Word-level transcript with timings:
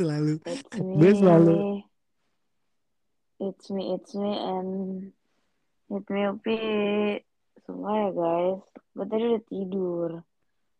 selalu 0.00 0.40
It's 0.42 0.64
gue 0.98 1.12
selalu. 1.12 1.54
It's 3.38 3.66
me, 3.68 3.94
it's 3.94 4.12
me, 4.12 4.32
and 4.32 4.70
hit 5.88 6.04
me 6.06 6.28
upi. 6.28 6.60
Semua 7.64 7.92
ya 7.98 8.10
guys. 8.10 8.60
Gue 8.92 9.06
tadi 9.06 9.24
udah 9.26 9.44
tidur. 9.46 10.10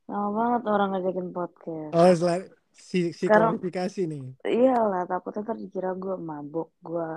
Lama 0.04 0.28
banget 0.30 0.62
orang 0.66 0.88
ngajakin 0.90 1.28
podcast. 1.30 1.92
oh 1.94 2.10
selalu 2.10 2.44
si 2.70 3.12
si 3.12 3.24
Sekarang- 3.24 3.56
klarifikasi 3.56 4.00
nih 4.06 4.24
Iyalah, 4.42 5.04
takutnya 5.04 5.40
ntar 5.42 5.56
dikira 5.56 5.92
gue 5.94 6.16
mabuk. 6.16 6.68
Gue 6.80 7.08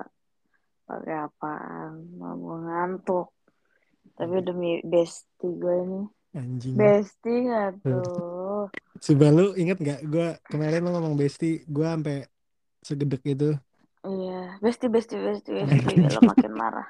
pakai 0.83 1.15
apaan. 1.21 1.91
Mau 2.15 2.35
gue 2.35 2.57
ngantuk. 2.63 3.27
Tapi 4.13 4.35
demi 4.41 4.79
bestie 4.81 5.27
gue 5.51 5.75
ini. 5.81 6.01
anjing 6.33 6.73
Bestie 6.73 7.45
gak 7.45 7.77
tuh? 7.83 8.42
Coba 9.03 9.27
lu 9.33 9.55
inget 9.57 9.77
gak 9.81 10.01
gue 10.05 10.27
kemarin 10.47 10.83
lu 10.83 10.89
ngomong 10.93 11.15
besti 11.17 11.63
gue 11.65 11.85
sampai 11.85 12.27
segedek 12.83 13.23
itu 13.25 13.55
Iya, 14.03 14.59
bestie, 14.59 14.91
bestie, 14.91 15.15
bestie, 15.15 15.55
bestie. 15.63 16.03
Lo 16.11 16.19
makin 16.27 16.51
marah. 16.59 16.87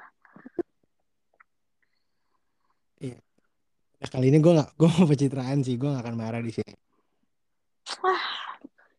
Nah, 4.04 4.12
kali 4.12 4.28
ini 4.28 4.36
gue 4.36 4.52
gak 4.52 4.76
gue 4.76 4.84
mau 4.84 5.08
pencitraan 5.08 5.64
sih 5.64 5.80
gue 5.80 5.88
gak 5.88 6.04
akan 6.04 6.16
marah 6.20 6.44
di 6.44 6.52
sini 6.52 6.76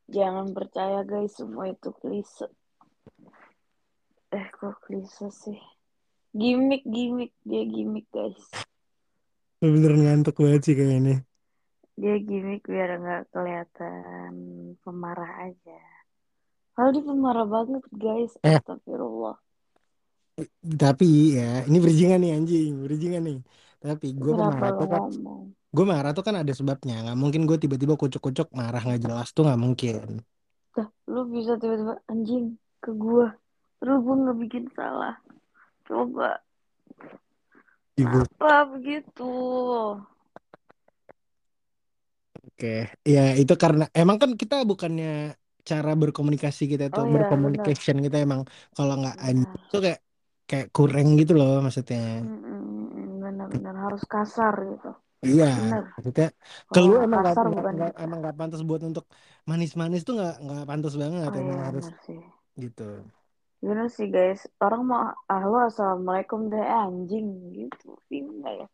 Jangan 0.10 0.50
percaya 0.50 1.06
guys, 1.06 1.34
semua 1.38 1.70
itu 1.70 1.90
klise. 1.98 2.50
Eh, 4.34 4.48
kok 4.54 4.82
klise 4.86 5.30
sih? 5.34 5.58
Gimik, 6.34 6.86
gimik. 6.86 7.34
Dia 7.42 7.66
gimik 7.66 8.06
guys. 8.10 8.50
Bener 9.62 9.94
ngantuk 9.98 10.42
banget 10.42 10.62
sih 10.62 10.76
kayaknya 10.78 11.26
Dia 11.96 12.16
gimik 12.20 12.68
biar 12.68 13.00
nggak 13.00 13.24
kelihatan 13.32 14.32
pemarah 14.84 15.48
aja. 15.48 15.82
Kalau 16.76 16.90
dia 16.92 17.04
pemarah 17.04 17.48
banget 17.48 17.84
guys. 17.96 18.34
Eh. 18.44 18.60
Astagfirullah. 18.60 19.40
tapi 20.76 21.40
ya 21.40 21.64
ini 21.64 21.80
berjingan 21.80 22.20
nih 22.20 22.36
anjing 22.36 22.76
berjingan 22.84 23.24
nih 23.24 23.40
tapi 23.80 24.12
gue 24.12 24.36
Kenapa 24.36 24.52
marah 24.52 24.68
lo 24.68 24.76
tuh 24.76 24.88
kan 24.92 25.04
gue 25.48 25.86
marah 25.88 26.12
tuh 26.12 26.24
kan 26.28 26.36
ada 26.44 26.52
sebabnya 26.52 27.08
nggak 27.08 27.16
mungkin 27.16 27.48
gue 27.48 27.56
tiba-tiba 27.56 27.96
kucuk-kucuk 27.96 28.52
marah 28.52 28.84
nggak 28.84 29.00
jelas 29.00 29.32
tuh 29.32 29.48
nggak 29.48 29.62
mungkin 29.64 30.20
Dah, 30.76 30.92
lu 31.08 31.24
bisa 31.32 31.56
tiba-tiba 31.56 31.96
anjing 32.12 32.60
ke 32.84 32.92
gua. 32.92 33.32
Terus 33.80 33.98
gua 34.04 34.16
nggak 34.20 34.40
bikin 34.44 34.66
salah. 34.76 35.16
Coba. 35.88 36.44
Ibu. 37.96 38.28
Apa 38.36 38.76
begitu? 38.76 39.32
Oke, 42.46 42.68
ya 43.14 43.20
itu 43.42 43.54
karena 43.64 43.84
emang 44.00 44.18
kan 44.22 44.32
kita 44.42 44.56
bukannya 44.70 45.08
cara 45.70 45.90
berkomunikasi 46.02 46.64
kita 46.72 46.86
Oh 46.94 46.96
tuh 46.96 47.04
iya, 47.06 47.14
bercommunication 47.14 47.96
kita 48.06 48.18
emang 48.26 48.42
kalau 48.76 48.94
nggak 49.02 49.16
anjing 49.26 49.60
Benar. 49.60 49.72
tuh 49.72 49.80
kayak 49.86 50.00
kayak 50.50 50.68
kurang 50.76 51.08
gitu 51.20 51.32
loh 51.40 51.50
maksudnya. 51.66 52.00
Benar-benar 53.24 53.76
harus 53.86 54.04
kasar 54.14 54.54
gitu. 54.72 54.90
Iya, 55.28 55.46
Benar. 55.58 55.84
maksudnya 55.96 56.26
Kalau 56.74 56.88
nggak 56.92 57.04
emang 57.06 57.20
nggak 57.22 57.36
kasar 57.36 57.46
nggak- 57.50 57.54
bukan 57.58 57.76
nggak- 57.76 57.94
kita. 57.94 58.02
emang 58.04 58.18
nggak 58.22 58.36
pantas 58.40 58.62
buat 58.70 58.82
untuk 58.90 59.06
manis-manis 59.50 60.02
tuh 60.08 60.14
nggak 60.18 60.32
nggak 60.44 60.62
pantas 60.70 60.94
banget 61.02 61.30
Oh 61.30 61.36
emang 61.42 61.58
iya 61.58 61.64
harus 61.68 61.86
benar 61.86 61.94
sih. 62.06 62.20
gitu. 62.64 62.82
Bener 63.68 63.88
sih 63.96 64.08
guys. 64.16 64.42
Orang 64.66 64.82
mau 64.90 65.02
ah 65.34 65.42
lu 65.52 65.58
assalamualaikum 65.70 66.40
deh 66.52 66.64
eh, 66.74 66.80
anjing 66.88 67.28
gitu. 67.58 67.88
Bingung 68.10 68.38
nggak 68.42 68.54
ya? 68.62 68.66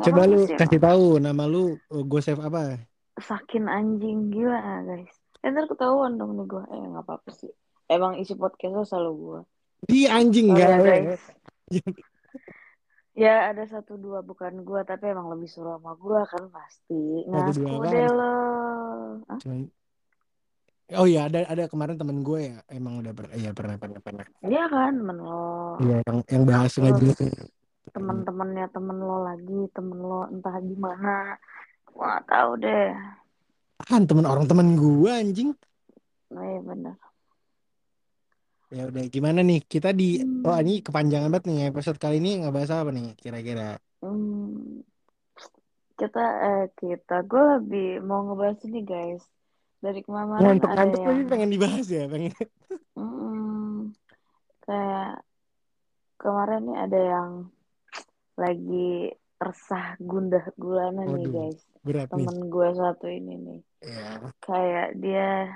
Coba 0.00 0.24
lu 0.24 0.48
ya, 0.48 0.56
kasih 0.56 0.80
tahu 0.80 1.20
nama 1.20 1.44
lu 1.44 1.76
gue 1.84 2.20
save 2.24 2.40
apa? 2.40 2.80
Sakin 3.20 3.68
anjing 3.68 4.32
gimana 4.32 4.80
guys? 4.88 5.12
Eh, 5.44 5.52
ntar 5.52 5.68
ketahuan 5.68 6.16
dong 6.16 6.38
nih 6.40 6.46
gue. 6.48 6.64
Eh 6.72 6.80
nggak 6.80 7.04
apa-apa 7.04 7.30
sih. 7.36 7.52
Emang 7.92 8.16
isi 8.16 8.32
podcastnya 8.32 8.88
selalu 8.88 9.12
gue. 9.20 9.40
Di 9.92 10.08
anjing 10.08 10.54
Sorry 10.54 10.60
ya 10.62 10.66
enggak 10.72 10.98
guys. 11.04 11.22
Ya 13.12 13.52
ada 13.52 13.68
satu 13.68 14.00
dua 14.00 14.24
bukan 14.24 14.64
gue 14.64 14.80
tapi 14.88 15.12
emang 15.12 15.28
lebih 15.28 15.44
suruh 15.44 15.76
sama 15.76 15.92
gue 16.00 16.20
kan 16.24 16.48
pasti. 16.48 17.28
Ngaku 17.28 17.60
apaan? 17.60 17.92
deh 17.92 18.08
lo. 18.08 18.36
Cuman- 19.44 19.72
Oh 20.92 21.08
iya 21.08 21.24
ada 21.28 21.44
ada 21.48 21.68
kemarin 21.68 21.96
temen 21.96 22.20
gue 22.24 22.52
ya 22.52 22.56
emang 22.72 23.00
udah 23.04 23.12
pernah 23.12 23.32
iya 23.36 23.52
pernah 23.52 23.76
pernah 23.76 24.00
pernah. 24.00 24.24
Iya 24.40 24.64
kan 24.64 24.92
temen 24.96 25.18
lo. 25.20 25.76
Iya 25.84 25.96
yang 26.08 26.18
yang 26.24 26.42
bahas 26.48 26.72
Terus 26.72 27.20
ngajelasin 27.92 28.24
temen-temennya 28.24 28.66
temen 28.72 28.96
lo 28.96 29.18
lagi 29.24 29.60
temen 29.76 29.98
lo 30.00 30.20
entah 30.32 30.56
gimana. 30.64 31.36
Gue 31.92 32.04
gak 32.04 32.24
tahu 32.28 32.50
deh. 32.56 32.92
kan 33.82 34.06
temen 34.06 34.22
orang 34.24 34.46
temen 34.46 34.78
gue 34.78 35.10
anjing. 35.10 35.50
Nah, 36.30 36.44
iya 36.46 36.60
bener. 36.62 36.96
Ya 38.72 38.88
udah 38.88 39.04
gimana 39.10 39.42
nih 39.44 39.60
kita 39.68 39.92
di 39.92 40.22
Hmm. 40.22 40.46
oh 40.48 40.56
ini 40.56 40.80
kepanjangan 40.80 41.28
banget 41.28 41.44
nih 41.50 41.68
episode 41.68 41.98
kali 42.00 42.22
ini 42.22 42.40
nggak 42.40 42.54
bahas 42.54 42.70
apa 42.72 42.88
nih 42.94 43.12
kira-kira. 43.18 43.76
Hmm, 44.00 44.80
kita 45.98 46.24
eh 46.40 46.64
kita 46.78 47.26
gue 47.26 47.42
lebih 47.58 48.00
mau 48.06 48.24
ngebahas 48.24 48.64
ini 48.64 48.80
guys 48.86 49.22
dari 49.82 50.00
kemarin 50.00 50.40
ada 50.40 50.46
Ngantuk-ngantuk 50.56 51.00
yang 51.04 51.10
tapi 51.10 51.28
pengen 51.28 51.50
dibahas 51.52 51.86
ya 51.90 52.04
pengen. 52.08 52.32
Mm, 52.96 53.92
kayak 54.62 55.26
kemarin 56.22 56.60
nih 56.70 56.78
ada 56.86 57.00
yang 57.02 57.30
lagi 58.34 59.12
resah 59.36 59.98
gundah 59.98 60.46
gulana 60.54 61.02
nih 61.04 61.26
guys 61.28 61.60
Berat 61.80 62.06
nih. 62.06 62.24
temen 62.24 62.36
gue 62.46 62.68
satu 62.72 63.06
ini 63.06 63.34
nih 63.36 63.60
Ya. 63.82 64.30
kayak 64.38 64.88
dia 64.96 65.50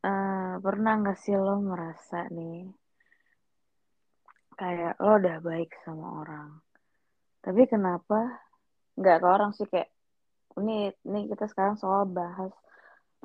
eh, 0.00 0.54
pernah 0.58 0.92
nggak 0.98 1.16
sih 1.16 1.32
lo 1.34 1.56
merasa 1.58 2.28
nih 2.28 2.68
kayak 4.52 5.00
lo 5.00 5.16
udah 5.16 5.38
baik 5.40 5.72
sama 5.80 6.20
orang 6.20 6.60
tapi 7.40 7.64
kenapa 7.64 8.44
nggak 8.94 9.16
ke 9.16 9.26
orang 9.26 9.50
sih 9.50 9.64
kayak 9.64 9.88
ini 10.60 10.92
ini 11.02 11.20
kita 11.26 11.48
sekarang 11.48 11.80
soal 11.80 12.04
bahas 12.04 12.52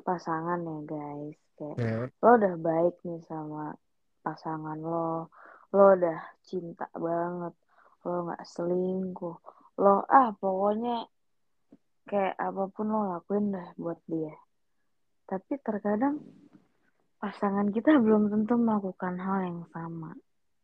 pasangan 0.00 0.56
ya 0.58 0.78
guys 0.86 1.36
kayak 1.54 1.76
Ya. 1.76 2.08
lo 2.16 2.30
udah 2.34 2.54
baik 2.56 2.96
nih 3.02 3.20
sama 3.22 3.76
pasangan 4.22 4.78
lo 4.78 5.28
lo 5.70 5.84
udah 5.92 6.16
cinta 6.40 6.88
banget 6.90 7.52
lo 8.06 8.30
nggak 8.30 8.44
selingkuh. 8.46 9.36
Lo 9.82 10.06
ah 10.06 10.30
pokoknya 10.32 11.10
kayak 12.06 12.38
apa 12.38 12.62
pun 12.70 12.86
lo 12.86 13.00
lakuin 13.10 13.50
deh 13.50 13.68
buat 13.74 13.98
dia. 14.06 14.34
Tapi 15.26 15.58
terkadang 15.58 16.22
pasangan 17.18 17.66
kita 17.74 17.98
belum 17.98 18.30
tentu 18.30 18.54
melakukan 18.54 19.18
hal 19.18 19.38
yang 19.42 19.60
sama. 19.74 20.14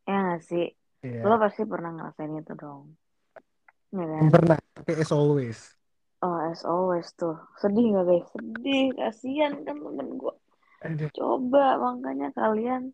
Ya 0.07 0.17
nggak 0.23 0.43
sih? 0.47 0.67
Iya. 1.03 1.27
lo 1.27 1.35
pasti 1.35 1.67
pernah 1.67 1.91
ngerasain 1.91 2.39
itu 2.39 2.55
dong. 2.55 2.95
Ya 3.91 4.07
kan? 4.07 4.23
Pernah 4.31 4.57
tapi 4.79 4.93
as 5.03 5.11
always. 5.11 5.59
oh 6.23 6.39
as 6.47 6.63
always 6.63 7.11
tuh. 7.19 7.35
Sedih 7.59 7.91
nggak 7.91 8.07
guys? 8.07 8.27
Sedih. 8.39 8.95
Kasihan 8.95 9.67
kan 9.67 9.83
temen 9.83 10.09
gue 10.15 10.35
coba 11.15 11.79
makanya 11.79 12.35
kalian 12.35 12.91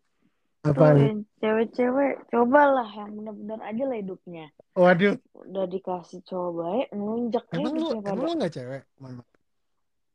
Apa? 0.59 0.91
cewek-cewek 1.39 2.27
cobalah 2.27 2.89
yang 2.91 3.15
benar-benar 3.15 3.59
aja 3.63 3.83
lah 3.87 3.97
hidupnya 3.97 4.45
Waduh. 4.75 5.15
udah 5.47 5.65
dikasih 5.71 6.19
coba 6.27 6.83
ya 6.83 6.85
ngelunjak 6.91 7.45
aja 7.47 7.59
Emang 7.63 7.73
lu 7.79 7.87
emang 7.95 8.17
lu 8.27 8.31
nggak 8.35 8.53
cewek? 8.53 8.81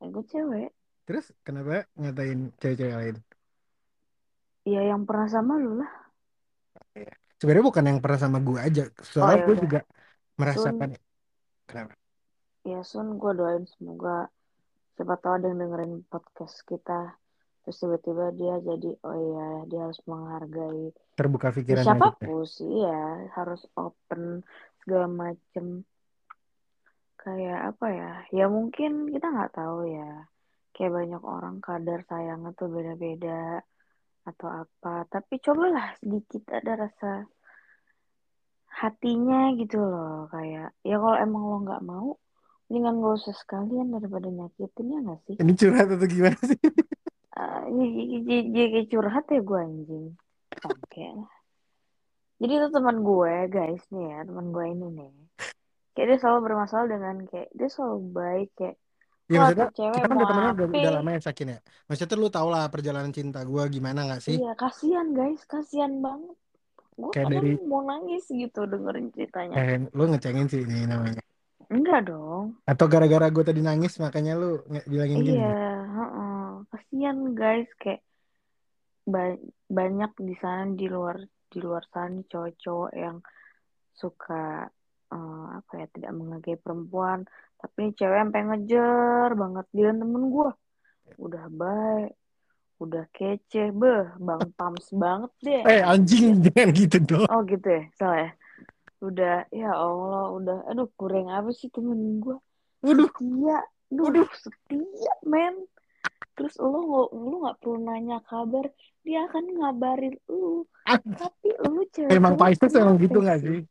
Eh, 0.05 0.09
gue 0.13 0.25
cewek 0.29 0.69
Terus 1.05 1.27
kenapa 1.41 1.89
ngatain 1.97 2.53
cewek-cewek 2.61 2.97
lain? 2.97 3.17
ya 4.65 4.81
yang 4.85 5.05
pernah 5.09 5.29
sama 5.29 5.57
lu 5.57 5.81
lah 5.81 5.93
Sebenarnya 7.41 7.65
bukan 7.67 7.85
yang 7.85 7.99
pernah 8.01 8.21
sama 8.21 8.39
gue 8.41 8.59
aja. 8.61 8.83
oh 8.89 9.05
Soalnya 9.05 9.37
ya 9.37 9.47
gue 9.49 9.57
juga 9.65 9.81
Sun 9.85 10.41
merasakan 10.41 10.89
kenapa? 11.65 11.93
ya 12.65 12.81
Sun 12.85 13.17
gue 13.17 13.33
doain 13.33 13.65
semoga 13.65 14.29
siapa 14.95 15.17
tahu 15.19 15.33
ada 15.41 15.47
yang 15.51 15.59
dengerin 15.61 16.05
podcast 16.07 16.63
kita 16.65 17.17
terus 17.65 17.81
tiba-tiba 17.81 18.25
dia 18.37 18.55
jadi 18.61 18.91
oh 19.09 19.17
iya 19.17 19.49
dia 19.73 19.81
harus 19.89 20.01
menghargai 20.05 20.93
Terbuka 21.17 21.49
ya 21.49 21.55
pikirannya 21.57 21.81
gitu. 21.81 21.89
siapa 21.89 22.09
pun 22.21 22.45
sih 22.45 22.73
ya 22.85 23.03
harus 23.33 23.63
open 23.73 24.23
segala 24.85 25.07
macem 25.09 25.67
kayak 27.17 27.61
apa 27.73 27.87
ya 27.89 28.13
ya 28.37 28.45
mungkin 28.53 29.09
kita 29.09 29.33
nggak 29.33 29.57
tahu 29.57 29.89
ya 29.89 30.29
kayak 30.77 30.93
banyak 30.93 31.23
orang 31.25 31.57
kadar 31.65 32.05
sayangnya 32.05 32.53
tuh 32.53 32.69
beda-beda 32.69 33.65
atau 34.29 34.49
apa 34.53 35.09
tapi 35.09 35.41
cobalah 35.41 35.97
sedikit 36.05 36.45
ada 36.53 36.85
rasa 36.85 37.25
hatinya 38.69 39.57
gitu 39.57 39.81
loh 39.81 40.29
kayak 40.29 40.77
ya 40.85 40.97
kalau 41.01 41.17
emang 41.17 41.43
lo 41.49 41.57
nggak 41.65 41.85
mau 41.87 42.21
mendingan 42.69 43.07
gak 43.07 43.15
usah 43.23 43.37
sekalian 43.39 43.95
daripada 43.95 44.27
nyakitin 44.35 44.87
ya 44.91 44.99
nggak 44.99 45.21
sih 45.31 45.37
Ini 45.39 45.53
curhat 45.55 45.89
atau 45.95 46.09
gimana 46.11 46.39
sih? 46.43 46.59
Ah, 47.35 47.67
j- 47.67 48.23
j- 48.23 48.49
j- 48.55 48.71
kayak 48.71 48.89
curhat 48.95 49.27
ya 49.27 49.43
gue 49.43 49.59
anjing 49.59 50.07
lah. 51.19 51.35
jadi 52.39 52.53
itu 52.63 52.69
teman 52.71 52.97
gue 53.03 53.35
guys 53.51 53.83
nih 53.91 54.07
ya 54.07 54.19
teman 54.23 54.47
gue 54.55 54.65
ini 54.71 54.87
nih 54.95 55.11
kayak 55.99 56.07
dia 56.15 56.19
selalu 56.23 56.41
bermasalah 56.47 56.87
dengan 56.87 57.27
kayak 57.27 57.51
dia 57.51 57.69
selalu 57.71 57.99
baik 58.15 58.51
kayak 58.55 58.77
Ya 59.25 59.41
maksudnya 59.41 59.73
cewek 59.73 59.97
kita 59.97 60.05
kan 60.05 60.17
udah 60.21 60.29
temenan 60.29 60.53
udah, 60.53 60.67
udah 60.69 60.93
lama 61.01 61.11
ya 61.17 61.21
Sakin 61.25 61.49
ya. 61.57 61.59
Maksudnya 61.89 62.11
tuh 62.13 62.19
lu 62.21 62.29
tau 62.29 62.49
lah 62.53 62.69
perjalanan 62.69 63.09
cinta 63.09 63.41
gue 63.41 63.63
gimana 63.73 64.05
gak 64.05 64.21
sih? 64.21 64.37
Iya 64.37 64.53
kasihan 64.53 65.17
guys, 65.17 65.41
kasihan 65.49 65.93
banget. 66.05 66.37
Gue 66.95 67.09
Kayak 67.09 67.33
kadang 67.33 67.41
dari 67.41 67.51
mau 67.65 67.81
nangis 67.89 68.25
gitu 68.29 68.61
dengerin 68.69 69.09
ceritanya. 69.17 69.55
eh 69.57 69.81
lu 69.97 70.03
ngecengin 70.13 70.47
sih 70.53 70.61
ini 70.69 70.85
namanya. 70.85 71.25
Enggak 71.73 72.13
dong. 72.13 72.61
Atau 72.69 72.85
gara-gara 72.85 73.33
gue 73.33 73.45
tadi 73.49 73.65
nangis 73.65 73.97
makanya 73.97 74.37
lu 74.37 74.61
bilangin 74.85 75.19
gini. 75.25 75.41
Iya. 75.41 75.74
Kasihan 76.75 77.19
guys. 77.39 77.71
Kayak 77.79 78.03
ba- 79.07 79.39
banyak 79.71 80.11
di 80.19 80.35
sana 80.43 80.75
di 80.75 80.91
luar 80.91 81.23
di 81.23 81.59
luar 81.63 81.87
sana 81.95 82.19
cowok-cowok 82.27 82.93
yang 82.99 83.23
suka 83.95 84.67
eh, 85.15 85.47
apa 85.55 85.73
ya 85.79 85.87
tidak 85.95 86.13
menghargai 86.19 86.59
perempuan. 86.59 87.23
Tapi 87.63 87.77
ini 87.79 87.93
cewek 87.95 88.19
sampai 88.19 88.43
ngejar 88.43 89.29
banget. 89.39 89.67
Dia 89.71 89.91
temen 89.95 90.25
gue 90.29 90.51
udah 91.15 91.47
baik. 91.47 92.13
Udah 92.83 93.07
kece. 93.15 93.71
Beh 93.71 94.11
bang 94.19 94.51
pams 94.59 94.91
banget 94.91 95.31
deh. 95.41 95.63
Eh 95.63 95.79
anjing 95.79 96.43
jangan 96.43 96.69
gitu 96.75 96.99
dong. 96.99 97.29
oh 97.31 97.41
gitu 97.47 97.69
ya? 97.71 97.83
Salah 97.95 98.19
ya? 98.19 98.31
Udah 98.99 99.37
ya 99.55 99.71
Allah 99.71 100.27
udah. 100.35 100.59
Aduh 100.75 100.91
kurang 100.99 101.31
apa 101.31 101.55
sih 101.55 101.71
temen 101.71 102.19
gue 102.19 102.35
Waduh, 102.83 103.09
setia. 103.15 103.59
Duh 103.95 104.11
waduh. 104.11 104.29
setia 104.35 105.15
men 105.23 105.55
terus 106.35 106.55
lo 106.59 106.79
nggak 106.83 107.09
lu 107.15 107.35
nggak 107.47 107.57
perlu 107.63 107.79
nanya 107.83 108.19
kabar 108.27 108.67
dia 109.07 109.27
akan 109.31 109.45
ngabarin 109.55 110.15
lu 110.27 110.67
tapi 110.87 111.49
lu 111.65 111.83
cewek 111.95 112.13
Emang 112.13 112.37
Pisces 112.37 112.75
emang 112.77 113.01
gitu 113.01 113.19
gak 113.25 113.41
sih? 113.41 113.65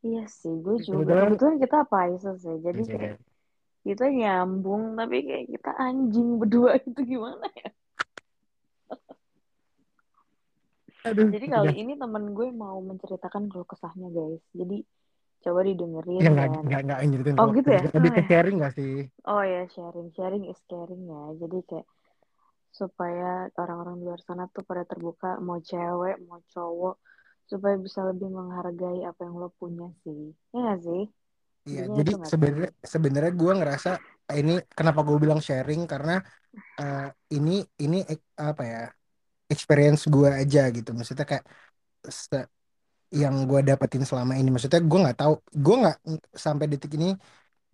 Iya 0.00 0.24
sih, 0.32 0.48
gue 0.64 0.80
juga. 0.80 1.28
Kebetulan 1.28 1.60
kita 1.60 1.78
Pisces 1.84 2.40
ya, 2.40 2.56
jadi 2.64 2.82
Iya. 2.88 2.92
kayak 2.96 3.16
kita 3.84 4.06
nyambung, 4.08 4.96
tapi 4.96 5.16
kayak 5.28 5.46
kita 5.52 5.70
anjing 5.76 6.40
berdua 6.40 6.80
itu 6.88 7.00
gimana 7.04 7.44
ya? 7.52 7.68
Aduh. 11.00 11.32
Jadi 11.32 11.46
kali 11.48 11.72
ini 11.80 11.92
temen 11.96 12.36
gue 12.36 12.48
mau 12.52 12.76
menceritakan 12.84 13.48
keluh 13.48 13.64
kesahnya 13.64 14.12
guys. 14.12 14.40
Jadi 14.52 14.84
coba 15.44 15.60
didengerin 15.68 16.24
Ya 16.24 16.26
nggak 16.32 16.46
dan 16.52 16.66
nggak 16.66 16.80
nggak 16.84 16.98
nyeritain 17.08 17.38
Oh 17.40 17.46
kalau 17.46 17.54
gitu 17.56 17.70
ya? 17.78 17.84
lebih 17.96 18.10
Oh 18.10 18.14
ke 18.16 18.22
ya. 18.22 18.28
sharing 18.28 18.54
gak 18.64 18.72
sih? 18.78 18.90
Oh 19.32 19.42
ya 19.52 19.60
sharing, 19.74 20.08
sharing 20.16 20.44
is 20.52 20.60
caring 20.70 21.02
ya. 21.12 21.20
Jadi 21.42 21.56
kayak 21.68 21.86
supaya 22.80 23.28
orang-orang 23.62 23.94
di 24.00 24.04
luar 24.08 24.20
sana 24.28 24.44
tuh 24.54 24.64
pada 24.70 24.84
terbuka 24.90 25.28
mau 25.48 25.58
cewek 25.70 26.16
mau 26.28 26.40
cowok 26.54 26.94
supaya 27.50 27.76
bisa 27.86 28.00
lebih 28.10 28.28
menghargai 28.38 29.00
apa 29.10 29.20
yang 29.26 29.36
lo 29.42 29.48
punya 29.60 29.86
sih. 30.04 30.20
Ya 30.52 30.56
nggak 30.64 30.80
sih? 30.88 31.02
Iya, 31.68 31.80
jadi 31.96 32.10
sebenarnya 32.30 32.68
sebenarnya 32.94 33.32
gue 33.40 33.52
ngerasa 33.58 33.88
eh, 34.30 34.36
ini 34.40 34.52
kenapa 34.78 35.00
gue 35.08 35.16
bilang 35.24 35.40
sharing 35.48 35.80
karena 35.92 36.12
eh, 36.80 36.98
ini 37.36 37.50
ini 37.84 37.96
ek- 38.12 38.30
apa 38.50 38.62
ya 38.72 38.78
experience 39.54 40.02
gue 40.14 40.28
aja 40.42 40.60
gitu. 40.76 40.90
Maksudnya 40.98 41.26
kayak 41.30 41.44
se- 42.22 42.48
yang 43.22 43.34
gue 43.50 43.60
dapetin 43.68 44.02
selama 44.10 44.32
ini. 44.38 44.48
Maksudnya 44.54 44.80
gue 44.90 44.98
nggak 45.04 45.18
tahu, 45.20 45.32
gue 45.64 45.74
nggak 45.82 45.96
sampai 46.46 46.64
detik 46.72 46.92
ini 46.98 47.06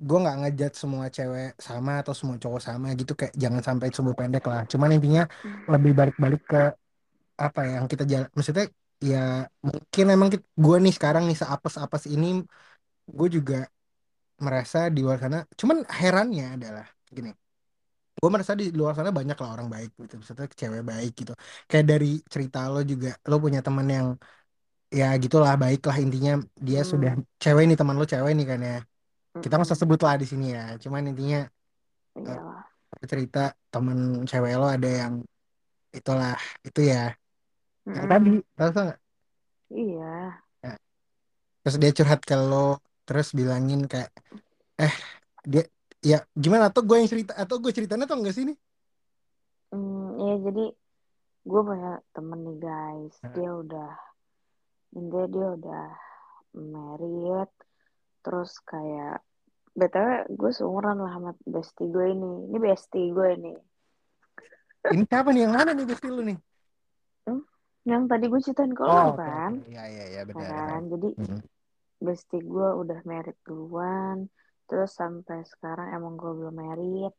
gue 0.08 0.18
nggak 0.22 0.36
ngejat 0.40 0.72
semua 0.82 1.04
cewek 1.16 1.46
sama 1.68 1.92
atau 2.02 2.14
semua 2.20 2.36
cowok 2.42 2.60
sama 2.68 2.86
gitu 3.00 3.12
kayak 3.20 3.34
jangan 3.42 3.62
sampai 3.68 3.86
sumbu 3.96 4.12
pendek 4.18 4.44
lah. 4.50 4.60
Cuman 4.72 4.90
intinya 4.96 5.22
lebih 5.72 5.92
balik-balik 5.98 6.40
ke 6.50 6.58
apa 7.46 7.60
ya, 7.66 7.70
yang 7.80 7.86
kita 7.92 8.04
jalan. 8.12 8.28
Maksudnya 8.36 8.64
ya 9.10 9.18
mungkin 9.68 10.04
emang 10.14 10.28
gue 10.64 10.76
nih 10.84 10.94
sekarang 10.98 11.22
nih 11.28 11.36
seapes-apes 11.40 12.04
ini 12.14 12.26
gue 13.18 13.28
juga 13.36 13.56
merasa 14.46 14.78
di 14.94 15.00
luar 15.04 15.18
sana 15.22 15.38
cuman 15.60 15.76
herannya 16.00 16.44
adalah 16.56 16.86
gini 17.16 17.30
gue 18.20 18.28
merasa 18.34 18.52
di 18.60 18.64
luar 18.78 18.92
sana 18.98 19.10
banyak 19.18 19.36
lah 19.42 19.50
orang 19.54 19.68
baik 19.74 19.90
gitu 20.00 20.14
maksudnya 20.20 20.46
cewek 20.60 20.82
baik 20.92 21.10
gitu 21.20 21.32
kayak 21.70 21.86
dari 21.92 22.06
cerita 22.32 22.58
lo 22.72 22.80
juga 22.92 23.08
lo 23.28 23.36
punya 23.44 23.60
teman 23.66 23.86
yang 23.96 24.08
ya 24.92 25.04
gitulah 25.22 25.54
baik 25.62 25.80
lah 25.88 25.96
intinya 26.04 26.32
dia 26.66 26.80
sudah 26.86 27.10
Hmm, 27.10 27.24
cewek 27.42 27.64
nih 27.68 27.76
teman 27.78 27.96
lo 27.98 28.04
cewek 28.06 28.32
nih 28.38 28.46
kan 28.50 28.60
ya. 28.62 28.76
Kita 29.42 29.52
nggak 29.56 29.68
usah 29.70 29.80
mm-mm. 29.80 29.82
sebut 29.82 30.00
lah 30.06 30.16
di 30.22 30.26
sini 30.28 30.44
ya. 30.56 30.76
Cuman 30.82 31.02
intinya 31.12 31.38
Iyalah. 32.16 32.66
cerita 33.10 33.38
teman 33.72 33.98
cewek 34.28 34.54
lo 34.60 34.66
ada 34.76 34.88
yang 34.88 35.14
itulah 35.98 36.36
itu 36.66 36.80
ya. 36.92 37.14
Yang 37.96 38.06
tadi 38.12 38.30
tahu 38.56 38.70
nggak? 38.86 39.00
Iya. 39.70 40.42
Ya, 40.64 40.72
terus 41.62 41.76
dia 41.82 41.92
curhat 41.98 42.20
ke 42.28 42.36
lo 42.50 42.56
terus 43.06 43.28
bilangin 43.38 43.80
kayak 43.92 44.10
eh 44.84 44.94
dia 45.52 45.64
ya 46.10 46.18
gimana 46.44 46.64
atau 46.70 46.82
gue 46.88 46.96
yang 47.00 47.10
cerita 47.12 47.32
atau 47.42 47.56
gue 47.62 47.72
ceritanya 47.76 48.04
atau 48.08 48.18
enggak 48.20 48.34
sih 48.36 48.44
ini? 48.48 48.54
Hmm, 49.70 50.06
ya 50.22 50.32
jadi 50.46 50.60
gue 51.50 51.60
punya 51.68 51.90
temen 52.14 52.38
nih 52.46 52.56
guys. 52.66 53.14
Dia 53.34 53.48
udah, 53.62 53.88
intinya 54.96 55.26
dia 55.28 55.46
udah 55.60 55.86
married. 56.56 57.50
Terus 58.24 58.56
kayak, 58.64 59.20
BTW 59.76 60.32
gue 60.32 60.50
seumuran 60.50 60.96
lah 60.98 61.12
sama 61.12 61.30
bestie 61.44 61.86
gue 61.86 62.06
ini. 62.10 62.48
Ini 62.48 62.58
bestie 62.58 63.12
gue 63.12 63.28
ini. 63.36 63.52
ini 64.86 65.02
siapa 65.04 65.34
nih 65.34 65.42
yang 65.44 65.54
mana 65.54 65.74
nih 65.74 65.82
besti 65.82 66.06
lu 66.06 66.22
nih 66.22 66.38
Hmm? 67.26 67.42
Yang 67.82 68.02
tadi 68.06 68.24
gue 68.30 68.40
ceritain 68.40 68.70
ke 68.70 68.82
oh 68.86 68.94
lo 68.94 69.18
kan. 69.18 69.52
oke 69.58 69.66
ya 69.66 69.82
ya 69.90 70.04
ya 70.14 70.22
Ya 70.22 70.24
benar 70.24 70.78
kan? 70.78 70.82
Jadi 70.94 71.08
Hmm, 71.18 71.42
bestie 71.98 72.38
gue 72.38 72.68
udah 72.82 72.98
married 73.02 73.34
duluan. 73.42 74.30
Terus 74.70 74.94
sampai 74.94 75.42
sekarang 75.46 75.90
emang 75.90 76.14
gue 76.14 76.30
belum 76.38 76.54
married. 76.54 77.14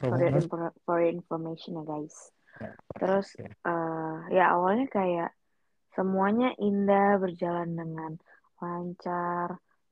For 0.00 0.16
your, 0.16 0.40
for 0.88 0.96
your 1.04 1.12
information 1.12 1.78
ya 1.78 1.84
guys. 1.84 2.16
ya 2.58 2.72
Terus 2.96 3.28
eh 3.38 4.18
ya 4.32 4.56
awalnya 4.56 4.88
kayak 4.88 5.36
semuanya 5.94 6.48
indah 6.66 7.06
berjalan 7.22 7.70
dengan 7.80 8.12
lancar. 8.60 9.48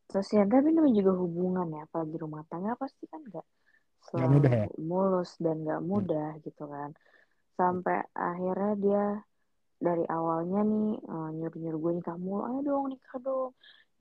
Terus 0.08 0.28
ya 0.36 0.42
tapi 0.52 0.68
namanya 0.74 0.96
juga 1.00 1.12
hubungan 1.22 1.66
ya, 1.76 1.80
apalagi 1.88 2.16
rumah 2.24 2.42
tangga 2.50 2.72
pasti 2.82 3.04
kan 3.12 3.20
gak 3.34 3.46
nggak 4.16 4.30
mudah 4.34 4.52
selalu 4.52 4.60
ya 4.62 4.66
mulus 4.90 5.30
dan 5.44 5.56
gak 5.68 5.80
Hmm, 5.94 6.08
mudah 6.08 6.28
gitu 6.46 6.62
kan. 6.74 6.90
Sampai 7.58 7.96
akhirnya 8.28 8.72
dia 8.84 9.04
dari 9.86 10.04
awalnya 10.16 10.60
nih 10.70 10.86
eh, 11.12 11.28
nyuruh-nyuruh 11.38 11.80
gue 11.84 11.92
nikah 11.98 12.16
mulu, 12.24 12.42
ayo 12.48 12.58
dong 12.68 12.84
nikah 12.92 13.18
dong. 13.26 13.50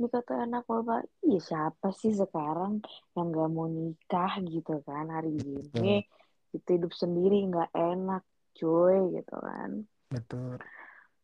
Nikah 0.02 0.22
tuh 0.28 0.36
enak 0.46 0.64
loh 0.72 0.82
Pak. 0.90 1.02
Iya 1.28 1.40
siapa 1.50 1.88
sih 2.02 2.14
sekarang 2.22 2.74
yang 3.16 3.28
gak 3.36 3.50
mau 3.56 3.68
nikah 3.80 4.32
gitu 4.54 4.72
kan 4.88 5.06
hari 5.16 5.32
ini. 5.38 6.02
Gitu 6.54 6.70
hidup 6.78 6.94
sendiri 7.02 7.36
gak 7.56 7.70
enak 7.76 8.24
cuy 8.58 8.98
gitu 9.16 9.36
kan. 9.48 9.72
betul 10.12 10.60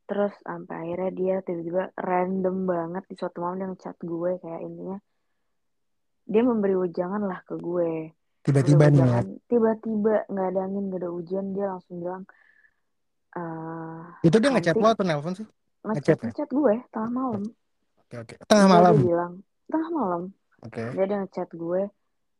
Terus 0.07 0.33
sampai 0.39 0.75
akhirnya 0.87 1.11
dia 1.11 1.35
tiba-tiba 1.43 1.91
random 1.93 2.57
banget 2.63 3.03
di 3.05 3.15
suatu 3.19 3.43
malam 3.43 3.59
dia 3.59 3.67
ngechat 3.69 3.97
gue 3.99 4.31
kayak 4.39 4.61
intinya 4.63 4.97
dia 6.23 6.41
memberi 6.43 6.75
wejangan 6.75 7.23
lah 7.23 7.39
ke 7.43 7.55
gue. 7.55 8.11
Tiba-tiba 8.43 8.87
nih 8.87 9.03
ya 9.03 9.19
tiba-tiba 9.45 10.23
nggak 10.31 10.47
ada 10.55 10.59
angin 10.63 10.83
nggak 10.87 11.01
ada 11.03 11.09
hujan 11.11 11.45
dia 11.51 11.65
langsung 11.67 11.99
bilang 11.99 12.23
eh 13.35 14.03
itu 14.23 14.37
dia 14.39 14.49
ngechat 14.49 14.75
lo 14.75 14.87
atau 14.87 15.03
nelpon 15.03 15.35
sih? 15.35 15.47
Ngechat 15.83 16.17
ngechat 16.23 16.49
ya? 16.49 16.55
gue 16.55 16.73
tengah 16.89 17.11
malam. 17.11 17.43
oke 17.99 18.15
oke. 18.17 18.35
Tengah 18.47 18.65
Dia 18.65 18.73
malam. 18.73 18.93
dia 18.95 19.03
bilang 19.03 19.33
tengah 19.67 19.89
malam. 19.91 20.21
Oke. 20.63 20.83
Dia 20.95 21.03
dia 21.05 21.17
ngechat 21.21 21.49
gue 21.51 21.81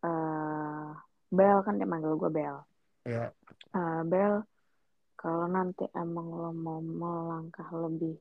eh 0.07 0.87
Bel 1.27 1.59
kan 1.67 1.75
dia 1.75 1.87
manggil 1.87 2.15
gue 2.15 2.31
Bel. 2.31 2.57
ya 3.03 3.27
Eh, 3.75 4.01
Bel 4.07 4.47
kalau 5.17 5.49
nanti 5.49 5.89
emang 5.97 6.29
lo 6.29 6.53
mau 6.53 6.77
melangkah 6.77 7.65
lebih 7.73 8.13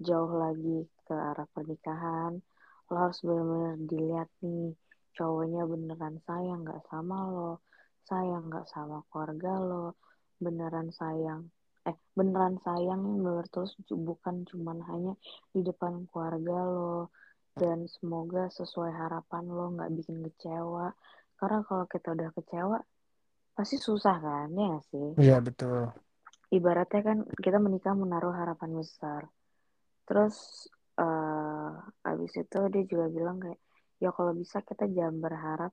jauh 0.00 0.32
lagi 0.32 0.88
ke 1.04 1.12
arah 1.12 1.44
pernikahan, 1.52 2.40
lo 2.88 2.94
harus 2.96 3.20
benar-benar 3.20 3.76
dilihat 3.84 4.28
nih 4.40 4.72
cowoknya 5.12 5.68
beneran 5.68 6.16
sayang 6.24 6.64
nggak 6.64 6.80
sama 6.88 7.16
lo, 7.28 7.52
sayang 8.08 8.48
nggak 8.48 8.64
sama 8.72 9.04
keluarga 9.12 9.60
lo, 9.60 9.86
beneran 10.40 10.88
sayang, 10.88 11.52
eh 11.84 11.96
beneran 12.16 12.56
sayang 12.64 13.00
yang 13.04 13.20
bener 13.20 13.46
terus 13.52 13.76
bukan 13.92 14.48
cuman 14.48 14.80
hanya 14.88 15.12
di 15.52 15.60
depan 15.60 16.08
keluarga 16.08 16.64
lo 16.64 17.12
dan 17.58 17.84
semoga 17.90 18.48
sesuai 18.54 18.94
harapan 18.94 19.44
lo 19.50 19.76
nggak 19.76 19.92
bikin 20.00 20.24
kecewa 20.24 20.96
karena 21.36 21.60
kalau 21.66 21.84
kita 21.90 22.14
udah 22.16 22.30
kecewa 22.32 22.78
pasti 23.52 23.76
susah 23.76 24.16
kan 24.16 24.48
ya 24.54 24.78
sih? 24.88 25.08
Iya 25.18 25.42
betul 25.42 25.90
ibaratnya 26.48 27.00
kan 27.04 27.18
kita 27.40 27.58
menikah 27.60 27.92
menaruh 27.92 28.32
harapan 28.32 28.80
besar. 28.80 29.28
Terus 30.08 30.66
eh 30.98 31.72
abis 32.02 32.32
itu 32.42 32.58
dia 32.74 32.82
juga 32.88 33.06
bilang 33.06 33.38
kayak 33.38 33.60
ya 34.02 34.10
kalau 34.10 34.34
bisa 34.34 34.64
kita 34.64 34.90
jangan 34.90 35.22
berharap 35.22 35.72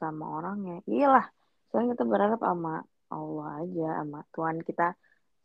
sama 0.00 0.24
orang 0.40 0.58
ya. 0.64 0.78
Iyalah 0.88 1.26
soalnya 1.70 1.94
kita 1.94 2.04
berharap 2.08 2.40
sama 2.40 2.82
Allah 3.12 3.48
aja 3.62 3.88
sama 4.02 4.20
Tuhan 4.34 4.56
kita 4.66 4.88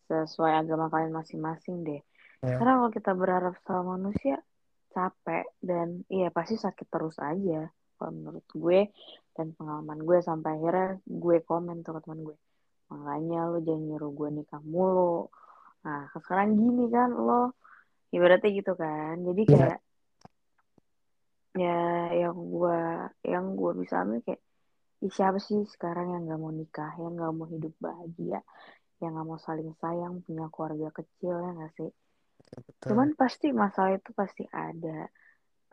sesuai 0.10 0.54
agama 0.66 0.90
kalian 0.90 1.13
masing-masing 1.13 1.86
deh. 1.86 2.01
Ya. 2.42 2.58
Karena 2.58 2.82
kalau 2.82 2.92
kita 2.92 3.12
berharap 3.13 3.54
sama 3.62 3.96
manusia 4.00 4.42
capek 4.92 5.48
dan 5.63 6.04
iya 6.12 6.34
pasti 6.34 6.58
sakit 6.58 6.88
terus 6.90 7.16
aja. 7.22 7.70
Kalau 8.01 8.12
menurut 8.18 8.46
gue 8.50 8.90
dan 9.38 9.54
pengalaman 9.54 10.01
gue 10.01 10.20
sampai 10.25 10.58
akhirnya 10.58 10.98
gue 11.06 11.38
komen 11.46 11.86
tuh 11.86 11.96
ke 11.96 12.01
teman 12.01 12.22
gue 12.25 12.38
makanya 12.92 13.38
lo 13.52 13.58
jangan 13.68 13.84
nyuruh 13.88 14.12
gue 14.20 14.30
nikah 14.38 14.62
mulu. 14.74 15.16
Nah 15.86 16.00
sekarang 16.16 16.50
gini 16.60 16.84
kan 16.96 17.10
lo 17.28 17.42
ibaratnya 18.16 18.50
gitu 18.60 18.72
kan. 18.84 19.14
Jadi 19.28 19.44
Iya, 19.50 19.54
kayak 19.54 19.80
ya 21.64 21.78
yang 22.22 22.38
gue 22.54 22.80
yang 23.34 23.46
gue 23.60 23.72
bisa 23.82 23.96
ambil 24.04 24.20
kayak 24.26 24.42
"Ih, 25.06 25.12
siapa 25.18 25.40
sih 25.48 25.60
sekarang 25.74 26.08
yang 26.14 26.22
nggak 26.28 26.42
mau 26.44 26.54
nikah 26.60 26.92
yang 27.02 27.14
nggak 27.18 27.34
mau 27.38 27.48
hidup 27.54 27.74
bahagia 27.86 28.40
yang 29.02 29.12
nggak 29.16 29.28
mau 29.30 29.40
saling 29.48 29.72
sayang 29.82 30.14
punya 30.26 30.46
keluarga 30.54 30.88
kecil 31.00 31.36
ya 31.46 31.50
nggak 31.58 31.74
sih? 31.80 31.92
Cuman 32.88 33.10
betul. 33.10 33.16
pasti 33.22 33.48
masalah 33.64 33.92
itu 34.00 34.12
pasti 34.22 34.44
ada. 34.68 35.10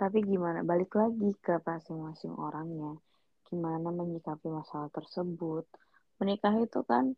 Tapi 0.00 0.18
gimana 0.30 0.60
balik 0.70 0.92
lagi 1.00 1.30
ke 1.44 1.54
masing-masing 1.66 2.34
orangnya. 2.46 2.92
Gimana 3.48 3.88
menyikapi 4.00 4.46
masalah 4.48 4.88
tersebut 4.96 5.64
menikah 6.18 6.54
itu 6.58 6.80
kan 6.84 7.14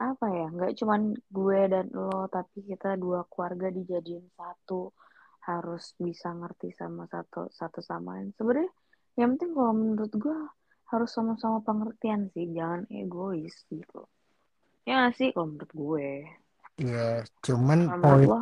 apa 0.00 0.26
ya 0.32 0.46
nggak 0.48 0.80
cuman 0.80 1.12
gue 1.28 1.60
dan 1.68 1.92
lo 1.92 2.24
tapi 2.32 2.64
kita 2.64 2.96
dua 2.96 3.28
keluarga 3.28 3.68
dijadiin 3.68 4.32
satu 4.32 4.96
harus 5.44 5.92
bisa 6.00 6.32
ngerti 6.32 6.72
sama 6.72 7.04
satu 7.08 7.52
satu 7.52 7.80
sama 7.84 8.16
lain. 8.16 8.32
Sebenarnya 8.36 8.72
yang 9.20 9.36
penting 9.36 9.52
kalau 9.52 9.72
menurut 9.76 10.12
gue 10.16 10.38
harus 10.90 11.10
sama-sama 11.12 11.60
pengertian 11.62 12.32
sih 12.32 12.48
jangan 12.50 12.88
egois 12.88 13.54
gitu. 13.68 14.08
Ya 14.88 15.04
nggak 15.04 15.14
sih 15.20 15.28
kalau 15.36 15.52
menurut 15.52 15.72
gue? 15.72 16.08
Iya, 16.80 17.28
cuman 17.44 17.78
kalau 17.92 18.00
menurut 18.00 18.24
poin 18.24 18.24
lo 18.24 18.40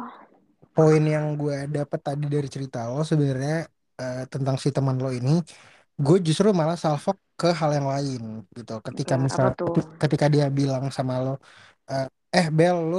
poin 0.78 1.02
yang 1.02 1.34
gue 1.34 1.66
dapat 1.74 2.00
tadi 2.06 2.30
dari 2.30 2.46
cerita 2.46 2.86
lo 2.86 3.02
sebenarnya 3.02 3.66
eh, 3.98 4.24
tentang 4.30 4.54
si 4.62 4.70
teman 4.70 4.94
lo 5.02 5.10
ini, 5.10 5.42
gue 5.98 6.16
justru 6.22 6.54
malah 6.54 6.78
salfok 6.78 7.18
ke 7.38 7.46
hal 7.60 7.70
yang 7.76 7.86
lain 7.94 8.20
gitu. 8.56 8.72
Ketika 8.86 9.14
misal 9.26 9.46
apa 9.46 9.54
tuh? 9.58 9.74
keti- 9.74 9.88
ketika 10.02 10.26
dia 10.34 10.46
bilang 10.58 10.84
sama 10.96 11.14
lo, 11.24 11.30
eh 11.90 12.04
eh, 12.36 12.46
Bel, 12.58 12.76
lu 12.90 12.96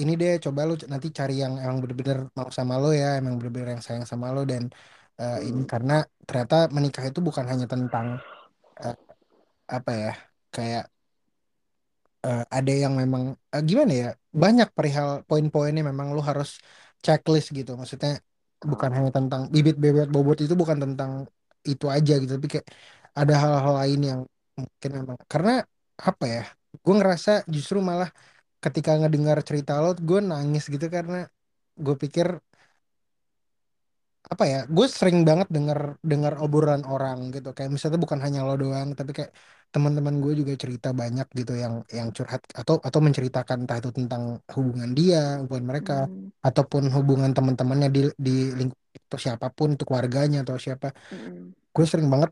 ini 0.00 0.12
deh 0.20 0.32
coba 0.44 0.60
lu 0.68 0.72
nanti 0.92 1.08
cari 1.18 1.32
yang 1.42 1.52
emang 1.64 1.78
bener-bener 1.82 2.18
mau 2.38 2.48
sama 2.58 2.74
lo 2.82 2.88
ya, 3.00 3.06
emang 3.20 3.34
bener-bener 3.38 3.68
yang 3.74 3.82
sayang 3.86 4.06
sama 4.12 4.26
lo 4.34 4.40
dan 4.50 4.62
eh, 5.20 5.36
ini 5.48 5.60
karena 5.72 5.92
ternyata 6.26 6.54
menikah 6.76 7.04
itu 7.10 7.20
bukan 7.28 7.44
hanya 7.50 7.66
tentang 7.72 8.06
eh, 8.84 8.96
apa 9.76 9.90
ya, 10.02 10.10
kayak 10.54 10.84
eh, 12.26 12.40
ada 12.56 12.72
yang 12.82 12.94
memang 13.02 13.22
eh, 13.54 13.62
gimana 13.68 13.92
ya 14.02 14.06
banyak 14.42 14.68
perihal 14.76 15.08
poin-poinnya 15.28 15.82
memang 15.90 16.06
lu 16.16 16.20
harus 16.30 16.48
checklist 17.04 17.48
gitu. 17.58 17.70
Maksudnya 17.80 18.10
bukan 18.70 18.90
tuh 18.92 18.96
hanya 18.96 19.10
tentang 19.16 19.42
bibit 19.54 19.76
bebet 19.84 20.06
bobot 20.14 20.36
itu 20.44 20.54
bukan 20.62 20.78
tentang 20.84 21.10
itu 21.72 21.86
aja 21.96 22.12
gitu 22.22 22.32
tapi 22.38 22.46
kayak 22.52 22.66
ada 23.20 23.34
hal-hal 23.42 23.74
lain 23.80 24.00
yang 24.10 24.20
mungkin 24.60 24.90
memang 24.98 25.18
karena 25.32 25.50
apa 26.08 26.24
ya 26.34 26.42
gue 26.84 26.94
ngerasa 26.98 27.30
justru 27.54 27.78
malah 27.88 28.10
ketika 28.64 28.90
ngedengar 29.00 29.38
cerita 29.48 29.72
lo 29.82 29.88
gue 30.08 30.18
nangis 30.30 30.64
gitu 30.74 30.86
karena 30.96 31.16
gue 31.84 31.94
pikir 32.02 32.26
apa 34.32 34.44
ya 34.52 34.58
gue 34.76 34.86
sering 34.98 35.18
banget 35.28 35.46
denger 35.54 35.78
dengar 36.10 36.32
obrolan 36.44 36.82
orang 36.92 37.18
gitu. 37.34 37.48
Kayak 37.56 37.70
misalnya 37.74 37.98
bukan 38.04 38.20
hanya 38.26 38.38
lo 38.46 38.52
doang 38.62 38.88
tapi 38.98 39.10
kayak 39.16 39.30
teman-teman 39.72 40.14
gue 40.24 40.32
juga 40.40 40.52
cerita 40.62 40.88
banyak 41.00 41.26
gitu 41.38 41.52
yang 41.62 41.74
yang 41.98 42.08
curhat 42.16 42.42
atau 42.60 42.74
atau 42.88 43.00
menceritakan 43.06 43.56
entah 43.62 43.76
itu 43.80 43.90
tentang 43.98 44.22
hubungan 44.56 44.90
dia 44.98 45.18
hubungan 45.42 45.66
mereka 45.70 45.92
mm, 46.10 46.30
ataupun 46.46 46.82
hubungan 46.96 47.30
teman-temannya 47.36 47.88
di 47.94 48.00
di 48.26 48.30
lingkup 48.58 48.78
atau 49.06 49.18
siapa 49.24 49.46
pun 49.56 49.68
itu 49.74 49.84
keluarganya 49.88 50.38
atau 50.44 50.56
siapa. 50.64 50.86
Mm, 51.14 51.54
gue 51.74 51.84
sering 51.90 52.08
banget 52.12 52.30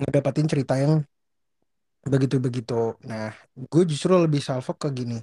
ngedapatin 0.00 0.46
cerita 0.52 0.74
yang 0.82 0.92
begitu-begitu. 2.12 2.72
Nah 3.10 3.24
gue 3.70 3.82
justru 3.90 4.12
lebih 4.24 4.40
salfok 4.48 4.76
ke 4.84 4.88
gini. 4.98 5.14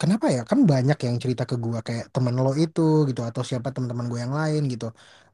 Kenapa 0.00 0.26
ya? 0.36 0.40
Kan 0.50 0.60
banyak 0.72 0.98
yang 1.08 1.16
cerita 1.24 1.44
ke 1.50 1.56
gua 1.64 1.80
kayak 1.88 2.06
teman 2.14 2.36
lo 2.44 2.52
itu 2.64 2.80
gitu 3.10 3.20
atau 3.30 3.42
siapa 3.50 3.68
teman-teman 3.74 4.06
gue 4.12 4.20
yang 4.24 4.34
lain 4.40 4.62
gitu 4.72 4.86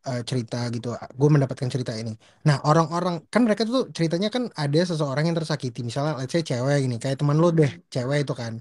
eh, 0.08 0.20
cerita 0.30 0.56
gitu. 0.74 0.88
Gue 1.20 1.28
mendapatkan 1.34 1.70
cerita 1.74 1.92
ini. 2.02 2.12
Nah 2.48 2.56
orang-orang 2.68 3.14
kan 3.32 3.42
mereka 3.46 3.62
tuh 3.70 3.82
ceritanya 3.96 4.28
kan 4.36 4.44
ada 4.62 4.78
seseorang 4.90 5.24
yang 5.28 5.36
tersakiti. 5.40 5.80
Misalnya 5.88 6.12
let's 6.20 6.32
say 6.34 6.42
cewek 6.50 6.76
gini 6.84 6.96
kayak 7.04 7.18
teman 7.22 7.38
lo 7.42 7.48
deh 7.60 7.70
cewek 7.94 8.18
itu 8.26 8.34
kan. 8.42 8.54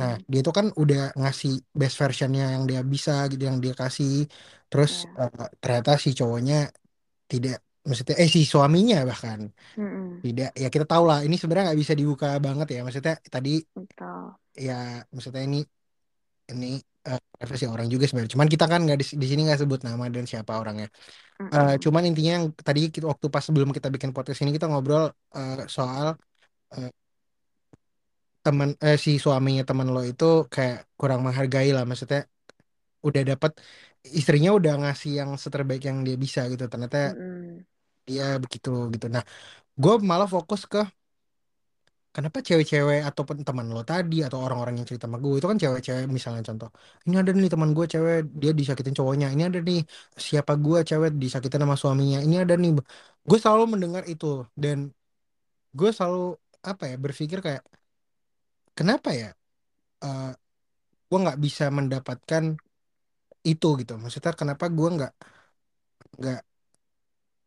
Nah 0.00 0.12
dia 0.30 0.40
itu 0.44 0.52
kan 0.58 0.66
udah 0.82 0.98
ngasih 1.20 1.52
best 1.80 1.96
versionnya 2.02 2.44
yang 2.54 2.64
dia 2.70 2.80
bisa 2.94 3.12
gitu 3.32 3.42
yang 3.50 3.58
dia 3.64 3.74
kasih. 3.82 4.12
Terus 4.70 4.92
ya 5.16 5.22
eh, 5.22 5.48
ternyata 5.62 5.90
si 6.04 6.10
cowoknya 6.18 6.56
tidak 7.30 7.56
maksudnya 7.82 8.16
eh 8.22 8.30
si 8.30 8.40
suaminya 8.46 9.02
bahkan 9.10 9.40
mm, 9.78 10.22
tidak 10.24 10.50
ya 10.54 10.68
kita 10.70 10.86
tahu 10.86 11.04
lah 11.10 11.18
ini 11.26 11.34
sebenarnya 11.34 11.74
nggak 11.74 11.80
bisa 11.82 11.94
dibuka 11.98 12.28
banget 12.38 12.66
ya 12.74 12.80
maksudnya 12.86 13.14
tadi 13.34 13.58
betul 13.74 14.38
ya 14.54 15.02
maksudnya 15.10 15.42
ini 15.48 15.58
ini 16.52 16.66
eh, 17.08 17.20
privasi 17.38 17.64
orang 17.66 17.86
juga 17.92 18.04
sebenarnya. 18.06 18.32
Cuman 18.34 18.48
kita 18.54 18.64
kan 18.72 18.80
nggak 18.86 18.98
di, 19.00 19.06
di 19.22 19.26
sini 19.30 19.40
nggak 19.46 19.60
sebut 19.62 19.80
nama 19.86 20.04
dan 20.14 20.24
siapa 20.30 20.52
orangnya. 20.60 20.86
Eh, 21.40 21.74
mm, 21.74 21.82
cuman 21.82 22.02
intinya 22.08 22.32
yang 22.38 22.46
tadi 22.54 22.80
kita, 22.94 23.06
waktu 23.12 23.26
pas 23.34 23.42
sebelum 23.48 23.70
kita 23.76 23.88
bikin 23.94 24.10
podcast 24.14 24.40
ini 24.42 24.50
kita 24.56 24.66
ngobrol 24.70 25.10
eh, 25.36 25.66
soal 25.76 26.06
eh, 26.76 26.90
teman 28.44 28.68
eh, 28.86 28.98
si 29.04 29.10
suaminya 29.22 29.62
teman 29.68 29.88
lo 29.94 30.02
itu 30.02 30.46
kayak 30.54 30.76
kurang 30.98 31.20
menghargai 31.26 31.70
lah. 31.76 31.84
Maksudnya 31.88 32.20
udah 33.06 33.22
dapat 33.30 33.52
istrinya 34.18 34.50
udah 34.58 34.72
ngasih 34.82 35.12
yang 35.20 35.30
seterbaik 35.38 35.82
yang 35.88 35.98
dia 36.06 36.16
bisa 36.24 36.40
gitu. 36.52 36.64
Ternyata 36.72 36.96
mm, 37.18 37.71
dia 38.08 38.24
begitu 38.44 38.68
gitu. 38.94 39.06
Nah, 39.14 39.22
gue 39.82 39.92
malah 40.10 40.28
fokus 40.34 40.62
ke 40.72 40.78
Kenapa 42.16 42.38
cewek-cewek 42.46 43.00
ataupun 43.08 43.36
teman 43.46 43.66
lo 43.74 43.80
tadi 43.90 44.14
atau 44.26 44.38
orang-orang 44.44 44.74
yang 44.78 44.86
cerita 44.90 45.04
sama 45.08 45.16
gue 45.24 45.32
itu 45.40 45.48
kan 45.50 45.56
cewek-cewek 45.62 46.04
misalnya 46.16 46.42
contoh 46.48 46.68
ini 47.08 47.14
ada 47.20 47.30
nih 47.40 47.48
teman 47.54 47.70
gue 47.76 47.84
cewek 47.92 48.16
dia 48.40 48.52
disakitin 48.60 48.92
cowoknya 48.98 49.26
ini 49.34 49.42
ada 49.48 49.58
nih 49.68 49.78
siapa 50.28 50.52
gue 50.64 50.78
cewek 50.88 51.10
disakitin 51.22 51.60
sama 51.64 51.76
suaminya 51.82 52.18
ini 52.26 52.36
ada 52.44 52.54
nih 52.62 52.70
gue 53.28 53.38
selalu 53.42 53.62
mendengar 53.72 54.02
itu 54.12 54.26
dan 54.62 54.78
gue 55.78 55.90
selalu 55.96 56.18
apa 56.70 56.82
ya 56.90 56.94
berpikir 57.04 57.38
kayak 57.46 57.62
kenapa 58.78 59.08
ya 59.20 59.28
eh, 60.04 60.30
gue 61.08 61.18
nggak 61.24 61.40
bisa 61.46 61.64
mendapatkan 61.78 62.44
itu 63.52 63.66
gitu 63.80 63.92
maksudnya 64.02 64.32
kenapa 64.40 64.64
gue 64.76 64.88
nggak 64.96 65.12
nggak 66.18 66.38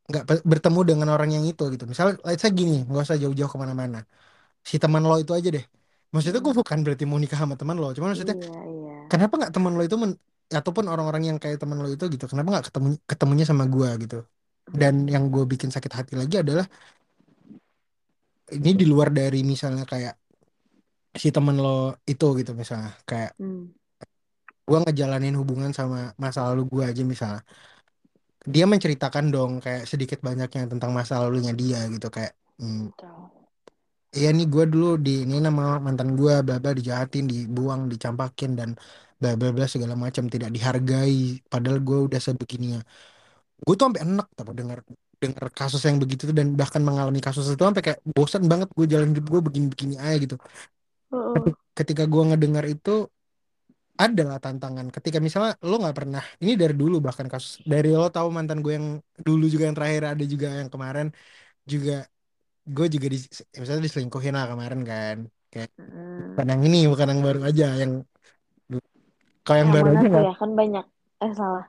nggak 0.09 0.23
bertemu 0.45 0.79
dengan 0.89 1.07
orang 1.15 1.29
yang 1.35 1.45
itu 1.51 1.63
gitu. 1.73 1.83
Misalnya 1.91 2.13
let's 2.27 2.41
say 2.43 2.51
gini 2.53 2.85
nggak 2.87 3.03
usah 3.07 3.17
jauh-jauh 3.23 3.51
ke 3.53 3.57
mana-mana. 3.63 3.99
Si 4.69 4.75
teman 4.83 5.03
lo 5.09 5.15
itu 5.23 5.33
aja 5.37 5.49
deh. 5.57 5.65
Maksudnya 6.13 6.39
gue 6.45 6.53
mm. 6.53 6.59
bukan 6.61 6.77
berarti 6.85 7.03
mau 7.09 7.19
nikah 7.21 7.39
sama 7.41 7.55
teman 7.59 7.75
lo 7.81 7.87
cuma 7.95 8.07
maksudnya 8.11 8.35
iya 8.39 8.59
iya. 8.71 8.95
kenapa 9.11 9.33
nggak 9.39 9.53
teman 9.55 9.73
lo 9.77 9.81
itu 9.87 9.97
men- 10.01 10.19
ataupun 10.59 10.85
orang-orang 10.93 11.23
yang 11.29 11.37
kayak 11.43 11.57
teman 11.61 11.77
lo 11.83 11.89
itu 11.89 12.05
gitu 12.13 12.25
kenapa 12.31 12.47
nggak 12.53 12.65
ketemu 12.69 12.87
ketemunya 13.09 13.45
sama 13.51 13.65
gue 13.75 13.89
gitu? 14.03 14.17
Dan 14.81 14.93
mm, 15.03 15.11
yang 15.13 15.23
gue 15.33 15.43
bikin 15.51 15.69
sakit 15.75 15.91
hati 15.97 16.13
lagi 16.21 16.35
adalah 16.43 16.65
ini 18.57 18.71
di 18.79 18.85
luar 18.91 19.09
dari 19.09 19.41
misalnya 19.41 19.85
kayak 19.91 20.15
si 21.21 21.27
teman 21.35 21.57
lo 21.63 21.95
itu 22.05 22.25
gitu 22.39 22.51
misalnya 22.61 22.91
kayak 23.09 23.31
mm, 23.39 23.63
gue 24.67 24.77
ngejalanin 24.83 25.35
hubungan 25.39 25.71
sama 25.79 26.13
masa 26.23 26.39
lalu 26.49 26.61
gue 26.73 26.83
aja 26.89 27.01
misalnya 27.05 27.41
dia 28.53 28.65
menceritakan 28.71 29.25
dong 29.33 29.51
kayak 29.63 29.83
sedikit 29.91 30.19
banyaknya 30.27 30.61
tentang 30.71 30.91
masa 30.97 31.13
lalunya 31.21 31.53
dia 31.61 31.79
gitu 31.93 32.07
kayak 32.15 32.33
hmm, 32.61 32.93
Iya 34.17 34.27
nih 34.37 34.45
gue 34.53 34.63
dulu 34.73 34.85
di 35.05 35.09
ini 35.27 35.35
nama 35.47 35.63
mantan 35.85 36.09
gue 36.19 36.33
bla 36.45 36.55
bla 36.63 36.71
dijahatin, 36.79 37.23
dibuang, 37.31 37.81
dicampakin 37.91 38.49
dan 38.59 38.69
bla 39.19 39.29
bla 39.39 39.49
bla 39.55 39.65
segala 39.73 39.93
macam 40.05 40.23
tidak 40.33 40.49
dihargai. 40.55 41.43
Padahal 41.51 41.79
gue 41.87 41.97
udah 42.07 42.19
sebegininya. 42.27 42.79
Gue 43.65 43.73
tuh 43.79 43.85
sampai 43.87 44.01
enak 44.07 44.27
tau 44.37 44.53
dengar 44.59 44.79
dengar 45.23 45.45
kasus 45.59 45.81
yang 45.87 45.97
begitu 46.03 46.21
tuh 46.29 46.35
dan 46.39 46.47
bahkan 46.59 46.81
mengalami 46.87 47.19
kasus 47.27 47.45
itu 47.51 47.63
sampai 47.67 47.83
kayak 47.87 47.99
bosan 48.15 48.43
banget 48.51 48.67
gue 48.77 48.85
jalan 48.93 49.07
hidup 49.11 49.25
gue 49.33 49.41
begini-begini 49.47 49.95
aja 50.05 50.17
gitu. 50.23 50.35
Ketika 51.75 52.03
gue 52.07 52.21
ngedengar 52.31 52.65
itu 52.67 52.89
adalah 53.95 54.37
tantangan. 54.43 54.91
Ketika 54.91 55.17
misalnya 55.23 55.55
lo 55.63 55.79
nggak 55.79 55.95
pernah, 55.95 56.23
ini 56.43 56.59
dari 56.59 56.75
dulu 56.75 56.99
bahkan 56.99 57.27
kasus 57.31 57.63
dari 57.63 57.95
lo 57.95 58.11
tahu 58.11 58.27
mantan 58.27 58.59
gue 58.59 58.73
yang 58.75 58.87
dulu 59.15 59.47
juga 59.47 59.71
yang 59.71 59.75
terakhir 59.77 60.03
ada 60.15 60.23
juga 60.27 60.47
yang 60.51 60.69
kemarin 60.69 61.07
juga 61.63 62.03
gue 62.65 62.87
juga 62.91 63.07
di 63.13 63.17
misalnya 63.55 63.83
diselingkuhin 63.87 64.35
lah 64.35 64.45
kemarin 64.51 64.81
kan. 64.83 65.17
Kayak 65.47 65.69
bukan 66.35 66.45
Mm. 66.45 66.51
yang 66.51 66.61
ini 66.67 66.79
bukan 66.91 67.07
yang 67.07 67.21
baru 67.23 67.39
aja 67.47 67.67
yang 67.79 67.91
kalau 69.45 69.57
yang 69.61 69.69
yang 69.69 69.75
baru 69.77 69.89
aja 69.95 70.07
ya? 70.11 70.33
Kan 70.35 70.51
banyak. 70.57 70.85
Eh 71.23 71.33
salah. 71.37 71.65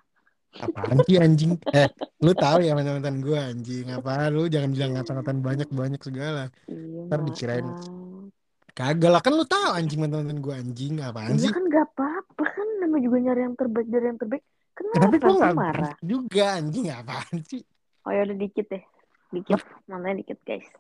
Apaan 0.56 0.98
sih 1.04 1.16
anjing? 1.20 1.52
Eh 1.76 1.88
lu 2.24 2.32
tahu 2.32 2.64
ya 2.64 2.72
mantan 2.72 3.20
gue 3.20 3.38
anjing. 3.38 3.86
Apa 3.92 4.32
lu 4.32 4.48
jangan 4.48 4.72
bilang 4.72 4.90
ngata-ngatain 4.96 5.40
banyak 5.44 5.68
banyak 5.70 6.00
segala. 6.00 6.48
Iya 6.66 7.06
ntar 7.06 7.20
dikirain 7.22 7.66
kagak 8.76 9.08
lah 9.08 9.22
kan 9.24 9.32
lu 9.32 9.48
tahu 9.48 9.72
anjing 9.72 10.04
mantan 10.04 10.36
gue 10.36 10.52
anjing 10.52 11.00
apaan 11.00 11.32
iya 11.32 11.48
sih? 11.48 11.52
kan 11.56 11.64
gak 11.72 11.86
apa-apa 11.96 12.44
kan 12.44 12.68
nama 12.84 12.96
juga 13.00 13.16
nyari 13.24 13.40
yang 13.48 13.56
terbaik 13.56 13.88
dari 13.88 14.06
yang 14.12 14.20
terbaik. 14.20 14.44
Ya, 14.76 15.00
tapi 15.00 15.16
kenapa 15.16 15.16
gue 15.16 15.32
sih 15.32 15.40
nggak 15.40 15.56
marah? 15.56 15.94
juga 16.04 16.44
anjing 16.60 16.86
apaan 16.92 17.36
sih? 17.48 17.62
Oh 18.04 18.12
ya 18.12 18.28
udah 18.28 18.36
dikit 18.36 18.66
deh 18.68 18.84
dikit 19.32 19.60
mantannya 19.88 20.20
dikit 20.20 20.38
guys. 20.44 20.68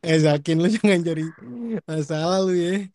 Eh 0.00 0.16
Zakin 0.16 0.64
lu 0.64 0.68
jangan 0.72 1.04
cari 1.04 1.28
masalah 1.84 2.40
lu 2.40 2.56
ya. 2.56 2.88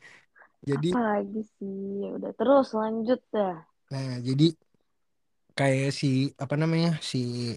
Jadi 0.65 0.89
apa 0.97 1.21
lagi 1.21 1.41
sih? 1.61 2.01
Ya 2.01 2.09
udah 2.17 2.31
terus 2.33 2.73
lanjut 2.73 3.21
dah. 3.29 3.61
Nah 3.93 4.17
jadi 4.25 4.57
kayak 5.53 5.93
si 5.93 6.33
apa 6.33 6.55
namanya 6.57 6.97
si 7.05 7.53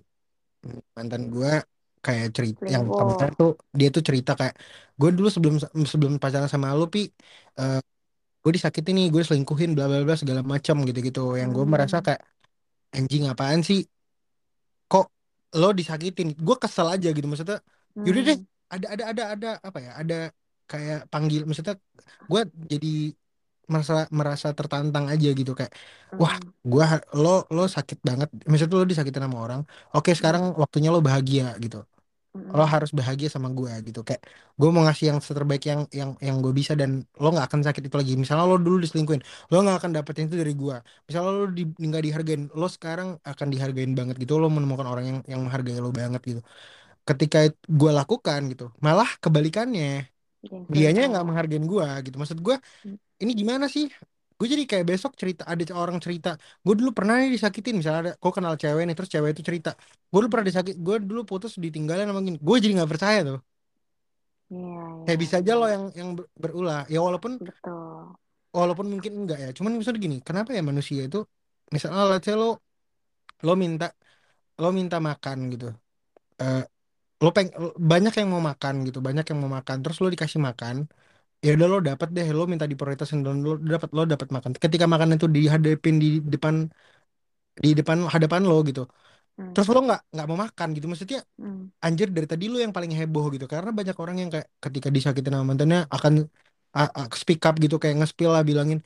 mantan 0.92 1.32
gua 1.32 1.64
kayak 2.04 2.26
cerita 2.36 2.60
yang 2.74 2.84
kemarin 2.98 3.32
tuh 3.40 3.50
dia 3.78 3.88
tuh 3.96 4.02
cerita 4.08 4.30
kayak 4.40 4.54
gue 5.00 5.10
dulu 5.16 5.28
sebelum 5.34 5.54
sebelum 5.92 6.12
pacaran 6.22 6.50
sama 6.54 6.66
lu 6.78 6.86
pi 6.94 7.00
gue 8.42 8.52
disakitin 8.56 8.94
nih 8.98 9.06
gue 9.14 9.22
selingkuhin 9.26 9.70
bla 9.76 9.84
bla 9.90 9.98
bla 10.06 10.16
segala 10.22 10.40
macam 10.52 10.76
gitu 10.88 10.98
gitu 11.08 11.20
yang 11.40 11.50
gue 11.56 11.64
merasa 11.72 11.96
hmm. 11.98 12.04
kayak 12.06 12.20
anjing 12.96 13.24
apaan 13.32 13.60
sih 13.68 13.80
kok 14.90 15.06
lo 15.60 15.68
disakitin 15.78 16.28
gue 16.46 16.56
kesel 16.62 16.86
aja 16.94 17.08
gitu 17.16 17.26
maksudnya 17.30 17.58
yaudah 18.04 18.22
deh 18.28 18.38
Hmm. 18.38 18.74
ada 18.74 18.86
ada 18.94 19.04
ada 19.10 19.22
ada 19.34 19.48
apa 19.68 19.78
ya 19.80 19.90
ada 20.00 20.14
kayak 20.70 20.98
panggil 21.12 21.40
maksudnya 21.48 21.74
gue 22.30 22.40
jadi 22.72 22.88
merasa 23.72 23.92
merasa 24.20 24.48
tertantang 24.58 25.06
aja 25.12 25.28
gitu 25.40 25.52
kayak 25.58 25.72
wah 26.20 26.34
Hmm. 26.34 26.52
gua 26.72 26.84
lo 27.22 27.28
lo 27.56 27.62
sakit 27.76 27.98
banget 28.08 28.28
maksudnya 28.48 28.76
lo 28.80 28.86
disakitin 28.92 29.22
sama 29.26 29.38
orang 29.46 29.60
oke 29.94 30.10
sekarang 30.18 30.42
Hmm. 30.42 30.54
waktunya 30.62 30.88
lo 30.94 31.00
bahagia 31.08 31.44
gitu 31.64 31.76
lo 32.56 32.64
Hmm. 32.64 32.74
harus 32.74 32.90
bahagia 32.98 33.28
sama 33.34 33.48
gue 33.58 33.72
gitu 33.88 34.00
kayak 34.08 34.22
gue 34.60 34.68
mau 34.74 34.82
ngasih 34.88 35.06
yang 35.12 35.18
terbaik 35.20 35.62
yang 35.70 35.80
yang 36.00 36.10
yang 36.26 36.36
gue 36.44 36.52
bisa 36.60 36.72
dan 36.80 36.90
lo 37.20 37.26
nggak 37.32 37.46
akan 37.48 37.60
sakit 37.66 37.82
itu 37.92 37.96
lagi 38.00 38.12
misalnya 38.22 38.44
lo 38.50 38.56
dulu 38.56 38.76
diselingkuhin 38.84 39.20
lo 39.52 39.56
nggak 39.64 39.76
akan 39.84 39.90
dapetin 39.96 40.24
itu 40.32 40.36
dari 40.42 40.52
gue 40.62 40.76
misalnya 41.06 41.30
lo 41.38 41.44
di, 41.58 41.62
nggak 41.88 42.02
dihargain 42.06 42.42
lo 42.60 42.66
sekarang 42.76 43.08
akan 43.30 43.46
dihargain 43.52 43.92
banget 43.98 44.16
gitu 44.22 44.32
lo 44.40 44.48
menemukan 44.56 44.88
orang 44.92 45.04
yang 45.10 45.18
yang 45.32 45.40
menghargai 45.44 45.76
lo 45.84 45.90
banget 46.00 46.20
gitu 46.30 46.40
ketika 47.08 47.38
gue 47.80 47.90
lakukan 48.00 48.40
gitu 48.52 48.64
malah 48.86 49.08
kebalikannya 49.24 49.84
yang 50.46 50.62
dianya 50.74 51.00
nggak 51.10 51.24
menghargain 51.28 51.64
gue 51.72 51.86
gitu 52.06 52.16
maksud 52.20 52.38
gue 52.46 52.56
Hmm. 52.84 52.94
Ini 53.22 53.32
gimana 53.40 53.66
sih? 53.74 53.84
Gue 54.38 54.46
jadi 54.52 54.64
kayak 54.70 54.86
besok 54.90 55.12
cerita 55.20 55.42
ada 55.50 55.62
orang 55.82 55.98
cerita 56.04 56.28
gue 56.64 56.74
dulu 56.78 56.90
pernah 56.98 57.14
nih 57.20 57.30
disakitin. 57.36 57.74
Misalnya 57.80 58.00
ada 58.04 58.12
gue 58.22 58.32
kenal 58.36 58.54
cewek 58.62 58.82
nih 58.86 58.94
terus 58.98 59.10
cewek 59.14 59.30
itu 59.34 59.42
cerita 59.48 59.70
gue 60.10 60.18
dulu 60.22 60.30
pernah 60.32 60.46
disakit 60.50 60.74
gue 60.86 60.96
dulu 61.08 61.20
putus 61.30 61.52
ditinggalin 61.64 62.06
sama 62.10 62.20
gini. 62.26 62.38
Gue 62.48 62.56
jadi 62.62 62.72
nggak 62.78 62.90
percaya 62.94 63.18
tuh. 63.28 63.38
Iya, 64.50 64.80
kayak 65.04 65.18
bisa 65.22 65.34
aja 65.40 65.52
iya. 65.52 65.60
lo 65.60 65.66
yang 65.74 65.84
yang 65.98 66.08
ber- 66.18 66.30
berulah. 66.42 66.80
Ya 66.92 66.98
walaupun 67.06 67.32
Betul. 67.38 68.18
walaupun 68.58 68.86
mungkin 68.92 69.12
enggak 69.24 69.38
ya 69.44 69.48
cuman 69.56 69.72
misalnya 69.78 70.00
gini 70.06 70.16
kenapa 70.28 70.50
ya 70.56 70.62
manusia 70.70 71.00
itu 71.08 71.18
misalnya 71.74 72.00
let's 72.10 72.24
say 72.26 72.34
lo 72.42 72.46
lo 73.46 73.52
minta 73.62 73.86
lo 74.62 74.68
minta 74.78 74.98
makan 75.10 75.38
gitu 75.54 75.68
Eh, 76.42 76.62
lo 77.24 77.30
peng 77.36 77.48
banyak 77.92 78.12
yang 78.20 78.28
mau 78.34 78.42
makan 78.50 78.74
gitu 78.88 78.98
banyak 79.08 79.24
yang 79.30 79.38
mau 79.44 79.52
makan 79.58 79.76
terus 79.82 79.98
lo 80.02 80.08
dikasih 80.14 80.40
makan 80.48 80.76
ya 81.46 81.50
udah 81.56 81.66
lo 81.72 81.76
dapat 81.88 82.08
deh 82.16 82.26
lo 82.36 82.42
minta 82.52 82.66
diprioritasin 82.72 83.20
dan 83.26 83.36
lo 83.46 83.50
dapat 83.74 83.88
lo 83.96 84.02
dapat 84.12 84.28
makan. 84.36 84.52
Ketika 84.64 84.86
makanan 84.92 85.14
itu 85.18 85.28
dihadapin 85.36 85.94
di 86.02 86.08
depan 86.34 86.54
di 87.64 87.68
depan 87.78 87.98
hadapan 88.14 88.42
lo 88.50 88.56
gitu. 88.68 88.82
Hmm. 89.38 89.52
terus 89.54 89.68
lo 89.74 89.80
nggak 89.88 90.00
nggak 90.14 90.26
mau 90.30 90.38
makan 90.46 90.68
gitu. 90.76 90.86
Maksudnya 90.92 91.20
Hmm. 91.38 91.68
anjir 91.86 92.08
dari 92.16 92.28
tadi 92.32 92.44
lo 92.52 92.58
yang 92.64 92.74
paling 92.76 92.92
heboh 92.98 93.26
gitu. 93.34 93.46
Karena 93.52 93.70
banyak 93.78 93.96
orang 94.02 94.16
yang 94.22 94.30
kayak 94.34 94.48
ketika 94.64 94.88
disakitin 94.96 95.32
sama 95.36 95.46
mantannya 95.52 95.80
akan 95.96 96.14
a- 96.78 96.92
a- 97.00 97.10
speak 97.22 97.40
up 97.48 97.54
gitu. 97.64 97.76
Kayak 97.82 97.96
nge-spill 98.04 98.30
lah 98.36 98.44
bilangin 98.50 98.80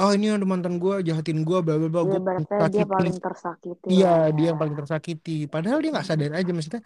oh 0.00 0.10
ini 0.16 0.26
ada 0.34 0.46
mantan 0.52 0.74
gue 0.82 0.94
jahatin 1.08 1.38
gue 1.48 1.58
bla 1.64 1.74
bla 1.80 1.88
bla. 1.94 2.00
Iya, 2.04 2.16
gue 2.56 2.66
dia 2.74 2.84
paling 2.94 3.16
tersakiti 3.24 3.90
iya 3.92 4.06
lah 4.06 4.18
dia 4.36 4.44
ya. 4.44 4.50
yang 4.50 4.58
paling 4.60 4.76
tersakiti. 4.80 5.30
Padahal 5.52 5.78
dia 5.82 5.90
nggak 5.94 6.06
sadar 6.10 6.30
aja. 6.38 6.50
Maksudnya 6.56 6.82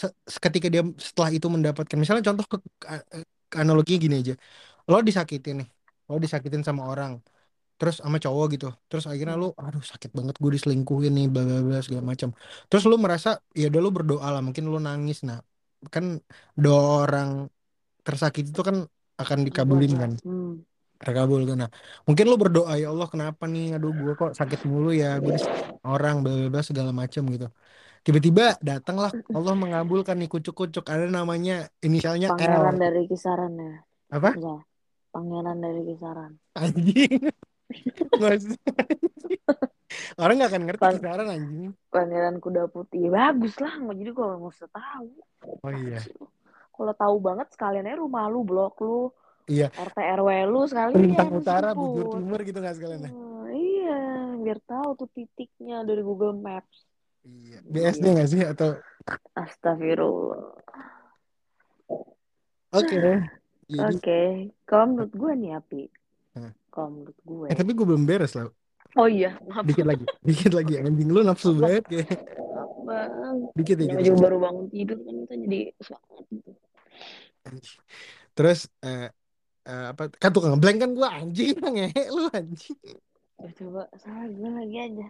se- 0.00 0.14
ketika 0.44 0.66
dia 0.72 0.82
setelah 1.06 1.30
itu 1.36 1.46
mendapatkan 1.54 1.96
misalnya 2.02 2.24
contoh 2.28 2.46
ke, 2.52 2.56
ke- 2.82 3.26
analoginya 3.62 3.98
gini 4.04 4.16
aja. 4.22 4.34
Lo 4.90 4.96
disakitin 5.08 5.54
nih 5.62 5.68
lo 6.10 6.16
disakitin 6.24 6.62
sama 6.68 6.82
orang 6.92 7.12
terus 7.78 7.96
sama 8.04 8.16
cowok 8.24 8.46
gitu. 8.54 8.66
Terus 8.90 9.04
akhirnya 9.10 9.34
lu 9.42 9.46
aduh 9.58 9.82
sakit 9.92 10.10
banget 10.18 10.34
gue 10.42 10.50
diselingkuhin 10.56 11.12
nih 11.18 11.26
bla 11.32 11.42
bla 11.48 11.58
bla 11.66 11.78
segala 11.86 12.04
macam. 12.12 12.28
Terus 12.70 12.84
lu 12.90 12.96
merasa 13.04 13.28
ya 13.60 13.64
udah 13.70 13.80
lu 13.84 13.90
berdoa 13.96 14.26
lah 14.34 14.40
mungkin 14.46 14.64
lu 14.72 14.78
nangis. 14.88 15.18
Nah 15.28 15.38
kan 15.94 16.04
doa 16.62 16.82
orang 17.04 17.30
tersakiti 18.06 18.48
itu 18.54 18.62
kan 18.68 18.76
akan 19.22 19.38
dikabulin 19.46 19.92
kan. 20.02 20.12
Hmm. 20.26 20.62
terkabul 21.02 21.42
kan? 21.50 21.56
Nah 21.66 21.70
mungkin 22.06 22.24
lu 22.30 22.36
berdoa 22.42 22.72
ya 22.82 22.86
Allah 22.92 23.06
kenapa 23.12 23.44
nih? 23.54 23.64
Aduh 23.76 23.90
gue 24.00 24.12
kok 24.20 24.30
sakit 24.38 24.60
mulu 24.70 24.88
ya 25.02 25.06
gue 25.24 25.34
orang 25.86 26.14
bla 26.22 26.32
bla 26.38 26.48
bla 26.52 26.62
segala 26.70 26.90
macam 27.02 27.22
gitu 27.34 27.46
tiba-tiba 28.02 28.58
datanglah 28.58 29.14
Allah 29.30 29.54
mengabulkan 29.54 30.18
nih 30.18 30.26
kucuk-kucuk 30.26 30.82
ada 30.90 31.06
namanya 31.06 31.70
inisialnya 31.78 32.34
L 32.34 32.38
Pangeran 32.38 32.76
dari 32.78 33.06
kisaran 33.06 33.52
ya. 33.54 33.74
apa 34.12 34.30
Ya, 34.36 34.56
pangeran 35.14 35.58
dari 35.62 35.80
kisaran. 35.86 36.32
anjing 36.58 37.30
orang 40.20 40.34
nggak 40.36 40.50
akan 40.52 40.62
ngerti 40.68 40.82
Pan 40.82 40.94
kisaran 40.98 41.26
anjing 41.30 41.72
pangeran 41.88 42.36
kuda 42.40 42.68
putih. 42.68 43.08
Bagus 43.08 43.54
lah, 43.60 43.74
jadi 43.92 44.10
kalau 44.12 44.48
usah 44.48 44.68
tahu. 44.68 45.08
oh 45.62 45.72
iya? 45.72 46.00
Kalau 46.72 46.94
tahu 46.96 47.16
banget 47.20 47.48
sekalian 47.52 47.86
aja 47.86 48.00
rumah 48.00 48.26
lu, 48.32 48.44
blok 48.44 48.80
lu, 48.80 49.12
iya 49.46 49.68
RT 49.68 49.98
RW 50.20 50.28
lu 50.48 50.60
Lintang 50.64 50.68
sekalian 50.68 51.36
utara, 51.36 51.70
bujur 51.76 52.04
sebut. 52.08 52.16
timur 52.16 52.40
gitu 52.42 52.58
nggak 52.60 52.76
sekalian 52.76 53.06
ya? 53.06 53.10
Hmm, 53.12 53.44
iya, 53.52 54.00
biar 54.40 54.58
tahu 54.64 54.88
tuh 54.96 55.08
titiknya 55.12 55.84
dari 55.84 56.00
Google 56.00 56.36
Maps. 56.36 56.88
Iya. 57.22 57.58
BSD 57.66 58.04
Iya. 58.04 58.12
nggak 58.18 58.28
sih 58.30 58.42
atau? 58.42 58.70
Astagfirullah. 59.38 60.58
Oke. 62.72 62.96
Jadi, 63.72 63.78
Oke, 63.78 64.20
kalau 64.68 64.84
menurut 64.92 65.12
gue 65.16 65.32
nih 65.38 65.50
Api, 65.56 65.82
kalau 66.68 66.88
menurut 66.92 67.18
gue, 67.24 67.46
eh 67.48 67.56
tapi 67.56 67.70
gue 67.72 67.86
belum 67.88 68.04
beres 68.04 68.36
lah. 68.36 68.48
oh 69.00 69.08
iya, 69.08 69.40
maaf, 69.48 69.64
Dikit 69.64 69.88
lagi, 69.88 70.04
dikit 70.20 70.52
lagi. 70.52 70.76
Anjing 70.76 71.08
lu 71.08 71.24
nafsu 71.24 71.56
maaf, 71.56 71.64
banget 71.64 71.84
kayak. 71.88 72.08
bang. 72.84 73.36
Dikit 73.56 73.76
juga 73.80 74.18
baru 74.28 74.36
bangun 74.44 74.66
tidur 74.68 74.98
kan 75.00 75.14
kita 75.24 75.34
jadi 75.48 75.60
semangat 75.80 76.24
gitu. 76.28 76.50
Terus 78.36 78.60
eh, 78.84 79.08
eh, 79.64 79.86
apa? 79.92 80.02
Kan 80.20 80.30
tukang 80.36 80.60
blank 80.60 80.78
kan 80.84 80.90
gue 80.92 81.08
anjing 81.08 81.56
ngehe 81.56 82.02
lu 82.12 82.28
anjing. 82.32 82.76
Ya, 83.40 83.48
coba 83.56 83.82
salah 83.96 84.28
gue 84.28 84.50
lagi 84.52 84.76
aja. 84.78 85.08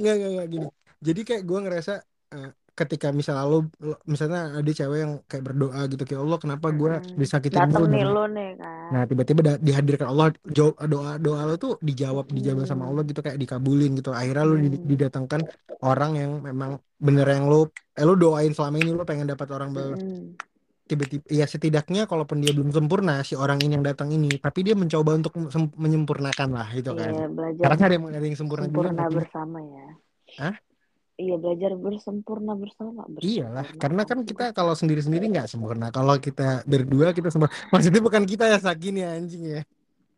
Nggak 0.00 0.14
nggak 0.16 0.30
nggak 0.32 0.48
gini. 0.48 0.66
Jadi 1.00 1.20
kayak 1.22 1.42
gue 1.44 1.58
ngerasa 1.60 1.92
eh, 2.30 2.50
ketika 2.70 3.12
misalnya 3.12 3.44
lu- 3.44 3.68
misalnya 4.08 4.56
ada 4.56 4.70
cewek 4.72 4.98
yang 4.98 5.12
kayak 5.28 5.44
berdoa 5.44 5.80
gitu 5.84 6.00
kayak 6.00 6.22
Allah 6.24 6.38
kenapa 6.40 6.66
gue 6.72 6.92
Mm-mm. 6.96 7.16
disakitin 7.20 7.68
mulu 7.68 7.84
nih 7.84 8.00
dan 8.00 8.08
lo 8.08 8.24
nih 8.26 8.50
kan. 8.56 8.88
Nah, 8.90 9.02
tiba-tiba 9.04 9.40
da- 9.44 9.60
dihadirkan 9.60 10.08
Allah 10.08 10.26
jawab 10.48 10.74
doa 10.88 11.10
doa 11.20 11.40
lo 11.44 11.54
tuh 11.54 11.76
dijawab 11.78 12.32
dijawab 12.32 12.64
sama 12.64 12.88
Allah 12.88 13.04
gitu 13.04 13.20
kayak 13.20 13.36
dikabulin 13.36 13.92
gitu. 13.94 14.10
Akhirnya 14.10 14.44
lo 14.48 14.56
di- 14.56 14.72
Mm. 14.72 14.86
didatangkan 14.88 15.40
orang 15.84 16.12
yang 16.16 16.30
memang 16.40 16.70
bener 16.96 17.26
yang 17.28 17.48
lo 17.48 17.68
eh 17.92 18.04
lo 18.04 18.16
doain 18.16 18.52
selama 18.52 18.76
ini 18.76 18.92
lo 18.92 19.04
pengen 19.04 19.28
dapat 19.28 19.48
orang 19.52 19.70
bal 19.70 19.92
Mm-mm. 19.94 20.40
Tiba-tiba 20.90 21.22
ya 21.30 21.46
setidaknya 21.46 22.10
kalaupun 22.10 22.42
dia 22.42 22.50
belum 22.50 22.74
sempurna 22.74 23.22
si 23.22 23.38
orang 23.38 23.62
ini 23.62 23.78
yang 23.78 23.86
datang 23.86 24.10
ini 24.10 24.34
tapi 24.42 24.66
dia 24.66 24.74
mencoba 24.74 25.14
untuk 25.14 25.38
menyempurnakan 25.78 26.48
lah 26.50 26.68
gitu 26.74 26.98
kan. 26.98 27.14
Iya, 27.14 27.26
belajar 27.30 27.62
Karena 27.62 27.82
ada 27.86 27.94
yang 27.94 28.04
ada 28.10 28.26
yang 28.26 28.38
sempurna 28.38 28.66
juga 28.66 28.90
sempurna 28.90 29.02
sih? 29.06 29.16
bersama 29.22 29.58
ya. 29.62 29.86
Hah? 30.42 30.54
Iya, 31.20 31.34
belajar 31.36 31.70
bersempurna 31.76 32.52
bersama. 32.56 33.00
Iyalah, 33.20 33.68
Bersempurna 33.68 33.78
karena 33.78 34.02
kan 34.08 34.18
kita 34.24 34.44
kalau 34.56 34.74
sendiri-sendiri 34.74 35.30
nggak 35.30 35.46
sempurna. 35.52 35.92
Kalau 35.94 36.16
kita 36.18 36.66
berdua 36.66 37.14
kita 37.14 37.30
sempurna. 37.30 37.54
Maksudnya 37.72 38.00
bukan 38.02 38.24
kita 38.26 38.50
ya 38.50 38.58
Sakin 38.58 38.94
ya 38.98 39.08
anjing 39.14 39.44
ya. 39.46 39.62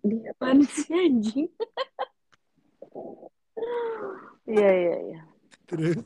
Dia 0.01 0.33
sih 0.73 0.97
anjing? 0.97 1.49
Iya, 4.43 4.71
iya, 4.75 4.97
iya. 5.07 5.21
Terus 5.71 6.03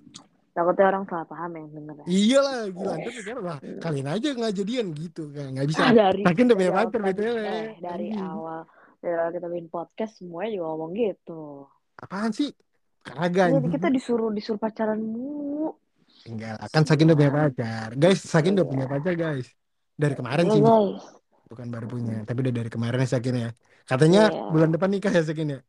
Takutnya 0.56 0.88
orang 0.88 1.04
salah 1.04 1.28
paham 1.28 1.52
yang 1.52 1.68
denger 1.68 1.94
ya. 2.00 2.04
Iyalah 2.08 2.60
gila 2.72 2.92
ntar 2.96 3.12
sekarang 3.12 3.44
lah 3.44 3.58
kalian 3.76 4.08
aja 4.08 4.28
nggak 4.32 4.54
jadian 4.56 4.86
gitu 4.96 5.22
kan 5.36 5.52
nggak 5.52 5.68
bisa 5.68 5.82
dari 5.92 6.20
udah 6.24 6.56
punya 6.56 6.72
pacar 6.72 7.00
btw 7.04 7.36
eh 7.36 7.68
dari 7.76 8.08
awal 8.16 8.60
dari 9.04 9.14
awal 9.14 9.30
kita 9.30 9.46
bikin 9.46 9.68
podcast 9.68 10.12
semuanya 10.16 10.56
juga 10.56 10.66
ngomong 10.72 10.90
gitu. 10.96 11.68
apaan 11.96 12.32
sih 12.32 12.48
kagak 13.04 13.52
Iya, 13.52 13.60
anjing 13.60 13.68
kita 13.70 13.88
disuruh 13.92 14.32
disuruh 14.32 14.56
pacaran 14.56 14.96
mulu. 14.96 15.76
enggak 16.24 16.56
lah 16.56 16.68
kan 16.72 16.82
Sakin 16.82 17.12
udah 17.12 17.16
punya 17.16 17.30
Sial. 17.30 17.40
pacar 17.52 17.88
guys 17.94 18.20
Sakin 18.24 18.52
udah 18.56 18.64
Iya. 18.64 18.72
punya 18.72 18.86
pacar 18.88 19.12
guys 19.14 19.46
dari 19.92 20.14
kemarin 20.16 20.44
Iya, 20.44 20.52
sih 20.56 20.62
guys. 20.64 21.04
bukan 21.46 21.66
baru 21.68 21.86
punya 21.86 22.16
tapi 22.24 22.38
udah 22.40 22.54
dari 22.56 22.70
kemarin 22.72 22.98
ya 22.98 23.08
Sakin 23.12 23.34
ya 23.36 23.50
katanya 23.84 24.22
Iya. 24.32 24.48
bulan 24.50 24.70
depan 24.72 24.88
nikah 24.88 25.12
ya 25.12 25.20
Sakin 25.20 25.48
ya 25.52 25.60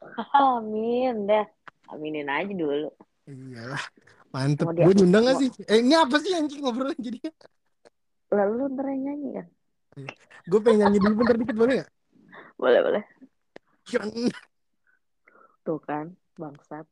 Amin 0.36 1.24
deh. 1.24 1.46
Aminin 1.88 2.28
aja 2.28 2.46
dulu. 2.46 2.92
Iyalah 3.30 3.82
mantep. 4.30 4.66
Gue 4.70 4.94
diundang 4.94 5.24
gak 5.26 5.38
sih? 5.38 5.48
Eh 5.66 5.80
ini 5.80 5.94
apa 5.94 6.16
sih 6.18 6.34
anjing 6.34 6.60
ngobrol 6.62 6.90
jadi? 6.94 7.18
Lalu 8.30 8.52
lu 8.54 8.64
ntar 8.74 8.86
yang 8.90 9.02
nyanyi 9.06 9.28
kan? 9.38 9.46
gue 10.40 10.60
pengen 10.62 10.78
nyanyi 10.86 10.98
dulu 11.02 11.14
bentar 11.20 11.36
dikit 11.36 11.56
boleh 11.58 11.74
gak 11.82 11.90
Boleh, 12.56 12.80
boleh. 12.80 13.02
Kirain- 13.84 14.14
Tuh 15.66 15.78
kan, 15.82 16.14
bangsat. 16.34 16.86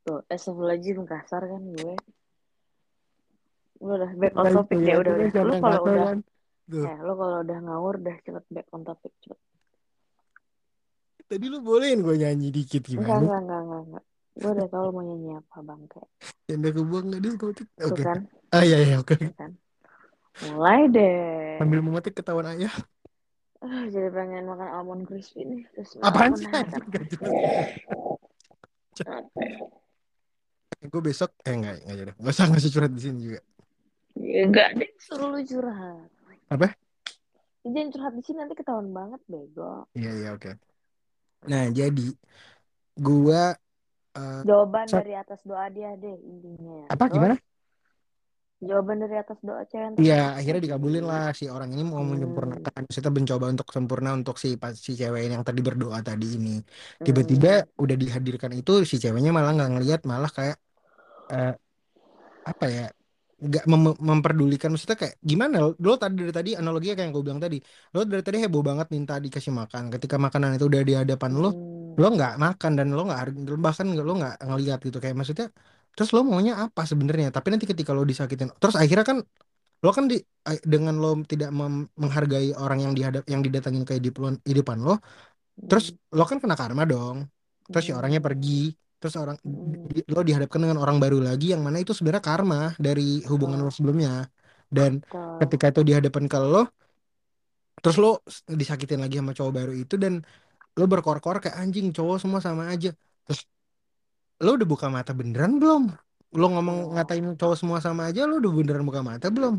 tuh 0.00 0.24
astagfirullahaladzim 0.26 1.04
kasar 1.04 1.44
kan 1.44 1.62
gue. 1.62 1.94
Udah 3.80 4.10
back 4.16 4.32
on 4.34 4.44
topic 4.50 4.80
ya 4.80 4.96
udah 4.96 5.12
udah. 5.14 5.44
lu 5.44 5.54
kalau 5.60 5.80
udah 5.84 6.04
kan 6.08 6.18
eh 6.70 6.98
lu 7.00 7.12
kalau 7.16 7.38
udah 7.44 7.58
ngawur 7.60 7.94
udah 8.00 8.16
cepet 8.24 8.44
back 8.48 8.66
on 8.72 8.82
topic 8.82 9.12
cepet. 9.20 9.38
Tadi 11.28 11.46
lu 11.46 11.60
bolehin 11.60 12.00
gue 12.00 12.16
nyanyi 12.16 12.48
dikit 12.50 12.88
gimana? 12.88 13.20
Enggak 13.20 13.40
enggak 13.44 13.60
enggak, 13.62 13.80
enggak. 13.86 14.04
Gue 14.38 14.50
udah 14.50 14.68
tahu 14.70 14.82
lu 14.88 14.92
mau 14.94 15.02
nyanyi 15.02 15.30
apa 15.38 15.56
bang? 15.64 15.80
Kayak 15.90 16.08
yang 16.50 16.58
udah 16.62 16.72
kebuang 16.74 17.04
nggak 17.10 17.22
diskotik 17.22 17.68
tuh 17.74 17.86
oke 17.90 18.02
kan? 18.02 18.18
ah 18.50 18.62
iya 18.62 18.78
iya 18.82 18.96
oke. 18.98 19.16
Kan? 19.38 19.52
Mulai 20.40 20.80
deh. 20.90 21.58
Sambil 21.60 21.80
memetik 21.84 22.14
ketahuan 22.16 22.48
ayah 22.56 22.72
Ah, 23.60 23.84
jadi 23.92 24.08
pengen 24.08 24.48
makan 24.48 24.68
almond 24.72 25.04
crispy 25.04 25.44
nih. 25.44 25.62
Terus 25.76 26.00
apaan 26.00 26.32
sih? 26.32 26.48
jelas. 26.48 26.72
gue 30.80 31.02
besok 31.04 31.36
eh 31.44 31.52
enggak 31.52 31.76
enggak 31.84 31.96
jadi. 32.00 32.10
Nggak 32.16 32.32
usah 32.32 32.44
nggak 32.48 32.60
usah 32.64 32.72
curhat 32.72 32.92
di 32.96 33.02
sini 33.04 33.18
juga. 33.20 33.40
Ya 34.16 34.40
enggak 34.48 34.68
deh 34.80 34.90
suruh 34.96 35.28
lu 35.28 35.44
curhat. 35.44 36.08
Apa? 36.48 36.72
Jangan 37.68 37.88
curhat 37.92 38.12
di 38.16 38.22
sini 38.24 38.36
nanti 38.40 38.56
ketahuan 38.56 38.88
banget 38.96 39.20
bego. 39.28 39.84
Iya 39.92 40.10
iya 40.16 40.28
oke. 40.32 40.56
Nah 41.52 41.68
jadi 41.68 42.16
gua 42.96 43.60
eh, 44.16 44.42
jawaban 44.46 44.88
sa- 44.90 44.98
dari 44.98 45.12
atas 45.22 45.40
doa 45.48 45.66
dia 45.76 45.90
deh 46.02 46.16
intinya 46.32 46.80
apa 46.90 47.04
terus 47.08 47.10
gimana 47.12 47.40
jawaban 48.66 48.98
dari 49.02 49.16
atas 49.22 49.38
doa 49.46 49.62
cewek 49.70 49.90
Iya, 50.00 50.14
akhirnya 50.38 50.60
dikabulin 50.66 51.04
lah 51.10 51.22
si 51.38 51.44
orang 51.54 51.68
ini 51.74 51.82
mau 51.92 52.00
hmm 52.00 52.12
menyempurnakan. 52.12 52.82
Kita 52.96 53.08
mencoba 53.16 53.44
untuk 53.52 53.68
sempurna 53.76 54.08
untuk 54.18 54.34
si 54.42 54.48
si 54.86 54.90
cewek 55.00 55.22
yang 55.34 55.42
tadi 55.48 55.60
berdoa 55.68 55.98
tadi 56.08 56.24
ini. 56.36 56.50
Tiba-tiba 57.04 57.48
hmm 57.48 57.70
udah 57.82 57.96
dihadirkan 58.02 58.52
itu 58.58 58.70
si 58.90 58.96
ceweknya 59.02 59.30
malah 59.36 59.50
nggak 59.56 59.70
ngeliat, 59.74 60.00
malah 60.10 60.30
kayak 60.36 60.56
eh, 61.32 61.48
apa 62.50 62.64
ya? 62.76 62.82
Nggak 63.40 63.64
mem- 63.72 64.00
memperdulikan 64.08 64.68
maksudnya 64.72 64.98
kayak 65.02 65.14
gimana? 65.30 65.56
Lo, 65.84 65.92
tadi 65.96 66.14
dari 66.20 66.32
tadi 66.38 66.50
analoginya 66.60 66.94
kayak 66.96 67.06
yang 67.08 67.14
gue 67.16 67.24
bilang 67.24 67.40
tadi. 67.44 67.58
Lo 67.94 68.00
dari 68.04 68.22
tadi 68.26 68.36
heboh 68.44 68.62
banget 68.68 68.86
minta 68.94 69.14
dikasih 69.24 69.52
makan. 69.60 69.82
Ketika 69.94 70.16
makanan 70.20 70.56
itu 70.56 70.64
udah 70.70 70.80
di 70.88 70.94
hadapan 71.00 71.30
lo 71.42 71.48
hmm. 71.50 72.00
lo 72.00 72.06
nggak 72.16 72.34
makan 72.44 72.72
dan 72.78 72.86
lo 72.96 73.02
nggak 73.08 73.20
bahkan 73.64 73.86
lo 73.96 74.12
nggak 74.20 74.34
ngeliat 74.48 74.78
gitu. 74.86 74.98
Kayak 75.02 75.16
maksudnya 75.18 75.46
terus 75.96 76.08
lo 76.14 76.20
maunya 76.28 76.52
apa 76.64 76.82
sebenarnya? 76.84 77.28
Tapi 77.34 77.46
nanti 77.52 77.66
ketika 77.72 77.90
lo 77.96 78.02
disakitin 78.04 78.48
terus 78.60 78.76
akhirnya 78.76 79.06
kan 79.10 79.18
lo 79.80 79.90
kan 79.96 80.04
di 80.12 80.16
dengan 80.72 80.94
lo 81.02 81.10
tidak 81.24 81.50
mem- 81.58 81.88
menghargai 81.96 82.52
orang 82.52 82.78
yang 82.84 82.92
dihadap 82.98 83.24
yang 83.32 83.40
didatangin 83.40 83.84
ke 83.88 83.96
hidupan 83.96 84.36
hidupan 84.44 84.78
lo 84.84 85.00
terus 85.68 85.84
hmm. 85.92 86.16
lo 86.18 86.24
kan 86.28 86.38
kena 86.42 86.56
karma 86.60 86.84
dong. 86.84 87.16
Terus 87.70 87.84
si 87.88 87.92
orangnya 87.94 88.20
pergi 88.20 88.74
terus 89.00 89.16
orang 89.16 89.40
hmm. 89.40 89.88
di- 89.88 90.06
lo 90.12 90.20
dihadapkan 90.20 90.60
dengan 90.60 90.78
orang 90.84 91.00
baru 91.00 91.24
lagi 91.24 91.56
yang 91.56 91.64
mana 91.64 91.80
itu 91.80 91.96
sebenarnya 91.96 92.20
karma 92.20 92.76
dari 92.76 93.24
hubungan 93.24 93.58
lo 93.64 93.72
sebelumnya. 93.72 94.28
Dan 94.70 95.02
betul. 95.02 95.40
ketika 95.42 95.66
itu 95.74 95.80
dihadapkan 95.82 96.30
ke 96.30 96.38
lo 96.38 96.70
terus 97.80 97.96
lo 97.96 98.20
disakitin 98.44 99.00
lagi 99.00 99.16
sama 99.16 99.32
cowok 99.32 99.52
baru 99.56 99.72
itu 99.72 99.96
dan 99.96 100.20
lo 100.76 100.84
berkor-kor 100.84 101.40
kayak 101.40 101.56
anjing 101.56 101.90
cowok 101.96 102.20
semua 102.20 102.38
sama 102.44 102.68
aja. 102.68 102.92
Terus 103.24 103.48
lo 104.44 104.54
udah 104.54 104.68
buka 104.68 104.86
mata 104.92 105.16
beneran 105.16 105.56
belum? 105.56 105.88
Lo 106.36 106.46
ngomong 106.52 106.92
iya. 106.92 107.02
ngatain 107.02 107.26
cowok 107.40 107.56
semua 107.56 107.80
sama 107.80 108.12
aja 108.12 108.28
lo 108.28 108.38
udah 108.38 108.52
beneran 108.52 108.84
buka 108.84 109.00
mata 109.00 109.32
belum? 109.32 109.58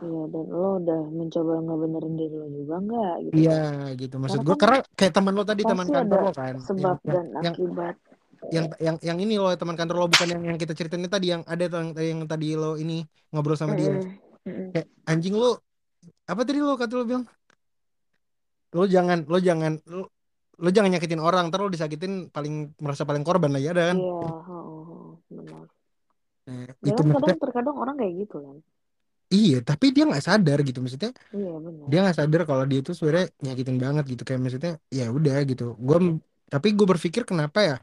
Iya 0.00 0.22
dan 0.32 0.46
lo 0.52 0.68
udah 0.80 1.00
mencoba 1.12 1.52
ngebenerin 1.64 2.14
diri 2.16 2.36
lo 2.36 2.48
juga 2.52 2.76
nggak 2.80 3.14
gitu? 3.24 3.34
Iya 3.40 3.64
gitu. 3.96 4.14
Maksud 4.20 4.40
gue 4.44 4.56
kan 4.56 4.62
karena 4.62 4.78
kayak 4.94 5.12
teman 5.16 5.32
lo 5.32 5.42
tadi 5.48 5.62
teman 5.64 5.86
kantor 5.88 6.20
lo 6.28 6.32
kan 6.36 6.54
sebab 6.60 6.96
yang 7.02 7.08
dan 7.08 7.26
yang 7.40 7.54
akibat 7.56 7.96
yang 8.48 8.66
yang, 8.80 8.96
yang 9.04 9.18
ini 9.20 9.36
lo 9.36 9.52
teman 9.52 9.76
kantor 9.76 9.96
lo 10.00 10.08
bukan 10.08 10.28
yang 10.32 10.42
yang 10.54 10.58
kita 10.58 10.72
ceritain 10.72 11.04
tadi 11.04 11.36
yang 11.36 11.44
ada 11.44 11.68
yang, 11.68 11.92
yang 11.92 12.20
tadi 12.24 12.56
lo 12.56 12.80
ini 12.80 13.04
ngobrol 13.28 13.58
sama 13.60 13.76
dia. 13.76 14.00
Kayak 14.48 14.88
anjing 15.04 15.36
lo 15.36 15.60
apa 16.24 16.40
tadi 16.48 16.58
lo 16.64 16.80
kata 16.80 16.94
lo 16.96 17.04
bilang? 17.04 17.24
Lo 18.72 18.88
jangan 18.88 19.28
lo 19.28 19.36
jangan 19.36 19.76
lo, 19.84 20.08
lo 20.56 20.68
jangan 20.72 20.96
nyakitin 20.96 21.20
orang 21.20 21.52
ntar 21.52 21.60
lo 21.60 21.68
disakitin 21.68 22.32
paling 22.32 22.72
merasa 22.80 23.04
paling 23.04 23.20
korban 23.20 23.52
lagi 23.52 23.68
ada 23.68 23.92
kan? 23.92 23.96
Iya 24.00 24.14
oh, 24.48 25.20
benar. 25.28 25.68
Nah, 26.48 26.64
ya 26.80 26.90
itu 26.90 27.00
kan 27.00 27.06
maksudnya 27.12 27.36
kadang 27.36 27.42
terkadang 27.44 27.76
orang 27.76 27.94
kayak 28.00 28.14
gitu 28.24 28.36
kan. 28.40 28.56
Iya 29.30 29.58
tapi 29.62 29.86
dia 29.94 30.04
nggak 30.10 30.24
sadar 30.26 30.58
gitu 30.66 30.82
maksudnya 30.82 31.14
iya 31.30 31.54
benar. 31.54 31.86
dia 31.86 31.98
nggak 32.02 32.16
sadar 32.18 32.40
kalau 32.50 32.64
dia 32.66 32.82
itu 32.82 32.90
sebenarnya 32.98 33.30
nyakitin 33.46 33.76
banget 33.78 34.04
gitu 34.10 34.22
kayak 34.26 34.40
maksudnya 34.42 34.72
ya 34.90 35.06
udah 35.12 35.36
gitu. 35.44 35.76
Gue 35.78 36.18
tapi 36.50 36.74
gue 36.74 36.86
berpikir 36.88 37.22
kenapa 37.22 37.58
ya 37.62 37.76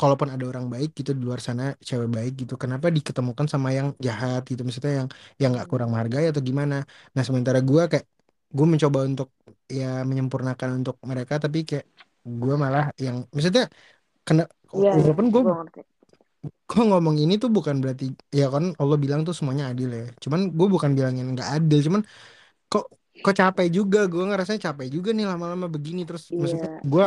kalaupun 0.00 0.28
ada 0.34 0.44
orang 0.50 0.66
baik 0.74 0.90
gitu 0.98 1.10
di 1.16 1.22
luar 1.26 1.40
sana 1.40 1.62
cewek 1.88 2.08
baik 2.16 2.32
gitu 2.44 2.54
kenapa 2.62 2.86
diketemukan 2.96 3.46
sama 3.52 3.68
yang 3.78 3.88
jahat 4.06 4.42
gitu? 4.50 4.60
Maksudnya 4.66 4.92
yang 5.04 5.08
yang 5.40 5.50
nggak 5.56 5.68
kurang 5.72 5.88
menghargai 5.92 6.26
atau 6.32 6.42
gimana? 6.48 6.74
Nah 7.16 7.22
sementara 7.28 7.58
gue 7.64 7.82
kayak 7.92 8.06
gue 8.56 8.66
mencoba 8.72 8.98
untuk 9.10 9.28
ya 9.78 9.86
menyempurnakan 10.10 10.70
untuk 10.80 10.96
mereka 11.10 11.34
tapi 11.44 11.58
kayak 11.68 11.86
gue 12.42 12.54
malah 12.62 12.84
yang 13.04 13.16
maksudnya 13.34 13.64
kena 14.26 14.42
iya 14.76 14.90
iya. 14.98 14.98
walaupun 15.02 15.26
gue 15.32 15.42
gue 16.70 16.82
ngomong 16.90 17.16
ini 17.22 17.34
tuh 17.42 17.50
bukan 17.56 17.76
berarti 17.82 18.04
ya 18.38 18.44
kan 18.54 18.64
Allah 18.80 18.96
bilang 19.04 19.20
tuh 19.26 19.34
semuanya 19.38 19.64
adil 19.72 19.88
ya. 19.98 20.04
Cuman 20.22 20.40
gue 20.58 20.68
bukan 20.74 20.90
bilangin 20.96 21.26
nggak 21.34 21.48
adil 21.56 21.78
cuman 21.86 22.02
kok 22.70 22.84
kok 23.24 23.34
capek 23.40 23.66
juga? 23.76 23.98
Gue 24.12 24.22
ngerasanya 24.28 24.60
capek 24.68 24.86
juga 24.94 25.08
nih 25.16 25.24
lama-lama 25.30 25.66
begini. 25.74 26.00
Terus 26.08 26.24
maksudnya 26.40 26.68
iya 26.68 26.80
gue 26.92 27.02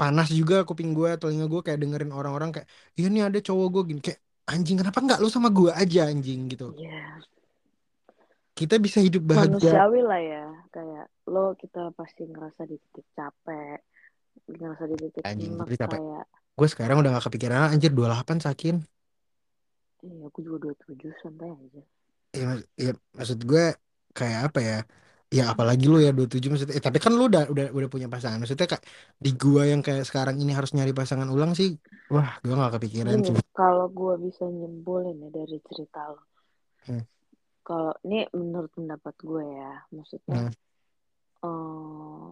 panas 0.00 0.28
juga 0.38 0.54
kuping 0.68 0.90
gue 0.98 1.08
telinga 1.20 1.44
gue 1.52 1.60
kayak 1.66 1.78
dengerin 1.82 2.10
orang-orang 2.18 2.50
kayak 2.54 2.66
iya 2.98 3.06
nih 3.14 3.22
ada 3.28 3.38
cowok 3.46 3.66
gue 3.74 3.82
gini. 3.90 4.00
Kayak 4.06 4.20
anjing 4.50 4.76
kenapa 4.80 4.98
nggak 5.04 5.18
lu 5.22 5.28
sama 5.36 5.48
gue 5.58 5.70
aja 5.82 6.00
anjing? 6.10 6.40
Gitu. 6.52 6.64
Iya. 6.76 7.22
Kita 8.52 8.76
bisa 8.76 9.00
hidup 9.00 9.22
bahagia. 9.24 9.48
Manusiawi 9.48 10.00
lah 10.04 10.20
ya. 10.20 10.44
Kayak 10.74 11.04
lo 11.32 11.56
kita 11.62 11.80
pasti 11.98 12.22
ngerasa 12.28 12.62
di 12.70 12.76
titik 12.82 13.06
capek 13.16 13.78
ngerasa 14.60 14.84
di 14.90 14.96
titik 15.02 15.26
anjing 15.28 15.52
tapi 15.60 15.74
capek. 15.80 15.98
kayak 15.98 16.24
gue 16.58 16.68
sekarang 16.72 16.96
udah 17.00 17.10
gak 17.18 17.26
kepikiran 17.28 17.60
anjir 17.72 17.90
28 17.96 18.38
sakin. 18.46 18.76
Iya 20.06 20.22
aku 20.28 20.38
juga 20.44 20.56
dua 20.64 20.74
tujuh 20.82 21.12
santai 21.22 21.50
aja. 21.62 21.82
Ya, 22.36 22.42
mak- 22.50 22.68
ya 22.84 22.90
maksud 23.16 23.38
gue 23.50 23.62
kayak 24.16 24.38
apa 24.48 24.58
ya 24.68 24.74
ya 25.32 25.56
apalagi 25.56 25.88
lu 25.88 25.96
ya 25.96 26.12
27 26.12 26.52
maksudnya 26.52 26.76
eh, 26.76 26.84
tapi 26.84 27.00
kan 27.00 27.16
lu 27.16 27.24
udah 27.26 27.48
udah 27.48 27.66
udah 27.72 27.88
punya 27.88 28.06
pasangan 28.06 28.36
maksudnya 28.36 28.68
kayak 28.68 28.84
di 29.16 29.32
gua 29.32 29.64
yang 29.64 29.80
kayak 29.80 30.04
sekarang 30.04 30.36
ini 30.36 30.52
harus 30.52 30.76
nyari 30.76 30.92
pasangan 30.92 31.24
ulang 31.32 31.56
sih 31.56 31.72
wah 32.12 32.36
gua 32.44 32.68
gak 32.68 32.76
kepikiran 32.76 33.16
gini 33.24 33.40
sih 33.40 33.48
kalau 33.56 33.88
gue 33.88 34.14
bisa 34.28 34.44
nyimpulin 34.44 35.16
ya 35.24 35.30
dari 35.32 35.56
cerita 35.64 36.12
lo 36.12 36.20
Hmm. 36.82 37.06
kalau 37.62 37.94
ini 38.02 38.26
menurut 38.34 38.74
pendapat 38.74 39.14
gue 39.22 39.44
ya 39.46 39.72
maksudnya 39.94 40.50
Hmm. 40.50 40.52
eh 41.46 42.28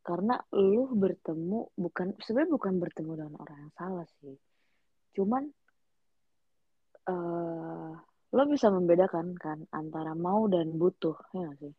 karena 0.00 0.40
lu 0.56 0.88
bertemu 0.96 1.68
bukan 1.76 2.16
sebenarnya 2.24 2.56
bukan 2.56 2.74
bertemu 2.80 3.12
dengan 3.20 3.36
orang 3.44 3.58
yang 3.68 3.74
salah 3.76 4.08
sih 4.24 4.40
cuman 5.12 5.52
eh 7.04 7.92
lo 8.28 8.42
bisa 8.44 8.68
membedakan 8.68 9.32
kan 9.40 9.64
antara 9.72 10.12
mau 10.12 10.44
dan 10.52 10.76
butuh 10.76 11.16
ya 11.32 11.48
gak 11.48 11.56
sih? 11.64 11.72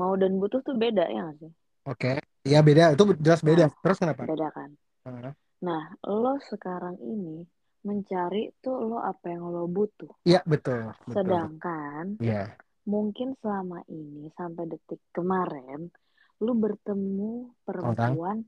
Mau 0.00 0.14
dan 0.16 0.40
butuh 0.40 0.64
tuh 0.64 0.76
beda 0.78 1.04
ya 1.08 1.28
gak 1.28 1.38
sih? 1.44 1.52
Oke. 1.84 2.12
Ya 2.48 2.64
beda. 2.64 2.96
Itu 2.96 3.04
jelas 3.20 3.44
beda. 3.44 3.68
Nah 3.68 3.72
terus 3.84 3.98
kenapa? 4.00 4.24
beda 4.24 4.48
kan? 4.52 4.70
Ah, 5.04 5.32
nah 5.60 5.84
lo 6.04 6.36
sekarang 6.40 6.96
ini 7.00 7.44
mencari 7.84 8.52
tuh 8.60 8.76
lo 8.88 8.98
apa 9.00 9.32
yang 9.32 9.48
lo 9.48 9.68
butuh. 9.68 10.10
Iya 10.24 10.40
betul 10.44 10.92
betul. 11.04 11.14
Sedangkan 11.24 12.16
Iya. 12.20 12.52
mungkin 12.88 13.36
selama 13.40 13.84
ini 13.88 14.32
sampai 14.36 14.64
detik 14.68 15.00
kemarin 15.12 15.92
lu 16.40 16.52
bertemu 16.54 17.32
orang. 17.68 17.94
perempuan 17.94 18.38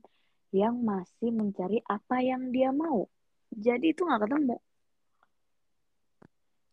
yang 0.51 0.83
masih 0.83 1.31
mencari 1.31 1.79
apa 1.85 2.19
yang 2.19 2.49
dia 2.51 2.73
mau. 2.73 3.07
Jadi 3.51 3.91
itu 3.91 4.03
nggak 4.03 4.27
ketemu 4.27 4.57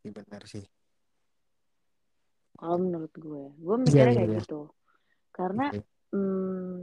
Iya, 0.08 0.24
benar 0.24 0.42
sih. 0.48 0.64
Kalau 2.56 2.76
menurut 2.80 3.12
gue 3.12 3.44
gue 3.60 3.76
iya 3.76 3.84
mikirnya 3.84 4.08
iya 4.08 4.16
kayak 4.16 4.30
iya. 4.32 4.40
gitu. 4.40 4.60
Karena 5.36 5.66
Oke. 5.68 5.80
hmm, 6.16 6.80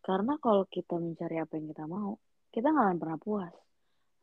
karena 0.00 0.32
kalau 0.38 0.64
kita 0.70 0.94
mencari 0.96 1.36
apa 1.42 1.52
yang 1.58 1.66
kita 1.74 1.84
mau 1.90 2.14
kita 2.54 2.66
nggak 2.70 2.86
akan 2.86 2.98
pernah 3.02 3.18
puas. 3.18 3.54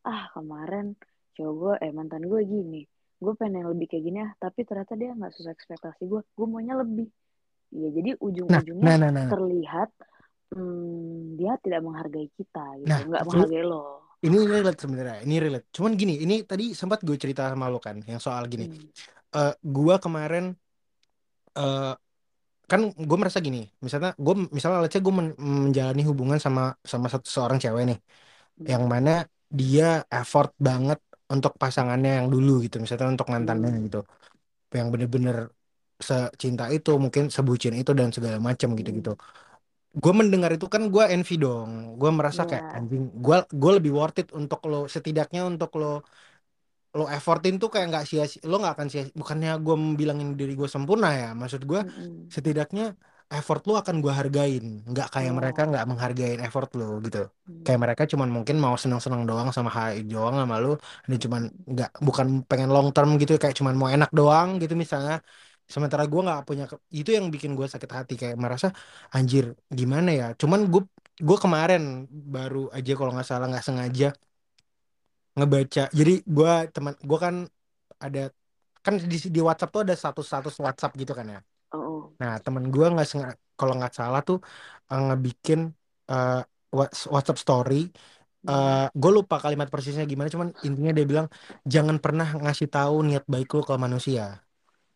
Ah 0.07 0.31
kemarin 0.31 0.95
cowok 1.35 1.53
gue 1.59 1.73
eh 1.83 1.91
mantan 1.91 2.23
gue 2.23 2.41
gini. 2.47 2.81
Gue 3.19 3.33
pengen 3.35 3.61
yang 3.61 3.69
lebih 3.75 3.87
kayak 3.91 4.03
gini 4.07 4.19
ah 4.23 4.31
tapi 4.39 4.63
ternyata 4.63 4.95
dia 4.95 5.11
nggak 5.11 5.31
sesuai 5.35 5.53
ekspektasi 5.53 6.01
gue. 6.07 6.21
Gue 6.23 6.47
maunya 6.47 6.79
lebih. 6.79 7.11
Ya 7.75 7.91
jadi 7.91 8.15
nah 8.15 8.23
ujung-ujungnya 8.23 8.87
nah 8.87 8.95
nah 8.95 9.11
nah. 9.11 9.27
nah. 9.27 9.31
terlihat 9.35 9.91
hmm, 10.55 11.35
dia 11.35 11.59
tidak 11.59 11.83
menghargai 11.83 12.31
kita 12.31 12.65
gitu. 12.79 12.87
Nah 12.87 12.99
nggak 13.11 13.21
itu 13.21 13.27
menghargai 13.27 13.65
lo 13.67 14.06
ini 14.25 14.37
relate 14.53 14.79
sebenarnya 14.83 15.15
ini 15.25 15.35
relate. 15.43 15.65
Cuman 15.75 15.91
gini 16.01 16.13
ini 16.23 16.33
tadi 16.49 16.63
sempat 16.81 16.99
gue 17.07 17.17
cerita 17.23 17.41
sama 17.51 17.65
lo 17.73 17.77
kan 17.87 17.97
yang 18.11 18.21
soal 18.25 18.43
gini. 18.53 18.65
Hmm. 18.65 18.89
eh 19.37 19.51
gua 19.75 19.95
kemarin 20.05 20.43
eh 21.57 21.81
kan 22.71 22.81
gue 23.09 23.17
merasa 23.21 23.39
gini 23.47 23.59
misalnya 23.85 24.09
gue 24.25 24.33
misalnya 24.57 24.79
let's 24.83 24.93
say 24.95 25.01
gue 25.07 25.15
menjalani 25.65 26.01
hubungan 26.09 26.39
sama 26.45 26.61
sama 26.93 27.07
satu 27.13 27.27
seorang 27.35 27.59
cewek 27.63 27.83
nih 27.89 27.99
yang 28.71 28.83
Hmm. 28.83 28.91
mana 28.93 29.11
dia 29.59 29.83
effort 30.17 30.49
banget 30.67 30.99
untuk 31.33 31.53
pasangannya 31.63 32.11
yang 32.19 32.27
dulu 32.35 32.51
gitu 32.65 32.75
misalnya 32.83 33.07
untuk 33.15 33.29
mantannya 33.35 33.69
hmm, 33.69 33.85
gitu. 33.87 33.97
Yang 34.79 34.87
bener-bener 34.93 35.37
secinta 36.09 36.63
itu 36.75 36.89
mungkin 37.03 37.23
sebucin 37.35 37.73
itu 37.81 37.91
dan 37.99 38.09
segala 38.15 38.37
macam 38.49 38.69
gitu-gitu. 38.79 39.09
Hmm, 39.09 39.46
gue 40.03 40.13
mendengar 40.19 40.51
itu 40.55 40.67
kan 40.73 40.83
gue 40.93 41.03
envy 41.13 41.33
dong. 41.43 41.69
Gue 41.99 42.09
merasa 42.17 42.41
kayak 42.49 42.65
ya 42.65 42.77
anjing 42.77 43.01
gue 43.25 43.35
gue 43.61 43.71
lebih 43.77 43.91
worth 43.97 44.17
it 44.21 44.27
untuk 44.39 44.59
lo 44.71 44.77
setidaknya 44.95 45.41
untuk 45.51 45.69
lo 45.81 45.87
lo 46.97 47.03
effortin 47.15 47.53
tuh 47.61 47.69
kayak 47.73 47.85
nggak 47.91 48.05
sia-sia 48.09 48.41
lo 48.49 48.55
nggak 48.61 48.73
akan 48.75 48.87
sia 48.91 49.03
bukannya 49.21 49.49
gue 49.65 49.75
bilangin 49.99 50.29
diri 50.39 50.53
gue 50.59 50.69
sempurna 50.75 51.07
ya 51.21 51.27
maksud 51.41 51.61
gue 51.69 51.79
mm-mm, 51.79 52.33
setidaknya 52.35 52.83
effort 53.37 53.61
lo 53.67 53.73
akan 53.81 53.95
gue 54.03 54.13
hargain. 54.19 54.63
Nggak 54.91 55.07
kayak 55.13 55.33
mereka 55.39 55.59
ya 55.59 55.69
nggak 55.69 55.85
menghargain 55.89 56.39
effort 56.45 56.69
lo 56.79 56.85
gitu. 57.05 57.19
Kayak 57.65 57.79
hmm, 57.79 57.83
mereka 57.83 58.03
cuman 58.11 58.29
mungkin 58.35 58.55
mau 58.63 58.75
senang-senang 58.83 59.21
doang 59.29 59.49
sama 59.55 59.69
HI 59.75 60.01
doang 60.13 60.35
sama 60.41 60.55
lo 60.63 60.69
dan 61.05 61.17
cuman 61.23 61.41
mm-mm, 61.49 61.67
nggak 61.71 61.89
bukan 62.07 62.27
pengen 62.49 62.69
long 62.75 62.87
term 62.95 63.09
gitu 63.21 63.31
kayak 63.41 63.55
cuman 63.59 63.75
mau 63.79 63.89
enak 63.95 64.09
doang 64.19 64.47
gitu 64.61 64.73
misalnya 64.83 65.13
sementara 65.73 66.03
gue 66.11 66.21
nggak 66.25 66.39
punya 66.47 66.63
itu 66.99 67.09
yang 67.17 67.25
bikin 67.33 67.51
gue 67.59 67.67
sakit 67.73 67.91
hati 67.97 68.13
kayak 68.21 68.37
merasa 68.43 68.67
anjir 69.15 69.45
gimana 69.79 70.09
ya? 70.19 70.25
Cuman 70.41 70.59
gue 70.73 70.81
gue 71.27 71.37
kemarin 71.43 71.81
baru 72.35 72.57
aja 72.77 72.91
kalau 72.99 73.11
nggak 73.13 73.27
salah 73.29 73.45
nggak 73.51 73.65
sengaja 73.67 74.05
ngebaca. 75.37 75.81
Jadi 75.99 76.11
gue 76.35 76.51
teman 76.75 76.93
gue 77.09 77.17
kan 77.25 77.35
ada 78.05 78.19
kan 78.85 78.93
di 79.11 79.17
di 79.35 79.41
WhatsApp 79.47 79.71
tuh 79.75 79.81
ada 79.85 79.95
status-status 80.01 80.55
WhatsApp 80.65 80.93
gitu 81.01 81.13
kan 81.19 81.27
ya. 81.35 81.39
oh. 81.71 82.13
Nah 82.21 82.33
temen 82.45 82.63
gue 82.73 82.85
nggak 82.93 83.07
sengaja 83.11 83.37
kalau 83.59 83.73
nggak 83.79 83.93
salah 83.99 84.21
tuh 84.29 84.37
eh, 84.91 85.01
ngebikin 85.07 85.59
Whats- 86.77 87.07
WhatsApp 87.13 87.39
story. 87.43 87.75
hmm, 88.43 88.51
eh 88.51 88.85
gue 89.01 89.11
lupa 89.17 89.35
kalimat 89.43 89.67
persisnya 89.73 90.05
gimana, 90.11 90.29
cuman 90.35 90.49
intinya 90.67 90.91
dia 90.97 91.05
bilang 91.11 91.27
jangan 91.73 91.97
pernah 92.03 92.27
ngasih 92.43 92.67
tahu 92.75 92.95
niat 93.07 93.23
baik 93.33 93.49
lu 93.55 93.61
ke 93.69 93.73
manusia, 93.85 94.23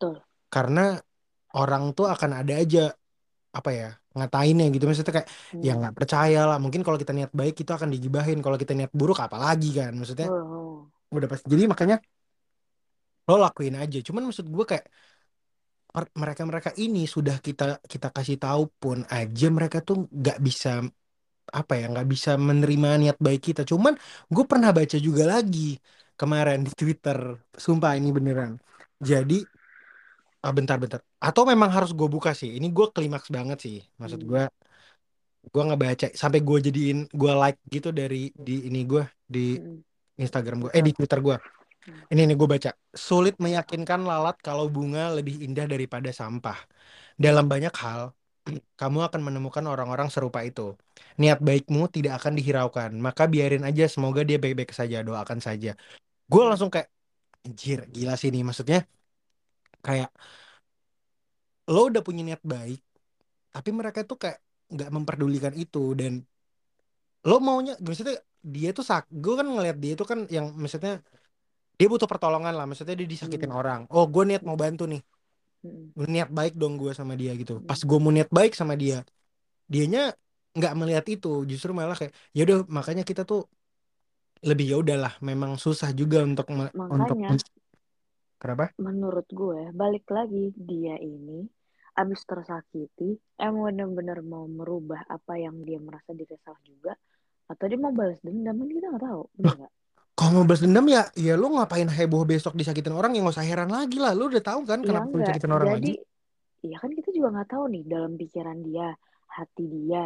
betul 0.00 0.22
karena 0.54 0.80
orang 1.58 1.82
tuh 1.96 2.06
akan 2.14 2.30
ada 2.40 2.52
aja 2.62 2.80
apa 3.58 3.70
ya 3.80 3.88
ngatainnya 4.16 4.64
gitu. 4.74 4.84
Maksudnya 4.88 5.14
kayak 5.16 5.28
ya 5.66 5.70
hmm, 5.72 5.80
nggak 5.80 5.94
percaya 5.98 6.40
lah. 6.48 6.56
Mungkin 6.64 6.80
kalau 6.86 6.98
kita 7.02 7.12
niat 7.16 7.32
baik 7.40 7.54
itu 7.62 7.72
akan 7.76 7.88
digibahin. 7.94 8.38
Kalau 8.44 8.56
kita 8.62 8.72
niat 8.78 8.92
buruk 9.00 9.18
apalagi 9.26 9.68
kan. 9.78 9.92
Maksudnya 9.98 10.28
oh, 10.32 10.88
udah 11.16 11.28
pasti. 11.30 11.46
Jadi 11.52 11.62
makanya 11.72 11.96
lo 13.28 13.34
lakuin 13.44 13.76
aja. 13.82 13.98
Cuman 14.06 14.22
maksud 14.28 14.46
gue 14.54 14.64
kayak 14.70 14.86
per- 15.92 16.12
mereka-mereka 16.22 16.70
ini 16.84 17.04
sudah 17.14 17.36
kita 17.46 17.64
kita 17.92 18.08
kasih 18.16 18.36
tahu 18.44 18.62
pun 18.80 18.98
aja 19.12 19.46
mereka 19.56 19.78
tuh 19.88 19.96
nggak 20.20 20.38
bisa 20.46 20.68
apa 21.60 21.72
ya 21.80 21.84
nggak 21.92 22.08
bisa 22.14 22.30
menerima 22.48 22.88
niat 23.02 23.18
baik 23.26 23.40
kita. 23.52 23.62
Cuman 23.70 23.94
gue 24.34 24.44
pernah 24.50 24.70
baca 24.78 24.96
juga 25.06 25.24
lagi 25.34 25.76
kemarin 26.20 26.58
di 26.66 26.72
Twitter. 26.80 27.18
Sumpah 27.64 27.92
ini 27.98 28.08
beneran. 28.16 28.52
Jadi 29.10 29.34
ah, 30.44 30.52
bentar-bentar 30.56 31.00
atau 31.22 31.42
memang 31.46 31.70
harus 31.70 31.90
gue 31.94 32.08
buka 32.10 32.30
sih? 32.34 32.50
Ini 32.58 32.66
gue 32.76 32.86
klimaks 32.94 33.28
banget 33.30 33.58
sih 33.64 33.78
maksud 34.00 34.20
gue 34.26 34.42
hmm, 34.46 35.50
gue 35.52 35.62
ngebaca 35.68 36.06
sampai 36.14 36.40
gue 36.48 36.58
jadiin 36.70 36.98
gue 37.10 37.32
like 37.34 37.58
gitu 37.74 37.90
dari 37.90 38.30
di 38.34 38.68
ini 38.70 38.80
gue 38.86 39.02
di 39.26 39.58
hmm, 39.58 40.22
Instagram 40.22 40.56
gue 40.66 40.70
eh 40.76 40.82
di 40.86 40.92
Twitter 40.94 41.18
gue 41.18 41.36
hmm, 41.86 42.12
ini 42.12 42.20
nih 42.28 42.36
gue 42.38 42.48
baca. 42.54 42.70
Sulit 42.94 43.34
meyakinkan 43.42 44.00
lalat 44.06 44.36
kalau 44.46 44.66
bunga 44.70 45.10
lebih 45.18 45.42
indah 45.46 45.66
daripada 45.66 46.10
sampah. 46.14 46.58
Dalam 47.18 47.46
banyak 47.50 47.74
hal, 47.82 48.14
kamu 48.80 48.98
akan 49.08 49.20
menemukan 49.26 49.64
orang-orang 49.66 50.08
serupa 50.14 50.40
itu. 50.46 50.78
Niat 51.20 51.38
baikmu 51.42 51.90
tidak 51.90 52.12
akan 52.22 52.32
dihiraukan, 52.38 52.90
maka 53.06 53.26
biarin 53.32 53.64
aja 53.68 53.84
semoga 53.90 54.20
dia 54.28 54.38
baik-baik 54.42 54.72
saja, 54.74 55.02
doakan 55.06 55.38
saja. 55.42 55.74
Gue 56.30 56.42
langsung 56.48 56.70
kayak, 56.74 56.88
anjir, 57.46 57.78
gila 57.94 58.14
sih 58.20 58.28
nih. 58.34 58.42
Maksudnya 58.46 58.78
kayak 59.86 60.10
lo 61.72 61.80
udah 61.90 62.02
punya 62.02 62.22
niat 62.26 62.42
baik, 62.42 62.80
tapi 63.54 63.70
mereka 63.70 64.00
tuh 64.10 64.18
kayak 64.22 64.38
nggak 64.72 64.90
memperdulikan 64.96 65.54
itu 65.54 65.94
dan 66.00 66.12
lo 67.28 67.38
maunya, 67.38 67.78
maksudnya 67.78 68.18
dia 68.42 68.74
tuh 68.74 68.82
sak, 68.82 69.06
gue 69.06 69.34
kan 69.38 69.46
ngeliat 69.46 69.78
dia 69.78 69.94
tuh 69.94 70.06
kan 70.10 70.18
yang 70.26 70.50
maksudnya 70.58 70.98
dia 71.78 71.86
butuh 71.92 72.10
pertolongan 72.10 72.54
lah, 72.58 72.66
maksudnya 72.66 72.94
dia 72.98 73.06
disakitin 73.06 73.52
hmm, 73.52 73.60
orang. 73.60 73.80
Oh, 73.94 74.06
gue 74.10 74.22
niat 74.26 74.42
mau 74.42 74.58
bantu 74.58 74.82
nih, 74.90 75.02
hmm, 75.62 76.06
niat 76.10 76.30
baik 76.34 76.54
dong 76.58 76.74
gue 76.82 76.92
sama 76.94 77.14
dia 77.14 77.32
gitu. 77.38 77.62
Pas 77.62 77.78
hmm. 77.78 77.88
gue 77.88 77.98
mau 78.02 78.10
niat 78.10 78.30
baik 78.30 78.52
sama 78.58 78.74
dia, 78.74 79.06
dianya 79.70 80.14
nggak 80.52 80.74
melihat 80.76 81.04
itu 81.08 81.48
justru 81.48 81.72
malah 81.72 81.96
kayak 81.96 82.12
ya 82.36 82.44
udah 82.44 82.58
makanya 82.68 83.04
kita 83.08 83.22
tuh 83.24 83.48
lebih 84.42 84.66
ya 84.74 84.76
udahlah 84.82 85.14
memang 85.22 85.54
susah 85.54 85.94
juga 85.94 86.26
untuk 86.26 86.46
me- 86.50 86.74
untuk 86.90 87.16
makanya 87.16 87.38
kenapa? 88.42 88.74
Menurut 88.82 89.30
gue 89.30 89.70
balik 89.70 90.10
lagi 90.10 90.50
dia 90.58 90.98
ini 90.98 91.46
abis 91.92 92.24
tersakiti 92.24 93.14
emang 93.36 93.68
bener-bener 93.70 94.24
mau 94.24 94.48
merubah 94.48 95.04
apa 95.06 95.36
yang 95.36 95.60
dia 95.62 95.76
merasa 95.76 96.16
diri 96.16 96.34
salah 96.40 96.58
juga 96.64 96.96
atau 97.52 97.64
dia 97.68 97.76
mau 97.76 97.92
balas 97.92 98.16
dendam 98.24 98.56
kan 98.56 98.68
kita 98.72 98.86
nggak 98.88 99.04
tahu 99.04 99.22
bener 99.36 99.68
kalau 100.16 100.30
mau 100.40 100.44
balas 100.48 100.64
dendam 100.64 100.88
ya 100.88 101.04
ya 101.12 101.36
lu 101.36 101.52
ngapain 101.52 101.84
heboh 101.84 102.24
besok 102.24 102.56
disakitin 102.56 102.96
orang 102.96 103.12
yang 103.12 103.28
nggak 103.28 103.36
usah 103.36 103.44
heran 103.44 103.68
lagi 103.68 104.00
lah 104.00 104.16
lu 104.16 104.32
udah 104.32 104.40
tahu 104.40 104.64
kan 104.64 104.80
ya 104.80 104.88
kenapa 104.88 105.04
lu 105.04 105.12
enggak 105.12 105.28
disakitin 105.28 105.52
orang 105.52 105.68
lagi? 105.68 105.76
jadi 105.84 105.92
ya 106.72 106.76
kan 106.80 106.90
kita 106.96 107.08
juga 107.12 107.28
nggak 107.36 107.48
tahu 107.52 107.64
nih 107.68 107.82
dalam 107.84 108.12
pikiran 108.16 108.58
dia 108.64 108.88
hati 109.28 109.64
dia 109.68 110.04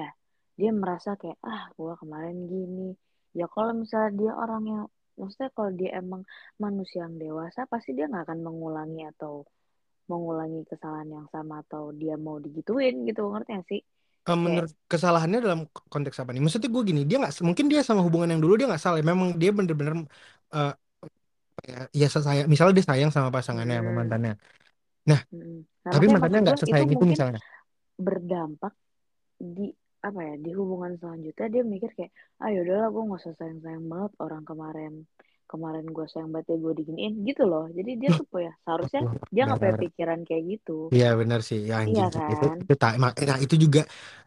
dia 0.57 0.71
merasa 0.73 1.15
kayak 1.21 1.37
ah 1.45 1.69
gua 1.77 1.95
kemarin 2.01 2.49
gini. 2.49 2.97
Ya 3.37 3.45
kalau 3.53 3.77
misalnya 3.77 4.11
dia 4.17 4.33
orang 4.33 4.63
yang 4.65 4.85
maksudnya 5.21 5.51
kalau 5.57 5.71
dia 5.75 5.91
emang 6.01 6.23
manusia 6.61 7.05
yang 7.05 7.17
dewasa 7.17 7.65
pasti 7.73 7.91
dia 7.97 8.07
nggak 8.11 8.25
akan 8.29 8.41
mengulangi 8.47 9.03
atau 9.17 9.45
mengulangi 10.07 10.63
kesalahan 10.71 11.09
yang 11.11 11.27
sama 11.35 11.67
atau 11.67 11.91
dia 11.91 12.15
mau 12.15 12.39
digituin 12.39 13.03
gitu 13.09 13.27
ngerti 13.27 13.51
gak 13.59 13.67
sih? 13.67 13.83
Eh, 14.27 14.39
menurut 14.39 14.71
kesalahannya 14.91 15.39
dalam 15.39 15.61
konteks 15.87 16.19
apa 16.19 16.35
nih? 16.35 16.43
Maksudnya 16.43 16.71
gue 16.71 16.83
gini 16.83 17.03
dia 17.07 17.17
nggak 17.23 17.35
mungkin 17.47 17.67
dia 17.71 17.83
sama 17.87 18.03
hubungan 18.03 18.35
yang 18.35 18.43
dulu 18.43 18.59
dia 18.59 18.67
nggak 18.71 18.83
salah 18.83 18.99
memang 19.03 19.39
dia 19.39 19.51
bener-bener 19.55 20.07
eh, 20.55 20.73
ya, 21.67 21.79
ya 21.95 22.07
misalnya 22.47 22.75
dia 22.75 22.87
sayang 22.87 23.11
sama 23.15 23.31
pasangannya 23.31 23.83
sama 23.83 23.91
mm, 23.91 23.99
mantannya. 23.99 24.33
Nah 25.11 25.21
mm. 25.31 25.59
nah 25.87 25.93
tapi 25.95 26.05
mantannya 26.11 26.39
nggak 26.43 26.59
itu 26.59 26.63
sesayang 26.67 26.91
itu 26.91 26.99
mungkin 26.99 27.11
misalnya? 27.15 27.41
berdampak 27.97 28.75
di 29.41 29.73
apa 30.09 30.21
ya 30.29 30.35
di 30.45 30.51
hubungan 30.59 30.93
selanjutnya 31.01 31.47
dia 31.55 31.63
mikir 31.75 31.91
kayak 31.97 32.13
ah 32.43 32.51
yaudahlah 32.55 32.89
gue 32.95 33.03
nggak 33.07 33.21
usah 33.23 33.35
sayang 33.39 33.61
sayang 33.65 33.85
banget 33.93 34.13
orang 34.25 34.43
kemarin 34.51 34.93
kemarin 35.47 35.87
gue 35.87 36.07
sayang 36.11 36.31
banget 36.35 36.47
ya 36.53 36.57
gue 36.59 36.73
diginiin 36.79 37.15
gitu 37.23 37.43
loh. 37.47 37.65
Jadi 37.71 37.91
dia 38.03 38.11
tuh 38.19 38.27
ya 38.47 38.53
seharusnya 38.67 39.01
dia 39.31 39.43
nggak 39.47 39.61
punya 39.63 39.77
pikiran 39.85 40.21
kayak 40.27 40.43
gitu. 40.53 40.77
Iya 40.91 41.09
benar 41.21 41.41
sih. 41.49 41.59
Ya 41.71 41.75
iya 41.87 42.03
anjing 42.07 42.07
itu 42.11 42.19
kan? 42.43 42.59
itu 42.67 42.75
tak 42.83 42.93
mak- 43.03 43.19
nah 43.23 43.39
itu 43.39 43.55
juga 43.65 43.81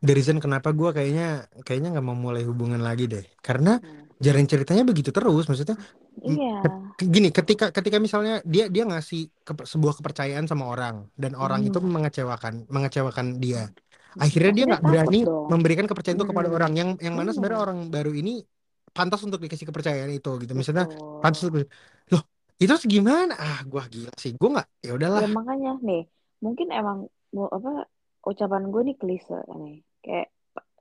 the 0.05 0.11
reason 0.15 0.37
kenapa 0.39 0.71
gue 0.71 0.89
kayaknya 0.95 1.27
kayaknya 1.67 1.87
nggak 1.93 2.05
mau 2.07 2.15
mulai 2.15 2.43
hubungan 2.47 2.79
lagi 2.79 3.03
deh. 3.11 3.23
Karena 3.43 3.75
nah, 3.83 3.99
jalan 4.19 4.45
ceritanya 4.51 4.83
begitu 4.87 5.09
terus 5.15 5.43
maksudnya 5.47 5.75
iya. 6.23 6.59
gini 6.99 7.31
ketika 7.31 7.71
ketika 7.71 7.97
misalnya 7.99 8.43
dia 8.43 8.67
dia 8.67 8.83
ngasih 8.83 9.31
ke- 9.47 9.67
sebuah 9.71 9.93
kepercayaan 9.99 10.45
sama 10.51 10.67
orang 10.67 11.07
dan 11.15 11.31
orang 11.39 11.63
itu 11.63 11.79
mm, 11.79 11.87
mengecewakan 11.95 12.53
mengecewakan 12.67 13.27
dia 13.43 13.71
akhirnya 14.17 14.51
dia 14.55 14.65
nggak 14.65 14.83
berani 14.83 15.19
dong. 15.21 15.47
memberikan 15.51 15.85
kepercayaan 15.85 16.17
itu 16.17 16.27
kepada 16.27 16.49
mm, 16.49 16.57
orang 16.57 16.73
yang 16.73 16.89
yang 16.97 17.13
mana 17.13 17.29
sebenarnya 17.29 17.59
orang 17.61 17.79
baru 17.93 18.11
ini 18.15 18.41
pantas 18.89 19.21
untuk 19.21 19.37
dikasih 19.43 19.69
kepercayaan 19.69 20.09
itu 20.09 20.31
gitu. 20.41 20.53
Misalnya 20.57 20.89
pantas 21.21 21.45
betul 21.45 21.69
untuk 21.69 21.69
loh 22.09 22.23
itu 22.59 22.73
gimana? 22.89 23.33
Ah 23.39 23.59
gua 23.63 23.87
gila 23.87 24.11
sih 24.19 24.35
gue 24.35 24.49
nggak 24.49 24.67
ya 24.83 24.91
udahlah. 24.97 25.21
Ya 25.23 25.29
makanya 25.29 25.71
nih 25.79 26.03
mungkin 26.41 26.67
emang 26.73 26.97
mau 27.31 27.47
apa 27.47 27.85
ucapan 28.25 28.67
gue 28.67 28.81
nih 28.91 28.97
klise 28.97 29.39
nih. 29.47 29.79
Kayak 30.03 30.27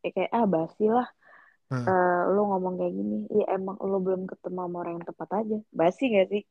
kayak 0.03 0.31
ah 0.33 0.47
basi 0.49 0.85
lah. 0.91 1.09
Nah, 1.69 1.85
eh, 1.85 2.23
lo 2.33 2.41
ngomong 2.49 2.75
kayak 2.81 2.95
gini. 2.97 3.19
Ya 3.31 3.45
emang 3.55 3.77
lo 3.79 4.01
belum 4.01 4.25
ketemu 4.27 4.59
sama 4.65 4.77
orang 4.83 4.93
yang 4.99 5.07
tepat 5.07 5.29
aja. 5.45 5.59
Basi 5.71 6.03
gak 6.11 6.29
sih? 6.33 6.43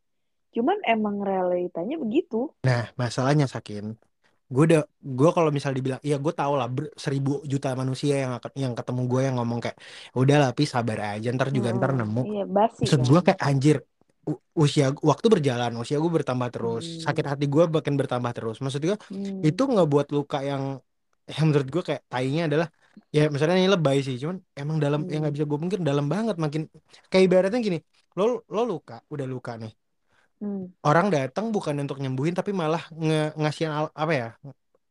Cuman 0.55 0.77
emang 0.87 1.19
realitanya 1.25 1.99
begitu. 1.99 2.53
Nah 2.63 2.87
masalahnya 2.95 3.49
Sakin 3.49 3.97
gue 4.53 4.63
udah 4.67 4.79
gue 5.17 5.29
kalau 5.35 5.49
misal 5.57 5.71
dibilang 5.77 6.01
iya 6.07 6.15
gue 6.23 6.33
tau 6.39 6.53
lah 6.59 6.67
ber- 6.75 6.93
seribu 7.03 7.29
juta 7.51 7.67
manusia 7.81 8.13
yang 8.23 8.31
yang 8.63 8.73
ketemu 8.79 9.01
gue 9.11 9.19
yang 9.27 9.35
ngomong 9.39 9.59
kayak 9.63 9.77
udah 10.19 10.35
lah 10.41 10.49
Pi 10.57 10.63
sabar 10.75 10.97
aja 11.19 11.27
ntar 11.35 11.47
juga 11.57 11.69
ntar 11.77 11.91
Heeh, 11.91 11.99
nemu. 11.99 12.21
iya 12.29 12.43
basi 12.55 12.83
maksud 12.83 12.99
gue 13.09 13.19
kan 13.19 13.23
kayak 13.25 13.41
anjir 13.47 13.75
usia 14.63 14.83
waktu 15.11 15.27
berjalan 15.33 15.71
usia 15.81 15.95
gue 16.03 16.11
bertambah 16.17 16.49
terus 16.55 16.83
sakit 17.05 17.25
hmm, 17.25 17.31
hati 17.31 17.45
gue 17.53 17.63
makin 17.77 17.93
bertambah 18.01 18.31
terus. 18.37 18.55
Maksud 18.63 18.81
gue 18.89 18.97
hmm, 19.09 19.47
itu 19.47 19.61
ngebuat 19.73 20.07
luka 20.15 20.37
yang 20.49 20.63
yang 21.35 21.45
menurut 21.49 21.67
gue 21.75 21.83
kayak 21.87 22.01
tainya 22.11 22.41
adalah 22.49 22.67
ya 23.15 23.21
misalnya 23.33 23.55
ini 23.61 23.69
lebay 23.75 23.97
sih 24.07 24.15
cuman 24.21 24.37
emang 24.61 24.77
dalam 24.83 24.99
yang 25.11 25.19
nggak 25.23 25.33
hmm, 25.33 25.35
bisa 25.35 25.45
gue 25.51 25.59
mungkin 25.63 25.81
dalam 25.89 26.05
banget 26.13 26.35
makin 26.43 26.61
kayak 27.11 27.23
ibaratnya 27.27 27.59
gini 27.67 27.77
lo 28.17 28.23
lo 28.55 28.61
luka 28.71 28.93
udah 29.13 29.25
luka 29.33 29.51
nih 29.61 29.71
hmm, 30.41 30.63
orang 30.85 31.07
datang 31.11 31.51
bukan 31.55 31.75
untuk 31.83 31.97
nyembuhin 32.01 32.33
tapi 32.37 32.51
malah 32.53 32.83
nge 32.93 33.35
ngasihin 33.37 33.71
apa 33.91 34.13
ya 34.13 34.29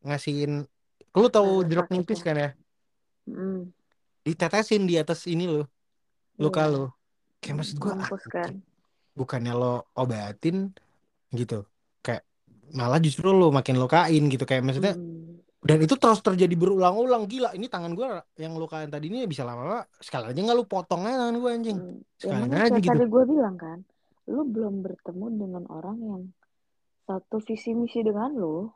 ngasihin 0.05 0.51
lu 1.17 1.27
tahu 1.33 1.65
rasa 1.65 1.67
jeruk 1.69 1.87
nipis 1.89 2.21
sakitnya 2.21 2.21
kan 2.21 2.35
ya? 2.37 2.49
Hmm, 3.27 3.59
ditetesin 4.27 4.83
di 4.89 4.95
atas 4.99 5.23
ini 5.25 5.47
lo 5.47 5.63
luka 6.37 6.67
iya. 6.67 6.73
lo 6.73 6.83
kayak 7.41 7.55
Hmm, 7.55 7.59
maksud 7.63 7.75
gue 7.81 7.91
mampus 7.95 8.23
kan. 8.29 8.51
bukannya 9.17 9.53
lo 9.57 9.73
obatin 9.97 10.69
gitu. 11.33 11.65
Kayak 12.05 12.23
malah 12.75 12.99
justru 13.01 13.31
lo 13.33 13.49
makin 13.49 13.75
lukain 13.81 14.23
gitu 14.29 14.43
kayak 14.45 14.61
maksudnya 14.63 14.93
Hmm, 14.93 15.41
dan 15.67 15.77
itu 15.81 15.95
terus 15.97 16.19
terjadi 16.21 16.53
berulang-ulang. 16.53 17.25
Gila 17.27 17.49
ini 17.57 17.67
tangan 17.67 17.91
gue 17.97 18.07
yang 18.39 18.53
lukain 18.55 18.87
tadi 18.93 19.09
ini 19.09 19.25
bisa 19.25 19.43
lama-lama 19.47 19.83
sekali 19.99 20.29
aja 20.31 20.39
nggak 20.39 20.57
lu 20.57 20.65
potong 20.69 21.01
aja 21.07 21.17
tangan 21.25 21.35
gue 21.41 21.51
anjing. 21.51 21.77
Hmm. 21.81 21.99
ya 22.21 22.21
sekali 22.21 22.41
makanya 22.45 22.65
aja 22.69 22.79
gitu. 22.79 22.89
tadi 22.93 23.03
gue 23.09 23.23
bilang 23.27 23.55
kan 23.57 23.79
lu 24.27 24.43
belum 24.43 24.83
bertemu 24.83 25.25
dengan 25.39 25.63
orang 25.71 25.97
yang 26.03 26.23
satu 27.07 27.39
visi 27.39 27.71
misi 27.71 28.03
dengan 28.03 28.35
lu. 28.35 28.67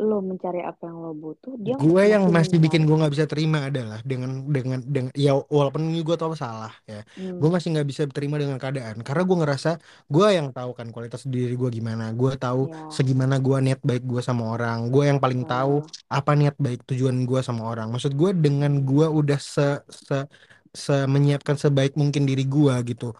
Lo 0.00 0.24
mencari 0.24 0.64
apa 0.64 0.88
yang 0.88 1.02
lo 1.02 1.12
butuh 1.12 1.60
dia 1.60 1.76
gue 1.76 2.02
yang 2.08 2.24
masih 2.32 2.56
bikin 2.56 2.88
gue 2.88 2.94
nggak 2.94 3.12
bisa 3.12 3.26
terima 3.28 3.68
adalah 3.68 4.00
dengan 4.00 4.48
dengan 4.48 4.80
dengan 4.80 5.12
ya 5.12 5.36
walaupun 5.36 5.92
ini 5.92 6.00
gue 6.00 6.16
tahu 6.16 6.32
salah 6.32 6.72
ya. 6.88 7.04
Gue 7.18 7.36
hmm, 7.36 7.52
masih 7.52 7.68
nggak 7.74 7.88
bisa 7.90 8.02
terima 8.08 8.40
dengan 8.40 8.56
keadaan. 8.56 9.02
Karena 9.04 9.22
gue 9.28 9.36
ngerasa 9.44 9.70
gue 10.08 10.26
yang 10.30 10.56
tahu 10.56 10.72
kan 10.72 10.88
kualitas 10.88 11.28
diri 11.28 11.52
gue 11.52 11.68
gimana. 11.68 12.16
Gue 12.16 12.32
tahu 12.38 12.70
ya. 12.70 12.88
segimana 12.88 13.36
gue 13.42 13.56
niat 13.60 13.82
baik 13.84 14.08
gue 14.08 14.22
sama 14.24 14.56
orang. 14.56 14.88
Gue 14.88 15.10
yang 15.10 15.20
paling 15.20 15.44
tahu 15.44 15.84
betul 15.84 15.98
apa 16.08 16.32
niat 16.32 16.56
baik 16.56 16.80
tujuan 16.88 17.16
gue 17.28 17.40
sama 17.44 17.68
orang. 17.68 17.92
Maksud 17.92 18.16
gue 18.16 18.30
dengan 18.32 18.80
gue 18.80 19.04
udah 19.04 19.36
se 19.36 19.84
se 19.90 20.24
se 20.70 20.96
menyiapkan 21.04 21.60
sebaik 21.60 21.98
mungkin 21.98 22.24
diri 22.24 22.46
gue 22.46 22.72
gitu 22.88 23.12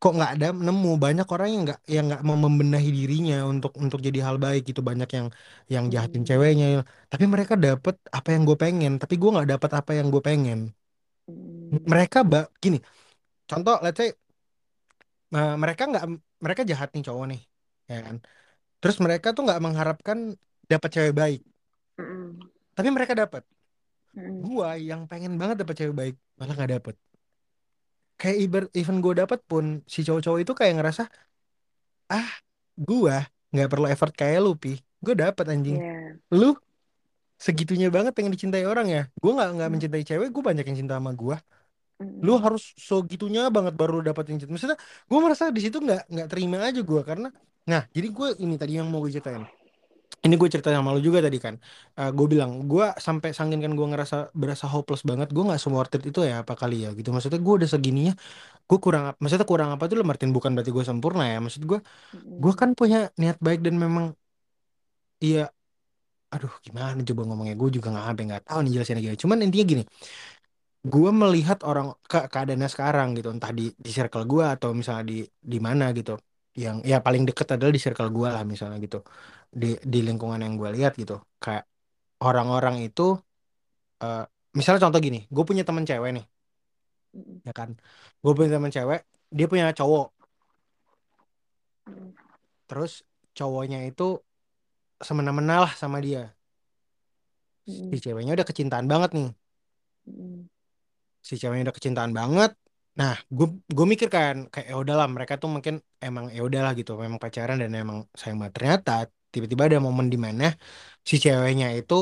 kok 0.00 0.12
nggak 0.16 0.30
ada 0.34 0.46
nemu? 0.66 0.90
Banyak 1.04 1.26
orang 1.34 1.48
yang 1.54 1.62
nggak 1.66 1.80
yang 1.94 2.04
nggak 2.08 2.22
mau 2.28 2.38
membenahi 2.44 2.88
dirinya 2.98 3.34
untuk 3.52 3.72
untuk 3.84 3.98
jadi 4.06 4.18
hal 4.26 4.36
baik 4.44 4.62
gitu. 4.70 4.80
Banyak 4.90 5.08
yang 5.16 5.26
yang 5.74 5.84
jahatin 5.94 6.22
hmm, 6.22 6.28
ceweknya. 6.30 6.66
Tapi 7.12 7.24
mereka 7.32 7.54
dapet 7.66 7.94
apa 8.18 8.28
yang 8.34 8.42
gue 8.48 8.56
pengen. 8.64 8.92
Tapi 9.02 9.14
gue 9.20 9.30
nggak 9.34 9.48
dapet 9.54 9.70
apa 9.80 9.90
yang 9.98 10.06
gue 10.14 10.22
pengen. 10.28 10.58
Hmm, 11.28 11.78
mereka 11.92 12.18
ba 12.26 12.38
gini 12.62 12.78
contoh 13.50 13.76
let's 13.84 13.98
say 14.00 14.10
eh, 15.36 15.54
mereka 15.62 15.82
nggak 15.90 16.04
mereka 16.44 16.62
jahat 16.70 16.88
nih 16.94 17.02
cowok 17.06 17.24
nih 17.30 17.40
ya 17.90 17.98
kan? 18.06 18.16
Terus 18.80 18.96
mereka 19.04 19.28
tuh 19.36 19.42
nggak 19.46 19.60
mengharapkan 19.66 20.18
dapat 20.70 20.90
cewek 20.94 21.14
baik. 21.20 21.40
Hmm, 21.98 22.40
tapi 22.76 22.88
mereka 22.96 23.14
dapat 23.22 23.42
hmm, 24.16 24.32
gue 24.46 24.68
yang 24.88 25.02
pengen 25.10 25.32
banget 25.40 25.56
dapat 25.62 25.74
cewek 25.78 25.96
baik 26.00 26.14
malah 26.38 26.54
nggak 26.56 26.72
dapet 26.80 26.96
kayak 28.20 28.38
ibarat 28.44 28.70
even 28.76 28.96
gue 29.04 29.14
dapet 29.16 29.40
pun 29.50 29.64
si 29.88 30.04
cowok-cowok 30.04 30.40
itu 30.44 30.52
kayak 30.52 30.74
ngerasa 30.76 31.02
ah 32.12 32.30
gua 32.76 33.24
nggak 33.50 33.68
perlu 33.72 33.86
effort 33.88 34.12
kayak 34.14 34.38
lu 34.44 34.52
pi. 34.54 34.78
Gue 35.00 35.14
dapet 35.16 35.44
anjing. 35.48 35.80
Ya 35.80 36.20
lu 36.30 36.52
segitunya 37.40 37.88
banget 37.88 38.12
pengen 38.12 38.32
dicintai 38.36 38.68
orang 38.68 38.86
ya? 38.86 39.02
Gue 39.16 39.32
nggak 39.32 39.48
nggak 39.56 39.68
hmm, 39.68 39.74
mencintai 39.80 40.04
cewek 40.04 40.28
gue 40.28 40.42
banyak 40.44 40.64
yang 40.68 40.78
cinta 40.84 40.94
sama 41.00 41.12
gue 41.16 41.36
lu 42.20 42.32
hmm, 42.32 42.44
harus 42.44 42.72
segitunya 42.80 43.52
banget 43.52 43.76
baru 43.76 44.00
dapet 44.00 44.24
yang 44.32 44.38
cinta. 44.40 44.52
Maksudnya 44.52 44.78
gue 44.80 45.18
merasa 45.20 45.44
di 45.52 45.60
situ 45.60 45.76
nggak 45.80 46.08
nggak 46.08 46.28
terima 46.32 46.58
aja 46.64 46.80
gue 46.80 47.02
karena 47.04 47.28
nah 47.68 47.84
jadi 47.92 48.08
gue 48.08 48.28
ini 48.40 48.56
tadi 48.56 48.80
yang 48.80 48.88
mau 48.88 49.04
gue 49.04 49.12
ceritain 49.12 49.44
ini 50.26 50.34
gue 50.40 50.48
cerita 50.52 50.68
sama 50.76 50.92
lu 50.94 51.00
juga 51.08 51.18
tadi 51.26 51.38
kan. 51.40 51.54
Gue 52.16 52.26
bilang 52.32 52.50
gue 52.70 52.84
sampai 53.06 53.28
sangin 53.38 53.58
kan 53.64 53.72
gue 53.78 53.86
ngerasa 53.92 54.16
berasa 54.36 54.66
hopeless 54.72 55.02
banget 55.10 55.28
gue 55.34 55.42
nggak 55.48 55.60
semua 55.62 55.78
worth 55.82 55.96
it 55.96 56.04
itu 56.10 56.20
ya 56.30 56.34
apa 56.44 56.52
kali 56.60 56.74
ya 56.84 56.88
gitu. 56.98 57.08
Maksudnya 57.14 57.40
gue 57.46 57.54
udah 57.64 57.68
segininya 57.74 58.12
gue 58.70 58.78
kurang 58.84 59.04
apa 59.12 59.16
maksudnya 59.22 59.48
kurang 59.52 59.70
apa 59.74 59.84
tuh 59.90 59.96
Martin? 60.10 60.30
Bukan 60.36 60.50
berarti 60.56 60.72
gue 60.76 60.84
sempurna 60.90 61.22
ya. 61.32 61.38
Maksud 61.44 61.62
gue 61.70 61.78
gue 62.42 62.52
kan 62.60 62.70
punya 62.78 62.96
niat 63.20 63.38
baik 63.46 63.60
dan 63.66 63.76
memang 63.84 64.06
iya 65.24 65.40
aduh 66.34 66.52
gimana 66.66 67.00
coba 67.08 67.22
ngomongnya? 67.28 67.54
Gue 67.60 67.70
juga 67.76 67.86
nggak 67.92 68.06
sampai 68.08 68.24
nggak 68.28 68.42
tahu 68.48 68.58
nih 68.64 68.70
jelasinnya 68.74 69.02
gimana. 69.04 69.20
Cuman 69.24 69.38
intinya 69.46 69.66
gini 69.72 69.84
gue 70.92 71.10
melihat 71.22 71.58
orang 71.68 71.86
ke 72.10 72.18
keadaannya 72.32 72.68
sekarang 72.74 73.08
gitu 73.16 73.28
entah 73.34 73.52
di 73.58 73.62
di 73.84 73.90
circle 73.96 74.24
gue 74.32 74.44
atau 74.54 74.68
misalnya 74.80 75.04
di 75.12 75.16
di 75.52 75.58
mana 75.66 75.84
gitu. 75.98 76.12
Yang 76.64 76.76
ya 76.90 76.96
paling 77.06 77.22
deket 77.28 77.48
adalah 77.54 77.72
di 77.76 77.80
circle 77.84 78.10
gue 78.16 78.28
lah 78.34 78.42
misalnya 78.52 78.76
gitu 78.84 78.98
di 79.50 79.74
di 79.82 80.00
lingkungan 80.06 80.40
yang 80.40 80.54
gue 80.54 80.70
lihat 80.78 80.94
gitu. 80.94 81.18
Kayak 81.42 81.66
orang-orang 82.22 82.86
itu 82.86 83.18
eh, 84.02 84.24
misalnya 84.56 84.80
contoh 84.88 85.00
gini 85.02 85.26
gue 85.30 85.44
punya 85.46 85.62
teman 85.66 85.84
cewek 85.86 86.10
nih. 86.16 86.26
Ya 87.46 87.52
kan? 87.54 87.74
Gue 88.22 88.32
punya 88.36 88.50
teman 88.56 88.70
cewek 88.70 89.00
dia 89.30 89.46
punya 89.46 89.70
cowok. 89.70 90.06
Hmm, 91.86 92.10
terus 92.66 93.06
cowoknya 93.34 93.86
itu 93.86 94.18
semena-mena 95.00 95.66
lah 95.66 95.72
sama 95.74 95.98
dia. 96.02 96.34
Si 97.66 97.96
hmm, 97.96 98.02
ceweknya 98.02 98.32
udah 98.36 98.46
kecintaan 98.46 98.86
banget 98.90 99.10
nih. 99.16 99.28
Hmm, 100.06 100.50
si 101.22 101.34
ceweknya 101.40 101.70
udah 101.70 101.76
kecintaan 101.78 102.12
banget. 102.14 102.50
Nah 102.98 103.14
gue 103.30 103.46
gue 103.70 103.86
mikir 103.86 104.08
kan 104.10 104.50
kayak 104.52 104.66
ya 104.74 104.76
udahlah 104.82 105.06
mereka 105.06 105.38
tuh 105.38 105.50
mungkin 105.54 105.78
emang 106.02 106.34
ya 106.34 106.42
udahlah 106.42 106.74
gitu 106.74 106.98
memang 106.98 107.22
pacaran 107.22 107.56
dan 107.62 107.70
emang 107.74 107.98
sayang 108.18 108.38
banget. 108.42 108.54
Ternyata 108.58 108.92
tiba-tiba 109.32 109.62
ada 109.68 109.78
momen 109.86 110.06
di 110.12 110.18
mana 110.26 110.44
si 111.10 111.14
ceweknya 111.24 111.66
itu 111.78 111.94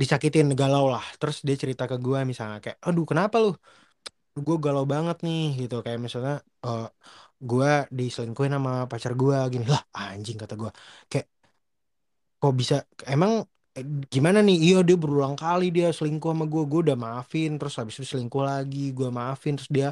disakitin 0.00 0.46
galau 0.60 0.84
lah. 0.94 1.04
Terus 1.20 1.36
dia 1.46 1.56
cerita 1.62 1.84
ke 1.90 1.96
gue 2.06 2.18
misalnya 2.30 2.58
kayak 2.64 2.78
aduh 2.86 3.04
kenapa 3.10 3.36
lu? 3.44 3.48
Gue 4.46 4.56
galau 4.64 4.84
banget 4.92 5.16
nih 5.26 5.40
gitu. 5.60 5.74
Kayak 5.84 6.00
misalnya 6.06 6.34
eh 6.66 6.82
gue 7.50 7.68
diselingkuhin 7.98 8.52
sama 8.56 8.72
pacar 8.90 9.12
gue 9.22 9.36
gini. 9.52 9.64
Lah 9.74 9.82
anjing 10.00 10.36
kata 10.42 10.54
gue 10.62 10.70
kayak 11.10 11.26
kok 12.40 12.52
bisa? 12.60 12.74
Emang 13.12 13.32
eh, 13.76 13.84
gimana 14.14 14.38
nih? 14.46 14.56
Iya 14.64 14.76
dia 14.88 14.96
berulang 15.02 15.34
kali 15.42 15.64
dia 15.76 15.86
selingkuh 15.96 16.30
sama 16.32 16.44
gue 16.52 16.62
gue 16.70 16.80
udah 16.86 16.96
maafin 17.04 17.48
terus 17.58 17.74
habis 17.78 17.94
itu 18.00 18.06
selingkuh 18.16 18.42
lagi. 18.50 18.78
Gue 18.96 19.08
maafin 19.18 19.52
terus 19.56 19.70
dia 19.76 19.88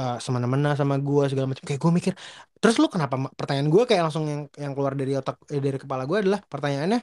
eh, 0.00 0.16
semena-mena 0.24 0.70
sama 0.80 0.94
gue 1.00 1.24
segala 1.30 1.46
macam. 1.50 1.64
Kayak 1.68 1.80
gue 1.84 1.92
mikir 1.98 2.12
terus 2.60 2.76
lu 2.82 2.88
kenapa 2.94 3.14
pertanyaan 3.38 3.68
gue 3.74 3.82
kayak 3.88 4.02
langsung 4.08 4.24
yang 4.32 4.42
yang 4.56 4.72
keluar 4.76 4.94
dari 5.00 5.12
otak 5.20 5.36
eh, 5.52 5.60
dari 5.60 5.78
kepala 5.82 6.02
gue 6.08 6.18
adalah 6.22 6.40
pertanyaannya 6.52 7.00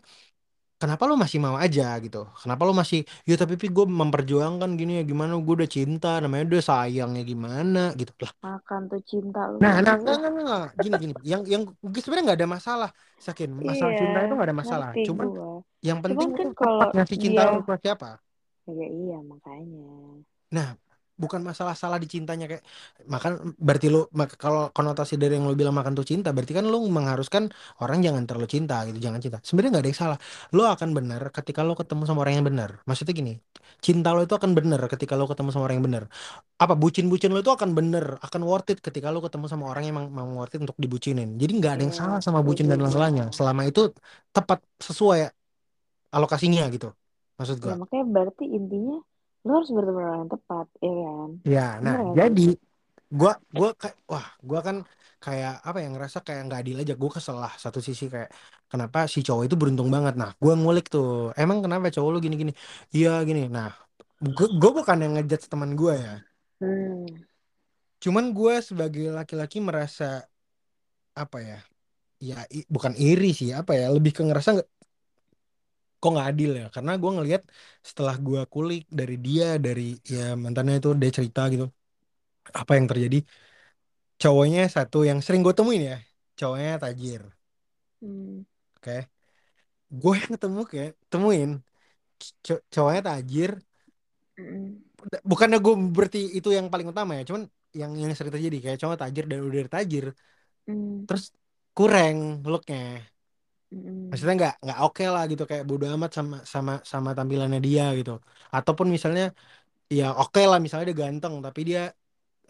kenapa 0.83 1.07
lu 1.07 1.15
masih 1.15 1.39
mau 1.39 1.55
aja 1.55 1.95
gitu? 2.03 2.27
Kenapa 2.43 2.61
lu 2.67 2.75
masih 2.75 3.07
ya 3.23 3.39
tapi 3.39 3.55
gue 3.55 3.85
memperjuangkan 3.87 4.75
gini 4.75 4.99
ya 4.99 5.03
gimana? 5.07 5.39
Gue 5.39 5.63
udah 5.63 5.69
cinta 5.71 6.19
namanya 6.19 6.43
udah 6.51 6.63
sayang 6.63 7.15
ya 7.15 7.23
gimana? 7.23 7.95
Gitu. 7.95 8.11
Lah. 8.19 8.31
Makan 8.43 8.81
tuh 8.91 9.01
cinta 9.07 9.47
lu. 9.47 9.63
Nah 9.63 9.79
nah 9.79 9.95
enggak 9.95 10.19
lah 10.19 10.19
enggak 10.19 10.31
enggak 10.35 10.43
enggak. 10.43 10.67
gini 10.83 10.95
gini. 10.99 11.13
Yang 11.23 11.41
yang 11.47 11.63
gue 11.71 12.01
sebenarnya 12.03 12.25
nggak 12.27 12.39
ada 12.43 12.49
masalah 12.51 12.89
sakin. 13.15 13.49
Masalah 13.55 13.91
iya 13.95 13.99
cinta 14.03 14.17
itu 14.19 14.33
nggak 14.35 14.49
ada 14.51 14.57
masalah. 14.59 14.89
cuman 14.91 15.25
gua. 15.31 15.47
yang 15.79 15.97
cuman 16.03 16.05
penting 16.11 16.29
kan 16.35 16.39
kan 16.39 16.49
kalau 16.59 16.79
ngasih 16.91 17.17
cinta 17.17 17.41
dia 17.47 17.55
lu 17.55 17.61
ke 17.63 17.73
siapa? 17.79 18.09
Ya 18.67 18.87
iya 18.91 19.17
makanya. 19.23 19.87
Nah 20.51 20.67
bukan 21.23 21.41
masalah 21.49 21.73
salah 21.81 21.97
dicintanya 22.03 22.45
kayak 22.51 22.63
makan 23.13 23.31
berarti 23.67 23.87
lu 23.93 23.99
mak- 24.19 24.37
kalau 24.43 24.61
konotasi 24.75 25.13
dari 25.21 25.33
yang 25.37 25.45
lu 25.49 25.55
bilang 25.61 25.75
makan 25.79 25.93
tuh 25.99 26.05
cinta 26.11 26.29
berarti 26.35 26.53
kan 26.57 26.65
lu 26.73 26.77
mengharuskan 26.97 27.43
orang 27.81 27.97
jangan 28.05 28.23
terlalu 28.27 28.47
cinta 28.55 28.75
gitu 28.87 28.97
jangan 29.05 29.19
cinta. 29.23 29.37
Sebenarnya 29.47 29.69
nggak 29.73 29.83
ada 29.85 29.91
yang 29.93 30.01
salah. 30.03 30.17
Lu 30.55 30.61
akan 30.73 30.89
benar 30.97 31.21
ketika 31.37 31.61
lu 31.67 31.73
ketemu 31.79 32.01
sama 32.07 32.19
orang 32.23 32.33
yang 32.37 32.45
benar. 32.49 32.69
Maksudnya 32.87 33.13
gini 33.19 33.31
cinta 33.85 34.07
lo 34.15 34.19
itu 34.25 34.35
akan 34.39 34.51
benar 34.57 34.79
ketika 34.93 35.13
lo 35.19 35.23
ketemu 35.31 35.49
sama 35.53 35.63
orang 35.67 35.75
yang 35.79 35.87
benar. 35.89 36.03
Apa 36.63 36.73
bucin-bucin 36.81 37.29
lo 37.33 37.39
itu 37.43 37.51
akan 37.57 37.69
bener 37.77 38.05
akan 38.25 38.41
worth 38.49 38.69
it 38.73 38.79
ketika 38.87 39.07
lo 39.13 39.19
ketemu 39.25 39.45
sama 39.51 39.65
orang 39.71 39.83
yang 39.87 39.95
mau 40.17 40.27
worth 40.39 40.53
it 40.55 40.61
untuk 40.65 40.77
dibucinin. 40.83 41.27
Jadi 41.41 41.51
nggak 41.59 41.71
ada 41.75 41.81
yang 41.87 41.95
iya 41.95 42.01
salah 42.01 42.19
sama 42.25 42.39
bucin 42.47 42.65
setuju 42.65 42.71
dan 42.71 42.79
gua 42.89 43.01
lain-lainnya. 43.01 43.25
Selama 43.37 43.61
itu 43.69 43.79
tepat 44.35 44.59
sesuai 44.87 45.19
alokasinya 46.15 46.63
gitu 46.75 46.87
maksud 47.39 47.57
ya 47.67 47.71
gua 47.71 47.75
makanya 47.81 48.05
berarti 48.13 48.43
intinya 48.57 48.95
lu 49.45 49.49
harus 49.55 49.69
bertemu 49.75 49.97
dengan 49.99 50.07
orang 50.09 50.19
yang 50.23 50.31
tepat 50.35 50.67
ya 50.85 50.91
kan? 51.07 51.31
Ya 51.53 51.59
nah 51.85 51.97
bener 52.13 52.33
sih 52.45 52.53
jadi 52.53 52.55
gua 53.19 53.31
gua 53.57 53.69
kayak 53.81 53.97
wah 54.11 54.25
gua 54.49 54.59
kan 54.67 54.77
kayak 55.23 55.51
apa 55.67 55.77
yang 55.83 55.91
ngerasa 55.95 56.17
kayak 56.27 56.41
nggak 56.47 56.59
adil 56.63 56.77
aja. 56.83 56.93
Gua 57.01 57.11
kesel 57.15 57.37
lah 57.43 57.53
satu 57.63 57.79
sisi 57.87 58.05
kayak 58.13 58.29
kenapa 58.71 58.99
si 59.13 59.19
cowok 59.27 59.43
itu 59.47 59.55
beruntung 59.61 59.89
banget? 59.95 60.13
Nah 60.21 60.29
gua 60.43 60.53
ngulik 60.61 60.85
tuh 60.93 61.05
emang 61.41 61.57
kenapa 61.65 61.87
cowok 61.95 62.09
lu 62.13 62.19
gini-gini? 62.25 62.51
Iya 62.95 63.09
gini. 63.27 63.41
Nah 63.55 63.67
gua, 64.37 64.47
gua 64.61 64.71
bukan 64.79 64.97
yang 65.03 65.11
ngejudge 65.15 65.45
teman 65.51 65.71
gua 65.79 65.93
ya. 66.05 66.11
Hmm. 66.59 67.23
Cuman 68.03 68.25
gua 68.37 68.55
sebagai 68.69 69.05
laki-laki 69.17 69.57
merasa 69.67 70.07
apa 71.13 71.37
ya 71.49 71.57
ya 72.29 72.37
i- 72.57 72.67
bukan 72.75 72.93
iri 72.97 73.27
sih 73.39 73.49
apa 73.59 73.71
ya 73.79 73.85
lebih 73.95 74.11
ke 74.17 74.21
ngerasa 74.27 74.51
kok 76.03 76.11
nggak 76.15 76.29
adil 76.31 76.51
ya? 76.61 76.65
Karena 76.75 76.91
gue 77.01 77.11
ngelihat 77.17 77.41
setelah 77.89 78.15
gue 78.27 78.39
kulik 78.53 78.81
dari 78.99 79.15
dia 79.25 79.45
dari 79.65 79.81
ya 80.13 80.19
mantannya 80.43 80.75
itu 80.81 80.89
dia 81.01 81.11
cerita 81.17 81.41
gitu 81.53 81.65
apa 82.61 82.71
yang 82.77 82.87
terjadi? 82.91 83.17
Cowoknya 84.21 84.61
satu 84.75 84.99
yang 85.09 85.19
sering 85.25 85.41
gue 85.45 85.53
temuin 85.57 85.81
ya 85.91 85.97
cowoknya 86.39 86.71
tajir. 86.83 87.21
Hmm. 88.01 88.43
Oke. 88.77 89.09
Gue 90.01 90.13
yang 90.21 90.31
ketemu 90.35 90.59
kayak 90.71 90.91
temuin 91.11 91.49
co- 92.45 92.63
cowoknya 92.73 93.01
tajir. 93.09 93.51
Hmm. 94.37 94.83
Bukannya 95.29 95.57
gue 95.65 95.73
berarti 95.95 96.19
itu 96.37 96.49
yang 96.57 96.67
paling 96.71 96.87
utama 96.93 97.11
ya 97.19 97.23
cuman 97.29 97.43
yang 97.79 97.91
yang 98.01 98.11
sering 98.17 98.33
terjadi 98.35 98.57
kayak 98.63 98.77
cowok 98.81 98.97
tajir 99.01 99.23
dan 99.31 99.39
udah 99.47 99.61
tajir. 99.75 100.05
Hmm. 100.67 101.05
Terus 101.07 101.23
kurang 101.77 102.17
looknya 102.51 102.77
maksudnya 104.09 104.35
nggak 104.39 104.53
nggak 104.63 104.77
oke 104.85 105.03
lah 105.13 105.23
gitu 105.31 105.43
kayak 105.49 105.63
bodo 105.69 105.85
amat 105.95 106.11
sama 106.17 106.35
sama 106.53 106.71
sama 106.91 107.09
tampilannya 107.17 107.59
dia 107.67 107.83
gitu. 107.99 108.11
Ataupun 108.55 108.87
misalnya 108.95 109.23
ya 109.99 110.05
oke 110.21 110.41
lah 110.51 110.57
misalnya 110.63 110.85
dia 110.91 110.97
ganteng 111.03 111.33
tapi 111.47 111.61
dia 111.69 111.79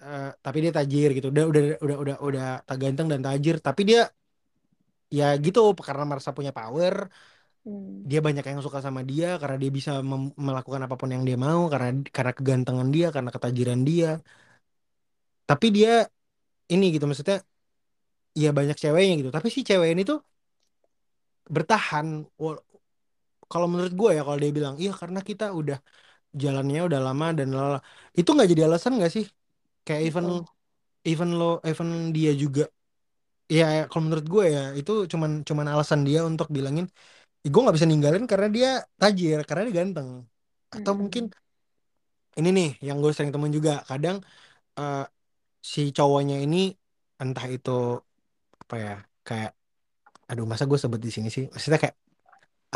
eh, 0.04 0.22
tapi 0.46 0.58
dia 0.64 0.72
tajir 0.78 1.08
gitu. 1.18 1.28
Udah 1.34 1.46
udah 1.52 1.62
udah 1.86 1.98
udah 2.04 2.16
udah 2.28 2.44
tak 2.68 2.78
ganteng 2.84 3.08
dan 3.14 3.22
tajir 3.28 3.56
tapi 3.68 3.82
dia 3.90 4.00
ya 5.18 5.24
gitu 5.46 5.60
karena 5.88 6.04
merasa 6.10 6.32
punya 6.38 6.52
power 6.58 6.96
Hmm. 7.66 8.04
dia 8.12 8.20
banyak 8.28 8.44
yang 8.50 8.60
suka 8.66 8.80
sama 8.88 9.02
dia 9.12 9.28
karena 9.42 9.56
dia 9.64 9.72
bisa 9.78 9.92
melakukan 10.48 10.82
apa 10.86 10.96
pun 11.00 11.10
yang 11.16 11.24
dia 11.28 11.38
mau 11.48 11.62
karena 11.72 11.88
karena 12.16 12.32
kegantengan 12.38 12.90
dia 12.96 13.08
karena 13.16 13.30
ketajiran 13.36 13.80
dia. 13.90 14.08
Tapi 15.50 15.68
dia 15.76 15.92
ini 16.74 16.86
gitu 16.96 17.06
maksudnya 17.10 17.38
ya 18.44 18.48
banyak 18.58 18.76
ceweknya 18.84 19.14
gitu. 19.20 19.30
Tapi 19.38 19.48
si 19.56 19.62
cewek 19.70 19.90
ini 19.94 20.02
tuh 20.10 20.18
bertahan 21.56 22.08
kalau 23.52 23.66
menurut 23.72 23.94
gue 24.00 24.10
ya 24.18 24.22
kalau 24.26 24.38
dia 24.44 24.52
bilang 24.58 24.76
iya 24.82 24.92
karena 25.02 25.20
kita 25.30 25.44
udah 25.60 25.78
jalannya 26.44 26.80
udah 26.88 27.00
lama 27.08 27.26
dan 27.40 27.48
lala 27.58 27.78
itu 28.20 28.30
nggak 28.36 28.48
jadi 28.54 28.64
alasan 28.70 28.92
nggak 28.98 29.12
sih 29.16 29.26
kayak 29.86 30.02
even 30.08 30.26
Apa? 30.26 30.46
even 31.10 31.30
lo 31.40 31.46
even 31.70 31.90
dia 32.16 32.32
juga 32.44 32.62
ya 33.58 33.64
kalau 33.90 34.04
menurut 34.08 34.28
gue 34.34 34.44
ya 34.56 34.62
itu 34.80 34.92
cuman 35.14 35.32
cuman 35.50 35.68
alasan 35.74 36.02
dia 36.08 36.20
untuk 36.32 36.48
bilangin 36.58 36.86
gue 37.52 37.60
nggak 37.64 37.76
bisa 37.78 37.90
ninggalin 37.92 38.26
karena 38.32 38.48
dia 38.58 38.68
tajir 39.02 39.40
karena 39.50 39.62
dia 39.68 39.76
ganteng 39.82 40.10
atau 40.76 40.94
mungkin 41.02 41.24
Mm-mm. 41.24 41.32
ini 42.40 42.50
nih 42.58 42.68
yang 42.88 42.98
gue 43.04 43.12
sering 43.16 43.32
temuin 43.34 43.54
juga 43.60 43.72
kadang 43.90 44.18
eh, 44.80 44.98
si 45.74 45.82
cowoknya 45.98 46.36
ini 46.46 46.58
entah 47.22 47.48
itu 47.56 47.72
apa 48.64 48.76
ya 48.86 48.92
kayak 49.28 49.52
aduh 50.34 50.46
masa 50.52 50.66
gue 50.70 50.80
sebut 50.84 50.98
di 51.06 51.12
sini 51.16 51.30
sih 51.36 51.44
maksudnya 51.54 51.80
kayak 51.84 51.98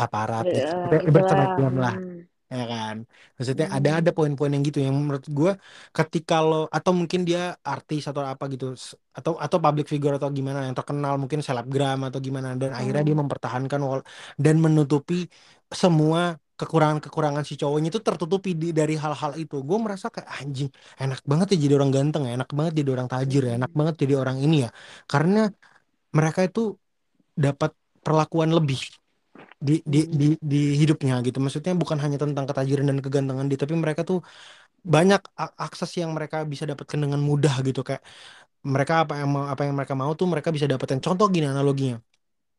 aparat 0.04 0.46
ya 0.58 0.62
gitulah. 1.02 1.04
berseragam 1.16 1.72
lah 1.84 1.94
Hmm. 1.94 2.28
ya 2.54 2.64
kan 2.72 2.96
maksudnya 3.36 3.66
ada 3.76 3.90
ada 4.00 4.10
Hmm. 4.10 4.16
poin-poin 4.16 4.50
yang 4.54 4.64
gitu 4.68 4.78
yang 4.86 4.96
menurut 5.04 5.26
gue 5.38 5.50
ketika 5.96 6.34
lo 6.48 6.56
atau 6.76 6.92
mungkin 7.00 7.20
dia 7.28 7.40
artis 7.74 8.02
atau 8.10 8.22
apa 8.32 8.44
gitu 8.54 8.66
atau 9.18 9.32
atau 9.44 9.58
public 9.64 9.86
figure 9.92 10.14
atau 10.18 10.28
gimana 10.38 10.58
yang 10.66 10.76
terkenal 10.78 11.14
mungkin 11.22 11.40
selebgram 11.46 11.98
atau 12.08 12.20
gimana 12.26 12.48
dan 12.62 12.70
akhirnya 12.78 13.02
dia 13.08 13.16
Hmm. 13.16 13.22
mempertahankan 13.22 13.80
dan 14.44 14.56
menutupi 14.64 15.14
semua 15.82 16.20
kekurangan-kekurangan 16.58 17.44
si 17.48 17.54
cowoknya 17.60 17.88
itu 17.94 18.00
tertutupi 18.08 18.50
di, 18.60 18.66
dari 18.78 18.94
hal-hal 19.04 19.32
itu 19.42 19.56
gue 19.68 19.78
merasa 19.84 20.06
kayak 20.14 20.26
anjing 20.42 20.68
enak 21.02 21.20
banget 21.30 21.46
ya 21.54 21.56
jadi 21.64 21.74
orang 21.78 21.90
ganteng 21.96 22.22
ya 22.26 22.30
enak 22.38 22.50
banget 22.58 22.72
jadi 22.82 22.90
orang 22.96 23.08
tajir 23.12 23.42
ya 23.48 23.52
enak 23.58 23.72
Hmm. 23.72 23.78
banget 23.78 23.94
jadi 24.02 24.14
orang 24.22 24.36
ini 24.44 24.56
ya 24.66 24.68
karena 25.12 25.38
mereka 26.18 26.40
itu 26.48 26.60
dapat 27.44 27.70
perlakuan 28.04 28.50
lebih 28.58 28.80
di 29.66 29.72
di 29.92 29.98
di 30.20 30.26
di 30.52 30.58
hidupnya 30.80 31.14
gitu. 31.26 31.38
Maksudnya 31.44 31.72
bukan 31.82 31.98
hanya 32.04 32.18
tentang 32.24 32.44
ketajiran 32.50 32.86
dan 32.90 32.98
kegantengan 33.04 33.46
dia, 33.50 33.58
tapi 33.64 33.74
mereka 33.84 34.02
tuh 34.10 34.18
banyak 34.94 35.20
akses 35.66 35.90
yang 36.00 36.10
mereka 36.16 36.36
bisa 36.52 36.64
dapatkan 36.70 36.98
dengan 37.04 37.20
mudah 37.30 37.54
gitu 37.68 37.80
kayak 37.88 38.02
mereka 38.74 38.94
apa 39.04 39.14
yang 39.20 39.30
mau 39.34 39.44
apa 39.52 39.62
yang 39.66 39.74
mereka 39.78 39.94
mau 40.02 40.12
tuh 40.20 40.26
mereka 40.32 40.48
bisa 40.56 40.66
dapetin. 40.72 41.00
Contoh 41.06 41.26
gini 41.34 41.46
analoginya. 41.54 41.96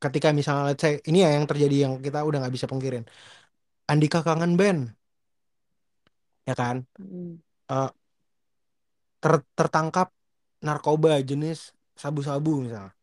Ketika 0.03 0.27
misalnya 0.39 0.63
let's 0.69 0.81
say 0.85 0.93
ini 1.09 1.17
ya 1.25 1.29
yang 1.37 1.45
terjadi 1.51 1.75
yang 1.85 1.93
kita 2.05 2.19
udah 2.27 2.37
nggak 2.41 2.53
bisa 2.57 2.67
pungkirin. 2.71 3.03
Andika 3.91 4.19
kangen 4.27 4.53
band, 4.59 4.79
ya 6.47 6.53
kan? 6.61 6.77
Eh, 7.69 7.89
ter- 9.23 9.47
tertangkap 9.57 10.07
narkoba 10.65 11.11
jenis 11.29 11.59
sabu-sabu 12.01 12.51
misalnya. 12.65 12.93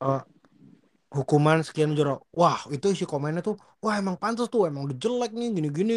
Eh, 0.00 0.20
hukuman 1.18 1.56
sekian 1.66 1.90
jorok. 1.98 2.18
Wah, 2.40 2.58
itu 2.74 2.86
isi 2.94 3.04
komennya 3.12 3.40
tuh, 3.48 3.54
wah 3.84 3.94
emang 4.00 4.16
pantas 4.22 4.46
tuh, 4.52 4.60
emang 4.68 4.82
udah 4.86 4.96
jelek 5.04 5.30
nih, 5.38 5.48
gini-gini. 5.56 5.94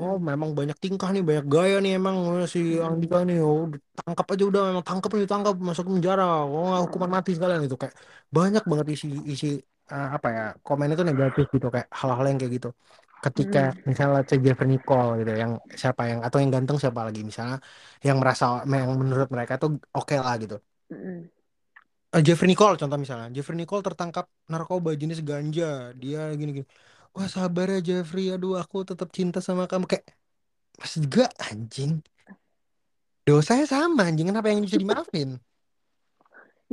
Oh, 0.00 0.14
memang 0.28 0.50
banyak 0.58 0.76
tingkah 0.84 1.08
nih, 1.14 1.22
banyak 1.28 1.44
gaya 1.54 1.74
nih 1.84 1.90
emang 1.98 2.16
eh, 2.42 2.46
si. 2.54 2.58
Andika 2.88 3.16
nih. 3.28 3.36
Oh, 3.46 3.62
tangkap 3.98 4.26
aja 4.32 4.44
udah, 4.50 4.60
memang 4.68 4.84
tangkap 4.88 5.10
nih, 5.16 5.26
tangkap 5.32 5.54
masuk 5.68 5.84
penjara. 5.90 6.24
Oh, 6.52 6.70
hukuman 6.84 7.10
mati 7.16 7.30
sekalian 7.36 7.62
itu 7.66 7.76
kayak 7.82 7.94
banyak 8.36 8.62
banget 8.70 8.86
isi 8.94 9.06
isi 9.32 9.46
eh, 9.92 10.06
apa 10.16 10.28
ya 10.36 10.42
komen 10.66 10.88
itu 10.92 11.04
negatif 11.10 11.44
gitu 11.54 11.66
kayak 11.74 11.88
hal-hal 11.98 12.24
yang 12.30 12.38
kayak 12.40 12.52
gitu. 12.58 12.68
Ketika 13.24 13.58
misalnya 13.90 14.20
cek 14.28 14.38
Jeffrey 14.46 14.68
Nicole 14.72 15.08
gitu, 15.20 15.30
yang 15.42 15.52
siapa 15.82 16.02
yang 16.10 16.20
atau 16.26 16.38
yang 16.42 16.50
ganteng 16.54 16.78
siapa 16.82 17.00
lagi 17.06 17.20
misalnya 17.30 17.56
yang 18.06 18.16
merasa 18.22 18.44
yang 18.82 18.90
menurut 19.02 19.28
mereka 19.34 19.54
tuh 19.62 19.70
oke 19.98 20.14
lah 20.24 20.34
gitu. 20.42 20.54
Eh, 22.08 22.24
Jeffrey 22.24 22.48
Nicole 22.48 22.80
contoh 22.80 22.96
misalnya. 22.96 23.28
Jeffrey 23.28 23.52
Nicole 23.60 23.84
tertangkap 23.84 24.32
narkoba 24.48 24.96
jenis 24.96 25.20
ganja. 25.20 25.92
Dia 25.92 26.32
gini-gini. 26.32 26.64
Wah 27.12 27.28
sabar 27.28 27.68
ya 27.68 27.80
Jeffrey. 27.84 28.32
Aduh 28.32 28.56
aku 28.56 28.80
tetap 28.80 29.12
cinta 29.12 29.44
sama 29.44 29.68
kamu. 29.68 29.84
Kayak 29.84 30.16
maksud 30.80 31.04
gue 31.12 31.28
anjing. 31.36 32.00
Dosanya 33.28 33.68
sama 33.68 34.08
anjing. 34.08 34.32
Kenapa 34.32 34.48
yang 34.48 34.64
bisa 34.64 34.80
dimaafin? 34.80 35.36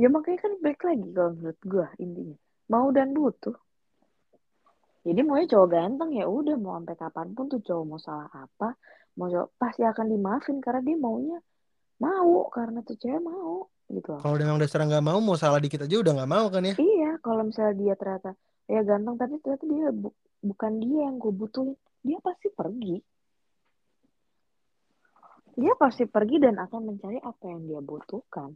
Ya 0.00 0.08
makanya 0.08 0.38
kan 0.40 0.52
balik 0.64 0.80
lagi 0.88 1.08
kalau 1.12 1.30
menurut 1.36 1.60
gue 1.60 1.86
intinya. 2.00 2.36
Mau 2.72 2.88
dan 2.96 3.12
butuh. 3.12 3.56
Jadi 5.04 5.20
maunya 5.20 5.46
cowok 5.52 5.68
ganteng 5.68 6.10
ya 6.16 6.24
udah. 6.24 6.56
Mau 6.56 6.80
sampai 6.80 6.96
kapan 6.96 7.36
pun 7.36 7.44
tuh 7.52 7.60
cowok 7.60 7.84
mau 7.84 8.00
salah 8.00 8.32
apa, 8.32 8.72
mau 9.20 9.28
cowok 9.28 9.52
pasti 9.60 9.84
akan 9.84 10.06
dimaafin 10.08 10.64
karena 10.64 10.80
dia 10.80 10.96
maunya 10.96 11.38
mau. 12.00 12.48
Karena 12.48 12.80
tuh 12.80 12.96
cewek 12.96 13.20
mau 13.20 13.68
gitu. 13.90 14.12
Kalau 14.18 14.36
memang 14.36 14.58
dasar 14.58 14.82
nggak 14.82 15.04
mau 15.04 15.18
mau 15.22 15.38
salah 15.38 15.62
dikit 15.62 15.86
aja 15.86 15.96
udah 16.02 16.12
nggak 16.16 16.30
mau 16.30 16.46
kan 16.50 16.62
ya? 16.66 16.74
Iya, 16.74 17.10
kalau 17.22 17.42
misalnya 17.46 17.74
dia 17.78 17.94
ternyata 17.94 18.30
ya 18.66 18.80
ganteng 18.82 19.14
tapi 19.14 19.34
ternyata 19.38 19.64
dia 19.70 19.86
bu- 19.94 20.16
bukan 20.42 20.72
dia 20.82 20.98
yang 21.06 21.16
gue 21.22 21.32
butuhin, 21.32 21.78
dia 22.02 22.18
pasti 22.18 22.48
pergi. 22.50 22.96
Dia 25.56 25.72
pasti 25.80 26.04
pergi 26.04 26.36
dan 26.36 26.60
akan 26.60 26.80
mencari 26.84 27.16
apa 27.22 27.44
yang 27.48 27.64
dia 27.64 27.80
butuhkan. 27.80 28.52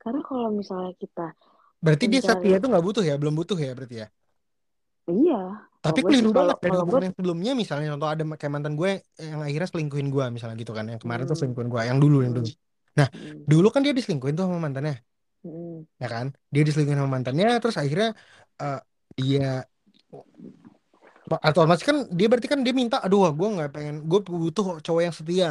Karena 0.00 0.20
kalau 0.24 0.48
misalnya 0.54 0.94
kita 0.96 1.34
berarti 1.82 2.04
dia 2.08 2.22
setia 2.24 2.56
itu 2.56 2.66
nggak 2.70 2.84
butuh 2.86 3.04
ya? 3.04 3.18
Belum 3.20 3.34
butuh 3.36 3.58
ya 3.58 3.74
berarti 3.74 4.06
ya? 4.06 4.08
Iya. 5.06 5.70
tapi 5.78 6.02
keliru 6.02 6.34
banget 6.34 6.58
dari 6.58 6.76
hubungan 6.82 7.04
yang 7.06 7.14
sebelumnya 7.14 7.52
misalnya 7.54 7.94
contoh 7.94 8.10
ada 8.10 8.22
kayak 8.34 8.52
mantan 8.58 8.74
gue 8.74 9.06
yang 9.22 9.38
akhirnya 9.38 9.68
selingkuhin 9.70 10.10
gue 10.10 10.24
misalnya 10.34 10.58
gitu 10.58 10.74
kan 10.74 10.90
yang 10.90 10.98
kemarin 10.98 11.30
tuh 11.30 11.38
hmm, 11.38 11.46
selingkuhin 11.46 11.70
gue 11.70 11.80
yang 11.86 11.98
dulu 12.02 12.26
yang 12.26 12.34
dulu. 12.34 12.50
Hmm, 12.50 12.65
nah 12.96 13.08
hmm, 13.12 13.44
dulu 13.44 13.68
kan 13.68 13.84
dia 13.84 13.92
diselingkuhin 13.92 14.34
tuh 14.34 14.48
sama 14.48 14.58
mantannya. 14.58 14.98
Hmm, 15.44 15.86
ya 16.00 16.08
kan? 16.08 16.26
Dia 16.50 16.62
diselingkuhin 16.66 16.98
sama 16.98 17.10
mantannya 17.12 17.48
terus 17.62 17.76
akhirnya 17.76 18.16
eh, 18.58 18.80
dia 19.16 19.64
atau 21.26 21.66
otomatis 21.66 21.82
kan 21.82 22.06
dia 22.14 22.30
berarti 22.30 22.46
kan 22.46 22.62
dia 22.62 22.70
minta 22.70 23.02
aduh 23.02 23.26
gue 23.34 23.48
nggak 23.58 23.70
pengen 23.74 23.96
gue 24.06 24.20
butuh 24.22 24.80
cowok 24.80 25.02
yang 25.02 25.14
setia. 25.14 25.50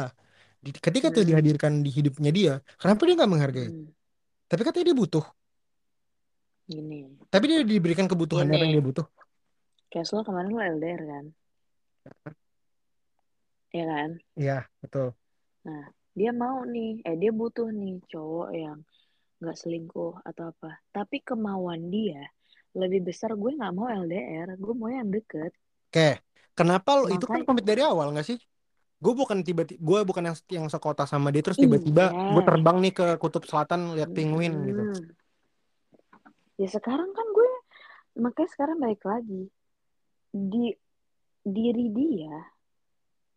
Ketika 0.66 1.14
itu 1.14 1.20
hmm, 1.22 1.30
dihadirkan 1.30 1.72
di 1.84 1.90
hidupnya 1.94 2.30
dia 2.34 2.54
kenapa 2.80 3.06
dia 3.06 3.14
nggak 3.14 3.30
menghargai? 3.30 3.70
Hmm. 3.70 3.88
tapi 4.46 4.62
katanya 4.62 4.90
dia 4.90 4.96
butuh. 4.98 5.26
Gini, 6.66 7.06
tapi 7.30 7.44
dia 7.46 7.62
diberikan 7.62 8.10
kebutuhan 8.10 8.50
apa 8.50 8.58
yang 8.58 8.74
gini. 8.74 8.82
dia 8.82 8.82
butuh? 8.82 9.06
Kayak 9.86 10.10
lo 10.18 10.22
kemarin 10.26 10.50
lo 10.50 10.58
LDR 10.58 11.02
kan, 11.06 11.24
ya 13.70 13.84
kan? 13.86 14.10
iya 14.34 14.58
betul. 14.82 15.14
Nah, 15.62 15.86
dia 16.16 16.32
mau 16.32 16.64
nih, 16.64 17.04
eh 17.04 17.16
dia 17.20 17.30
butuh 17.30 17.68
nih 17.68 18.00
cowok 18.08 18.50
yang 18.56 18.80
nggak 19.36 19.56
selingkuh 19.60 20.24
atau 20.24 20.48
apa. 20.48 20.80
Tapi 20.88 21.20
kemauan 21.20 21.92
dia 21.92 22.24
lebih 22.72 23.12
besar 23.12 23.36
gue 23.36 23.52
nggak 23.52 23.74
mau 23.76 23.88
LDR, 23.88 24.56
gue 24.56 24.74
mau 24.76 24.88
yang 24.88 25.12
deket. 25.12 25.52
oke 25.86 26.20
kenapa 26.56 26.90
lo 26.96 27.12
itu 27.12 27.28
kan 27.28 27.44
komit 27.44 27.62
dari 27.68 27.84
awal 27.84 28.10
nggak 28.10 28.26
sih 28.26 28.40
gue 28.96 29.12
bukan 29.12 29.44
tiba-tiba 29.44 29.76
gue 29.76 29.98
bukan 30.08 30.32
yang 30.32 30.36
yang 30.48 30.66
sekota 30.72 31.04
sama 31.04 31.28
dia 31.28 31.44
terus 31.44 31.60
tiba-tiba 31.60 32.08
gue 32.32 32.42
iya. 32.42 32.48
terbang 32.48 32.76
nih 32.80 32.92
ke 32.96 33.06
kutub 33.20 33.44
selatan 33.44 33.92
lihat 33.92 34.08
penguin 34.16 34.56
gitu 34.64 34.82
Mm-mm. 34.88 35.04
Ya 36.56 36.72
sekarang 36.72 37.12
kan 37.12 37.26
gue 37.36 37.50
makanya 38.16 38.50
sekarang 38.56 38.76
balik 38.80 39.04
lagi 39.04 39.52
di 40.32 40.72
diri 41.44 41.92
dia 41.92 42.48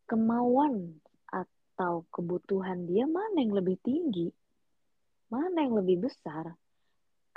kemauan 0.07 1.03
atau 1.80 2.03
kebutuhan 2.11 2.84
dia 2.91 3.07
mana 3.07 3.39
yang 3.39 3.55
lebih 3.55 3.80
tinggi, 3.88 4.27
mana 5.32 5.63
yang 5.63 5.80
lebih 5.80 5.97
besar. 6.11 6.45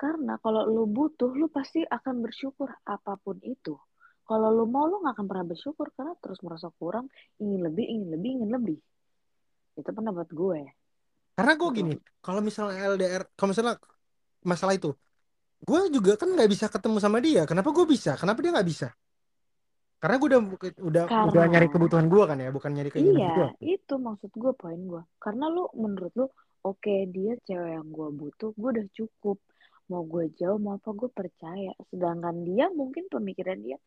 Karena 0.03 0.35
kalau 0.43 0.67
lu 0.67 0.85
butuh, 0.91 1.31
lu 1.41 1.47
pasti 1.47 1.81
akan 1.87 2.15
bersyukur 2.27 2.69
apa 2.83 3.13
pun 3.23 3.39
itu. 3.55 3.79
Kalau 4.27 4.49
lu 4.51 4.67
mau, 4.67 4.85
lu 4.91 4.99
gak 5.07 5.15
akan 5.15 5.27
pernah 5.31 5.47
bersyukur 5.47 5.87
karena 5.95 6.15
terus 6.23 6.43
merasa 6.43 6.69
kurang, 6.75 7.07
ingin 7.39 7.61
lebih, 7.67 7.87
ingin 7.87 8.09
lebih, 8.19 8.31
ingin 8.43 8.51
lebih. 8.57 8.79
Itu 9.79 9.91
pendapat 9.95 10.29
gue. 10.35 10.61
karena 11.37 11.53
gue 11.61 11.69
Gitu. 11.69 11.79
gini 11.79 11.93
kalau 12.25 12.41
misalnya 12.49 12.77
LDR 12.93 13.23
kalau 13.37 13.51
misalnya 13.53 13.75
masalah 14.51 14.75
itu 14.79 14.89
gue 15.69 15.81
juga 15.97 16.13
kan 16.21 16.29
nggak 16.35 16.51
bisa 16.55 16.67
ketemu 16.75 16.99
sama 17.05 17.19
dia 17.27 17.43
kenapa 17.51 17.71
gue 17.77 17.87
bisa 17.95 18.11
kenapa 18.21 18.39
dia 18.45 18.53
nggak 18.55 18.69
bisa 18.73 18.89
karena 20.03 20.19
gue 20.19 20.29
udah 20.35 20.43
udah 20.83 21.05
udah 21.31 21.43
nyari 21.47 21.71
Karena 21.71 21.75
kebutuhan 21.79 22.07
gue 22.11 22.23
kan 22.27 22.39
ya 22.43 22.51
bukan 22.51 22.71
nyari 22.75 22.91
keinginan 22.91 23.23
gue 23.39 23.49
iya, 23.63 23.79
itu 23.79 23.95
maksud 23.95 24.35
gue 24.35 24.53
poin 24.59 24.81
gue. 24.83 25.03
Karena 25.23 25.47
lu 25.47 25.71
menurut 25.79 26.13
lu, 26.19 26.27
oke 26.67 26.95
dia 27.15 27.39
cewek 27.47 27.71
yang 27.79 27.87
gue 27.87 28.09
butuh, 28.11 28.51
gue 28.59 28.71
udah 28.75 28.87
cukup. 28.91 29.39
Mau 29.95 30.03
gue 30.03 30.35
jauh, 30.35 30.59
mau 30.59 30.75
apa 30.75 30.91
gue 30.91 31.07
percaya. 31.07 31.71
Sedangkan 31.87 32.43
dia 32.43 32.67
mungkin 32.75 33.07
pemikiran 33.07 33.63
dia, 33.63 33.79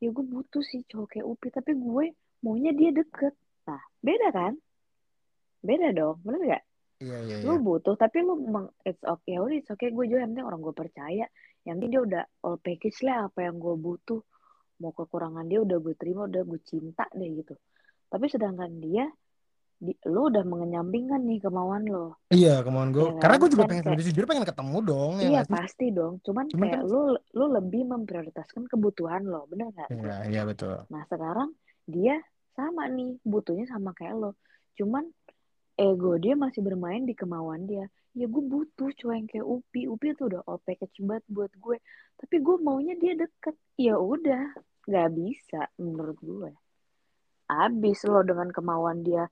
ya 0.00 0.08
gue 0.08 0.24
butuh 0.24 0.64
sih 0.64 0.80
cowok 0.88 1.20
kayak 1.20 1.26
Upi, 1.28 1.52
tapi 1.52 1.76
gue 1.76 2.16
maunya 2.40 2.72
dia 2.72 2.96
deket. 2.96 3.36
Nah, 3.68 3.84
beda 4.00 4.32
kan? 4.32 4.56
beda 5.60 5.92
dong 5.92 6.16
bener 6.24 6.40
gak 6.56 6.64
iya 7.00 7.18
iya 7.24 7.36
lu 7.44 7.56
iya 7.56 7.60
butuh 7.60 7.94
tapi 7.96 8.24
lu 8.24 8.34
meng, 8.40 8.68
it's 8.84 9.00
okay 9.04 9.36
ya 9.36 9.40
udah 9.44 9.56
it's 9.56 9.70
okay 9.72 9.92
gue 9.92 10.04
juga 10.08 10.24
yang 10.24 10.32
penting 10.32 10.48
orang 10.48 10.60
gue 10.64 10.74
percaya 10.74 11.26
yang 11.68 11.74
penting 11.78 11.90
dia 11.92 12.02
udah 12.02 12.22
all 12.44 12.56
package 12.60 13.00
lah 13.04 13.28
apa 13.28 13.38
yang 13.44 13.56
gue 13.60 13.76
butuh 13.76 14.20
mau 14.80 14.92
kekurangan 14.96 15.44
dia 15.46 15.60
udah 15.60 15.78
gue 15.78 15.94
terima 15.94 16.26
udah 16.26 16.42
gue 16.42 16.60
cinta 16.64 17.04
deh 17.12 17.30
gitu. 17.44 17.54
Tapi 18.10 18.26
sedangkan 18.26 18.72
dia 18.80 19.06
di, 19.80 19.96
lu 20.12 20.28
udah 20.28 20.44
mengenyampingkan 20.44 21.24
nih 21.24 21.40
kemauan 21.40 21.88
lo. 21.88 22.20
Iya 22.28 22.60
kemauan 22.60 22.92
gue. 22.92 23.00
Ya 23.00 23.12
karena 23.16 23.36
gue 23.40 23.50
juga 23.52 23.62
kan 23.64 23.70
pengen 23.72 23.84
kayak 23.88 24.04
jujur 24.12 24.24
pengen 24.28 24.44
ketemu 24.44 24.76
dong 24.84 25.12
ya 25.16 25.22
iya 25.24 25.40
nggak 25.40 25.52
pasti 25.52 25.86
dong. 25.92 26.14
Cuman 26.20 26.44
cuman 26.52 26.66
kayak 26.68 26.82
kan 26.84 26.88
lu 26.88 27.00
lu 27.36 27.44
lebih 27.48 27.82
memprioritaskan 27.88 28.62
kebutuhan 28.68 29.22
lo 29.24 29.48
bener 29.48 29.72
gak 29.72 29.88
iya 29.88 30.16
iya 30.28 30.42
betul. 30.44 30.84
Nah 30.92 31.02
sekarang 31.08 31.52
dia 31.88 32.20
sama 32.52 32.88
nih 32.92 33.16
butuhnya 33.24 33.64
sama 33.68 33.96
kayak 33.96 34.16
lo. 34.20 34.30
Cuman 34.76 35.08
ego 35.80 36.12
dia 36.20 36.36
masih 36.36 36.60
bermain 36.60 37.08
di 37.08 37.16
kemauan 37.16 37.64
dia 37.64 37.88
ya 38.14 38.26
gue 38.26 38.42
butuh 38.42 38.90
cowok 38.94 39.14
yang 39.14 39.28
kayak 39.30 39.46
Upi. 39.46 39.80
Upi 39.86 40.14
tuh 40.18 40.26
udah 40.30 40.42
all 40.46 40.60
package 40.62 41.00
buat 41.30 41.52
gue. 41.54 41.76
Tapi 42.18 42.36
gue 42.42 42.56
maunya 42.60 42.94
dia 42.98 43.14
deket. 43.14 43.56
Ya 43.78 43.96
udah 43.96 44.54
nggak 44.86 45.08
bisa 45.14 45.70
menurut 45.78 46.18
gue. 46.18 46.50
Abis 47.50 48.06
lo 48.06 48.22
dengan 48.22 48.50
kemauan 48.54 49.02
dia 49.02 49.26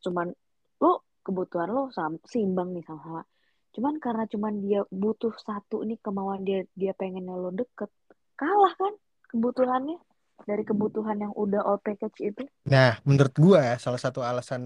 cuman 0.00 0.32
lo 0.80 1.04
kebutuhan 1.20 1.68
lo 1.68 1.92
sama, 1.92 2.16
seimbang 2.24 2.72
nih 2.72 2.84
sama-sama 2.84 3.22
cuman 3.70 4.02
karena 4.02 4.24
cuman 4.26 4.54
dia 4.58 4.82
butuh 4.90 5.30
satu 5.38 5.86
nih 5.86 6.00
kemauan 6.02 6.42
dia 6.42 6.66
dia 6.74 6.90
pengennya 6.90 7.38
lo 7.38 7.54
deket 7.54 7.86
kalah 8.34 8.74
kan 8.74 8.94
kebutuhannya 9.30 10.00
dari 10.48 10.62
kebutuhan 10.70 11.16
yang 11.24 11.32
udah 11.42 11.60
all 11.68 11.78
package 11.86 12.18
itu 12.30 12.42
Nah, 12.72 12.88
menurut 13.08 13.34
gua 13.44 13.58
ya, 13.68 13.72
salah 13.84 14.00
satu 14.04 14.20
alasan 14.30 14.62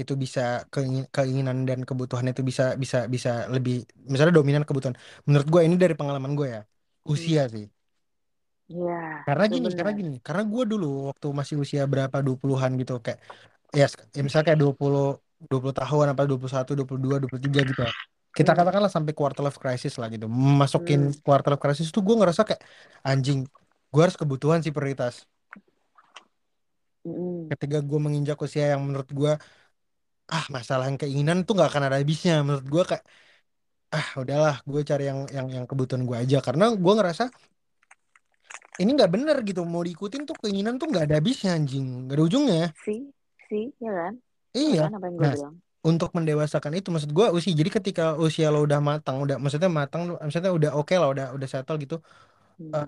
itu 0.00 0.12
bisa 0.22 0.40
keingin- 0.72 1.08
keinginan 1.14 1.56
dan 1.68 1.80
kebutuhan 1.88 2.26
itu 2.30 2.40
bisa 2.48 2.62
bisa 2.82 2.96
bisa 3.14 3.30
lebih 3.54 3.74
misalnya 4.12 4.34
dominan 4.38 4.62
kebutuhan. 4.68 4.96
Menurut 5.26 5.46
gua 5.52 5.62
ini 5.66 5.74
dari 5.82 5.94
pengalaman 5.98 6.32
gue 6.38 6.48
ya, 6.54 6.60
usia 7.12 7.40
hmm. 7.40 7.52
sih. 7.54 7.64
ya 8.68 8.98
Karena 9.26 9.44
itu 9.44 9.54
gini, 9.54 9.68
karena 9.78 9.92
benar 9.92 10.00
gini, 10.00 10.12
karena 10.26 10.42
gua 10.52 10.62
dulu 10.72 10.86
waktu 11.08 11.26
masih 11.38 11.56
usia 11.62 11.82
berapa 11.92 12.16
20-an 12.26 12.72
gitu 12.80 12.92
kayak 13.04 13.18
ya, 13.80 13.84
ya 14.16 14.20
misalnya 14.26 14.46
kayak 14.50 14.60
dua 14.64 14.72
puluh 14.80 15.02
dua 15.50 15.58
puluh 15.62 15.76
tahun 15.80 16.06
apa 16.12 16.22
dua 16.24 16.30
dua 16.30 16.38
puluh 16.42 16.54
satu 16.56 16.70
dua 16.78 16.86
puluh 16.88 17.00
dua 17.06 17.16
dua 17.22 17.30
puluh 17.32 17.44
tiga 17.46 17.60
gitu. 17.70 17.80
ya. 17.88 17.92
Kita 18.38 18.50
hmm. 18.50 18.56
katakanlah 18.58 18.90
sampai 18.96 19.12
quarter 19.18 19.42
life 19.46 19.58
crisis 19.62 19.92
lah 20.00 20.08
gitu. 20.14 20.26
Masukin 20.62 21.00
Hmm. 21.00 21.12
quarter 21.26 21.48
life 21.54 21.62
crisis 21.64 21.88
tuh 21.96 22.02
gua 22.06 22.16
ngerasa 22.22 22.42
kayak 22.48 22.62
anjing, 23.08 23.38
gua 23.92 24.08
harus 24.08 24.16
kebutuhan 24.16 24.64
sih 24.64 24.72
prioritas. 24.72 25.28
Hmm. 27.04 27.52
Ketika 27.52 27.84
gua 27.84 28.00
menginjak 28.00 28.40
usia 28.40 28.72
yang 28.72 28.82
menurut 28.82 29.10
gua 29.12 29.36
ah 30.32 30.44
masalah 30.48 30.88
yang 30.88 30.96
keinginan 30.96 31.44
tuh 31.44 31.52
nggak 31.52 31.68
akan 31.68 31.84
ada 31.92 32.00
habisnya. 32.00 32.40
Menurut 32.40 32.64
gue 32.64 32.82
kayak 32.88 33.04
ah 33.92 34.08
udahlah 34.16 34.56
gue 34.64 34.80
cari 34.80 35.04
yang 35.04 35.28
yang 35.28 35.46
yang 35.52 35.64
kebutuhan 35.68 36.08
gue 36.08 36.16
aja. 36.16 36.40
Karena 36.40 36.72
gue 36.72 36.92
ngerasa 36.96 37.28
ini 38.80 38.90
nggak 38.96 39.12
bener 39.12 39.36
gitu 39.44 39.68
mau 39.68 39.84
diikutin 39.84 40.24
tuh 40.24 40.32
keinginan 40.40 40.80
tuh 40.80 40.88
nggak 40.88 41.04
ada 41.10 41.20
habisnya 41.20 41.52
anjing. 41.52 42.08
Nggak 42.08 42.16
ada 42.16 42.24
ujungnya. 42.24 42.66
Sih 42.80 43.12
sih 43.52 43.68
ya 43.76 43.92
kan? 43.92 44.14
Ya 44.56 44.60
iya. 44.64 44.84
Kan 44.88 44.96
apa 44.96 45.06
yang 45.12 45.16
gue 45.20 45.24
nah 45.28 45.34
bilang? 45.36 45.54
untuk 45.82 46.10
mendewasakan 46.14 46.72
itu 46.78 46.88
maksud 46.94 47.10
gue 47.10 47.26
usia 47.34 47.52
jadi 47.58 47.70
ketika 47.82 48.14
usia 48.14 48.54
lo 48.54 48.62
udah 48.62 48.78
matang 48.78 49.18
udah 49.18 49.36
maksudnya 49.42 49.66
matang 49.66 50.14
maksudnya 50.14 50.54
udah 50.54 50.70
oke 50.78 50.94
lah 50.94 51.10
udah 51.10 51.26
udah 51.34 51.48
settle 51.50 51.74
gitu 51.82 51.98
hmm. 52.62 52.86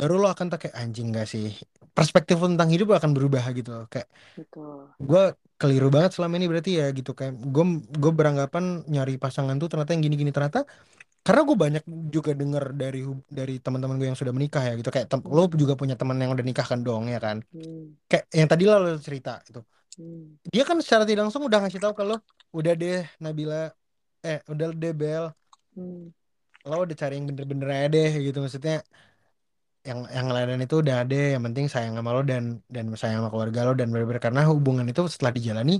Baru 0.00 0.14
lo 0.22 0.28
akan 0.32 0.46
tak 0.52 0.58
kayak 0.68 0.76
anjing 0.82 1.08
gak 1.14 1.28
sih. 1.28 1.52
Perspektif 1.92 2.40
lo 2.40 2.48
tentang 2.48 2.70
hidup 2.72 2.86
lo 2.92 2.96
akan 2.96 3.12
berubah 3.12 3.44
gitu 3.52 3.84
kayak 3.92 4.08
betul. 4.38 4.88
gue 4.96 5.22
keliru 5.60 5.88
banget 5.92 6.16
selama 6.16 6.34
ini 6.40 6.46
berarti 6.48 6.70
ya 6.80 6.86
gitu. 6.90 7.12
Kayak 7.12 7.36
gue 7.38 7.64
gue 8.02 8.12
beranggapan 8.12 8.64
nyari 8.88 9.20
pasangan 9.20 9.54
tuh 9.60 9.68
ternyata 9.70 9.92
yang 9.94 10.02
gini-gini 10.06 10.32
ternyata 10.32 10.64
karena 11.22 11.42
gue 11.46 11.54
banyak 11.54 11.84
juga 12.10 12.34
dengar 12.34 12.74
dari 12.74 13.06
dari 13.30 13.54
teman-teman 13.62 13.94
gue 14.00 14.08
yang 14.10 14.18
sudah 14.18 14.34
menikah 14.34 14.62
ya 14.64 14.72
gitu. 14.80 14.90
Kayak 14.90 15.06
tem- 15.12 15.26
lo 15.28 15.46
juga 15.52 15.74
punya 15.78 15.94
teman 15.94 16.16
yang 16.18 16.32
udah 16.34 16.44
nikah 16.46 16.66
kan 16.66 16.80
dong 16.82 17.06
ya 17.12 17.20
kan? 17.22 17.44
Hmm. 17.54 17.94
kayak 18.10 18.24
yang 18.34 18.48
tadi 18.50 18.62
lo 18.66 18.76
cerita 18.98 19.38
itu 19.48 19.62
Hmm. 19.92 20.40
dia 20.48 20.64
kan 20.64 20.80
secara 20.80 21.04
tidak 21.04 21.28
langsung 21.28 21.44
udah 21.44 21.60
ngasih 21.60 21.76
tahu 21.76 21.92
kalau 21.92 22.16
udah 22.56 22.72
deh 22.72 23.04
Nabila. 23.20 23.68
Eh 24.24 24.40
udah 24.48 24.72
deh 24.72 24.92
Bel. 24.96 25.28
Hmm. 25.76 26.08
lo 26.64 26.74
udah 26.86 26.96
cari 26.96 27.20
yang 27.20 27.26
bener-bener 27.28 27.68
aja 27.68 27.88
deh 27.92 28.10
gitu. 28.24 28.38
Maksudnya 28.40 28.80
yang 29.88 29.98
yang 30.16 30.26
lain 30.34 30.60
itu 30.66 30.74
udah 30.82 30.94
ada 31.02 31.14
yang 31.34 31.42
penting 31.46 31.66
sayang 31.74 31.94
sama 31.98 32.10
lo 32.16 32.20
dan 32.30 32.42
dan 32.74 32.84
sayang 33.00 33.18
sama 33.20 33.30
keluarga 33.34 33.60
lo 33.66 33.72
dan 33.78 33.86
bener-bener 33.92 34.22
karena 34.26 34.40
hubungan 34.52 34.86
itu 34.90 35.00
setelah 35.12 35.32
dijalani 35.38 35.72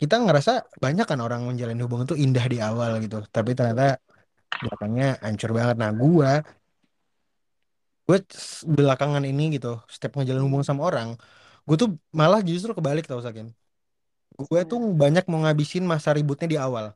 kita 0.00 0.14
ngerasa 0.24 0.52
banyak 0.84 1.06
kan 1.10 1.20
orang 1.26 1.40
menjalin 1.48 1.78
hubungan 1.84 2.06
itu 2.08 2.16
indah 2.24 2.44
di 2.52 2.58
awal 2.68 2.90
gitu. 3.04 3.16
Tapi 3.36 3.50
ternyata 3.58 3.84
belakangnya 4.62 5.06
hancur 5.26 5.50
banget. 5.58 5.76
Nah 5.82 5.90
gua 6.02 6.30
gue 8.08 8.18
belakangan 8.76 9.22
ini 9.30 9.42
gitu 9.56 9.68
setiap 9.92 10.12
ngejalin 10.18 10.42
hubungan 10.46 10.66
sama 10.70 10.82
orang 10.90 11.08
gue 11.68 11.76
tuh 11.82 11.90
malah 12.20 12.40
justru 12.50 12.70
kebalik 12.78 13.04
tau 13.10 13.22
Sakin. 13.26 13.46
Gue 14.48 14.60
tuh 14.70 14.78
gimana 14.80 14.98
banyak 15.02 15.24
mau 15.30 15.38
ngabisin 15.44 15.84
masa 15.92 16.10
ributnya 16.16 16.46
di 16.52 16.58
awal. 16.66 16.86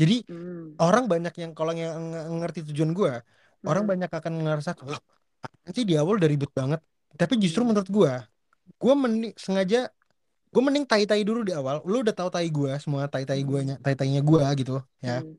Jadi 0.00 0.14
hmm. 0.28 0.82
orang 0.82 1.04
banyak 1.12 1.32
yang 1.42 1.52
kalau 1.58 1.72
yang 1.82 1.92
nge- 2.12 2.26
ngerti 2.40 2.60
tujuan 2.70 2.90
gue 2.98 3.10
orang 3.68 3.84
Hmm. 3.84 3.90
banyak 3.90 4.10
akan 4.18 4.32
ngerasa 4.44 4.70
loh 4.92 5.00
sih 5.76 5.84
di 5.88 5.94
awal 6.00 6.18
udah 6.20 6.30
ribut 6.30 6.50
banget. 6.54 6.80
Tapi 7.20 7.34
justru 7.42 7.60
Hmm. 7.62 7.74
menurut 7.74 7.88
gue 7.90 8.12
gue 8.82 8.94
mending 9.02 9.34
sengaja 9.38 9.78
gue 10.52 10.62
mending 10.66 10.84
tai-tai 10.90 11.22
dulu 11.28 11.40
di 11.48 11.52
awal. 11.56 11.80
Lu 11.88 12.02
udah 12.04 12.14
tahu 12.14 12.28
tai 12.34 12.48
gue 12.50 12.72
semua 12.82 13.02
tai-tai 13.12 13.40
gue 13.42 13.60
Hmm. 13.62 13.80
tai-tainya 13.84 14.20
gue 14.24 14.42
gitu 14.60 14.72
ya. 15.02 15.22
Hmm. 15.22 15.36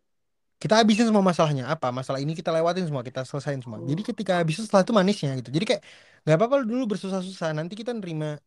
kita 0.63 0.79
habisin 0.79 1.05
semua 1.11 1.23
masalahnya. 1.25 1.67
Apa? 1.73 1.91
Masalah 1.91 2.19
ini 2.23 2.33
kita 2.39 2.49
lewatin 2.55 2.87
semua 2.87 3.03
kita 3.03 3.27
selesain 3.27 3.59
semua. 3.59 3.79
Jadi 3.83 4.01
Hmm. 4.03 4.09
ketika 4.15 4.33
habis 4.39 4.55
setelah 4.63 4.83
itu 4.87 4.93
manisnya 4.95 5.31
gitu. 5.39 5.49
Jadi 5.55 5.65
kayak 5.69 5.81
nggak 6.23 6.35
apa-apa 6.39 6.55
lu 6.63 6.65
dulu 6.71 6.83
bersusah-susah 6.95 7.51
nanti 7.57 7.73
kita 7.75 7.91
nerima 7.91 8.39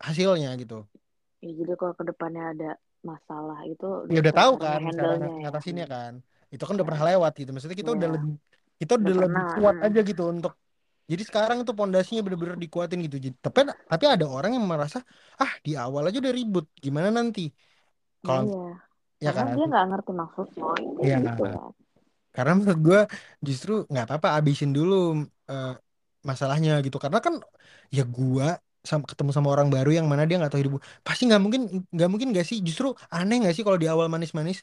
hasilnya 0.00 0.50
gitu. 0.62 0.86
Ya, 1.40 1.50
jadi 1.56 1.72
kalau 1.80 1.94
ke 1.96 2.04
depannya 2.04 2.44
ada 2.52 2.70
masalah 3.00 3.64
itu 3.64 3.88
ya 4.12 4.20
udah 4.20 4.34
tahu 4.36 4.52
kan 4.60 4.80
cara 4.92 5.14
ya. 5.16 5.28
ngatasinnya 5.48 5.86
hmm. 5.88 5.94
kan. 5.96 6.12
Itu 6.52 6.62
kan 6.66 6.74
udah 6.76 6.86
ya 6.86 6.88
pernah 6.88 7.02
lewat 7.10 7.32
gitu. 7.40 7.50
Maksudnya 7.54 7.78
kita 7.80 7.90
udah 7.96 8.08
ya 8.08 8.14
lebih 8.14 8.32
kita 8.80 8.92
udah 8.96 9.04
udah 9.04 9.14
lebih 9.28 9.44
kuat 9.60 9.76
aja 9.84 10.00
gitu 10.00 10.22
untuk 10.32 10.52
jadi 11.10 11.22
sekarang 11.26 11.66
itu 11.66 11.72
pondasinya 11.74 12.22
bener-bener 12.22 12.54
dikuatin 12.54 13.02
gitu. 13.02 13.18
Jadi 13.18 13.34
tapi 13.42 13.66
tapi 13.66 14.04
ada 14.06 14.30
orang 14.30 14.54
yang 14.54 14.62
merasa 14.62 15.02
ah 15.42 15.52
di 15.66 15.74
awal 15.74 16.06
aja 16.06 16.22
udah 16.22 16.30
ribut 16.30 16.70
gimana 16.78 17.10
nanti? 17.10 17.50
Nah 18.22 18.46
kalau 18.46 18.46
iya. 19.18 19.26
ya 19.26 19.30
karena 19.34 19.50
kan? 19.50 19.56
dia 19.58 19.66
nggak 19.74 19.86
ngerti 19.90 20.12
maksud 20.14 20.46
Iya, 21.02 21.16
gitu. 21.26 21.42
Kan 21.50 21.74
karena 22.30 22.52
menurut 22.54 22.80
gue 22.86 23.00
justru 23.42 23.72
nggak 23.90 24.04
apa-apa 24.06 24.28
abisin 24.38 24.70
dulu 24.70 25.26
eh, 25.50 25.74
masalahnya 26.22 26.78
gitu. 26.86 26.96
Karena 27.02 27.18
kan 27.18 27.34
ya 27.90 28.06
gue 28.06 28.46
sama 28.86 29.02
ketemu 29.10 29.30
sama 29.34 29.48
orang 29.50 29.68
baru 29.74 29.90
yang 29.98 30.06
mana 30.06 30.22
dia 30.30 30.38
nggak 30.38 30.54
tahu 30.54 30.60
hidup 30.62 30.72
pasti 31.02 31.22
nggak 31.28 31.42
mungkin 31.42 31.60
nggak 31.90 32.08
mungkin 32.12 32.28
gak 32.30 32.46
sih? 32.46 32.58
Justru 32.62 32.94
aneh 33.10 33.36
nggak 33.42 33.54
sih 33.58 33.66
kalau 33.66 33.78
di 33.82 33.90
awal 33.90 34.06
manis-manis 34.06 34.62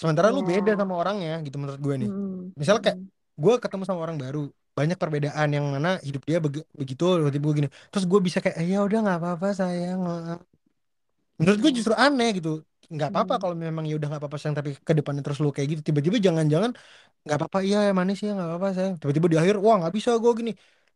sementara 0.00 0.28
lu 0.34 0.40
beda 0.50 0.70
ya 0.72 0.76
sama 0.80 0.94
orangnya 1.02 1.30
gitu 1.46 1.56
menurut 1.62 1.80
gue 1.86 1.94
nih. 2.02 2.10
Hmm. 2.10 2.52
misalnya 2.58 2.82
kayak 2.86 2.98
Hmm. 3.00 3.08
gue 3.42 3.52
ketemu 3.62 3.82
sama 3.88 4.00
orang 4.04 4.16
baru 4.22 4.38
banyak 4.78 4.96
perbedaan 5.02 5.48
yang 5.56 5.64
mana 5.74 5.88
hidup 6.06 6.22
dia 6.28 6.38
begi- 6.44 6.66
begitu 6.80 7.04
tiba-tiba 7.18 7.44
gue 7.48 7.56
gini. 7.60 7.68
Terus 7.90 8.04
gue 8.10 8.20
bisa 8.26 8.38
kayak 8.44 8.56
"Eh, 8.60 8.66
ya 8.74 8.78
udah 8.86 8.98
nggak 9.04 9.18
apa-apa 9.20 9.46
sayang. 9.60 10.00
Menurut 11.38 11.58
gue 11.62 11.70
justru 11.78 11.94
aneh 12.04 12.28
gitu. 12.38 12.50
Nggak 12.94 13.08
apa-apa 13.12 13.34
hmm. 13.34 13.42
kalau 13.42 13.54
memang 13.66 13.84
ya 13.88 13.94
udah 13.98 14.06
nggak 14.10 14.20
apa-apa 14.22 14.38
sayang 14.40 14.56
tapi 14.58 14.70
ke 14.88 14.92
depannya 14.98 15.22
terus 15.26 15.38
lu 15.44 15.50
kayak 15.56 15.68
gitu 15.76 15.82
tiba-tiba 15.88 16.16
jangan-jangan 16.26 16.70
nggak 17.24 17.36
apa-apa 17.40 17.58
iya 17.66 17.78
ya 17.88 17.92
manis 18.00 18.18
ya 18.26 18.30
nggak 18.36 18.48
apa-apa 18.50 18.68
sayang. 18.76 18.94
Tiba-tiba 19.00 19.26
di 19.32 19.38
akhir 19.42 19.56
wah 19.64 19.74
nggak 19.80 19.94
bisa 19.98 20.10
gue 20.22 20.32
gini. 20.40 20.50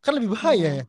Kan 0.04 0.12
lebih 0.16 0.30
bahaya 0.34 0.66
ya 0.68 0.72
ya. 0.80 0.84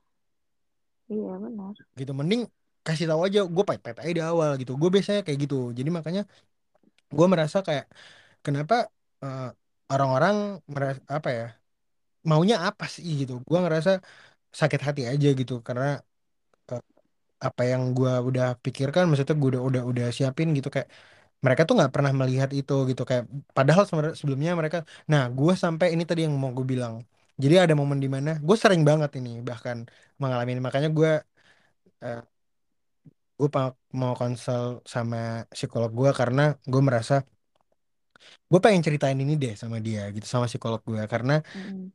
Iya 1.11 1.31
benar. 1.43 1.75
Gitu 1.99 2.11
mending 2.19 2.41
kasih 2.85 3.05
tahu 3.09 3.21
aja 3.27 3.39
gue 3.55 3.63
pait-pait 3.69 3.97
aja 4.01 4.11
di 4.17 4.23
awal 4.29 4.49
gitu. 4.61 4.71
Gue 4.81 4.89
biasanya 4.95 5.21
kayak 5.25 5.39
gitu. 5.43 5.55
Jadi 5.77 5.89
makanya 5.97 6.21
gue 7.17 7.27
merasa 7.33 7.57
kayak 7.67 7.85
kenapa 8.45 8.75
eh, 9.23 9.41
orang-orang 9.91 10.35
merasa 10.73 11.01
apa 11.17 11.29
ya 11.39 11.43
maunya 12.29 12.55
apa 12.67 12.85
sih 12.95 13.05
gitu? 13.21 13.33
Gue 13.49 13.57
ngerasa 13.63 13.91
sakit 14.61 14.81
hati 14.87 15.01
aja 15.11 15.27
gitu 15.39 15.53
karena 15.67 15.85
eh, 16.71 16.81
apa 17.47 17.61
yang 17.71 17.83
gue 17.97 18.11
udah 18.29 18.45
pikirkan 18.65 19.03
maksudnya 19.09 19.35
gue 19.41 19.49
udah 19.53 19.63
udah 19.69 19.83
udah 19.91 20.05
siapin 20.17 20.47
gitu 20.57 20.69
kayak 20.75 20.89
mereka 21.45 21.61
tuh 21.67 21.75
nggak 21.79 21.91
pernah 21.95 22.13
melihat 22.21 22.49
itu 22.59 22.73
gitu 22.91 23.03
kayak 23.09 23.23
padahal 23.57 23.83
sebelumnya 24.21 24.51
mereka 24.61 24.77
nah 25.11 25.23
gue 25.37 25.53
sampai 25.63 25.87
ini 25.95 26.03
tadi 26.09 26.21
yang 26.27 26.35
mau 26.43 26.51
gue 26.59 26.67
bilang. 26.73 26.95
Jadi 27.43 27.55
ada 27.63 27.73
momen 27.81 27.99
di 28.05 28.09
mana 28.15 28.29
gue 28.47 28.57
sering 28.63 28.81
banget 28.89 29.11
ini 29.19 29.29
bahkan 29.49 29.77
mengalami 30.21 30.49
ini 30.55 30.61
makanya 30.67 30.89
gue 30.99 31.09
eh, 32.03 32.19
gue 33.41 33.49
mau 34.01 34.13
konsul 34.19 34.63
sama 34.93 35.17
psikolog 35.55 35.91
gue 35.99 36.09
karena 36.19 36.41
gue 36.71 36.81
merasa 36.87 37.15
gue 38.51 38.59
pengen 38.63 38.81
ceritain 38.85 39.17
ini 39.23 39.33
deh 39.43 39.53
sama 39.61 39.77
dia 39.85 40.01
gitu 40.15 40.25
sama 40.33 40.45
psikolog 40.51 40.81
gue 40.89 41.01
karena 41.13 41.33
hmm. 41.55 41.85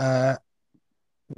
eh, 0.00 0.34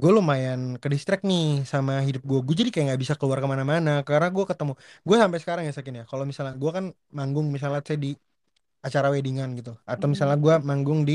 gue 0.01 0.11
lumayan 0.17 0.59
ke 0.81 0.87
distract 0.93 1.23
nih 1.29 1.43
sama 1.71 1.93
hidup 2.07 2.21
gue 2.29 2.39
gue 2.47 2.55
jadi 2.61 2.69
kayak 2.73 2.85
nggak 2.91 3.01
bisa 3.03 3.15
keluar 3.19 3.39
ke 3.43 3.47
mana-mana 3.53 3.91
karena 4.07 4.27
gue 4.35 4.45
ketemu 4.51 4.71
gue 5.07 5.15
sampai 5.23 5.39
sekarang 5.43 5.63
ya 5.67 5.73
sakin 5.77 5.93
ya. 5.99 6.03
Kalau 6.11 6.23
misalnya 6.29 6.53
gue 6.61 6.71
kan 6.77 6.85
manggung 7.17 7.47
misalnya 7.55 7.79
saya 7.87 7.99
di 8.05 8.09
acara 8.87 9.07
weddingan 9.13 9.49
gitu 9.59 9.71
atau 9.91 10.05
misalnya 10.13 10.37
gue 10.45 10.53
manggung 10.69 10.99
di 11.09 11.13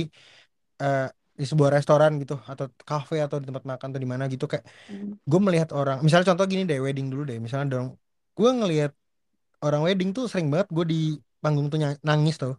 eh, 0.82 1.00
di 1.40 1.44
sebuah 1.50 1.70
restoran 1.76 2.12
gitu 2.22 2.34
atau 2.52 2.64
kafe 2.90 3.16
atau 3.26 3.36
di 3.42 3.46
tempat 3.48 3.64
makan 3.70 3.86
atau 3.92 4.00
di 4.04 4.10
mana 4.12 4.24
gitu 4.32 4.44
kayak 4.52 4.64
Mm. 4.92 5.12
gue 5.30 5.40
melihat 5.46 5.68
orang 5.78 5.96
misalnya 6.04 6.26
contoh 6.34 6.46
gini 6.52 6.62
deh 6.70 6.78
wedding 6.84 7.06
dulu 7.12 7.22
deh. 7.30 7.38
Misalnya 7.44 7.66
dong 7.74 7.88
gue 8.32 8.50
ngelihat 8.50 8.92
orang 9.62 9.82
wedding 9.84 10.10
tuh 10.16 10.26
sering 10.26 10.48
banget 10.48 10.68
gue 10.72 10.84
di 10.88 11.00
panggung 11.42 11.68
tuh 11.68 11.78
nangis 12.02 12.38
tuh 12.38 12.54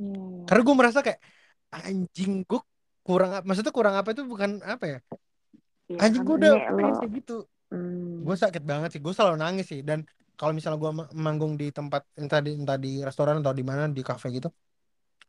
iya. 0.00 0.44
karena 0.48 0.62
gue 0.64 0.76
merasa 0.76 0.98
kayak 1.04 1.20
anjing 1.74 2.46
gue 2.46 2.60
kurang 3.04 3.44
maksudnya 3.44 3.72
kurang 3.74 3.94
apa 4.00 4.16
itu 4.16 4.24
bukan 4.24 4.64
apa 4.64 4.84
ya? 4.88 4.98
Iya 5.92 5.98
anjing 6.00 6.22
gue 6.24 6.36
udah 6.40 6.52
pengen 6.72 6.94
kayak 6.96 7.12
gitu. 7.20 7.36
Mm, 7.68 8.24
gue 8.24 8.36
sakit 8.40 8.62
banget 8.64 8.88
sih 8.96 9.00
gue 9.04 9.12
selalu 9.12 9.36
nangis 9.36 9.66
sih. 9.68 9.80
Dan 9.84 10.08
kalau 10.40 10.56
misalnya 10.56 10.80
gue 10.80 10.92
manggung 11.14 11.60
di 11.60 11.68
tempat 11.68 12.08
entah 12.16 12.40
di 12.40 12.56
entah 12.56 12.80
di 12.80 13.04
restoran 13.04 13.44
atau 13.44 13.52
di 13.52 13.62
mana 13.62 13.86
di 13.92 14.00
kafe 14.00 14.32
gitu 14.32 14.48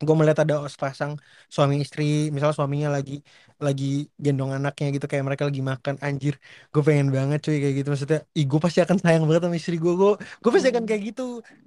gue 0.06 0.16
melihat 0.20 0.40
ada 0.44 0.56
sepasang 0.74 1.12
suami 1.56 1.76
istri 1.84 2.04
misalnya 2.34 2.56
suaminya 2.60 2.90
lagi 2.98 3.14
lagi 3.66 3.86
gendong 4.24 4.52
anaknya 4.58 4.86
gitu 4.96 5.06
kayak 5.12 5.24
mereka 5.28 5.44
lagi 5.50 5.62
makan 5.72 5.96
anjir 6.06 6.34
gue 6.74 6.82
pengen 6.88 7.08
banget 7.16 7.40
cuy 7.46 7.56
kayak 7.64 7.76
gitu. 7.80 7.88
Maksudnya 7.94 8.20
ih 8.38 8.46
gue 8.52 8.60
pasti 8.66 8.80
akan 8.86 8.98
sayang 9.04 9.24
banget 9.28 9.42
sama 9.48 9.56
istri 9.62 9.76
gue 9.84 9.94
gue 10.00 10.10
gue 10.44 10.52
pasti 10.56 10.68
akan 10.74 10.84
kayak 10.90 11.02
gitu. 11.10 11.22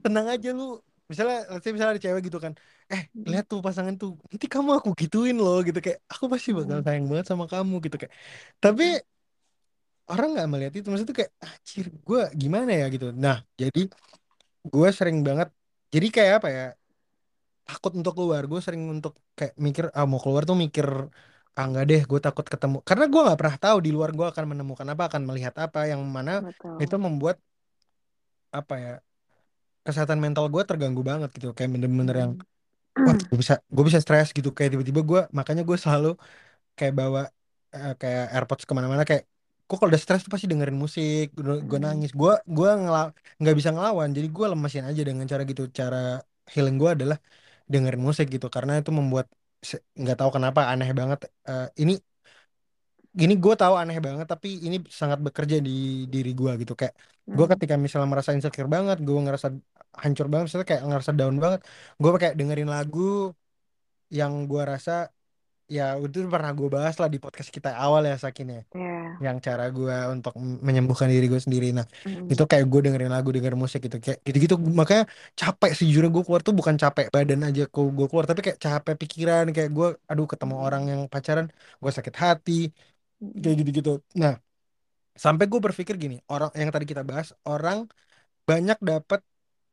Tenang 0.05 0.27
aja 0.35 0.49
lu. 0.59 0.63
Misalnya 1.11 1.37
let's 1.49 1.65
say 1.65 1.73
misalnya 1.73 1.93
ada 1.97 2.03
cewek 2.05 2.23
gitu 2.29 2.39
kan 2.45 2.53
eh 2.93 3.03
lihat 3.31 3.45
tuh 3.51 3.61
pasangan 3.67 3.95
tuh 4.01 4.11
nanti 4.33 4.47
kamu 4.55 4.71
aku 4.79 4.89
gituin 5.01 5.37
loh 5.45 5.57
gitu. 5.67 5.79
Kayak 5.85 5.99
aku 6.13 6.25
pasti 6.33 6.49
bakal 6.59 6.79
sayang 6.87 7.05
banget 7.11 7.27
sama 7.31 7.45
kamu 7.53 7.75
gitu. 7.85 7.97
Kayak 8.01 8.13
tapi 8.65 8.85
orang 10.13 10.29
nggak 10.35 10.49
melihat 10.53 10.73
itu. 10.79 10.87
Maksudnya 10.91 11.15
kayak 11.21 11.33
anjir 11.45 11.87
gue 12.07 12.21
gimana 12.43 12.71
ya 12.81 12.85
gitu. 12.95 13.07
Nah 13.25 13.37
jadi 13.61 13.81
gue 14.73 14.89
sering 14.99 15.19
banget 15.29 15.49
jadi 15.95 16.07
kayak 16.17 16.33
apa 16.41 16.49
ya 16.59 16.65
takut 17.69 17.93
untuk 17.99 18.13
keluar. 18.19 18.43
Gue 18.51 18.61
sering 18.67 18.83
untuk 18.95 19.13
kayak 19.39 19.55
mikir 19.67 19.85
ah 19.99 20.07
mau 20.11 20.21
keluar 20.25 20.43
tuh 20.49 20.57
mikir 20.65 20.87
ah 21.59 21.65
nggak 21.71 21.85
deh 21.91 22.01
gue 22.11 22.21
takut 22.27 22.47
ketemu 22.53 22.77
karena 22.89 23.05
gue 23.13 23.21
nggak 23.25 23.39
pernah 23.41 23.57
tahu 23.65 23.77
di 23.87 23.91
luar 23.97 24.11
gue 24.19 24.27
akan 24.33 24.45
menemukan 24.53 24.87
apa 24.93 25.03
akan 25.11 25.23
melihat 25.29 25.55
apa 25.65 25.79
yang 25.91 26.01
mana 26.17 26.33
itu 26.83 26.95
betul. 26.95 27.03
membuat 27.07 27.37
apa 28.59 28.75
ya 28.85 28.91
kesehatan 29.87 30.19
mental 30.25 30.45
gue 30.55 30.63
terganggu 30.71 31.03
banget 31.11 31.29
gitu. 31.37 31.47
Kayak 31.57 31.71
bener-bener 31.75 32.17
yang 32.25 32.33
Mm. 32.33 32.43
wah 33.07 33.17
gue 33.31 33.39
bisa 33.43 33.55
gue 33.77 33.85
bisa 33.89 34.01
stres 34.05 34.29
gitu. 34.39 34.51
Kayak 34.57 34.71
tiba-tiba 34.75 35.03
gue 35.11 35.21
makanya 35.39 35.63
gue 35.69 35.77
selalu 35.85 36.09
kayak 36.79 36.95
bawa 37.01 37.21
eh, 37.77 37.93
kayak 38.01 38.23
AirPods 38.35 38.65
ke 38.69 38.75
mana-mana. 38.79 39.05
Kayak 39.11 39.25
gue 39.69 39.77
kalau 39.79 39.91
udah 39.93 40.03
stres 40.05 40.21
tuh 40.27 40.33
pasti 40.35 40.47
dengerin 40.53 40.79
musik 40.85 41.25
gue 41.71 41.79
Mm, 41.81 41.81
nangis. 41.87 42.11
Gue 42.21 42.33
gue 42.57 42.69
nggak 43.41 43.57
bisa 43.59 43.71
ngelawan. 43.75 44.09
Jadi 44.17 44.29
gue 44.37 44.47
lemesin 44.53 44.85
aja 44.91 45.03
dengan 45.09 45.27
cara 45.33 45.43
gitu. 45.51 45.63
Cara 45.81 45.97
healing 46.55 46.77
gue 46.83 46.91
adalah 46.97 47.19
dengerin 47.73 48.03
musik 48.09 48.27
gitu 48.35 48.47
karena 48.57 48.73
itu 48.81 48.91
membuat 48.99 49.27
nggak 50.01 50.17
tahu 50.21 50.31
kenapa 50.37 50.61
aneh 50.73 50.91
banget. 51.01 51.19
Eh, 51.51 51.67
ini 51.83 51.93
gini 53.21 53.35
gue 53.45 53.55
tahu 53.61 53.75
aneh 53.81 53.97
banget 54.07 54.27
tapi 54.33 54.49
ini 54.67 54.77
sangat 55.01 55.19
bekerja 55.27 55.57
di 55.67 55.71
diri 56.13 56.31
gue 56.41 56.51
gitu. 56.63 56.73
Kayak 56.81 56.95
gue 57.37 57.45
mm, 57.45 57.53
ketika 57.53 57.75
misalnya 57.85 58.09
merasa 58.13 58.31
insecure 58.37 58.69
banget 58.75 58.97
gue 59.07 59.17
ngerasa 59.25 59.47
hancur 60.03 60.27
banget 60.31 60.45
misalnya 60.47 60.69
kayak 60.71 60.83
ngerasa 60.89 61.13
down 61.19 61.37
banget 61.45 61.61
gue 62.01 62.11
kayak 62.23 62.35
dengerin 62.39 62.69
lagu 62.75 63.01
yang 64.19 64.33
gue 64.51 64.63
rasa 64.73 64.93
ya 65.77 65.83
itu 66.05 66.19
pernah 66.35 66.51
gue 66.59 66.69
bahas 66.77 66.95
lah 67.01 67.09
di 67.15 67.19
podcast 67.25 67.51
kita 67.57 67.69
awal 67.83 68.01
ya 68.11 68.15
Sakin 68.25 68.47
ya. 68.57 68.61
Ya, 68.75 69.21
yang 69.25 69.37
cara 69.47 69.65
gue 69.77 69.95
untuk 70.15 70.33
menyembuhkan 70.67 71.09
diri 71.15 71.27
gue 71.33 71.41
sendiri. 71.47 71.67
Nah 71.79 71.87
itu 72.33 72.43
mm, 72.43 72.49
kayak 72.51 72.65
gue 72.73 72.81
dengerin 72.85 73.13
lagu 73.17 73.29
dengerin 73.35 73.61
musik 73.65 73.81
gitu. 73.87 73.97
Kayak 74.05 74.19
gitu-gitu 74.27 74.55
makanya 74.81 75.05
capek 75.41 75.71
sejujurnya 75.79 76.11
gue 76.17 76.23
keluar 76.27 76.43
tuh 76.49 76.55
bukan 76.61 76.77
capek 76.83 77.07
badan 77.15 77.41
aja 77.49 77.63
kok 77.73 77.85
gue 77.99 78.07
keluar 78.11 78.27
tapi 78.31 78.41
kayak 78.47 78.59
capek 78.67 78.95
pikiran 79.03 79.45
kayak 79.57 79.71
gue 79.77 79.87
aduh 80.11 80.27
ketemu 80.33 80.55
orang 80.67 80.83
yang 80.93 81.01
pacaran 81.13 81.47
gue 81.83 81.91
sakit 81.99 82.15
hati 82.25 82.53
kayak 83.43 83.55
mm, 83.55 83.61
gitu-gitu. 83.61 83.91
Nah 84.23 84.33
sampai 85.25 85.45
gue 85.53 85.61
berpikir 85.67 85.95
gini 86.05 86.17
orang 86.33 86.51
yang 86.61 86.71
tadi 86.75 86.87
kita 86.91 87.03
bahas 87.11 87.29
orang 87.51 87.79
banyak 88.49 88.79
dapat 88.91 89.21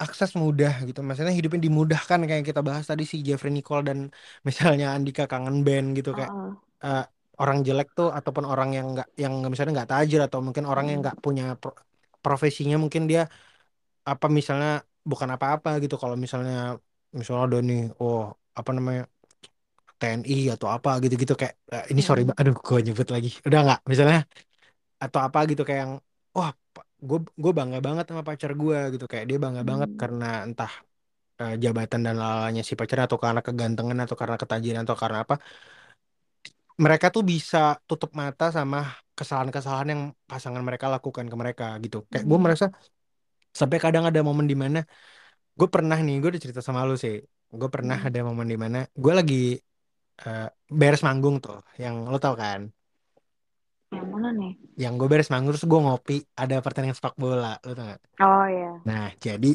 akses 0.04 0.32
mudah 0.44 0.72
gitu. 0.88 1.00
Maksudnya 1.08 1.34
hidupnya 1.38 1.62
dimudahkan 1.68 2.20
kayak 2.30 2.44
kita 2.50 2.62
bahas 2.68 2.86
tadi 2.92 3.04
si 3.12 3.18
Jeffrey 3.28 3.52
Nicole 3.56 3.84
dan 3.90 3.98
misalnya 4.48 4.86
Andika 4.96 5.24
kangen 5.32 5.56
band 5.68 5.88
gitu 5.98 6.10
kayak 6.18 6.32
uh, 6.86 7.00
orang 7.42 7.58
jelek 7.68 7.88
tuh 7.98 8.08
ataupun 8.18 8.46
orang 8.52 8.70
yang 8.78 8.86
nggak 8.94 9.08
yang 9.24 9.34
misalnya 9.52 9.74
nggak 9.78 9.92
tajir 9.94 10.20
atau 10.28 10.40
mungkin 10.46 10.66
orang 10.72 10.86
yang 10.92 11.00
mm, 11.00 11.04
nggak 11.04 11.18
punya 11.26 11.44
pro- 11.62 11.78
profesinya 12.24 12.76
mungkin 12.84 13.04
dia 13.12 13.22
apa 14.12 14.26
misalnya 14.40 14.70
bukan 15.12 15.30
apa-apa 15.36 15.70
gitu. 15.84 15.96
Kalau 16.02 16.16
misalnya 16.26 16.54
misalnya 17.20 17.44
ada 17.48 17.58
nih 17.70 17.80
oh 18.02 18.18
apa 18.60 18.72
namanya 18.78 19.02
TNI 20.00 20.36
atau 20.56 20.68
apa 20.76 20.90
gitu-gitu 21.04 21.34
kayak 21.42 21.56
eh, 21.76 21.84
ini 21.92 22.02
sorry 22.08 22.22
mm, 22.22 22.28
Mbak, 22.28 22.38
aduh 22.42 22.56
gue 22.68 22.80
nyebut 22.88 23.08
lagi. 23.16 23.30
Udah 23.48 23.60
nggak? 23.66 23.80
Misalnya 23.92 24.20
atau 25.04 25.20
apa 25.28 25.40
gitu 25.52 25.62
kayak 25.68 25.80
yang 25.86 25.94
wah 26.38 26.52
gue 27.08 27.20
gue 27.44 27.52
bangga 27.60 27.80
banget 27.84 28.06
sama 28.10 28.24
pacar 28.24 28.52
gue 28.62 28.78
gitu. 28.94 29.06
Kayak 29.12 29.26
dia 29.30 29.38
bangga 29.44 29.64
banget 29.68 29.90
mm, 29.94 30.00
karena 30.02 30.26
entah 30.48 30.72
eh, 31.42 31.54
jabatan 31.64 32.02
dan 32.06 32.16
lalanya 32.22 32.62
si 32.68 32.74
pacarnya 32.80 33.06
atau 33.10 33.20
karena 33.20 33.42
kegantengan 33.48 33.98
atau 34.06 34.16
karena 34.22 34.38
ketajiran 34.42 34.82
atau 34.88 34.98
karena 35.04 35.20
apa 35.26 35.36
mereka 36.76 37.08
tuh 37.16 37.24
bisa 37.24 37.58
tutup 37.88 38.12
mata 38.20 38.52
sama 38.52 38.78
kesalahan-kesalahan 39.16 39.90
yang 39.96 40.02
pasangan 40.28 40.60
mereka 40.60 40.86
lakukan 40.92 41.26
ke 41.32 41.36
mereka 41.42 41.66
gitu. 41.84 42.04
Kayak 42.12 42.26
gue 42.28 42.38
mm, 42.38 42.44
merasa 42.44 42.66
sampai 43.60 43.78
kadang 43.80 44.04
ada 44.04 44.20
momen 44.20 44.48
di 44.52 44.58
mana 44.60 44.84
gue 45.60 45.68
pernah 45.72 45.96
nih 45.96 46.16
gue 46.20 46.30
udah 46.36 46.42
cerita 46.44 46.62
sama 46.64 46.84
lu 46.88 46.96
sih. 47.00 47.16
Gue 47.60 47.70
pernah 47.72 47.98
mm. 48.00 48.08
ada 48.08 48.20
momen 48.28 48.48
di 48.52 48.58
mana 48.60 48.78
gue 49.04 49.14
lagi 49.16 49.36
eh, 50.26 50.48
beres 50.80 51.02
manggung 51.08 51.36
tuh 51.44 51.60
yang 51.84 51.96
lo 52.12 52.18
tau 52.20 52.36
kan 52.36 52.62
Yang 53.96 54.08
mana 54.14 54.30
nih? 54.40 54.54
yang 54.84 54.94
gue 55.00 55.08
beres 55.12 55.30
manggung 55.34 55.52
terus 55.56 55.68
gue 55.72 55.80
ngopi. 55.86 56.14
Ada 56.42 56.54
pertandingan 56.64 56.98
sepak 57.00 57.16
bola 57.24 57.48
lo 57.66 57.72
tau 57.78 57.86
gak 57.92 58.02
Oh 58.20 58.46
ya. 58.48 58.86
nah 58.88 59.04
jadi 59.26 59.48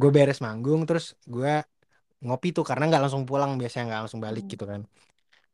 gue 0.00 0.10
beres 0.16 0.38
manggung 0.46 0.80
terus 0.88 1.06
gue 1.34 1.50
ngopi 2.26 2.48
tuh 2.56 2.64
karena 2.70 2.82
nggak 2.88 3.02
langsung 3.04 3.24
pulang 3.30 3.50
biasanya 3.60 3.84
nggak 3.88 4.00
langsung 4.04 4.22
balik 4.26 4.44
Mm, 4.44 4.52
gitu 4.52 4.64
kan. 4.72 4.82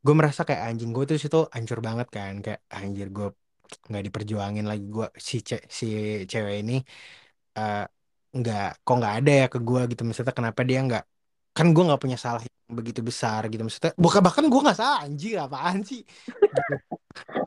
Gue 0.05 0.15
merasa 0.21 0.43
kayak 0.49 0.63
anjing 0.69 0.91
gue 0.97 1.05
tuh 1.11 1.17
situ 1.25 1.39
hancur 1.57 1.79
banget 1.89 2.09
kan. 2.17 2.35
Kayak 2.45 2.61
anjir 2.79 3.07
gue 3.17 3.27
nggak 3.91 4.03
diperjuangin 4.09 4.65
lagi 4.71 4.85
gue 4.97 5.07
si 5.29 5.37
ce 5.49 5.57
si 5.81 5.87
cewek 6.33 6.57
ini 6.63 6.75
eh, 7.59 7.77
nggak 8.39 8.63
kok 8.85 8.95
nggak 9.01 9.15
ada 9.19 9.31
ya 9.41 9.47
ke 9.55 9.59
gue 9.69 9.81
gitu. 9.91 10.03
Maksudnya 10.09 10.35
kenapa 10.41 10.61
dia 10.71 10.79
nggak 10.89 11.03
kan 11.57 11.67
gue 11.75 11.83
nggak 11.89 12.01
punya 12.05 12.19
salah 12.25 12.41
yang 12.49 12.77
begitu 12.81 13.01
besar 13.11 13.41
gitu. 13.51 13.63
Maksudnya 13.67 13.93
bukan 14.05 14.21
bahkan 14.27 14.45
gue 14.53 14.61
nggak 14.65 14.79
salah 14.81 14.99
anjir 15.07 15.37
apaan 15.45 15.79
sih 15.91 16.01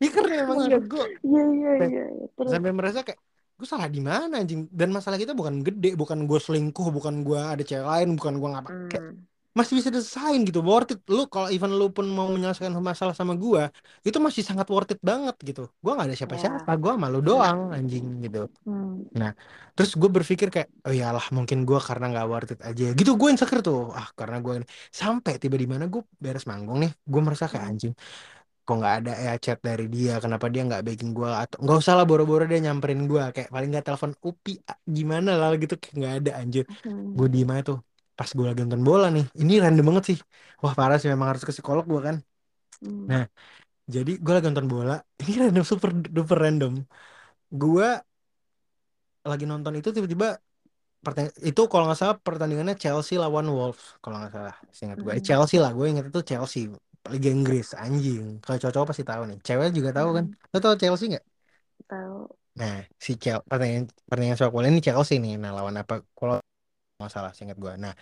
ini 0.00 0.08
karena 0.10 0.34
emang 0.44 0.58
iya. 0.66 0.78
gue 0.82 1.06
Iya 1.22 1.42
iya 1.54 1.70
iya. 1.78 2.04
iya. 2.10 2.26
Terus. 2.34 2.50
sampai 2.50 2.70
merasa 2.74 3.00
kayak 3.06 3.20
gue 3.54 3.66
salah 3.70 3.86
di 3.86 4.02
mana 4.02 4.42
anjing? 4.42 4.66
Dan 4.70 4.90
masalah 4.90 5.14
kita 5.14 5.32
bukan 5.32 5.62
gede 5.62 5.94
bukan 5.94 6.26
gue 6.26 6.38
selingkuh 6.42 6.90
bukan 6.90 7.22
gue 7.22 7.38
ada 7.38 7.62
cewek 7.62 7.86
lain 7.86 8.08
bukan 8.18 8.34
gue 8.42 8.48
ngapa 8.50 8.70
kayak 8.90 9.04
Mm, 9.04 9.22
masih 9.54 9.78
bisa 9.78 9.88
diselesain 9.94 10.42
gitu 10.42 10.60
worth 10.66 10.90
it. 10.98 11.00
Lu 11.06 11.30
kalau 11.30 11.46
even 11.46 11.70
lu 11.78 11.86
pun 11.94 12.02
mau 12.10 12.26
menyelesaikan 12.26 12.74
masalah 12.82 13.14
sama 13.14 13.38
gua 13.38 13.70
itu 14.02 14.18
masih 14.18 14.42
sangat 14.42 14.66
worth 14.66 14.90
it 14.94 14.98
banget 14.98 15.36
gitu. 15.46 15.70
Gua 15.78 15.94
nggak 15.94 16.10
ada 16.10 16.16
siapa-siapa 16.18 16.70
ya. 16.74 16.78
gua 16.82 16.92
malu 16.98 17.22
doang 17.22 17.70
anjing 17.70 18.18
gitu. 18.26 18.50
Mm, 18.66 19.14
nah 19.14 19.30
terus 19.78 19.94
gue 19.94 20.10
berpikir 20.10 20.50
kayak 20.54 20.68
oh 20.86 20.90
iyalah 20.90 21.22
mungkin 21.30 21.62
gua 21.62 21.78
karena 21.78 22.04
nggak 22.10 22.26
worth 22.26 22.50
it 22.58 22.60
aja. 22.66 22.84
Gitu 22.98 23.10
gue 23.14 23.28
insecure 23.30 23.62
tuh. 23.62 23.94
Ah 23.94 24.10
karena 24.18 24.36
gue 24.42 24.52
ini. 24.58 24.66
Sampai 24.90 25.38
tiba 25.38 25.54
di 25.54 25.70
mana 25.70 25.86
gue 25.86 26.02
beres 26.18 26.44
manggung 26.50 26.82
nih 26.82 26.90
gue 27.12 27.20
merasa 27.22 27.46
kayak 27.46 27.64
mm, 27.64 27.70
anjing 27.70 27.94
kok 28.66 28.74
nggak 28.80 28.94
ada 28.98 29.10
ya 29.26 29.30
chat 29.44 29.58
dari 29.68 29.84
dia? 29.94 30.12
Kenapa 30.24 30.46
dia 30.52 30.60
nggak 30.68 30.82
begging 30.86 31.10
gua? 31.18 31.28
Atau 31.42 31.56
nggak 31.62 31.76
usah 31.82 31.94
lah 31.98 32.04
boro-boro 32.10 32.42
dia 32.50 32.58
nyamperin 32.64 33.00
gua. 33.10 33.22
Kayak 33.34 33.48
paling 33.54 33.68
nggak 33.72 33.84
telepon 33.88 34.12
upi 34.28 34.50
gimana 34.96 35.30
lah? 35.40 35.48
Gitu 35.62 35.74
kayak 35.82 35.94
nggak 36.00 36.14
ada 36.18 36.30
anjir. 36.40 36.64
Gue 37.16 37.26
mm, 37.26 37.34
diem 37.34 37.48
aja 37.54 37.62
tuh 37.70 37.78
pas 38.18 38.30
gue 38.36 38.44
lagi 38.48 38.60
nonton 38.64 38.82
bola 38.88 39.06
nih. 39.14 39.24
Ini 39.42 39.52
random 39.64 39.84
banget 39.88 40.04
sih. 40.10 40.18
Wah 40.62 40.74
parah 40.78 40.96
sih 41.00 41.08
memang 41.12 41.28
harus 41.30 41.42
ke 41.46 41.52
psikolog 41.56 41.84
gue 41.92 42.00
kan. 42.08 42.16
Mm, 42.82 43.10
nah 43.10 43.22
jadi 43.94 44.10
gue 44.24 44.32
lagi 44.36 44.46
nonton 44.50 44.68
bola 44.74 44.94
ini 45.22 45.32
random 45.44 45.64
super 45.72 45.90
duper 46.16 46.38
random. 46.44 46.72
Gue 47.62 47.86
lagi 49.30 49.44
nonton 49.50 49.72
itu 49.80 49.88
tiba-tiba 49.96 50.26
itu 51.50 51.60
kalau 51.70 51.84
nggak 51.86 51.98
salah 52.00 52.16
pertandingannya 52.26 52.74
Chelsea 52.82 53.14
lawan 53.20 53.46
Wolves 53.56 53.84
kalau 54.02 54.16
nggak 54.20 54.32
salah 54.36 54.54
seingat 54.76 54.98
gue 55.04 55.12
eh, 55.16 55.20
mm, 55.20 55.28
Chelsea 55.28 55.56
lah 55.60 55.70
gue 55.76 55.86
ingat 55.92 56.04
itu 56.10 56.20
Chelsea 56.30 56.60
Liga 57.12 57.28
Inggris 57.36 57.66
anjing. 57.84 58.22
Kalau 58.42 58.56
cowok-cowok 58.60 58.88
pasti 58.90 59.04
tahu 59.10 59.22
nih. 59.28 59.36
Cewek 59.46 59.68
juga 59.78 59.90
tahu 59.98 60.08
kan? 60.16 60.24
Mm. 60.28 60.50
lo 60.52 60.56
tau 60.64 60.74
Chelsea 60.80 61.06
nggak? 61.12 61.24
Tahu. 61.88 62.28
nah 62.58 62.74
si 63.06 63.12
Chelsea 63.22 63.42
pertandingan 63.50 63.84
pertandingan 64.08 64.36
sepak 64.38 64.52
bola 64.56 64.66
ini 64.70 64.80
Chelsea 64.86 65.14
nih. 65.24 65.32
Nah 65.42 65.50
lawan 65.56 65.76
apa 65.82 65.94
kalau 66.18 66.34
nggak 66.98 67.10
salah 67.16 67.30
seingat 67.36 67.58
gue 67.64 67.72
nah 67.84 67.92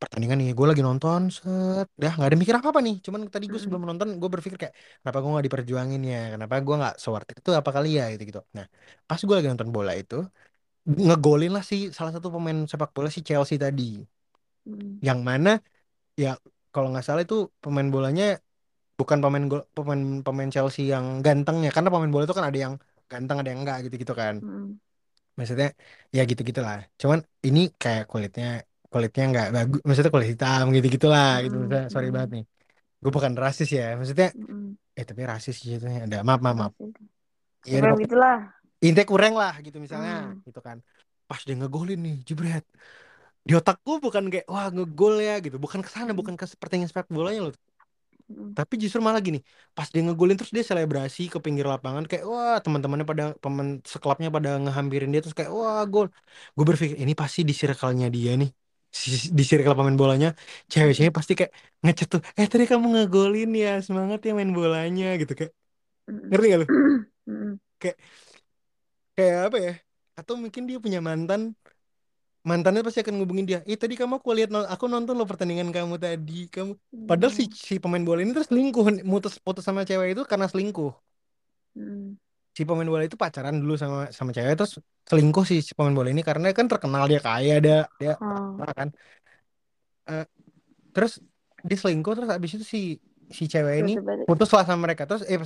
pertandingan 0.00 0.36
nih 0.40 0.48
gue 0.58 0.66
lagi 0.70 0.82
nonton 0.88 1.20
set. 1.36 1.86
Dah 2.02 2.12
nggak 2.16 2.28
ada 2.30 2.38
mikir 2.42 2.56
apa 2.60 2.68
apa 2.74 2.80
nih. 2.86 2.96
Cuman 3.06 3.20
tadi 3.34 3.46
gue 3.52 3.60
sebelum 3.64 3.82
nonton 3.90 4.08
gue 4.20 4.30
berpikir 4.34 4.58
kayak 4.62 4.74
kenapa 5.02 5.18
gue 5.22 5.30
nggak 5.34 5.46
diperjuangin 5.48 6.02
ya? 6.12 6.18
Kenapa 6.34 6.54
gue 6.66 6.74
nggak 6.80 6.94
sewart 7.02 7.26
itu 7.40 7.50
apa 7.60 7.70
kali 7.76 7.88
ya? 8.00 8.04
Gitu 8.14 8.22
gitu 8.30 8.40
nah 8.56 8.66
pas 9.08 9.20
gue 9.26 9.34
lagi 9.38 9.48
nonton 9.52 9.70
bola 9.76 9.92
itu 10.02 10.16
ngegolin 11.06 11.52
lah 11.56 11.64
si 11.70 11.76
salah 11.98 12.12
satu 12.16 12.28
pemain 12.34 12.58
sepak 12.72 12.90
bola 12.96 13.08
si 13.16 13.20
Chelsea 13.28 13.56
tadi. 13.64 13.82
Mm-mm. 14.68 15.00
yang 15.06 15.20
mana 15.28 15.50
ya 16.22 16.28
kalau 16.76 16.88
nggak 16.92 17.04
salah 17.08 17.22
itu 17.26 17.36
pemain 17.64 17.88
bolanya 17.94 18.24
bukan 19.00 19.18
pemain 19.24 19.44
gol 19.50 19.60
pemain 19.76 20.02
pemain 20.26 20.50
Chelsea 20.54 20.82
yang 20.94 21.06
ganteng 21.26 21.56
ya 21.66 21.70
karena 21.76 21.90
pemain 21.94 22.12
bola 22.14 22.24
itu 22.26 22.36
kan 22.40 22.46
ada 22.50 22.60
yang 22.66 22.74
ganteng 23.12 23.36
ada 23.40 23.48
yang 23.52 23.60
enggak 23.62 23.78
gitu 23.86 23.96
gitu 24.04 24.14
kan. 24.22 24.36
Mm-mm. 24.42 24.78
maksudnya 25.38 25.66
ya 26.16 26.20
gitu 26.30 26.40
gitulah 26.48 26.76
cuman 27.00 27.18
ini 27.46 27.60
kayak 27.82 28.02
kulitnya 28.10 28.46
kulitnya 28.92 29.22
nggak 29.30 29.46
bagus 29.56 29.78
maksudnya 29.86 30.12
kulit 30.14 30.28
hitam 30.32 30.62
gitu 30.74 30.86
gitulah 30.94 31.26
gitu. 31.44 31.54
Mm-mm. 31.54 31.60
maksudnya 31.60 31.84
sorry 31.94 32.08
banget 32.14 32.30
Mm-mm. 32.30 32.36
nih. 32.36 32.44
Gue 33.02 33.10
bukan 33.16 33.34
rasis 33.44 33.68
ya 33.78 33.82
maksudnya 33.98 34.26
eh 34.98 35.04
tapi 35.10 35.22
rasis 35.32 35.54
sih 35.62 35.70
itu 35.76 35.86
ada 36.06 36.18
maaf 36.28 36.40
maaf 36.46 36.56
maaf. 36.62 36.74
Ya 37.72 37.76
Ya 37.76 37.80
pokoknya 37.82 37.98
gitulah. 38.02 38.56
intinya 38.86 39.06
kurang 39.12 39.34
lah 39.40 39.52
gitu 39.66 39.76
misalnya 39.86 40.12
gitu 40.46 40.60
kan. 40.68 40.78
Pas 41.28 41.40
dia 41.46 41.54
ngegolin 41.60 41.98
nih 42.06 42.14
jebret 42.28 42.64
di 43.46 43.52
otakku 43.58 43.90
bukan 44.04 44.24
kayak 44.32 44.46
wah 44.52 44.66
ngegol 44.74 45.14
ya 45.28 45.32
gitu. 45.44 45.56
Bukan 45.64 45.80
ke 45.84 45.90
sana 45.96 46.10
bukan 46.18 46.34
ke 46.40 46.44
pertandingan 46.60 46.90
sepak 46.92 47.08
bolanya 47.18 47.40
loh. 47.48 47.54
Mm-mm. 48.30 48.58
tapi 48.58 48.74
justru 48.82 49.00
malah 49.06 49.20
gini 49.26 49.38
pas 49.76 49.88
dia 49.92 50.00
ngegolin 50.06 50.36
terus 50.38 50.52
dia 50.56 50.64
selebrasi 50.70 51.20
ke 51.32 51.38
pinggir 51.44 51.66
lapangan 51.72 52.04
kayak 52.10 52.24
wah 52.32 52.56
teman-temannya 52.64 53.06
pada 53.12 53.24
pemain 53.42 53.68
sekelapnya 53.92 54.28
pada 54.36 54.50
ngehampirin 54.62 55.08
dia 55.12 55.20
terus 55.22 55.36
kayak 55.38 55.52
wah 55.58 55.80
gol. 55.92 56.06
Gue 56.56 56.64
berpikir 56.70 56.96
ini 57.04 57.12
pasti 57.22 57.40
di 57.48 57.54
circle-nya 57.60 58.06
dia 58.16 58.30
nih. 58.40 58.50
Di 59.38 59.42
circle 59.50 59.74
pemain 59.78 59.98
bolanya 60.02 60.28
cewek-cewek 60.72 61.12
pasti 61.18 61.32
kayak 61.38 61.52
ngechat 61.84 62.08
tuh 62.14 62.20
eh 62.38 62.46
tadi 62.52 62.64
kamu 62.70 62.86
ngegolin 62.94 63.48
ya 63.62 63.68
semangat 63.86 64.18
ya 64.26 64.30
main 64.38 64.52
bolanya 64.58 65.06
gitu 65.20 65.32
kayak. 65.38 65.52
Mm-mm. 66.10 66.30
ngerti 66.30 66.46
gak 66.52 66.60
lu? 66.62 66.66
Kayak 67.80 67.96
kayak 69.16 69.36
apa 69.48 69.56
ya? 69.66 69.72
Atau 70.18 70.34
mungkin 70.42 70.62
dia 70.68 70.78
punya 70.84 70.98
mantan 71.08 71.40
mantannya 72.50 72.82
pasti 72.86 73.02
akan 73.02 73.14
ngubungin 73.18 73.46
dia. 73.50 73.58
Eh 73.70 73.78
tadi 73.82 73.94
kamu 74.00 74.14
aku 74.22 74.30
lihat 74.38 74.50
aku 74.74 74.84
nonton 74.92 75.14
lo 75.18 75.24
pertandingan 75.30 75.68
kamu 75.76 75.94
tadi. 75.98 76.46
Kamu 76.54 76.72
padahal 77.10 77.32
si 77.38 77.44
Mm. 77.50 77.54
si 77.68 77.74
pemain 77.82 78.04
bola 78.06 78.20
ini 78.22 78.32
terus 78.36 78.48
selingkuh. 78.50 78.84
Mutus 79.12 79.34
putus 79.44 79.64
sama 79.66 79.82
cewek 79.88 80.08
itu 80.14 80.22
karena 80.30 80.46
selingkuh. 80.52 80.92
Mm. 81.76 82.16
si 82.56 82.64
pemain 82.64 82.88
bola 82.88 83.04
itu 83.04 83.20
pacaran 83.20 83.52
dulu 83.62 83.76
sama 83.76 84.08
sama 84.16 84.30
cewek 84.32 84.56
terus 84.56 84.72
selingkuh 85.04 85.44
si, 85.44 85.60
si 85.60 85.72
pemain 85.76 85.92
bola 85.92 86.08
ini 86.08 86.22
karena 86.24 86.46
kan 86.56 86.66
terkenal 86.72 87.04
dia 87.10 87.20
kaya 87.20 87.54
dia 87.64 87.78
dia 88.00 88.16
terkenal 88.16 88.72
kan. 88.80 88.88
Eh, 90.08 90.24
terus 90.94 91.12
dia 91.68 91.78
selingkuh 91.82 92.12
terus 92.16 92.30
abis 92.36 92.50
itu 92.56 92.66
si 92.74 92.80
si 93.38 93.44
cewek 93.52 93.74
ini 93.82 93.92
putus 94.28 94.50
lah 94.54 94.64
sama 94.68 94.80
mereka. 94.86 95.02
Terus 95.08 95.22
eh 95.30 95.36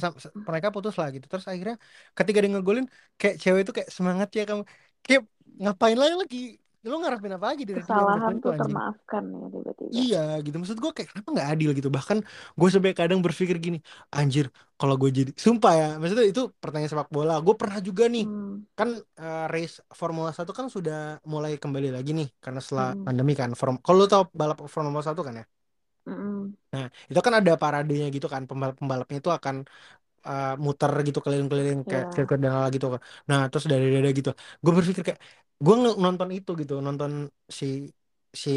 mereka 0.48 0.68
putus 0.74 0.94
lah 1.00 1.08
gitu. 1.14 1.26
Terus 1.32 1.46
akhirnya 1.50 1.76
ketika 2.18 2.38
dia 2.42 2.50
ngegolin 2.54 2.86
kayak 3.20 3.36
cewek 3.42 3.60
itu 3.64 3.72
kayak 3.76 3.90
semangat 3.96 4.28
ya 4.38 4.42
kamu. 4.50 4.62
Kayak 5.04 5.22
ngapain 5.62 5.96
lagi 5.98 6.14
lagi 6.22 6.38
lu 6.88 6.94
ngarepin 7.00 7.32
apa 7.36 7.46
lagi 7.52 7.62
dari 7.70 7.82
kesalahan 7.82 8.34
selingkuh 8.34 8.34
tuh 8.42 8.52
anjing 8.56 8.80
termaafkan 8.80 9.24
ya 9.40 9.46
tiba-tiba. 9.54 10.02
Iya 10.02 10.16
gitu 10.44 10.54
maksud 10.60 10.78
gue 10.82 10.90
kayak 10.96 11.08
kenapa 11.10 11.28
nggak 11.34 11.48
adil 11.52 11.68
gitu 11.78 11.88
bahkan 11.96 12.18
gue 12.58 12.68
sampai 12.74 12.92
kadang 13.00 13.18
berpikir 13.26 13.56
gini 13.64 13.78
anjir 14.16 14.44
kalau 14.78 14.94
gue 15.00 15.10
jadi 15.18 15.30
sumpah 15.44 15.72
ya 15.80 15.84
maksudnya 16.00 16.26
itu 16.30 16.40
pertanyaan 16.62 16.92
sepak 16.94 17.08
bola 17.16 17.32
gue 17.46 17.54
pernah 17.60 17.78
juga 17.88 18.04
nih 18.14 18.22
Hmm. 18.22 18.64
kan 18.78 18.88
eh, 19.22 19.40
race 19.52 19.74
Formula 20.00 20.30
satu 20.38 20.52
kan 20.58 20.66
sudah 20.76 20.94
mulai 21.32 21.50
kembali 21.62 21.88
lagi 21.96 22.10
nih 22.18 22.26
karena 22.44 22.60
setelah 22.64 22.88
Mm-mm. 22.88 23.06
pandemi 23.06 23.32
kan 23.40 23.50
Form 23.58 23.74
kalau 23.84 23.96
lu 24.00 24.06
tau 24.12 24.22
balap 24.40 24.56
Formula 24.74 25.02
satu 25.08 25.20
kan 25.26 25.34
ya 25.40 25.44
Mm-mm. 26.06 26.56
nah 26.72 26.84
itu 27.10 27.20
kan 27.26 27.34
ada 27.38 27.52
paradenya 27.62 28.06
gitu 28.14 28.26
kan 28.34 28.42
pembalap-pembalapnya 28.48 29.16
itu 29.22 29.30
akan 29.38 29.56
uh, 30.28 30.46
muter 30.64 30.90
gitu 31.06 31.18
keliling-keliling 31.24 31.78
kayak 31.90 32.04
Ya. 32.06 32.14
sirkuit 32.14 32.40
dan 32.44 32.52
gitu 32.74 32.86
kan. 32.94 33.00
Nah 33.28 33.38
terus 33.50 33.64
dari 33.72 33.84
dada 33.94 34.08
gitu, 34.18 34.30
gue 34.64 34.72
berpikir 34.76 35.02
kayak 35.08 35.20
gue 35.64 35.74
nonton 36.04 36.28
itu 36.36 36.50
gitu, 36.60 36.72
nonton 36.86 37.10
si 37.58 37.64
si 38.42 38.48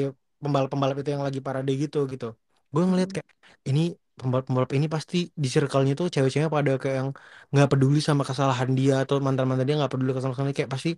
pembalap-pembalap 0.44 0.96
itu 1.02 1.10
yang 1.16 1.24
lagi 1.28 1.40
parade 1.48 1.72
gitu 1.84 1.98
gitu. 2.12 2.26
Gue 2.74 2.82
ngeliat 2.90 3.10
Mm-mm. 3.10 3.16
kayak 3.16 3.30
ini 3.70 3.82
pembalap-pembalap 4.20 4.72
ini 4.78 4.88
pasti 4.96 5.18
di 5.44 5.48
circle-nya 5.54 5.94
tuh 6.00 6.08
cewek-ceweknya 6.14 6.52
pada 6.58 6.72
kayak 6.82 6.96
yang 7.02 7.10
nggak 7.52 7.68
peduli 7.72 7.98
sama 8.08 8.24
kesalahan 8.30 8.70
dia 8.80 8.94
atau 9.04 9.16
mantan-mantan 9.26 9.66
dia 9.68 9.76
nggak 9.80 9.92
peduli 9.94 10.12
kesalahan 10.16 10.46
dia 10.50 10.56
kayak 10.60 10.72
pasti 10.76 10.90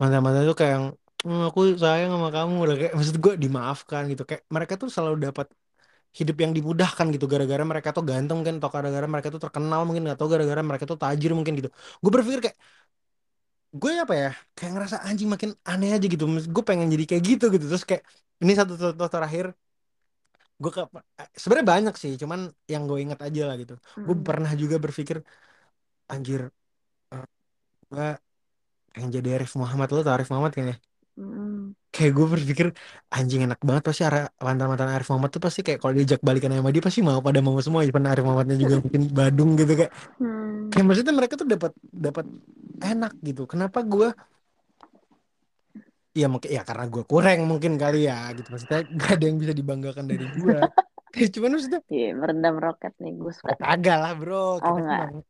mantan-mantan 0.00 0.42
itu 0.46 0.54
kayak 0.60 0.72
yang 0.76 0.86
"Hmm, 1.24 1.40
aku 1.48 1.60
sayang 1.82 2.10
sama 2.14 2.28
kamu 2.36 2.52
udah 2.64 2.74
kayak 2.80 2.92
maksud 2.98 3.16
gue 3.24 3.32
dimaafkan 3.44 4.02
gitu 4.10 4.22
kayak 4.28 4.42
mereka 4.54 4.74
tuh 4.82 4.88
selalu 4.94 5.16
dapat 5.26 5.46
hidup 6.18 6.36
yang 6.44 6.52
dimudahkan 6.56 7.06
gitu 7.14 7.26
gara-gara 7.32 7.62
mereka 7.70 7.88
tuh 7.96 8.02
ganteng 8.10 8.40
kan 8.46 8.54
atau 8.60 8.70
gara-gara 8.74 9.06
mereka 9.12 9.28
tuh 9.34 9.40
terkenal 9.44 9.80
mungkin 9.86 10.04
atau 10.14 10.26
gara-gara 10.32 10.62
mereka 10.68 10.84
tuh 10.90 10.98
tajir 11.02 11.30
mungkin 11.36 11.52
gitu. 11.60 11.70
Gue 12.02 12.10
berpikir 12.14 12.40
kayak 12.50 12.58
gue 13.80 13.90
apa 14.04 14.14
ya 14.22 14.28
kayak 14.56 14.70
ngerasa 14.74 14.96
anjing 15.08 15.28
makin 15.32 15.50
aneh 15.70 15.88
aja 15.96 16.06
gitu. 16.12 16.24
Gue 16.54 16.64
pengen 16.68 16.86
jadi 16.94 17.04
kayak 17.10 17.22
gitu 17.28 17.44
gitu. 17.54 17.64
Terus 17.70 17.84
kayak 17.88 18.02
ini 18.42 18.52
satu 18.58 18.72
contoh 18.80 19.08
terakhir 19.14 19.44
gue 20.62 20.70
ke 20.76 20.80
eh, 21.22 21.28
sebenarnya 21.40 21.68
banyak 21.74 21.94
sih 22.02 22.12
cuman 22.22 22.40
yang 22.72 22.82
gue 22.90 22.98
inget 23.04 23.20
aja 23.26 23.40
lah 23.48 23.54
gitu. 23.62 23.72
Gue 24.06 24.14
Mm-mm. 24.14 24.28
pernah 24.28 24.50
juga 24.62 24.76
berpikir 24.84 25.16
anjir 26.12 26.40
eh, 27.14 27.24
gue 27.92 28.06
pengen 28.92 29.10
jadi 29.16 29.28
Arif 29.36 29.52
Muhammad. 29.62 29.88
Lo 29.94 30.00
tau 30.06 30.14
Arif 30.16 30.28
Muhammad 30.32 30.54
kan 30.58 30.66
ya? 30.72 30.76
Mm-mm. 31.20 31.57
Kayak 31.88 32.12
gue 32.12 32.26
berpikir 32.28 32.66
anjing 33.08 33.48
enak 33.48 33.58
banget 33.64 33.82
pasti 33.82 34.02
ara- 34.04 34.28
mantan-mantan 34.38 34.92
Arif 34.92 35.08
Muhammad 35.08 35.30
tuh 35.32 35.40
pasti 35.40 35.60
kayak 35.64 35.80
kalau 35.80 35.96
diajak 35.96 36.20
balikan 36.20 36.52
sama 36.52 36.68
dia 36.68 36.84
pasti 36.84 37.00
mau 37.00 37.18
pada 37.18 37.40
mau 37.40 37.56
semua 37.58 37.80
even 37.82 38.04
Arif 38.04 38.22
Muhammadnya 38.22 38.56
juga 38.60 38.76
bikin 38.86 39.02
Badung 39.10 39.56
gitu 39.56 39.72
kayak 39.74 39.92
Hmm. 40.20 40.68
kayak 40.68 40.84
maksudnya 40.84 41.14
mereka 41.16 41.34
tuh 41.34 41.48
dapat 41.48 41.72
dapat 41.88 42.26
enak 42.78 43.12
gitu 43.24 43.48
kenapa 43.48 43.80
gue 43.82 44.12
ya 46.12 46.26
mungkin 46.26 46.50
ya 46.50 46.62
karena 46.66 46.84
gue 46.86 47.04
kurang 47.06 47.46
mungkin 47.46 47.78
kali 47.78 48.04
ya 48.04 48.34
gitu 48.34 48.50
maksudnya 48.50 48.84
gak 49.00 49.10
ada 49.16 49.24
yang 49.24 49.38
bisa 49.38 49.52
dibanggakan 49.54 50.04
dari 50.04 50.26
gue 50.28 50.58
cuman 51.34 51.50
maksudnya 51.56 51.80
Iya, 51.88 52.10
meredam 52.14 52.54
roket 52.60 52.92
nih 53.00 53.16
gue 53.16 53.32
suka. 53.32 53.56
kagak 53.56 53.96
lah 53.96 54.12
bro 54.12 54.36
Oh 54.36 54.60
kita 54.60 54.70
enggak. 54.76 55.08
emang- 55.08 55.26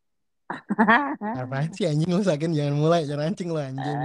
apaan 1.20 1.68
sih 1.76 1.84
anjing? 1.84 2.08
Lu 2.08 2.24
sakin 2.24 2.56
jangan 2.56 2.74
mulai 2.74 3.04
jangan 3.04 3.32
anjing 3.32 3.48
lu 3.52 3.60
anjing. 3.60 3.98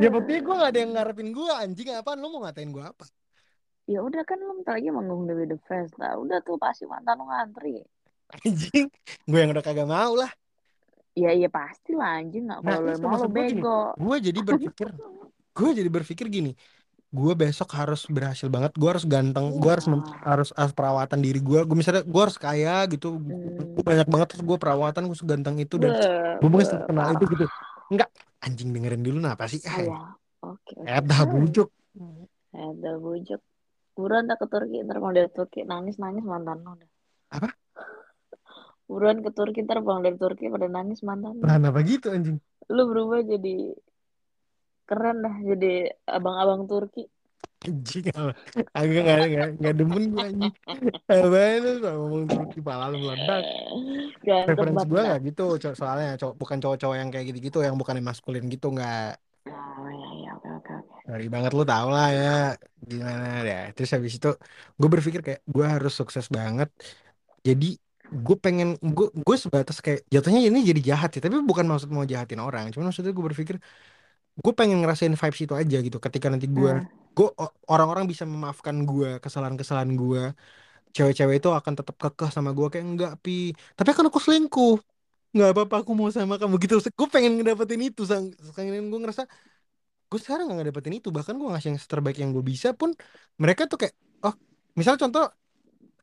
Ya 0.00 0.08
buktinya 0.12 0.40
gue 0.44 0.54
gak 0.60 0.70
ada 0.74 0.80
yang 0.84 0.92
ngarepin 0.92 1.30
gue 1.32 1.52
anjing. 1.56 1.88
Apaan? 1.96 2.20
Lu 2.20 2.28
mau 2.28 2.44
ngatain 2.44 2.68
gue 2.68 2.84
apa? 2.84 3.08
Ya 3.84 4.00
udah 4.00 4.24
kan 4.24 4.40
lu 4.40 4.60
bentar 4.60 4.80
lagi 4.80 4.88
manggung 4.92 5.28
Dewi 5.28 5.48
The 5.48 5.58
Fest. 5.64 5.96
Lah 5.96 6.16
udah 6.20 6.40
tuh 6.44 6.56
pasti 6.56 6.84
mantan 6.84 7.20
lu 7.20 7.28
ngantri. 7.28 7.80
Anjing 8.44 8.88
gue 9.24 9.38
yang 9.38 9.52
udah 9.52 9.64
kagak 9.64 9.88
mau 9.88 10.16
lah. 10.16 10.32
Iya 11.14 11.30
iya 11.30 11.48
pasti 11.48 11.94
lah 11.94 12.18
anjing. 12.18 12.50
Nggak 12.50 12.60
Nah 12.60 12.74
kalau 12.74 12.90
itu 12.90 13.06
mau 13.06 13.18
lo 13.22 13.28
bego. 13.30 13.80
Gue 13.94 14.16
jadi 14.18 14.40
berpikir, 14.42 14.88
gue 15.54 15.70
jadi 15.70 15.90
berpikir 15.92 16.26
gini, 16.26 16.52
gue 17.14 17.32
besok 17.38 17.70
harus 17.78 18.10
berhasil 18.10 18.50
banget, 18.50 18.74
gue 18.74 18.90
harus 18.90 19.06
ganteng, 19.06 19.54
gue 19.54 19.70
harus 19.70 19.86
harus 20.26 20.50
harus 20.50 20.72
perawatan 20.74 21.22
diri 21.22 21.38
gue, 21.38 21.62
gue 21.62 21.76
misalnya 21.78 22.02
gue 22.02 22.22
harus 22.26 22.34
kaya 22.34 22.82
gitu, 22.90 23.14
Hmm. 23.14 23.78
gue 23.78 23.84
banyak 23.86 24.08
banget 24.10 24.26
terus 24.34 24.42
gue 24.42 24.58
perawatan, 24.58 25.06
gue 25.06 25.18
seganteng 25.18 25.56
itu 25.62 25.78
dan 25.78 25.94
gue 26.42 26.48
mesti 26.50 26.74
terkenal 26.74 27.14
itu 27.14 27.24
gitu, 27.38 27.46
enggak 27.94 28.10
anjing 28.42 28.74
dengerin 28.74 29.02
dulu 29.06 29.22
nah 29.22 29.38
apa 29.38 29.46
sih, 29.46 29.62
eh, 29.62 29.86
ya, 29.86 29.98
oke 30.42 30.74
eh 30.82 31.00
dah 31.06 31.22
bujuk, 31.22 31.70
Ada 32.54 32.98
bujuk. 32.98 33.40
Buruan 33.94 34.26
tak 34.26 34.42
ke 34.42 34.46
Turki, 34.50 34.82
ntar 34.82 34.98
kalau 34.98 35.14
dari 35.14 35.30
Turki. 35.30 35.62
Nangis-nangis 35.62 36.26
mantan 36.26 36.66
lo 36.66 36.74
udah. 36.74 36.90
apa, 37.30 37.50
Buruan 38.90 39.22
ke 39.22 39.30
Turki, 39.30 39.62
ntar 39.62 39.78
pulang 39.82 40.02
dari 40.02 40.18
Turki 40.18 40.50
pada 40.50 40.66
nangis 40.66 41.00
mantan 41.06 41.38
apa 41.42 41.78
gitu 41.86 42.10
anjing, 42.10 42.42
Lu 42.70 42.90
berubah 42.90 43.22
jadi 43.22 43.70
keren 44.84 45.24
dah, 45.24 45.36
jadi 45.42 45.92
abang-abang 46.06 46.68
Turki. 46.68 47.08
anjing 47.64 48.04
agak 48.76 49.00
nggak 49.00 49.18
nggak 49.24 49.48
nggak 49.56 49.74
demen 49.74 50.02
gue 50.12 50.20
anjing, 50.20 50.54
itu 51.08 51.72
ngomong 51.80 52.22
di 52.52 52.60
pala 52.60 52.92
lu 52.92 52.98
meledak. 53.00 53.42
Preferensi 54.20 54.84
gue 54.84 55.00
nggak 55.00 55.20
gitu, 55.32 55.44
soalnya 55.72 56.20
cowok 56.20 56.34
bukan 56.36 56.58
cowok-cowok 56.60 56.96
yang 57.00 57.08
kayak 57.08 57.24
gitu-gitu, 57.32 57.64
yang 57.64 57.76
bukan 57.80 57.96
yang 57.96 58.06
maskulin 58.12 58.44
gitu 58.52 58.68
nggak. 58.68 59.16
Oh 59.48 59.88
ya 59.88 60.08
ya 60.24 60.30
oke 60.36 60.48
oke 60.60 60.72
oke. 60.76 60.94
Sorry 61.08 61.26
banget 61.28 61.52
lu 61.56 61.64
tau 61.64 61.88
lah 61.88 62.08
ya 62.12 62.36
gimana 62.84 63.44
ya. 63.44 63.72
Terus 63.72 63.90
habis 63.96 64.12
itu 64.16 64.30
gue 64.76 64.88
berpikir 64.88 65.20
kayak 65.24 65.40
gue 65.44 65.64
harus 65.64 65.92
sukses 65.96 66.28
banget. 66.28 66.68
Jadi 67.44 67.76
gue 68.04 68.36
pengen 68.36 68.76
gue 68.80 69.08
gue 69.12 69.36
sebatas 69.40 69.80
kayak 69.80 70.04
jatuhnya 70.12 70.48
ini 70.48 70.64
jadi 70.64 70.80
jahat 70.94 71.16
sih. 71.16 71.22
Tapi 71.24 71.40
bukan 71.44 71.64
maksud 71.64 71.88
mau 71.92 72.04
jahatin 72.04 72.40
orang. 72.40 72.72
Cuman 72.72 72.92
maksudnya 72.92 73.12
gue 73.12 73.24
berpikir 73.24 73.56
gue 74.42 74.52
pengen 74.58 74.76
ngerasain 74.82 75.14
vibes 75.20 75.40
itu 75.44 75.54
aja 75.60 75.76
gitu. 75.86 75.96
Ketika 76.06 76.26
nanti 76.32 76.46
gue 76.56 76.70
Hmm. 76.70 76.86
gue 77.16 77.28
orang-orang 77.72 78.04
bisa 78.10 78.24
memaafkan 78.32 78.76
gue 78.90 79.08
kesalahan-kesalahan 79.24 79.92
gue. 80.00 80.20
Cewek-cewek 80.96 81.36
itu 81.40 81.50
akan 81.60 81.74
tetap 81.78 81.96
kekeh 82.02 82.30
sama 82.36 82.50
gue 82.58 82.66
kayak 82.72 82.86
enggak 82.90 83.12
pi. 83.24 83.32
Tapi 83.78 83.90
kan 83.96 84.06
aku 84.10 84.20
selingkuh. 84.26 84.74
Nggak 85.34 85.48
apa-apa 85.54 85.76
aku 85.82 85.92
mau 85.98 86.08
sama 86.16 86.34
kamu 86.42 86.54
gitu. 86.64 86.74
Gue 87.00 87.08
pengen 87.14 87.32
ngedapetin 87.38 87.82
itu. 87.88 88.02
Sang, 88.10 88.24
pengen 88.56 88.90
gue 88.92 89.00
ngerasa 89.02 89.24
gue 90.10 90.20
sekarang 90.22 90.44
nggak 90.46 90.58
ngedapetin 90.60 90.94
itu 91.00 91.08
bahkan 91.16 91.34
gue 91.40 91.48
ngasih 91.50 91.68
yang 91.74 91.78
terbaik 91.92 92.16
yang 92.22 92.30
gue 92.36 92.44
bisa 92.52 92.68
pun 92.80 92.90
mereka 93.42 93.62
tuh 93.70 93.78
kayak 93.82 93.94
oh 94.26 94.34
misal 94.78 94.94
contoh 95.02 95.24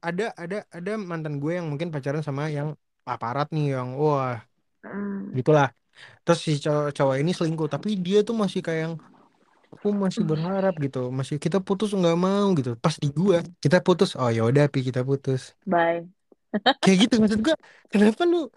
ada 0.07 0.23
ada 0.43 0.57
ada 0.77 0.91
mantan 1.11 1.35
gue 1.43 1.51
yang 1.59 1.67
mungkin 1.71 1.89
pacaran 1.93 2.23
sama 2.27 2.43
yang 2.57 2.69
aparat 3.13 3.47
nih 3.55 3.65
yang 3.77 3.89
wah 4.01 4.35
Hmm. 4.83 5.35
gitulah 5.37 5.67
terus 6.21 6.39
si 6.41 6.57
cowok, 6.61 6.93
cowok 6.93 7.15
ini 7.19 7.31
selingkuh 7.33 7.69
tapi 7.71 7.97
dia 7.97 8.21
tuh 8.21 8.35
masih 8.37 8.61
kayak 8.61 8.81
yang 8.89 8.95
aku 9.71 9.87
masih 9.95 10.21
berharap 10.27 10.75
gitu. 10.77 11.09
Masih 11.09 11.39
kita 11.39 11.63
putus 11.63 11.95
nggak 11.95 12.17
mau 12.19 12.51
gitu. 12.59 12.75
Pas 12.77 12.95
di 12.99 13.09
gua 13.09 13.41
kita 13.63 13.79
putus. 13.79 14.13
Oh 14.19 14.27
ya 14.27 14.43
udah 14.43 14.67
pi 14.67 14.83
kita 14.83 15.01
putus. 15.01 15.55
Bye. 15.63 16.05
kayak 16.83 16.97
gitu 17.07 17.23
maksud 17.23 17.39
gua. 17.39 17.55
Kenapa 17.87 18.27
lu 18.27 18.51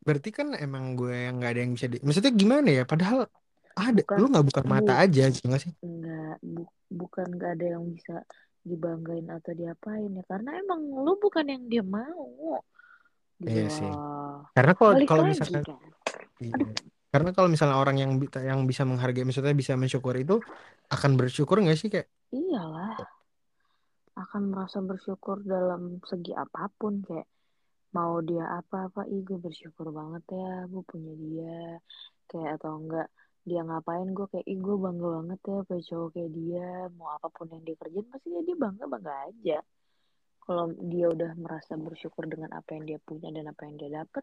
berarti 0.00 0.32
kan 0.32 0.56
emang 0.56 0.96
gue 0.96 1.12
yang 1.12 1.36
nggak 1.36 1.50
ada 1.52 1.60
yang 1.60 1.72
bisa 1.76 1.86
di 1.90 2.00
maksudnya 2.00 2.32
gimana 2.32 2.68
ya? 2.72 2.84
Padahal 2.88 3.28
ada 3.76 4.00
Bukan 4.00 4.16
lu 4.16 4.26
nggak 4.32 4.46
buka 4.48 4.60
mata 4.64 4.92
bu 4.96 5.02
aja 5.04 5.24
gitu 5.28 5.44
nggak 5.50 5.62
sih? 5.62 5.72
Nggak 5.84 6.34
bu, 6.40 6.62
bukan 6.88 7.28
nggak 7.36 7.50
ada 7.58 7.66
yang 7.76 7.84
bisa 7.92 8.16
dibanggain 8.64 9.28
atau 9.28 9.52
diapain 9.52 10.08
ya. 10.08 10.24
Karena 10.24 10.56
emang 10.56 10.80
lu 10.80 11.12
bukan 11.20 11.44
yang 11.44 11.64
dia 11.68 11.84
mau. 11.84 12.62
Gitu 13.40 13.56
iya 13.56 13.72
sih. 13.72 13.88
loh. 13.88 14.44
karena 14.52 14.72
kalau 14.76 14.92
kalau 15.08 15.24
lagi 15.24 15.32
misalkan 15.32 15.64
kan. 15.64 15.76
Iya. 16.40 16.54
Karena 17.10 17.34
kalau 17.34 17.50
misalnya 17.50 17.74
orang 17.74 17.98
yang 17.98 18.12
yang 18.38 18.62
bisa 18.70 18.86
menghargai 18.86 19.26
maksudnya 19.26 19.50
bisa 19.50 19.74
mensyukur 19.74 20.14
itu 20.14 20.38
akan 20.94 21.18
bersyukur 21.18 21.58
nggak 21.58 21.78
sih 21.78 21.90
kayak 21.90 22.06
iyalah. 22.30 22.94
Akan 24.14 24.54
merasa 24.54 24.78
bersyukur 24.78 25.42
dalam 25.42 25.98
segi 26.06 26.30
apa 26.30 26.70
pun 26.70 27.02
kayak 27.02 27.26
mau 27.90 28.22
dia 28.22 28.46
apa-apa 28.62 29.10
ih 29.10 29.26
gue 29.26 29.42
bersyukur 29.42 29.90
banget 29.90 30.22
ya 30.30 30.70
gue 30.70 30.82
punya 30.86 31.12
dia. 31.18 31.58
Kayak 32.30 32.62
atau 32.62 32.78
enggak 32.78 33.10
dia 33.42 33.66
ngapain 33.66 34.14
gue 34.14 34.26
kayak 34.30 34.46
ih 34.46 34.58
gue 34.62 34.76
bangga 34.78 35.08
banget 35.18 35.40
ya 35.42 35.58
punya 35.66 35.82
cowok 35.90 36.08
kayak 36.14 36.30
dia. 36.30 36.68
Mau 36.94 37.10
apa 37.10 37.26
pun 37.34 37.50
yang 37.50 37.62
dia 37.66 37.74
kerjain 37.74 38.06
pasti 38.06 38.28
ya 38.30 38.40
dia 38.46 38.54
bangga 38.54 38.86
bangga 38.86 39.14
aja. 39.26 39.58
Kalau 40.46 40.70
dia 40.78 41.10
udah 41.10 41.34
merasa 41.34 41.74
bersyukur 41.74 42.30
dengan 42.30 42.54
apa 42.54 42.78
yang 42.78 42.86
dia 42.86 42.98
punya 43.02 43.34
dan 43.34 43.50
apa 43.50 43.66
yang 43.66 43.74
dia 43.82 43.90
dapat 43.98 44.22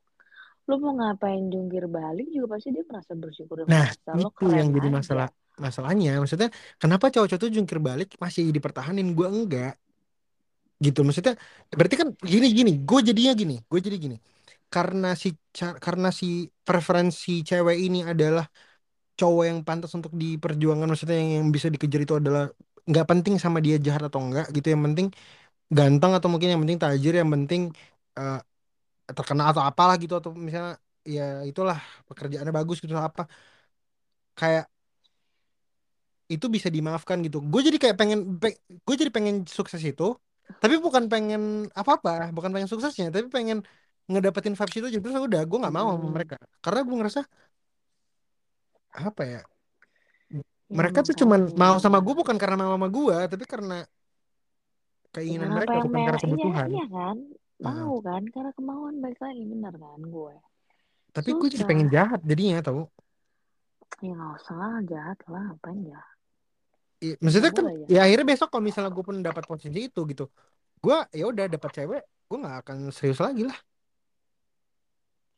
lu 0.68 0.76
mau 0.84 0.93
ngapain 0.99 1.43
jungkir 1.53 1.88
balik 1.88 2.28
juga 2.36 2.59
pasti 2.59 2.70
dia 2.76 2.84
merasa 2.84 3.11
bersyukur 3.15 3.57
nah 3.72 3.88
merasa 3.88 4.11
lo 4.20 4.30
itu 4.30 4.45
yang 4.51 4.68
keren 4.68 4.76
jadi 4.76 4.89
aja. 4.91 4.97
masalah 4.99 5.28
masalahnya. 5.57 6.09
Maksudnya 6.22 6.49
kenapa 6.82 7.09
cowok-cowok 7.13 7.41
tuh 7.43 7.51
jungkir 7.55 7.80
balik 7.82 8.09
masih 8.24 8.43
dipertahanin? 8.55 9.07
Gue 9.18 9.28
enggak. 9.28 9.74
Gitu 10.78 10.99
maksudnya 11.01 11.34
berarti 11.74 11.95
kan 12.01 12.07
gini 12.22 12.47
gini. 12.53 12.72
Gue 12.86 12.99
jadinya 13.01 13.34
gini 13.41 13.55
gue 13.65 13.80
jadi 13.82 13.97
gini. 13.97 14.15
Karena 14.74 15.07
si 15.18 15.34
karena 15.86 16.09
si 16.13 16.26
preferensi 16.68 17.41
cewek 17.49 17.78
ini 17.88 17.99
adalah 18.05 18.45
cowok 19.18 19.43
yang 19.49 19.59
pantas 19.68 19.91
untuk 19.97 20.13
diperjuangkan 20.13 20.88
maksudnya 20.91 21.18
yang, 21.22 21.32
yang 21.41 21.47
bisa 21.55 21.68
dikejar 21.74 22.01
itu 22.05 22.15
adalah 22.22 22.43
nggak 22.89 23.05
penting 23.11 23.36
sama 23.43 23.59
dia 23.65 23.76
jahat 23.82 24.03
atau 24.09 24.20
enggak 24.26 24.45
gitu. 24.55 24.68
Yang 24.74 24.84
penting 24.88 25.07
ganteng 25.78 26.11
atau 26.18 26.30
mungkin 26.32 26.49
yang 26.53 26.61
penting 26.63 26.80
tajir 26.84 27.13
yang 27.22 27.30
penting 27.36 27.61
eh, 28.20 28.39
terkenal 29.18 29.45
atau 29.51 29.64
apalah 29.70 29.95
gitu 30.03 30.14
atau 30.20 30.32
misalnya 30.47 30.74
ya 31.16 31.24
itulah 31.49 31.78
pekerjaannya 32.10 32.53
bagus 32.60 32.78
gitu 32.84 32.93
apa. 32.99 33.22
Kayak 34.36 34.70
itu 36.34 36.45
bisa 36.55 36.68
dimaafkan 36.76 37.18
gitu. 37.26 37.38
Gue 37.51 37.62
jadi 37.68 37.78
kayak 37.84 37.95
pengen 37.99 38.20
gue 38.88 38.95
jadi 39.01 39.12
pengen 39.16 39.36
sukses 39.47 39.80
itu 39.84 40.03
tapi 40.64 40.76
bukan 40.80 41.03
pengen 41.12 41.68
apa-apa 41.76 42.32
bukan 42.36 42.49
pengen 42.55 42.70
suksesnya 42.72 43.12
tapi 43.14 43.28
pengen 43.36 43.58
ngedapetin 44.12 44.53
vibes 44.60 44.76
itu 44.80 44.88
aja. 44.91 44.99
Terus 45.03 45.16
udah 45.28 45.41
gue 45.49 45.58
nggak 45.62 45.76
mau 45.78 45.88
sama 45.95 46.08
Hmm. 46.08 46.14
mereka. 46.16 46.36
Karena 46.64 46.80
gue 46.88 46.95
ngerasa 46.99 47.22
apa 48.91 49.24
ya 49.34 49.41
ya 50.76 50.80
mereka 50.80 50.99
tuh 51.08 51.16
cuman 51.22 51.41
mau 51.62 51.76
sama 51.84 51.97
gue 52.05 52.14
bukan 52.22 52.36
karena 52.41 52.55
mau 52.60 52.76
sama 52.76 52.88
gue 52.91 53.18
tapi 53.32 53.45
karena 53.47 53.76
keinginan 55.16 55.49
mereka 55.55 55.76
bukan 55.84 56.01
karena 56.05 56.20
iya 56.20 56.24
kebutuhan. 56.24 56.68
iya 56.72 56.84
kan 56.93 57.18
Mau 57.66 57.93
kan 58.08 58.24
karena 58.34 58.51
kemauan 58.58 58.95
baik 59.03 59.20
lagi 59.26 59.43
bener 59.51 59.74
kan 59.84 60.01
gue? 60.16 60.34
Tapi 61.16 61.30
gue 61.39 61.47
jadi 61.53 61.64
pengen 61.70 61.88
jahat 61.95 62.20
jadinya 62.30 62.60
tau? 62.68 62.82
Ya 64.03 64.12
nggak 64.18 64.34
usah 64.38 64.55
lah 64.62 64.74
jahat 64.91 65.18
lah 65.32 65.41
ngapain 65.45 65.80
ya? 65.91 66.01
I- 67.05 67.18
nggak 67.24 67.24
maksudnya 67.24 67.51
kan 67.58 67.66
ya. 67.82 67.88
ya 67.93 67.97
akhirnya 68.05 68.26
besok 68.32 68.47
kalau 68.51 68.64
misalnya 68.70 68.91
gue 68.95 69.03
pun 69.10 69.18
dapat 69.28 69.43
posisi 69.49 69.80
itu 69.88 69.99
gitu 70.12 70.24
gue 70.84 70.95
ya 71.20 71.24
udah 71.32 71.45
dapat 71.53 71.72
cewek 71.78 72.01
gue 72.30 72.38
nggak 72.43 72.55
akan 72.66 72.78
serius 72.97 73.20
lagi 73.26 73.41
lah. 73.49 73.58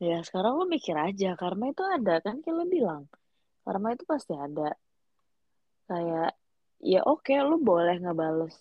Ya 0.07 0.17
sekarang 0.27 0.53
lo 0.59 0.65
mikir 0.75 0.95
aja 1.07 1.29
karma 1.41 1.65
itu 1.73 1.83
ada 1.95 2.13
kan 2.25 2.35
kayak 2.43 2.55
lo 2.59 2.65
bilang. 2.75 3.03
Karma 3.65 3.87
itu 3.95 4.03
pasti 4.11 4.33
ada. 4.47 4.69
Kayak 5.87 6.29
ya 6.91 6.99
oke 7.13 7.33
lo 7.47 7.55
boleh 7.69 7.95
ngebales 8.01 8.55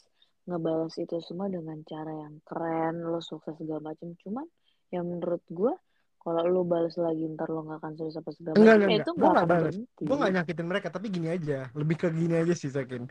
ngebales 0.49 0.97
itu 0.97 1.21
semua 1.21 1.53
dengan 1.53 1.77
cara 1.85 2.09
yang 2.09 2.41
keren 2.49 3.05
lo 3.05 3.21
sukses 3.21 3.53
segala 3.61 3.93
macam 3.93 4.17
cuman 4.17 4.49
yang 4.89 5.05
menurut 5.05 5.45
gue 5.53 5.73
kalau 6.19 6.43
lo 6.49 6.65
balas 6.65 6.97
lagi 6.97 7.29
ntar 7.37 7.53
lo 7.53 7.63
nggak 7.69 7.79
akan 7.85 7.93
serius 7.95 8.17
apa 8.19 8.31
segala 8.33 8.55
macam 8.57 8.65
enggak 8.65 8.77
ya 8.77 8.85
enggak. 8.85 9.05
itu 9.05 9.11
gue 9.13 9.29
nggak 9.29 9.45
akan 9.45 9.53
balas. 9.53 9.75
gue 9.85 10.17
nggak 10.17 10.33
nyakitin 10.35 10.67
mereka 10.67 10.89
tapi 10.91 11.07
gini 11.09 11.29
aja. 11.31 11.59
Lebih 11.73 11.97
ke 11.97 12.09
gini 12.11 12.35
aja 12.37 12.55
sih 12.59 12.69
Sakin 12.69 13.05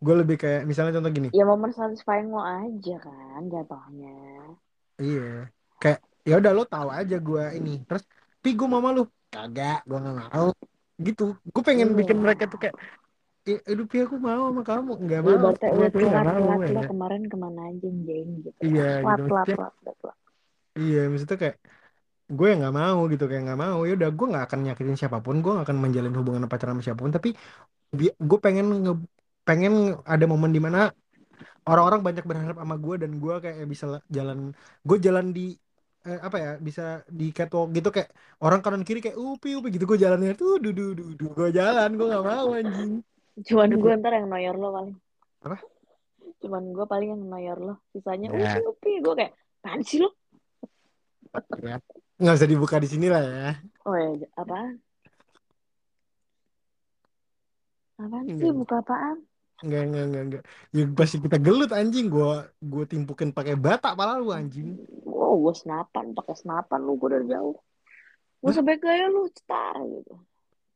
gue 0.00 0.14
lebih 0.16 0.36
kayak 0.40 0.64
misalnya 0.64 0.96
contoh 0.96 1.12
gini. 1.12 1.28
Ya 1.36 1.44
momen 1.44 1.76
satisfying 1.76 2.32
lo 2.32 2.40
aja 2.40 2.96
kan 3.04 3.42
jatuhnya. 3.52 4.16
Iya. 4.96 5.52
Kayak 5.76 6.00
ya 6.24 6.34
udah 6.40 6.52
lo 6.56 6.64
tahu 6.64 6.88
aja 6.88 7.16
gue 7.20 7.44
ini. 7.60 7.84
Terus 7.84 8.08
pi 8.40 8.56
gue 8.56 8.64
mau 8.64 8.80
sama 8.80 8.96
lu. 8.96 9.04
Kagak 9.28 9.84
gue 9.84 9.98
nggak 10.00 10.16
mau. 10.32 10.48
Gitu. 11.00 11.36
Gue 11.52 11.62
pengen 11.64 11.92
bikin 11.92 12.16
iya 12.16 12.24
mereka 12.24 12.48
tuh 12.48 12.60
kayak 12.60 12.76
"Eh, 13.50 13.58
aduh 13.70 13.86
pi 13.90 13.96
aku 14.04 14.16
mau 14.26 14.42
sama 14.48 14.62
kamu. 14.70 14.90
Nggak 15.04 15.20
ya 15.20 15.26
mau. 15.26 15.50
telat 15.60 16.62
lo 16.66 16.80
ya. 16.80 16.82
kemarin 16.90 17.22
ke 17.32 17.36
mana 17.44 17.60
aja 17.70 17.88
jeng 18.06 18.28
gitu. 18.44 18.60
Iya 18.66 18.82
gitu. 19.08 19.22
Telat 19.28 19.48
iya 20.80 20.98
maksudnya 21.10 21.36
kayak 21.42 21.56
gue 22.36 22.46
yang 22.50 22.58
nggak 22.62 22.76
mau 22.82 23.00
gitu. 23.12 23.24
Kayak 23.30 23.42
nggak 23.46 23.60
mau. 23.64 23.78
Ya 23.88 23.92
udah 23.98 24.08
gue 24.18 24.26
nggak 24.32 24.44
akan 24.48 24.58
nyakitin 24.66 24.96
siapa 25.00 25.18
pun. 25.26 25.34
Gue 25.42 25.50
nggak 25.54 25.66
akan 25.68 25.78
menjalin 25.84 26.14
hubungan 26.18 26.42
pacaran 26.52 26.74
sama 26.76 26.84
siapa 26.86 27.00
pun. 27.04 27.12
Tapi 27.18 27.28
gue 28.30 28.38
pengen 28.46 28.66
nge- 28.84 29.06
pengen 29.48 29.72
ada 30.14 30.24
momen 30.32 30.52
di 30.56 30.60
mana 30.66 30.78
orang-orang 31.68 32.00
banyak 32.06 32.24
berharap 32.30 32.56
sama 32.62 32.76
gue 32.84 32.94
dan 33.02 33.10
gue 33.22 33.34
kayak 33.44 33.58
bisa 33.72 33.84
la- 33.92 34.04
jalan 34.16 34.38
gue 34.88 34.98
jalan 35.06 35.26
di 35.36 35.42
eh, 36.08 36.18
apa 36.26 36.36
ya 36.44 36.50
bisa 36.68 36.82
di 37.18 37.24
catwalk 37.36 37.68
gitu. 37.76 37.88
Kayak 37.96 38.08
orang 38.44 38.60
kanan 38.64 38.82
kiri 38.86 38.98
kayak 39.04 39.18
upi 39.26 39.48
upi 39.58 39.68
gitu. 39.74 39.84
Gue 39.90 39.98
jalannya 40.04 40.32
tuh 40.40 40.50
du 40.64 40.68
du 40.78 40.82
du 40.98 41.02
du 41.20 41.24
gue 41.38 41.48
jalan 41.58 41.88
gue 41.98 42.06
nggak 42.10 42.24
mau 42.30 42.48
anjing 42.58 42.92
cuman 43.38 43.70
gue 43.78 43.92
ntar 44.00 44.12
yang 44.18 44.28
noyor 44.28 44.56
lo 44.58 44.68
paling. 44.74 44.96
Apa? 45.46 45.56
Cuman 46.40 46.62
gue 46.72 46.86
paling 46.86 47.08
yang 47.14 47.22
noyor 47.26 47.58
lo. 47.58 47.74
Sisanya 47.94 48.28
ya. 48.34 48.58
Upi 48.58 48.60
upi 48.66 48.90
gue 49.04 49.14
kayak 49.14 49.32
apaan 49.60 49.80
sih 49.84 49.98
lo? 50.02 50.10
Ya. 51.62 51.78
Nggak 52.20 52.36
usah 52.36 52.50
dibuka 52.50 52.76
di 52.82 52.88
sini 52.90 53.06
lah 53.08 53.22
ya. 53.22 53.50
Oh 53.86 53.94
ya 53.96 54.28
apaan 54.36 54.82
apaan 58.00 58.24
sih 58.24 58.34
enggak 58.40 58.56
buka 58.56 58.76
apaan? 58.80 59.16
Enggak 59.60 59.82
enggak 59.92 60.04
enggak, 60.08 60.22
enggak. 60.24 60.42
ya 60.72 60.84
pasti 60.96 61.16
kita 61.20 61.36
gelut 61.36 61.70
anjing. 61.76 62.08
Gue 62.08 62.48
gue 62.64 62.84
timpukin 62.88 63.30
pakai 63.36 63.54
bata 63.60 63.92
pala 63.92 64.16
lu 64.16 64.32
anjing. 64.32 64.80
Wow 65.04 65.36
gue 65.44 65.54
senapan 65.54 66.16
pakai 66.16 66.34
senapan 66.34 66.80
lu 66.80 66.96
gue 66.96 67.08
dari 67.12 67.26
jauh. 67.28 67.56
Gue 68.40 68.52
sampai 68.56 68.80
gaya 68.80 69.12
lu 69.12 69.28
cetar 69.28 69.76
gitu 69.84 70.16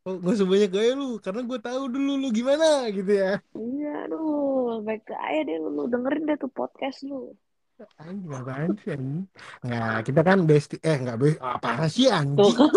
Oh, 0.05 0.21
gak 0.21 0.37
sebanyak 0.37 0.69
gaya 0.69 0.93
lu 0.93 1.17
karena 1.17 1.41
gue 1.41 1.57
tahu 1.57 1.89
dulu 1.89 2.13
lu 2.21 2.29
gimana 2.29 2.85
gitu 2.93 3.09
ya. 3.09 3.41
Iya 3.57 4.05
aduh 4.05 4.77
sampai 4.77 5.01
gaya 5.01 5.41
deh 5.49 5.57
lu, 5.57 5.73
lu 5.73 5.83
dengerin 5.89 6.29
deh 6.29 6.37
tuh 6.37 6.51
podcast 6.53 7.01
lu. 7.09 7.33
Anjing 7.97 8.29
apaan 8.29 8.77
sih 8.85 8.93
anjing? 8.93 9.25
Nggak 9.65 9.97
kita 10.05 10.21
kan 10.21 10.39
bestie 10.45 10.77
eh 10.85 10.97
nggak 11.01 11.17
be 11.17 11.29
apa 11.41 11.89
sih 11.89 12.05
anjing? 12.05 12.53
Kan 12.53 12.69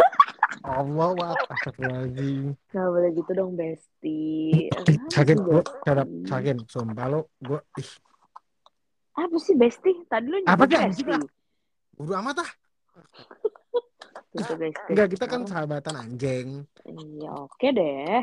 Allah 0.64 1.10
wah 1.20 1.36
astagfirullahaladzim. 1.36 2.56
Nggak 2.72 2.88
boleh 2.96 3.10
gitu 3.12 3.30
dong 3.36 3.52
bestie 3.60 4.72
apa 4.72 4.88
sakit 5.12 5.36
sih 5.36 5.44
gue 5.44 5.60
bestie 5.60 6.24
sakit 6.32 6.56
sumpah 6.64 7.06
lo 7.12 7.20
gue 7.44 7.60
ih. 7.76 7.90
Apa 9.20 9.36
sih 9.36 9.52
bestie 9.52 10.00
tadi 10.08 10.32
lu 10.32 10.40
apa 10.48 10.64
nyebut 10.64 10.72
sih 10.72 10.80
anjing 10.80 11.08
lah 11.12 11.20
bestie 11.20 11.36
udah 12.00 12.16
amat 12.24 12.36
ah 12.40 12.50
tuh 14.34 14.42
tuh 14.44 14.56
bestie 14.60 14.90
enggak 14.92 15.08
kita 15.16 15.24
kan 15.24 15.40
sekarang 15.42 15.44
sahabatan 15.48 15.94
anjing. 15.96 16.48
Iya 16.84 17.30
oke 17.44 17.68
deh. 17.72 18.20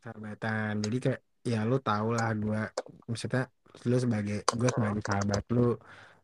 Sahabatan. 0.00 0.72
Jadi 0.80 0.96
kayak 0.98 1.20
ya 1.42 1.60
lu 1.66 1.82
tau 1.82 2.14
lah 2.14 2.30
gue 2.38 2.62
maksudnya 3.10 3.50
lu 3.88 3.96
sebagai 3.98 4.46
gue 4.46 4.68
sebagai 4.70 5.02
sahabat 5.02 5.42
lu 5.50 5.74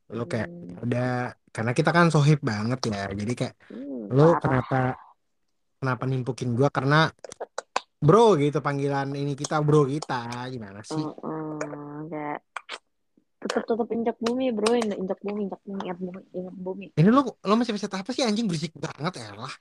lu 0.09 0.24
kayak 0.24 0.49
hmm, 0.49 0.68
ya 0.68 0.78
udah 0.86 1.12
karena 1.51 1.72
kita 1.74 1.90
kan 1.90 2.07
sohib 2.09 2.38
banget 2.40 2.80
ya 2.86 3.11
jadi 3.11 3.32
kayak 3.34 3.55
hmm, 3.72 4.14
lu 4.14 4.26
parah. 4.30 4.40
kenapa 4.40 4.80
kenapa 5.82 6.05
nimpukin 6.07 6.55
gue 6.55 6.68
karena 6.70 7.11
bro 7.99 8.38
gitu 8.38 8.62
panggilan 8.62 9.11
ini 9.11 9.34
kita 9.34 9.59
bro 9.59 9.82
kita 9.82 10.46
gimana 10.55 10.80
sih? 10.86 11.03
Heeh, 11.03 11.18
kayak 11.18 11.38
tetap 13.49 13.64
tetap 13.64 13.88
injak 13.90 14.16
bumi 14.20 14.53
bro 14.53 14.70
injak 14.76 15.18
bumi 15.24 15.49
injak 15.49 15.61
bumi 15.64 15.80
injak 15.82 15.99
bumi 15.99 16.20
injak 16.36 16.57
bumi 16.61 16.86
ini 16.94 17.09
lu 17.09 17.24
lo 17.24 17.55
masih 17.57 17.72
bisa 17.72 17.88
apa 17.88 18.11
sih 18.12 18.22
anjing 18.22 18.44
berisik 18.44 18.76
banget 18.76 19.18
ya 19.18 19.32
lah 19.32 19.53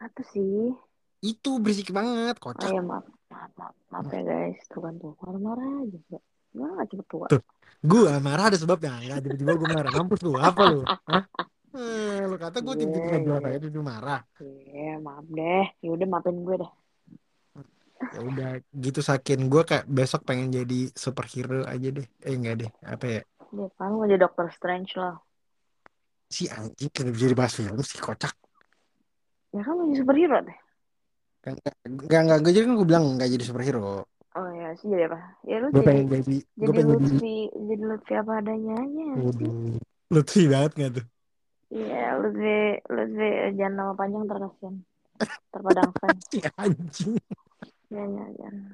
apa 0.00 0.22
sih 0.30 0.72
itu 1.20 1.50
berisik 1.60 1.90
banget 1.92 2.38
oh 2.40 2.54
kocak 2.54 2.70
ya 2.70 2.80
maaf 2.80 3.04
maaf 3.28 3.50
maaf, 3.58 3.74
maaf 3.92 4.06
ya 4.14 4.22
guys 4.22 4.62
tuh 4.70 4.80
kan 4.80 4.94
tuh 4.96 5.12
marah-marah 5.20 5.84
aja 5.84 5.98
Mbak. 6.08 6.22
Gimana 6.50 6.82
gak 6.82 6.88
cepet 6.90 7.06
tua? 7.06 7.26
Tuh, 7.30 7.42
gua 7.86 8.18
marah 8.18 8.50
ada 8.50 8.58
sebabnya. 8.58 8.98
Enggak 8.98 9.22
tiba-tiba 9.22 9.52
gua 9.54 9.68
marah. 9.70 9.92
Mampus 9.94 10.20
lu, 10.26 10.34
apa 10.34 10.62
lu? 10.66 10.82
Hah? 10.82 11.24
Eh, 11.70 12.26
lu 12.26 12.34
kata 12.34 12.58
gua 12.58 12.74
Iya, 12.74 12.90
tiba-tiba 12.90 13.18
jelas 13.22 13.42
iya. 13.46 13.58
aja 13.62 13.80
marah. 13.86 14.20
Iya, 14.42 14.92
maaf 14.98 15.26
deh. 15.30 15.66
Ya 15.78 15.90
udah 15.94 16.06
maafin 16.10 16.42
gue 16.42 16.56
deh. 16.58 16.70
Ya 18.00 18.20
udah 18.24 18.50
gitu 18.72 19.00
sakin 19.04 19.52
gua 19.52 19.62
kayak 19.68 19.84
besok 19.84 20.24
pengen 20.24 20.48
jadi 20.48 20.88
superhero 20.96 21.62
aja 21.68 21.88
deh. 21.92 22.06
Eh 22.24 22.34
enggak 22.34 22.64
deh, 22.64 22.70
apa 22.82 23.06
ya? 23.06 23.20
Dia 23.52 23.68
kan 23.76 23.92
mau 23.92 24.08
jadi 24.08 24.24
Doctor 24.24 24.48
Strange 24.50 24.96
loh. 24.96 25.20
Si 26.30 26.46
anjing 26.46 26.90
kenapa 26.90 27.18
jadi 27.18 27.34
bahas 27.36 27.54
film 27.54 27.76
si 27.84 28.00
kocak. 28.00 28.34
Ya 29.50 29.60
kan 29.66 29.72
mau 29.76 29.84
jadi 29.90 30.00
superhero 30.00 30.38
deh. 30.46 30.58
Kan 31.40 31.54
enggak 31.86 32.20
enggak 32.22 32.38
gue 32.44 32.52
jadi 32.54 32.64
kan 32.66 32.74
gue 32.78 32.88
bilang 32.88 33.04
enggak 33.16 33.30
jadi 33.34 33.44
superhero. 33.44 34.06
Oh 34.38 34.48
ya 34.54 34.70
sih 34.78 34.86
jadi 34.86 35.10
apa? 35.10 35.18
Ya 35.42 35.56
lu 35.58 35.74
Gue 35.74 35.82
jadi 35.82 35.86
pengen 35.90 36.04
jadi 36.06 36.22
gue 36.22 36.44
jadi 36.54 36.70
pengen 36.70 36.86
jadi 36.86 37.02
Lutfi, 37.02 37.36
jadi 37.50 37.82
Lutfi 37.82 38.12
apa 38.14 38.32
adanya 38.38 38.74
aja 38.78 39.02
sih. 39.10 39.22
Waduh, 39.26 39.54
lucu 40.14 40.38
banget 40.46 40.72
gak 40.78 40.90
tuh? 40.94 41.06
Iya, 41.74 42.04
Lutfi, 42.22 42.58
Lutfi 42.86 43.28
jangan 43.58 43.74
nama 43.74 43.92
panjang 43.98 44.24
terkasihan. 44.30 44.74
Terpadang 45.52 45.90
fans. 45.98 46.22
Anjing. 46.62 47.18
Ya, 47.90 48.02
ya, 48.06 48.24
jangan. 48.38 48.64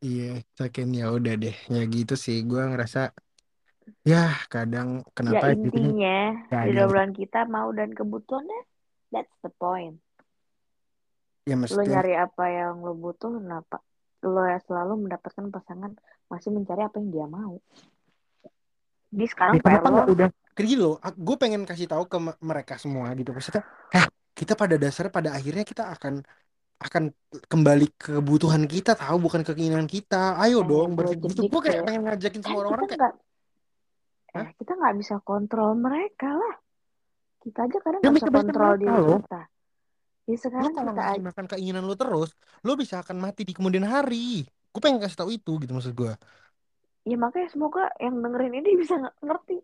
Iya, 0.00 0.40
sakin 0.56 0.88
ya 0.96 1.12
udah 1.12 1.34
deh. 1.36 1.56
Ya 1.68 1.80
gitu 1.84 2.14
sih, 2.24 2.36
gue 2.48 2.62
ngerasa 2.72 3.12
ya 4.00 4.32
kadang 4.48 5.04
Ya 5.04 5.12
kenapa 5.16 5.44
di 5.52 5.68
sini 5.68 5.92
intinya 5.92 6.16
gak 6.48 6.62
di 6.72 6.72
obrolan 6.80 7.12
kita 7.12 7.44
mau 7.44 7.68
dan 7.76 7.92
kebutuhannya 7.92 8.60
that's 9.12 9.36
the 9.44 9.52
point. 9.60 10.00
ya 11.44 11.52
Lo 11.52 11.60
mesti 11.60 11.88
nyari 11.92 12.12
apa 12.16 12.44
yang 12.48 12.80
lo 12.80 12.92
butuh, 12.96 13.30
kenapa? 13.38 13.76
Lo 14.24 14.42
ya 14.48 14.58
selalu 14.64 15.04
mendapatkan 15.04 15.46
pasangan 15.52 15.92
masih 16.32 16.50
mencari 16.56 16.82
apa 16.84 16.96
yang 17.00 17.08
dia 17.12 17.26
mau. 17.28 17.60
Di 19.10 19.26
sekarang 19.28 19.58
ya, 19.58 19.62
PR 19.64 19.80
kenapa 19.82 19.88
lo, 19.92 20.00
udah 20.16 20.28
kayak 20.56 20.76
lo? 20.80 20.90
Gue 21.18 21.36
pengen 21.36 21.62
kasih 21.68 21.86
tahu 21.92 22.04
ke 22.08 22.16
me- 22.16 22.40
mereka 22.40 22.74
semua 22.80 23.12
gitu. 23.18 23.30
Maksudnya, 23.36 23.62
eh 23.92 24.06
kita 24.32 24.56
pada 24.56 24.74
dasarnya 24.80 25.12
pada 25.12 25.30
akhirnya 25.36 25.64
kita 25.66 25.92
akan 25.92 26.24
akan 26.80 27.12
kembali 27.44 27.86
ke 27.92 28.16
kebutuhan 28.16 28.64
kita 28.64 28.96
tahu 28.96 29.20
bukan 29.20 29.44
ke 29.44 29.52
keinginan 29.52 29.84
kita. 29.84 30.40
Ayo 30.40 30.64
eh 30.64 30.68
dong 30.68 30.96
gue 30.96 31.04
berpikir 31.04 31.44
gitu. 31.44 31.58
kayak 31.60 31.64
kayak, 31.76 31.84
pengen 31.84 32.02
ngajakin 32.08 32.40
semua 32.40 32.48
kita 32.48 32.60
orang-orang 32.64 32.88
kayak, 32.88 33.14
eh 34.30 34.48
kita 34.56 34.72
nggak 34.80 34.96
bisa 34.96 35.14
kontrol 35.20 35.70
mereka 35.76 36.28
lah. 36.32 36.54
Kita 37.40 37.58
aja 37.68 37.78
kadang 37.84 38.00
ya 38.00 38.08
nggak 38.08 38.16
bisa 38.16 38.32
kontrol 38.32 38.72
diri 38.80 38.96
kita. 38.96 39.42
Ya 40.24 40.36
sekarang 40.40 40.72
kalau 40.72 40.92
kita 40.96 41.04
aja, 41.04 41.20
makan 41.20 41.46
keinginan 41.52 41.84
lo 41.84 41.94
terus, 41.98 42.30
lo 42.64 42.72
bisa 42.80 43.04
akan 43.04 43.16
mati 43.20 43.42
di 43.44 43.52
kemudian 43.52 43.84
hari. 43.84 44.48
Gue 44.72 44.80
pengen 44.80 45.04
kasih 45.04 45.18
tahu 45.20 45.30
itu 45.36 45.52
gitu 45.60 45.72
maksud 45.76 45.92
gue. 45.92 46.14
ya 47.00 47.16
makanya 47.16 47.48
semoga 47.48 47.88
yang 47.96 48.20
dengerin 48.20 48.60
ini 48.60 48.76
bisa 48.76 49.00
ng- 49.00 49.18
ngerti. 49.24 49.56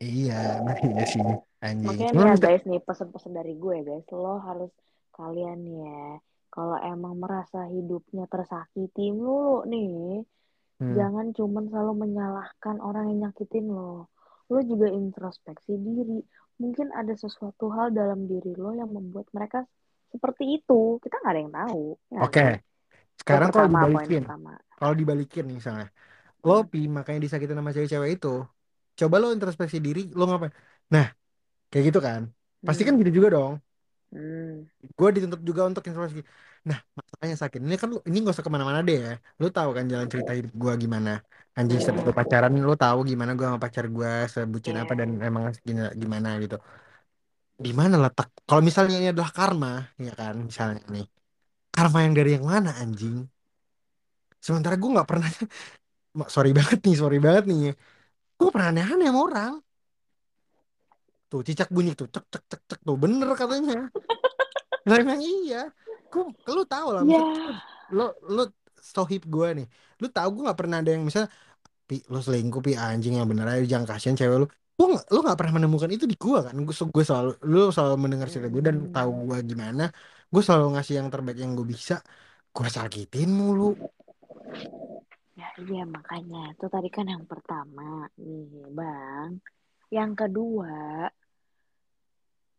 Iya, 0.00 0.64
iya 0.96 1.04
sih 1.04 1.20
anjing. 1.60 1.88
Makanya 1.88 2.12
ya 2.24 2.34
guys 2.40 2.64
nih 2.64 2.80
pesan-pesan 2.80 3.32
dari 3.36 3.54
gue 3.56 3.76
guys, 3.84 4.08
lo 4.12 4.40
harus 4.40 4.72
kalian 5.20 5.60
ya, 5.82 6.00
kalau 6.54 6.76
emang 6.92 7.14
merasa 7.24 7.58
hidupnya 7.74 8.24
tersakiti 8.34 9.02
mulu 9.20 9.56
nih, 9.72 9.90
hmm. 10.80 10.98
jangan 10.98 11.26
cuman 11.38 11.64
selalu 11.70 11.92
menyalahkan 12.04 12.76
orang 12.88 13.04
yang 13.10 13.18
nyakitin 13.30 13.66
lo. 13.76 13.92
Lo 14.52 14.58
juga 14.70 14.86
introspeksi 15.00 15.72
diri. 15.86 16.18
Mungkin 16.62 16.88
ada 17.00 17.14
sesuatu 17.24 17.64
hal 17.76 17.86
dalam 18.00 18.20
diri 18.30 18.52
lo 18.62 18.70
yang 18.80 18.90
membuat 18.96 19.26
mereka 19.36 19.58
seperti 20.12 20.44
itu. 20.58 20.80
Kita 21.02 21.14
nggak 21.20 21.32
ada 21.34 21.40
yang 21.44 21.54
tahu. 21.60 21.84
Ya 22.16 22.24
Oke? 22.24 22.40
Poin 22.40 22.58
sekarang 23.20 23.50
kalau 23.54 23.68
dibalikin, 23.72 24.22
kalau 24.78 24.94
dibalikin 25.00 25.44
misalnya, 25.56 25.86
lo 26.46 26.52
Hmm. 26.52 26.66
pi 26.72 26.78
makanya 26.96 27.20
disakitin 27.26 27.56
sama 27.58 27.70
cewek-cewek 27.76 28.10
itu, 28.16 28.28
coba 29.00 29.16
lo 29.22 29.26
introspeksi 29.36 29.78
diri, 29.86 30.00
lo 30.18 30.22
ngapain? 30.28 30.52
Nah, 30.94 31.06
kayak 31.70 31.84
gitu 31.88 32.00
kan, 32.08 32.22
pasti 32.66 32.82
kan 32.86 32.94
Hmm. 32.94 33.00
gitu 33.00 33.12
juga 33.18 33.28
dong. 33.36 33.54
Hmm. 34.10 34.66
Gue 34.98 35.08
dituntut 35.14 35.40
juga 35.48 35.62
untuk 35.70 35.82
introspeksi. 35.86 36.26
Nah, 36.68 36.78
masalahnya 36.98 37.36
sakit. 37.42 37.60
Ini 37.66 37.76
kan 37.80 37.88
lo, 37.94 37.96
ini 38.08 38.16
gak 38.26 38.34
usah 38.34 38.46
ke 38.46 38.52
mana-mana 38.54 38.80
deh 38.88 38.96
ya. 39.06 39.12
Lo 39.40 39.46
tahu 39.56 39.70
kan 39.76 39.84
jalan 39.92 40.08
cerita 40.12 40.32
hidup 40.38 40.52
gue 40.62 40.72
gimana. 40.82 41.10
Anjing 41.58 41.78
setelah 41.86 42.14
pacaran, 42.18 42.52
lo 42.68 42.74
tahu 42.74 42.98
gimana 43.10 43.30
gue 43.38 43.46
sama 43.46 43.60
pacar 43.64 43.84
gue 43.96 44.10
sebucin 44.34 44.74
Iya. 44.74 44.82
apa 44.82 44.92
dan 45.00 45.08
emang 45.28 45.44
gimana 46.02 46.28
gitu. 46.42 46.56
Di 47.64 47.72
mana 47.80 47.94
letak? 48.04 48.28
Kalau 48.48 48.62
misalnya 48.68 48.96
ini 49.00 49.08
adalah 49.12 49.30
karma, 49.38 49.72
ya 50.06 50.12
kan, 50.20 50.34
misalnya 50.48 50.80
nih. 50.94 51.06
Karma 51.76 51.98
yang 52.06 52.14
dari 52.18 52.30
yang 52.36 52.46
mana 52.52 52.70
anjing? 52.82 53.16
Sementara 54.46 54.74
gue 54.80 54.90
nggak 54.94 55.08
pernah, 55.10 55.28
sorry 56.34 56.50
banget 56.58 56.78
nih, 56.86 56.96
sorry 57.02 57.18
banget 57.26 57.44
nih. 57.50 57.60
Gue 58.38 58.48
pernah 58.54 58.68
aneh-aneh 58.72 59.08
sama 59.10 59.20
orang. 59.28 59.52
Tuh 61.30 61.40
cicak 61.46 61.70
bunyi 61.70 61.94
tuh, 61.94 62.10
cek 62.10 62.26
cek 62.32 62.44
cek 62.50 62.62
cek 62.70 62.80
tuh, 62.82 62.96
bener 62.98 63.28
katanya. 63.38 63.86
Lah 64.88 64.96
emang 65.02 65.22
iya. 65.22 65.70
Gue, 66.10 66.26
lu 66.50 66.62
tahu 66.66 66.88
lah, 66.90 67.02
misalnya 67.06 67.62
lo 67.94 68.04
lo 68.26 68.42
sohib 68.82 69.22
gue 69.30 69.48
nih, 69.62 69.66
lu 70.02 70.06
tahu 70.10 70.28
gue 70.34 70.42
nggak 70.50 70.58
pernah 70.58 70.82
ada 70.82 70.90
yang 70.90 71.06
misalnya, 71.06 71.30
pi 71.86 72.02
lo 72.10 72.18
selingkuh 72.18 72.62
pi 72.66 72.72
anjing 72.74 73.14
yang 73.18 73.28
bener 73.30 73.46
aja 73.46 73.62
jangan 73.78 73.86
kasihan 73.94 74.16
cewek 74.18 74.36
lu. 74.42 74.46
Gue 74.74 74.86
nggak, 74.96 75.06
lu 75.14 75.18
nggak 75.22 75.38
pernah 75.38 75.54
menemukan 75.62 75.90
itu 75.94 76.04
di 76.10 76.16
gue 76.18 76.38
kan. 76.42 76.54
Gue 76.66 76.74
gue 76.74 77.04
selalu, 77.06 77.30
lu 77.46 77.70
selalu 77.70 77.96
mendengar 78.02 78.26
cerita 78.32 78.48
gue 78.50 78.62
dan 78.64 78.76
tahu 78.90 79.10
Hmm. 79.14 79.22
gue 79.30 79.38
gimana. 79.54 79.84
Gue 80.32 80.42
selalu 80.42 80.66
ngasih 80.74 80.94
yang 80.98 81.08
terbaik 81.14 81.38
yang 81.38 81.52
gue 81.54 81.66
bisa. 81.68 82.02
Gue 82.50 82.66
sakitin 82.66 83.30
mulu. 83.30 83.78
Ya 85.38 85.48
iya 85.62 85.82
makanya 85.86 86.52
itu 86.52 86.66
tadi 86.66 86.88
kan 86.90 87.06
yang 87.06 87.24
pertama 87.28 88.10
nih 88.18 88.66
bang. 88.74 89.30
Yang 89.94 90.12
kedua 90.26 91.06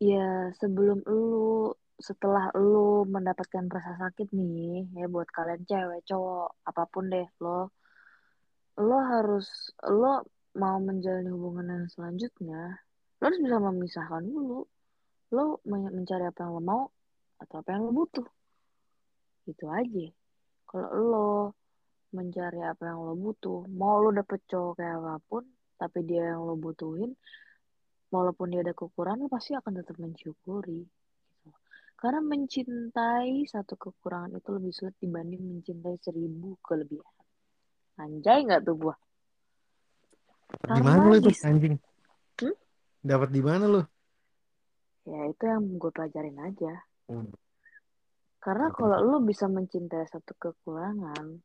ya 0.02 0.50
sebelum 0.58 1.06
lu 1.06 1.70
setelah 2.02 2.50
lu 2.58 3.06
mendapatkan 3.06 3.70
rasa 3.70 3.94
sakit 4.02 4.34
nih 4.34 4.90
ya 4.98 5.06
buat 5.06 5.30
kalian 5.30 5.62
cewek 5.70 6.02
cowok 6.10 6.50
apa 6.66 6.84
pun 6.90 7.06
deh 7.14 7.28
lo 7.38 7.70
lo 8.82 8.98
harus 9.14 9.46
lo 9.86 10.26
mau 10.58 10.82
menjalani 10.82 11.30
hubungan 11.30 11.70
yang 11.70 11.86
selanjutnya 11.94 12.82
lo 13.22 13.30
harus 13.30 13.40
bisa 13.46 13.58
memisahkan 13.62 14.24
dulu. 14.26 14.66
Lo 15.30 15.62
men- 15.70 15.94
mencari 15.94 16.26
apa 16.26 16.42
yang 16.42 16.58
lo 16.58 16.62
mau 16.66 16.84
atau 17.38 17.56
apa 17.62 17.70
yang 17.78 17.86
lo 17.86 17.92
butuh. 17.94 18.28
Gitu 19.46 19.66
aja. 19.70 20.08
Kalau 20.66 20.90
lo 20.90 21.30
mencari 22.18 22.66
apa 22.66 22.84
yang 22.90 23.00
lo 23.06 23.14
butuh 23.14 23.70
mau 23.70 24.02
lo 24.02 24.10
dapet 24.10 24.42
cowok 24.50 24.82
kayak 24.82 24.98
apa 25.00 25.16
pun 25.30 25.44
tapi 25.78 26.04
dia 26.04 26.36
yang 26.36 26.44
lo 26.44 26.60
butuhin 26.60 27.14
walaupun 28.12 28.52
dia 28.52 28.62
ada 28.62 28.76
kekurangan 28.76 29.26
lo 29.26 29.30
pasti 29.32 29.56
akan 29.56 29.82
tetap 29.82 29.96
mensyukuri 29.98 30.84
gitu. 30.84 31.50
karena 31.96 32.20
mencintai 32.20 33.48
satu 33.48 33.80
kekurangan 33.80 34.36
itu 34.38 34.50
lebih 34.52 34.72
sulit 34.76 34.96
dibanding 35.00 35.42
mencintai 35.42 35.96
seribu 36.04 36.60
kelebihan 36.62 37.16
anjay 37.98 38.44
nggak 38.46 38.68
tuh 38.68 38.76
gua 38.76 38.96
Di 40.62 40.84
mana 40.84 41.08
lu 41.08 41.16
itu 41.16 41.32
anjing? 41.48 41.80
Hmm? 42.44 42.56
Dapat 43.02 43.30
di 43.32 43.42
mana 43.42 43.66
lu? 43.72 43.82
ya 45.08 45.22
itu 45.26 45.44
yang 45.50 45.66
gue 45.82 45.92
pelajarin 45.92 46.38
aja 46.38 46.74
Oh, 47.12 47.28
karena 48.40 48.72
Oke. 48.72 48.80
kalau 48.80 48.98
lo 49.04 49.18
bisa 49.20 49.50
mencintai 49.52 50.08
satu 50.08 50.32
kekurangan 50.40 51.44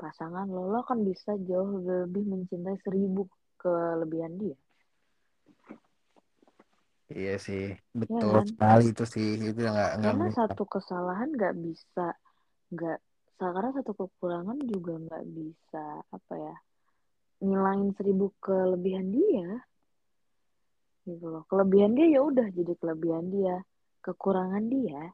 pasangan 0.00 0.48
lo 0.48 0.72
lo 0.72 0.80
akan 0.80 1.04
bisa 1.04 1.36
jauh 1.36 1.84
lebih 1.84 2.24
mencintai 2.24 2.80
seribu 2.80 3.28
kelebihan 3.60 4.40
dia 4.40 4.56
Iya 7.12 7.36
sih, 7.38 7.64
ya 7.72 7.96
betul 7.96 8.32
kan 8.32 8.46
sekali 8.48 8.84
itu 8.90 9.04
sih. 9.04 9.28
Itu 9.38 9.60
nggak 9.62 9.90
nggak 10.00 10.02
karena 10.02 10.26
mungkin. 10.28 10.38
satu 10.38 10.62
kesalahan 10.66 11.28
nggak 11.32 11.54
bisa 11.60 12.06
nggak 12.72 12.98
karena 13.36 13.70
satu 13.74 13.92
kekurangan 13.98 14.58
juga 14.64 14.92
nggak 15.02 15.24
bisa 15.34 15.84
apa 16.14 16.34
ya 16.38 16.56
ngilangin 17.42 17.90
seribu 17.98 18.30
kelebihan 18.38 19.10
dia 19.10 19.50
gitu 21.02 21.26
loh 21.26 21.42
kelebihan 21.50 21.98
dia 21.98 22.06
ya 22.06 22.20
udah 22.22 22.46
jadi 22.54 22.72
kelebihan 22.78 23.34
dia 23.34 23.66
kekurangan 24.06 24.64
dia 24.70 25.10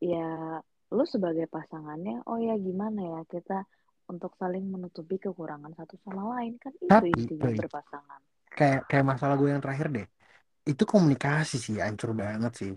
ya 0.00 0.56
lu 0.88 1.04
sebagai 1.04 1.44
pasangannya 1.52 2.24
oh 2.24 2.40
ya 2.40 2.56
gimana 2.56 3.20
ya 3.20 3.20
kita 3.28 3.68
untuk 4.08 4.32
saling 4.40 4.64
menutupi 4.72 5.20
kekurangan 5.20 5.76
satu 5.76 6.00
sama 6.00 6.40
lain 6.40 6.56
kan 6.56 6.72
itu 6.80 6.88
Tapi, 6.88 7.12
intinya 7.12 7.52
berpasangan 7.60 8.20
kayak 8.52 8.80
kayak 8.88 9.06
masalah 9.06 9.34
gue 9.40 9.48
yang 9.48 9.62
terakhir 9.64 9.88
deh. 9.88 10.06
Itu 10.70 10.84
komunikasi 10.92 11.54
sih, 11.64 11.76
hancur 11.84 12.10
banget 12.22 12.52
sih. 12.60 12.70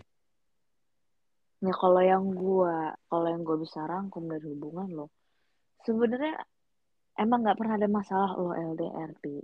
ya 1.65 1.73
kalau 1.81 2.01
yang 2.11 2.25
gua 2.41 2.75
kalau 3.09 3.27
yang 3.33 3.41
gua 3.47 3.57
bisa 3.65 3.79
rangkum 3.91 4.23
dari 4.31 4.45
hubungan 4.53 4.87
lo 4.97 5.05
sebenarnya 5.87 6.33
emang 7.23 7.39
nggak 7.43 7.57
pernah 7.59 7.75
ada 7.79 7.89
masalah 7.99 8.31
lo 8.41 8.51
LDR 8.69 9.11
Pi. 9.23 9.35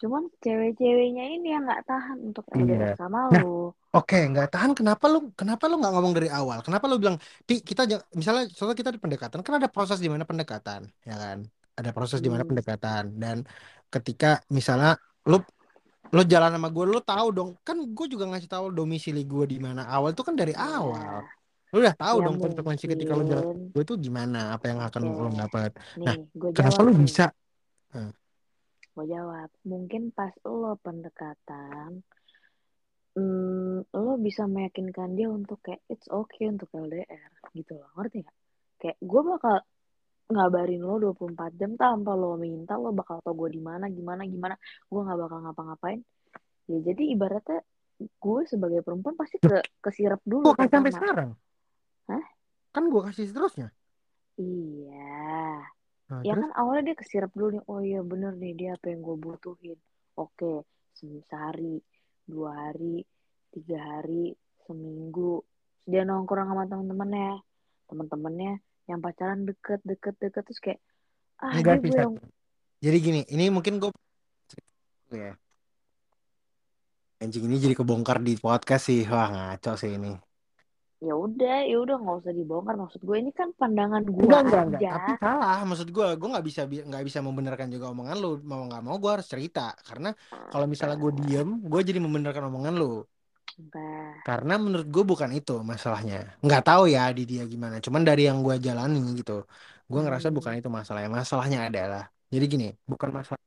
cuman 0.00 0.22
cewek-ceweknya 0.44 1.24
ini 1.36 1.48
yang 1.54 1.64
nggak 1.68 1.84
tahan 1.90 2.18
untuk 2.28 2.44
LDR 2.62 2.92
Iya. 2.92 2.98
sama 3.00 3.20
Nah, 3.32 3.42
lo 3.42 3.74
oke, 3.96 4.16
nggak 4.30 4.46
tahan. 4.52 4.70
Kenapa 4.78 5.04
lu 5.12 5.18
kenapa 5.40 5.64
lu 5.70 5.74
nggak 5.80 5.92
ngomong 5.94 6.14
dari 6.18 6.28
awal? 6.38 6.58
Kenapa 6.66 6.84
lu 6.90 6.96
bilang, 7.02 7.16
Pi, 7.48 7.54
kita 7.70 7.82
misalnya 8.20 8.42
soalnya 8.56 8.76
kita 8.80 8.90
di 8.96 9.00
pendekatan, 9.04 9.38
kan 9.46 9.54
ada 9.60 9.68
proses 9.74 9.98
di 10.04 10.08
mana 10.12 10.24
pendekatan, 10.30 10.80
ya 11.08 11.14
kan? 11.24 11.38
ada 11.78 11.90
proses 11.96 12.20
di 12.24 12.30
mana 12.34 12.44
Hmm, 12.44 12.50
pendekatan 12.50 13.04
dan 13.22 13.36
ketika 13.94 14.26
misalnya 14.58 14.88
lu 15.30 15.36
lo 16.12 16.22
jalan 16.26 16.50
sama 16.52 16.68
gue 16.68 16.84
lo 16.84 17.00
tahu 17.00 17.28
dong. 17.32 17.50
Kan 17.64 17.80
gue 17.80 18.06
juga 18.10 18.28
ngasih 18.28 18.50
tahu 18.50 18.74
domisili 18.74 19.24
gue 19.24 19.44
di 19.48 19.58
mana. 19.62 19.88
Awal 19.88 20.12
itu 20.12 20.22
kan 20.26 20.34
dari 20.36 20.52
awal. 20.52 21.24
Ya, 21.24 21.72
lo 21.74 21.76
udah 21.82 21.94
tahu 21.96 22.16
ya 22.20 22.24
dong 22.28 22.36
konsekuensi 22.38 22.84
ketika 22.86 23.12
lo 23.16 23.24
jalan. 23.24 23.44
gue 23.72 23.82
itu 23.82 23.94
gimana? 23.98 24.54
Apa 24.54 24.64
yang 24.70 24.80
akan 24.84 25.00
Oke, 25.04 25.18
lo 25.18 25.28
dapat 25.34 25.70
nah 25.98 26.14
nih, 26.14 26.26
gue 26.30 26.50
kenapa 26.54 26.78
jawab 26.78 26.86
lo 26.86 26.92
bisa? 27.00 27.26
Nah, 27.94 28.10
Gue 28.94 29.10
jawab. 29.10 29.50
Mungkin 29.66 30.14
pas 30.14 30.30
lo 30.46 30.78
pendekatan, 30.78 32.06
hmm, 33.18 33.90
lo 33.90 34.14
bisa 34.22 34.46
meyakinkan 34.46 35.18
dia 35.18 35.26
untuk 35.26 35.58
kayak 35.66 35.82
it's 35.90 36.06
okay 36.06 36.46
untuk 36.46 36.70
LDR 36.70 37.30
gitu 37.58 37.74
loh. 37.74 37.90
Ngerti 37.98 38.22
gak? 38.22 38.36
Kayak 38.78 38.96
gue 39.02 39.20
bakal 39.26 39.56
ngabarin 40.24 40.80
lo 40.80 40.96
24 41.12 41.52
jam 41.60 41.76
tanpa 41.76 42.16
lo 42.16 42.40
minta 42.40 42.80
lo 42.80 42.96
bakal 42.96 43.20
tau 43.20 43.36
gue 43.36 43.52
di 43.52 43.60
mana 43.60 43.88
gimana 43.92 44.24
gimana. 44.24 44.54
Gue 44.88 45.00
nggak 45.04 45.18
bakal 45.20 45.38
ngapa-ngapain. 45.44 46.00
Ya 46.70 46.78
jadi 46.80 47.02
ibaratnya 47.12 47.60
gue 48.00 48.40
sebagai 48.48 48.80
perempuan 48.80 49.14
pasti 49.14 49.36
ke 49.38 49.60
kesirap 49.84 50.18
gue 50.24 50.40
dulu 50.42 50.56
kasih 50.56 50.72
sampai 50.72 50.92
sekarang? 50.92 51.30
Hah? 52.08 52.24
kan 52.74 52.90
gue 52.90 53.02
kasih 53.06 53.30
seterusnya. 53.30 53.68
Iya. 54.34 55.62
Nah, 56.10 56.20
ya 56.26 56.34
terus? 56.34 56.42
kan 56.42 56.50
awalnya 56.58 56.90
dia 56.90 56.96
kesirap 56.98 57.30
dulu 57.32 57.48
nih 57.54 57.62
oh 57.70 57.80
iya 57.80 58.00
bener 58.02 58.34
nih 58.34 58.52
dia 58.58 58.70
apa 58.74 58.90
yang 58.90 59.00
gue 59.04 59.16
butuhin. 59.16 59.78
Oke 60.18 60.66
se- 60.96 61.22
sehari 61.30 61.78
dua 62.26 62.50
hari 62.70 63.06
tiga 63.54 63.78
hari 63.78 64.34
seminggu. 64.66 65.44
Dia 65.86 66.02
nongkrong 66.02 66.50
sama 66.50 66.64
teman-temannya 66.66 67.44
teman-temannya 67.86 68.52
yang 68.84 69.00
pacaran 69.00 69.48
deket 69.48 69.80
deket 69.82 70.14
deket 70.20 70.42
terus 70.44 70.60
kayak 70.60 70.80
ah 71.40 71.56
enggak 71.56 71.80
gue 71.82 71.96
yang 71.96 72.14
jadi 72.84 72.96
gini 73.00 73.20
ini 73.32 73.48
mungkin 73.48 73.80
gue 73.80 73.88
ya. 75.14 75.32
Anjing 77.22 77.48
ini 77.48 77.56
jadi 77.56 77.74
kebongkar 77.78 78.20
di 78.20 78.36
podcast 78.36 78.92
sih. 78.92 79.08
Wah 79.08 79.32
ngaco 79.32 79.72
sih 79.80 79.96
ini. 79.96 80.12
Ya 81.00 81.16
udah 81.16 81.64
ya 81.64 81.80
udah 81.80 81.96
nggak 81.96 82.16
usah 82.20 82.34
dibongkar. 82.36 82.76
Maksud 82.76 83.00
gue 83.00 83.16
ini 83.16 83.32
kan 83.32 83.56
pandangan 83.56 84.04
gue 84.04 84.20
enggak 84.28 84.42
enggak 84.44 84.64
enggak. 84.68 84.92
tapi 85.00 85.12
salah. 85.16 85.58
Maksud 85.64 85.88
gue 85.88 86.06
gue 86.20 86.28
nggak 86.28 86.44
bisa 86.44 86.62
bi- 86.68 86.84
nggak 86.84 87.04
bisa 87.08 87.18
membenarkan 87.24 87.72
juga 87.72 87.88
omongan 87.88 88.16
lu. 88.20 88.32
Mau 88.44 88.68
nggak 88.68 88.82
mau 88.84 88.96
gue 89.00 89.10
harus 89.16 89.28
cerita. 89.32 89.72
Karena 89.80 90.12
kalau 90.52 90.68
misalnya 90.68 91.00
gue 91.00 91.12
diem 91.24 91.48
gue 91.64 91.80
jadi 91.80 92.00
membenarkan 92.04 92.52
omongan 92.52 92.76
lu 92.76 93.00
Karena 94.26 94.52
menurut 94.64 94.88
gue 94.94 95.04
bukan 95.12 95.30
itu 95.38 95.52
masalahnya. 95.72 96.14
Nggak 96.44 96.62
tahu 96.68 96.82
ya 96.94 97.00
di 97.16 97.22
dia 97.30 97.42
gimana. 97.52 97.76
Cuman 97.84 98.02
dari 98.08 98.22
yang 98.28 98.38
gue 98.46 98.56
jalani 98.66 98.98
gitu 99.20 99.32
gue 99.90 100.00
ngerasa 100.04 100.28
bukan 100.36 100.52
Hmm, 100.52 100.60
itu 100.60 100.68
masalahnya. 100.72 101.10
Masalahnya 101.12 101.58
adalah 101.68 102.02
jadi 102.34 102.44
gini 102.52 102.66
bukan 102.90 103.10
masalah 103.14 103.42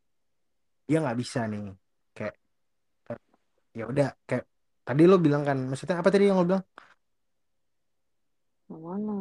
dia 0.88 0.98
nggak 1.04 1.18
bisa 1.22 1.40
nih 1.52 1.64
kayak 2.16 2.36
ya 3.78 3.84
udah 3.92 4.08
kayak 4.30 4.44
tadi 4.88 5.02
lo 5.10 5.16
bilang 5.26 5.44
kan 5.48 5.58
maksudnya 5.70 5.96
apa 6.02 6.10
tadi 6.14 6.24
yang 6.30 6.38
lo 6.40 6.46
bilang? 6.50 6.64
Mana 8.70 9.14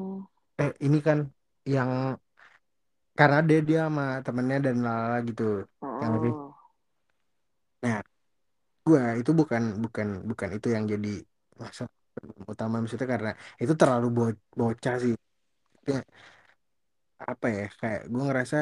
eh 0.62 0.70
ini 0.86 0.98
kan 1.06 1.18
yang 1.74 1.90
karena 3.18 3.38
dia 3.48 3.58
dia 3.68 3.80
sama 3.88 4.02
temennya 4.26 4.58
dan 4.66 4.76
lala 4.86 5.16
gitu 5.28 5.42
yang 6.02 6.12
lebih 6.16 6.32
oh. 6.32 6.54
Nah 7.82 8.00
gue 8.86 9.00
itu 9.20 9.30
bukan 9.40 9.62
bukan 9.84 10.06
bukan 10.30 10.48
itu 10.56 10.66
yang 10.74 10.84
jadi 10.92 11.08
masalah 11.62 11.92
utama 12.52 12.74
maksudnya 12.82 13.08
karena 13.14 13.30
itu 13.62 13.72
terlalu 13.80 14.06
bo- 14.16 14.42
bocah 14.60 14.94
sih. 15.02 15.12
Maksudnya, 15.74 16.00
apa 17.32 17.46
ya 17.56 17.62
kayak 17.80 18.00
gue 18.12 18.22
ngerasa 18.28 18.56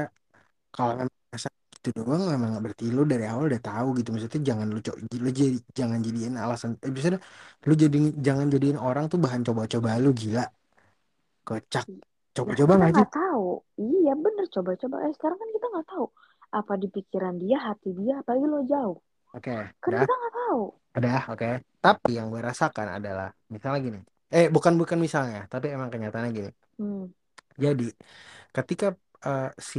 kalau 0.75 0.93
memang 1.01 1.17
ngerasa 1.29 1.49
gitu 1.75 1.89
doang 1.99 2.23
memang 2.35 2.49
nggak 2.53 2.63
berarti 2.67 2.85
lu 2.97 3.03
dari 3.13 3.25
awal 3.31 3.45
udah 3.51 3.63
tahu 3.69 3.87
gitu. 3.99 4.09
Maksudnya 4.15 4.41
jangan 4.51 4.67
lu 4.75 4.79
lu 5.25 5.31
jadi 5.41 5.57
jangan 5.81 5.99
jadiin 6.07 6.35
alasan 6.45 6.71
eh 6.87 6.93
misalnya 6.97 7.21
lu 7.69 7.73
jadi 7.85 7.99
jangan 8.27 8.47
jadiin 8.55 8.79
orang 8.89 9.05
tuh 9.13 9.19
bahan 9.25 9.43
coba-coba 9.49 9.89
lu 10.05 10.11
gila. 10.23 10.43
Kocak. 11.49 11.87
Nah 12.49 12.61
coba-coba 12.63 12.75
sih 12.75 12.85
nggak 12.91 13.09
tahu. 13.17 13.45
Iya 13.85 14.11
bener 14.25 14.47
coba-coba. 14.55 14.97
Eh 15.07 15.13
sekarang 15.17 15.39
kan 15.43 15.51
kita 15.57 15.67
nggak 15.73 15.87
tahu 15.93 16.07
apa 16.59 16.73
di 16.83 16.87
pikiran 16.97 17.35
dia 17.43 17.57
hati 17.69 17.89
dia 18.01 18.13
apalagi 18.21 18.47
lo 18.53 18.59
jauh 18.73 18.97
oke 19.37 19.55
kan 19.83 19.93
udah. 19.93 20.01
kita 20.01 20.13
nggak 20.21 20.33
tahu. 20.39 20.61
Udah 20.99 21.21
oke. 21.33 21.47
Tapi 21.85 22.11
yang 22.17 22.27
gue 22.33 22.41
rasakan 22.49 22.89
adalah 22.99 23.29
misalnya 23.53 23.81
gini. 23.87 24.01
Eh 24.35 24.47
bukan 24.55 24.75
bukan 24.81 24.99
misalnya 25.07 25.39
tapi 25.53 25.67
emang 25.77 25.91
kenyataannya 25.93 26.31
gini. 26.39 26.51
Hmm. 26.79 27.05
jadi 27.65 27.87
ketika 28.57 28.87
eh, 29.27 29.51
si 29.71 29.79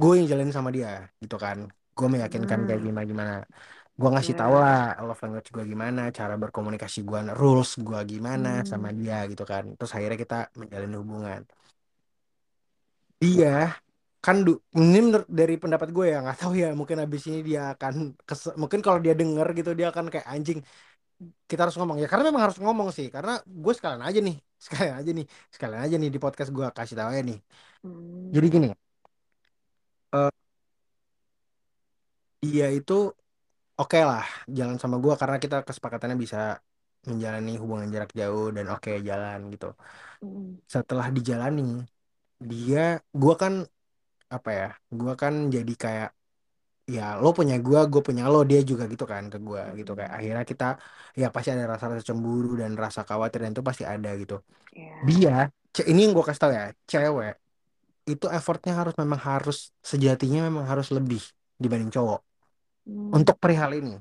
gue 0.00 0.12
yang 0.18 0.26
jalanin 0.30 0.54
sama 0.56 0.70
dia 0.76 0.88
gitu 1.22 1.36
kan. 1.44 1.58
Gue 1.96 2.06
meyakinkan 2.14 2.60
kayak 2.66 2.80
Hmm. 2.80 2.86
gimana 2.86 3.06
gimana. 3.10 3.32
Gue 4.00 4.08
ngasih 4.14 4.34
tahu 4.40 4.54
ya 4.54 4.62
lah 4.62 4.78
love 5.06 5.20
language 5.24 5.48
gue 5.54 5.64
gimana 5.72 6.00
cara 6.18 6.34
berkomunikasi 6.42 6.98
gue 7.08 7.18
rules 7.40 7.70
gue 7.86 8.00
gimana 8.12 8.48
sama 8.70 8.88
hmm. 8.90 8.96
dia 8.98 9.16
gitu 9.30 9.42
kan. 9.52 9.64
Terus 9.78 9.92
akhirnya 9.96 10.18
kita 10.24 10.36
menjalin 10.60 10.92
hubungan. 11.00 11.40
Dia 13.22 13.78
kan 14.28 14.36
du- 14.46 14.60
ini 14.76 14.98
menurut 15.06 15.28
dari 15.40 15.54
pendapat 15.62 15.88
gue 15.96 16.06
ya 16.12 16.16
nggak 16.24 16.36
tahu 16.42 16.52
ya 16.62 16.66
mungkin 16.80 16.98
abis 17.04 17.22
ini 17.32 17.38
dia 17.48 17.60
akan 17.74 17.94
mungkin 18.62 18.80
kalau 18.86 18.98
dia 19.04 19.14
denger 19.20 19.46
gitu 19.58 19.70
dia 19.78 19.86
akan 19.92 20.06
kayak 20.12 20.26
anjing 20.34 20.58
kita 21.50 21.60
harus 21.64 21.76
ngomong 21.80 21.96
ya 22.02 22.06
karena 22.10 22.24
memang 22.30 22.42
harus 22.46 22.58
ngomong 22.64 22.88
sih 22.96 23.06
karena 23.14 23.32
gue 23.64 23.72
sekalian 23.78 24.02
aja 24.08 24.20
nih 24.26 24.36
sekalian 24.66 24.94
aja 25.00 25.10
nih 25.18 25.26
sekalian 25.54 25.82
aja 25.86 25.96
nih 26.02 26.10
di 26.14 26.18
podcast 26.24 26.50
gue 26.56 26.66
kasih 26.78 26.96
tahu 27.00 27.10
ya 27.18 27.22
nih 27.30 27.38
Hmm. 27.84 28.34
jadi 28.34 28.46
gini 28.54 28.68
eh, 30.12 30.30
dia 32.44 32.66
itu 32.78 32.92
oke 33.80 33.98
lah 34.10 34.24
jalan 34.58 34.76
sama 34.82 34.96
gue 35.04 35.14
karena 35.22 35.36
kita 35.44 35.56
kesepakatannya 35.68 36.18
bisa 36.24 36.38
menjalani 37.10 37.50
hubungan 37.62 37.88
jarak 37.94 38.10
jauh 38.20 38.46
dan 38.56 38.66
oke 38.74 38.90
jalan 39.08 39.38
gitu. 39.54 39.66
Hmm. 40.22 40.58
Setelah 40.74 41.06
dijalani, 41.16 41.62
dia, 42.50 42.78
gue 43.22 43.34
kan 43.42 43.54
apa 44.36 44.50
ya, 44.60 44.64
gue 44.98 45.12
kan 45.22 45.32
jadi 45.54 45.72
kayak 45.82 46.08
ya 46.94 47.02
lo 47.22 47.28
punya 47.38 47.54
gue, 47.66 47.78
gue 47.92 48.02
punya 48.08 48.24
lo, 48.32 48.38
dia 48.50 48.60
juga 48.70 48.84
gitu 48.92 49.04
kan 49.12 49.24
ke 49.32 49.38
gue 49.48 49.60
gitu 49.80 49.90
kayak 49.98 50.12
Hmm. 50.12 50.18
akhirnya 50.18 50.44
kita 50.52 50.64
ya 51.20 51.26
pasti 51.34 51.50
ada 51.54 51.64
rasa-rasa 51.72 52.04
cemburu 52.10 52.48
dan 52.62 52.72
rasa 52.84 53.00
khawatir 53.08 53.38
dan 53.44 53.50
itu 53.54 53.64
pasti 53.70 53.84
ada 53.94 54.08
gitu. 54.22 54.34
ya 54.72 55.08
Dia, 55.08 55.32
ini 55.90 56.00
yang 56.04 56.12
gue 56.16 56.24
kasih 56.28 56.42
tau 56.44 56.52
ya, 56.58 56.64
cewek 56.90 57.32
itu 58.12 58.26
effortnya 58.38 58.72
harus 58.80 58.94
memang 59.02 59.20
harus 59.30 59.56
sejatinya 59.92 60.40
memang 60.48 60.66
harus 60.72 60.88
lebih 60.96 61.20
dibanding 61.62 61.90
cowok 61.96 62.20
Hmm. 62.86 63.18
untuk 63.18 63.36
perihal 63.42 63.72
ini. 63.80 63.92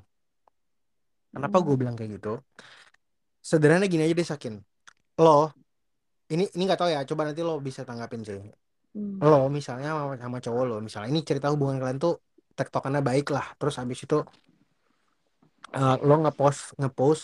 Kenapa 1.34 1.58
gue 1.66 1.76
Hmm. 1.76 1.80
bilang 1.80 1.95
kayak 1.98 2.12
gitu? 2.18 2.30
Sederhana 3.49 3.86
gini 3.91 4.04
aja 4.06 4.16
deh 4.20 4.28
Sakin. 4.32 4.54
Lo, 5.24 5.30
ini 6.34 6.44
ini 6.56 6.64
nggak 6.68 6.80
tahu 6.82 6.90
ya. 6.95 7.02
Coba 7.10 7.22
nanti 7.28 7.41
lo 7.48 7.54
bisa 7.68 7.82
tanggapin 7.90 8.22
sih. 8.30 8.40
Hmm. 8.98 9.19
Lo 9.30 9.38
misalnya 9.57 9.88
sama, 9.98 10.14
sama 10.24 10.38
cowok 10.45 10.64
lo, 10.69 10.74
misalnya 10.86 11.10
ini 11.14 11.22
cerita 11.30 11.48
hubungan 11.53 11.78
kalian 11.82 11.99
tuh 12.06 12.14
tektokannya 12.57 13.02
baik 13.10 13.26
lah. 13.36 13.45
Terus 13.60 13.76
habis 13.82 13.99
itu 14.06 14.15
eh, 15.76 15.94
lo 16.07 16.14
ngepost 16.24 16.60
ngepost 16.80 17.22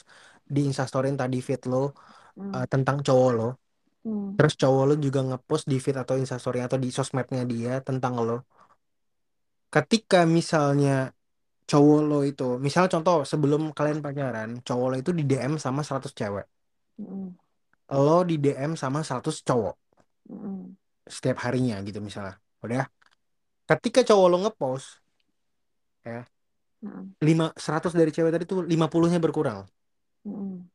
di 0.55 0.59
Instastory 0.69 1.07
tadi 1.21 1.37
feed 1.47 1.61
lo 1.71 1.77
Hmm. 2.37 2.53
eh, 2.55 2.65
tentang 2.73 2.97
cowok 3.07 3.29
lo. 3.37 3.43
Hmm. 4.03 4.35
Terus 4.37 4.53
cowok 4.61 4.83
lo 4.89 4.93
juga 5.05 5.19
ngepost 5.29 5.65
di 5.71 5.77
feed 5.83 5.97
atau 6.03 6.15
Instastory 6.23 6.59
atau 6.67 6.77
di 6.83 6.89
sosmednya 6.97 7.41
dia 7.53 7.73
tentang 7.87 8.13
lo. 8.27 8.33
Ketika 9.75 10.17
misalnya 10.37 10.91
cowok 11.69 11.99
lo 12.09 12.17
itu, 12.31 12.43
misal 12.65 12.85
contoh 12.93 13.17
sebelum 13.31 13.61
kalian 13.77 13.99
pacaran, 14.05 14.49
cowok 14.67 14.87
lo 14.91 14.95
itu 15.03 15.11
di 15.19 15.23
DM 15.29 15.53
sama 15.65 15.81
100 15.87 16.13
cewek. 16.19 16.45
Hmm. 16.97 17.35
Lo 18.05 18.17
di 18.29 18.35
DM 18.43 18.73
sama 18.81 18.99
100 19.07 19.35
cowok. 19.47 19.75
Hmm. 20.29 20.75
Setiap 21.07 21.43
harinya 21.43 21.79
gitu 21.83 21.99
misalnya. 21.99 22.39
Udah. 22.63 22.87
Ketika 23.63 24.03
cowok 24.03 24.27
lo 24.27 24.37
ngepost 24.43 24.87
ya, 26.03 26.27
Hmm. 26.83 27.15
5 27.23 27.55
100 27.55 27.95
dari 27.95 28.11
cewek 28.11 28.35
tadi 28.35 28.43
tuh 28.43 28.59
50-nya 28.67 29.23
berkurang. 29.23 29.63
Hmm. 30.27 30.67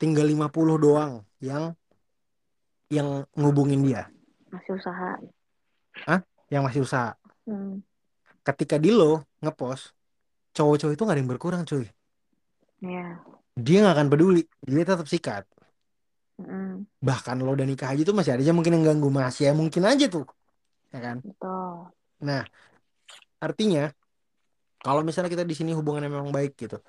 Tinggal 0.00 0.24
50 0.24 0.80
doang 0.80 1.20
yang 1.44 1.76
yang 2.88 3.28
ngubungin 3.36 3.84
dia. 3.84 4.08
masih 4.48 4.74
usaha 4.80 5.20
Hah? 6.08 6.24
Yang 6.48 6.62
masih 6.64 6.80
usaha. 6.88 7.12
hmm. 7.44 7.84
Ketika 8.40 8.80
di 8.80 8.88
lo 8.88 9.28
ngepost, 9.44 9.92
cowok-cowok 10.56 10.92
itu 10.96 11.02
gak 11.04 11.12
ada 11.12 11.20
yang 11.20 11.30
berkurang 11.30 11.62
cuy. 11.68 11.84
ya 12.80 13.20
Dia 13.60 13.84
nggak 13.84 13.94
akan 14.00 14.08
peduli. 14.08 14.42
Dia 14.64 14.84
tetap 14.88 15.04
sikat. 15.04 15.44
Hmm. 16.40 16.88
Bahkan 17.04 17.36
lo 17.44 17.52
udah 17.52 17.66
nikah 17.68 17.92
aja 17.92 18.02
tuh 18.08 18.16
masih 18.16 18.32
ada 18.36 18.42
aja 18.44 18.52
mungkin 18.56 18.80
yang 18.80 18.84
ganggu 18.96 19.08
masih 19.12 19.42
ya 19.48 19.52
mungkin 19.52 19.82
aja 19.84 20.06
tuh. 20.08 20.24
Ya 20.90 20.98
kan? 20.98 21.16
betul 21.20 21.92
Nah, 22.20 22.42
artinya 23.40 23.92
kalau 24.80 25.00
misalnya 25.04 25.30
kita 25.32 25.44
di 25.44 25.56
sini 25.56 25.76
hubungannya 25.76 26.08
memang 26.12 26.32
baik 26.32 26.56
gitu. 26.56 26.80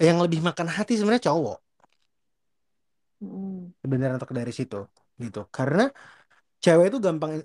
Yang 0.00 0.18
lebih 0.24 0.40
makan 0.40 0.68
hati 0.68 0.96
sebenarnya 0.96 1.32
cowok. 1.32 1.58
Hmm. 3.20 3.68
sebenarnya 3.84 4.16
untuk 4.16 4.32
dari 4.32 4.48
situ 4.48 4.80
gitu 5.20 5.44
karena 5.52 5.92
cewek 6.56 6.88
itu 6.88 6.98
gampang 7.04 7.44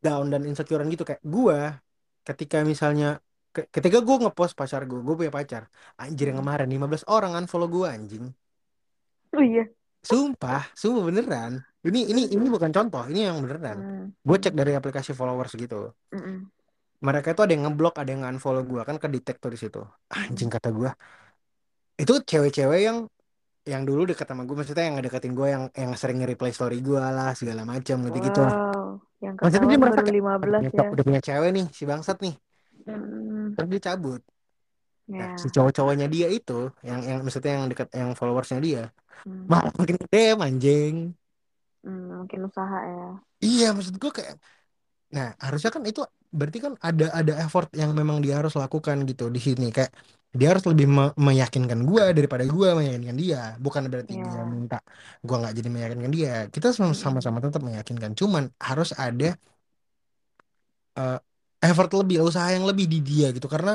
down 0.00 0.32
dan 0.32 0.48
insecurean 0.48 0.88
gitu 0.88 1.04
kayak 1.04 1.20
gue 1.20 1.76
ketika 2.24 2.64
misalnya 2.64 3.20
ke- 3.52 3.68
ketika 3.68 4.00
gue 4.00 4.16
ngepost 4.16 4.56
pacar 4.56 4.88
gue 4.88 4.96
gue 5.04 5.14
punya 5.20 5.28
pacar 5.28 5.68
anjir 6.00 6.32
yang 6.32 6.40
Mm. 6.40 6.44
kemarin 6.48 6.68
15 6.72 7.04
orang 7.04 7.36
unfollow 7.36 7.68
gue 7.68 7.84
anjing 7.84 8.24
Oh 9.36 9.44
iya. 9.44 9.68
Sumpah 10.00 10.64
sumpah 10.72 11.02
beneran 11.06 11.52
ini 11.84 12.08
ini 12.08 12.22
ini 12.32 12.46
bukan 12.48 12.72
contoh 12.72 13.04
ini 13.08 13.28
yang 13.28 13.40
beneran 13.44 13.78
Mm. 13.80 14.04
gue 14.20 14.36
cek 14.40 14.54
dari 14.56 14.72
aplikasi 14.72 15.12
followers 15.12 15.52
gitu 15.54 15.92
Mm-mm. 16.12 16.48
mereka 17.00 17.32
itu 17.32 17.40
ada 17.44 17.52
yang 17.52 17.64
ngeblok 17.68 18.00
ada 18.00 18.10
yang 18.10 18.24
unfollow 18.24 18.64
gue 18.64 18.82
kan 18.84 18.96
ke 18.96 19.08
detektor 19.08 19.52
di 19.52 19.60
situ 19.60 19.80
anjing 20.08 20.48
kata 20.48 20.72
gue 20.72 20.90
itu 22.00 22.14
cewek-cewek 22.24 22.80
yang 22.80 22.98
yang 23.68 23.84
dulu 23.84 24.08
deket 24.08 24.24
sama 24.24 24.48
gue 24.48 24.56
maksudnya 24.56 24.88
yang 24.88 24.96
ngedeketin 24.96 25.36
gue 25.36 25.48
yang 25.52 25.64
yang 25.76 25.92
sering 25.92 26.16
nge-reply 26.24 26.48
story 26.48 26.80
gue 26.80 26.96
lah 26.96 27.36
segala 27.36 27.68
macam 27.68 27.96
gitu 28.08 28.18
gitu 28.24 28.40
Wow. 28.40 29.04
Yang 29.20 29.36
maksudnya 29.36 29.68
dia 29.68 29.76
merasa 29.76 30.00
baru 30.00 30.08
kayak 30.08 30.16
udah 30.16 30.40
15 30.40 30.72
punya, 30.72 30.80
ya. 30.80 30.88
udah 30.96 31.04
punya 31.04 31.20
cewek 31.20 31.50
nih 31.52 31.66
si 31.76 31.82
bangsat 31.84 32.18
nih 32.24 32.34
Mm. 32.88 33.52
terus 33.52 33.68
dia 33.68 33.80
cabut 33.92 34.24
nah 35.18 35.28
Ya. 35.28 35.34
si 35.42 35.46
cowok-cowoknya 35.54 36.06
dia 36.14 36.26
itu 36.36 36.52
yang 36.88 37.00
yang 37.10 37.18
maksudnya 37.24 37.52
yang 37.56 37.66
deket 37.72 37.88
yang 38.00 38.10
followersnya 38.18 38.58
dia 38.66 38.80
Mm. 39.26 39.46
malah 39.50 39.72
makin 39.80 39.96
gede 40.04 40.18
anjing 40.46 40.94
Mm, 41.84 42.04
Mungkin 42.24 42.40
usaha 42.48 42.78
ya. 42.92 43.04
iya 43.44 43.64
maksud 43.76 43.94
gue 44.02 44.10
kayak 44.18 44.34
nah 45.16 45.26
harusnya 45.44 45.70
kan 45.76 45.82
itu 45.90 46.00
berarti 46.38 46.58
kan 46.66 46.72
ada 46.88 47.04
ada 47.20 47.32
effort 47.44 47.68
yang 47.80 47.90
memang 48.00 48.18
dia 48.24 48.34
harus 48.40 48.54
lakukan 48.62 48.96
gitu 49.10 49.24
di 49.36 49.40
sini 49.46 49.64
kayak 49.76 49.92
dia 50.38 50.48
harus 50.52 50.64
lebih 50.70 50.86
me- 50.96 51.14
meyakinkan 51.28 51.80
gue 51.90 52.04
daripada 52.18 52.44
gue 52.54 52.68
meyakinkan 52.78 53.18
dia 53.24 53.38
bukan 53.64 53.82
berarti 53.92 54.12
Ya. 54.12 54.24
dia 54.24 54.40
minta 54.54 54.76
gue 55.26 55.34
nggak 55.40 55.54
jadi 55.58 55.68
meyakinkan 55.76 56.12
dia 56.18 56.30
kita 56.54 56.68
Mm-mm. 56.90 56.94
sama-sama 57.04 57.38
tetap 57.44 57.62
meyakinkan 57.68 58.12
cuman 58.20 58.44
harus 58.68 58.90
ada 59.06 59.26
eh, 60.98 61.16
effort 61.66 61.90
lebih 62.00 62.16
usaha 62.28 62.48
yang 62.54 62.64
lebih 62.70 62.86
di 62.92 62.98
dia 63.08 63.26
gitu 63.36 63.46
karena 63.54 63.70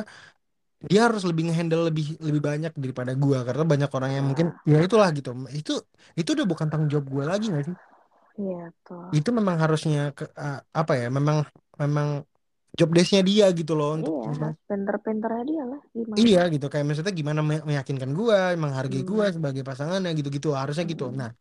dia 0.92 1.02
harus 1.08 1.24
lebih 1.30 1.44
ngehandle 1.50 1.82
lebih 1.90 2.06
lebih 2.22 2.42
banyak 2.50 2.74
daripada 2.84 3.12
gua 3.18 3.40
karena 3.48 3.64
banyak 3.66 3.90
orang 3.98 4.12
yang 4.16 4.26
mungkin 4.30 4.48
Ya. 4.70 4.80
itulah 4.86 5.10
gitu 5.18 5.30
itu 5.54 5.72
itu 6.20 6.30
udah 6.36 6.46
bukan 6.52 6.68
tanggung 6.72 6.90
jawab 6.94 7.06
gua 7.14 7.24
lagi 7.32 7.46
nggak 7.52 7.66
sih 7.70 7.76
Iya 8.36 8.68
tuh. 8.84 9.00
itu 9.16 9.30
memang 9.32 9.56
harusnya 9.64 10.12
ke, 10.12 10.28
uh, 10.36 10.60
apa 10.76 10.94
ya 11.00 11.08
memang 11.08 11.38
memang 11.80 12.08
job 12.76 12.90
desk-nya 12.92 13.24
dia 13.24 13.46
gitu 13.56 13.72
loh 13.80 13.96
untuk 13.96 14.12
Iya, 14.28 14.52
pinter-pinternya 14.68 15.44
dia 15.48 15.64
lah 15.72 15.80
gimana. 15.96 16.18
iya 16.20 16.42
gitu 16.52 16.66
kayak 16.68 16.84
maksudnya 16.88 17.14
gimana 17.16 17.40
me- 17.40 17.64
meyakinkan 17.70 18.12
gua 18.12 18.52
menghargai 18.60 19.04
gua 19.08 19.26
Hmm. 19.32 19.36
sebagai 19.40 19.64
pasangannya 19.64 20.12
gitu-gitu 20.20 20.52
harusnya 20.52 20.84
gitu 20.84 21.08
Mm. 21.08 21.16
nah 21.16 21.32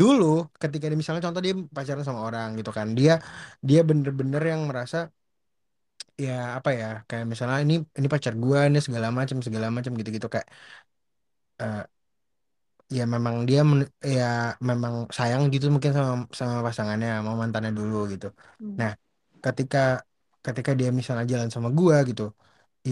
dulu 0.00 0.48
ketika 0.62 0.84
dia 0.88 0.98
misalnya 1.02 1.22
contoh 1.26 1.42
dia 1.44 1.54
pacaran 1.76 2.04
sama 2.06 2.20
orang 2.28 2.48
gitu 2.58 2.70
kan 2.72 2.86
dia 2.98 3.20
dia 3.68 3.80
bener-bener 3.84 4.42
yang 4.52 4.62
merasa 4.70 5.10
ya 6.24 6.30
apa 6.58 6.68
ya 6.80 6.84
kayak 7.08 7.24
misalnya 7.32 7.56
ini 7.64 7.74
ini 7.98 8.06
pacar 8.14 8.32
gua 8.44 8.58
ini 8.68 8.78
segala 8.86 9.08
macam 9.18 9.36
segala 9.46 9.66
macam 9.76 9.92
gitu-gitu 10.00 10.26
kayak 10.34 10.48
eh, 11.58 11.84
ya 12.96 13.02
memang 13.14 13.36
dia 13.48 13.60
men- 13.70 13.92
ya 14.16 14.24
memang 14.68 14.94
sayang 15.16 15.42
gitu 15.54 15.64
mungkin 15.74 15.92
sama 15.96 16.12
sama 16.38 16.54
pasangannya 16.66 17.08
sama 17.18 17.32
mantannya 17.40 17.70
dulu 17.78 17.96
gitu. 18.12 18.26
Mm. 18.62 18.76
Nah, 18.80 18.90
ketika 19.44 19.78
ketika 20.44 20.70
dia 20.78 20.88
misalnya 20.98 21.24
jalan 21.32 21.50
sama 21.54 21.68
gua 21.78 21.96
gitu, 22.08 22.22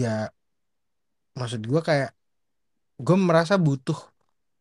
ya 0.01 0.07
maksud 1.39 1.61
gua 1.71 1.81
kayak 1.89 2.09
gue 3.05 3.17
merasa 3.29 3.55
butuh 3.65 3.97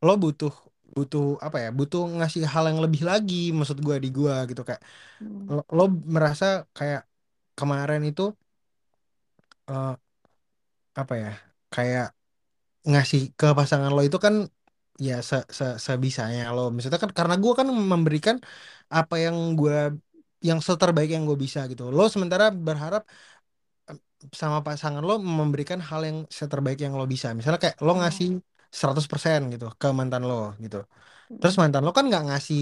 lo 0.06 0.12
butuh 0.24 0.52
butuh 0.96 1.22
apa 1.46 1.56
ya 1.64 1.68
butuh 1.78 2.00
ngasih 2.18 2.42
hal 2.54 2.64
yang 2.70 2.80
lebih 2.84 3.02
lagi 3.10 3.34
maksud 3.58 3.78
gua 3.86 3.96
di 4.04 4.08
gua 4.18 4.34
gitu 4.50 4.62
kayak 4.68 4.82
Mm. 5.22 5.48
lo, 5.52 5.60
lo 5.76 5.82
merasa 6.16 6.46
kayak 6.78 7.00
kemarin 7.58 8.02
itu 8.10 8.22
eh, 9.68 9.96
apa 11.00 11.14
ya 11.22 11.28
kayak 11.74 12.04
ngasih 12.90 13.20
ke 13.38 13.46
pasangan 13.58 13.90
lo 13.96 14.00
itu 14.08 14.18
kan 14.26 14.34
ya 15.08 15.14
se, 15.30 15.36
se 15.58 15.64
sebisanya 15.86 16.42
lo. 16.56 16.60
Misalnya 16.74 17.00
kan 17.04 17.12
karena 17.18 17.34
gue 17.44 17.52
kan 17.60 17.68
memberikan 17.92 18.36
apa 18.98 19.14
yang 19.24 19.36
gue 19.60 19.74
yang 20.48 20.60
seterbaik 20.68 21.10
yang 21.16 21.24
gue 21.30 21.38
bisa 21.44 21.60
gitu. 21.72 21.82
Lo 21.96 22.02
sementara 22.14 22.44
berharap 22.68 23.02
sama 24.40 24.58
pasangan 24.66 25.02
lo 25.08 25.14
memberikan 25.40 25.80
hal 25.88 26.00
yang 26.08 26.18
seterbaik 26.38 26.78
yang 26.84 26.94
lo 26.98 27.04
bisa. 27.12 27.26
Misalnya 27.36 27.60
kayak 27.64 27.76
lo 27.86 27.92
ngasih 28.00 28.28
100% 28.80 29.38
gitu 29.52 29.66
ke 29.80 29.86
mantan 29.98 30.22
lo 30.28 30.34
gitu. 30.64 30.76
Terus 31.40 31.54
Mm. 31.56 31.62
mantan 31.62 31.82
lo 31.86 31.90
kan 31.96 32.04
nggak 32.10 32.22
ngasih 32.28 32.60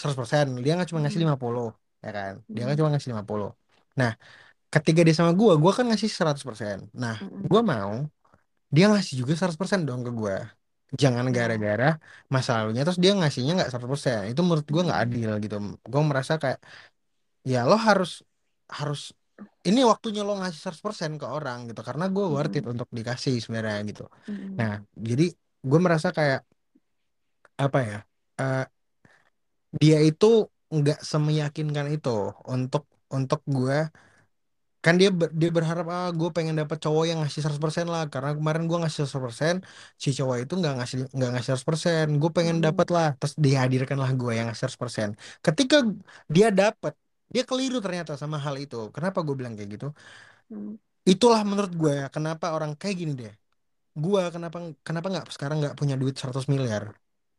100% 0.00 0.44
dia 0.64 0.72
nggak 0.76 0.88
cuma 0.90 1.00
ngasih 1.04 1.20
Mm. 1.20 1.24
50 1.24 1.66
ya 2.04 2.10
kan? 2.18 2.34
Dia 2.54 2.62
kan 2.68 2.74
cuma 2.80 2.88
ngasih 2.92 3.10
50 3.12 3.48
nah 4.00 4.12
ketika 4.72 5.00
dia 5.04 5.14
sama 5.14 5.32
gue 5.36 5.52
gue 5.52 5.72
kan 5.76 5.84
ngasih 5.84 6.08
100% 6.08 6.88
nah 6.96 7.16
gue 7.20 7.60
mau 7.60 8.08
dia 8.72 8.88
ngasih 8.88 9.20
juga 9.20 9.32
100% 9.36 9.84
dong 9.84 10.00
ke 10.00 10.10
gue 10.10 10.36
jangan 10.92 11.26
gara-gara 11.32 11.96
masa 12.28 12.50
lalunya 12.60 12.84
terus 12.84 13.00
dia 13.00 13.12
ngasihnya 13.16 13.52
nggak 13.56 13.70
100% 13.72 14.28
itu 14.28 14.40
menurut 14.44 14.66
gue 14.68 14.82
nggak 14.86 15.00
adil 15.08 15.30
gitu. 15.44 15.56
Gue 15.92 16.02
merasa 16.04 16.36
kayak 16.36 16.60
ya 17.48 17.64
lo 17.64 17.76
harus 17.80 18.10
harus 18.68 19.00
ini 19.68 19.80
waktunya 19.88 20.20
lo 20.28 20.36
ngasih 20.40 20.60
100% 20.60 21.16
ke 21.20 21.26
orang 21.36 21.58
gitu. 21.72 21.80
Karena 21.88 22.04
gue 22.12 22.24
worth 22.28 22.56
it 22.60 22.64
untuk 22.68 22.88
dikasih 22.92 23.40
sebenarnya 23.40 23.80
gitu. 23.88 24.04
Nah 24.58 24.72
jadi 24.92 25.32
gue 25.64 25.80
merasa 25.80 26.08
kayak 26.12 26.40
apa 27.56 27.78
ya 27.88 27.98
eh, 28.40 28.64
dia 29.80 29.98
itu 30.04 30.26
nggak 30.76 30.98
semeyakinkan 31.04 31.86
itu 31.96 32.08
untuk 32.54 32.84
untuk 33.16 33.40
gue 33.48 33.76
kan 34.84 34.94
dia 35.00 35.08
ber- 35.18 35.32
dia 35.40 35.50
berharap 35.56 35.86
ah 35.94 36.08
gue 36.18 36.28
pengen 36.36 36.54
dapet 36.60 36.78
cowok 36.84 37.04
yang 37.10 37.18
ngasih 37.22 37.40
100% 37.44 37.86
lah. 37.94 38.02
Karena 38.12 38.30
kemarin 38.38 38.62
gue 38.70 38.76
ngasih 38.82 38.98
100% 39.02 39.54
si 40.04 40.08
cowok 40.18 40.36
itu 40.42 40.52
nggak 40.60 40.72
ngasih 40.78 40.96
nggak 41.16 41.28
ngasih 41.32 41.48
100% 41.50 42.04
gue 42.20 42.30
pengen 42.36 42.56
Mm. 42.60 42.64
dapet 42.66 42.86
lah. 42.96 43.06
Terus 43.20 43.34
dihadirkan 43.44 43.96
lah 44.02 44.10
gue 44.20 44.30
yang 44.38 44.44
ngasih 44.48 44.62
100% 44.64 45.08
ketika 45.46 45.76
dia 46.34 46.46
dapet 46.60 46.92
dia 47.34 47.42
keliru 47.48 47.76
ternyata 47.84 48.12
sama 48.22 48.36
hal 48.44 48.54
itu. 48.64 48.76
Kenapa 48.94 49.18
gue 49.26 49.34
bilang 49.38 49.54
kayak 49.58 49.70
gitu? 49.74 49.86
Mm. 50.52 50.72
itulah 51.12 51.40
menurut 51.50 51.72
gue 51.80 51.92
ya 52.00 52.06
kenapa 52.16 52.46
orang 52.56 52.72
kayak 52.80 52.96
gini 53.00 53.12
deh. 53.20 53.32
Gue 54.04 54.20
kenapa 54.34 54.56
kenapa 54.88 55.06
nggak 55.12 55.26
sekarang 55.36 55.56
nggak 55.62 55.74
punya 55.80 55.94
duit 56.00 56.14
100 56.20 56.46
miliar? 56.54 56.84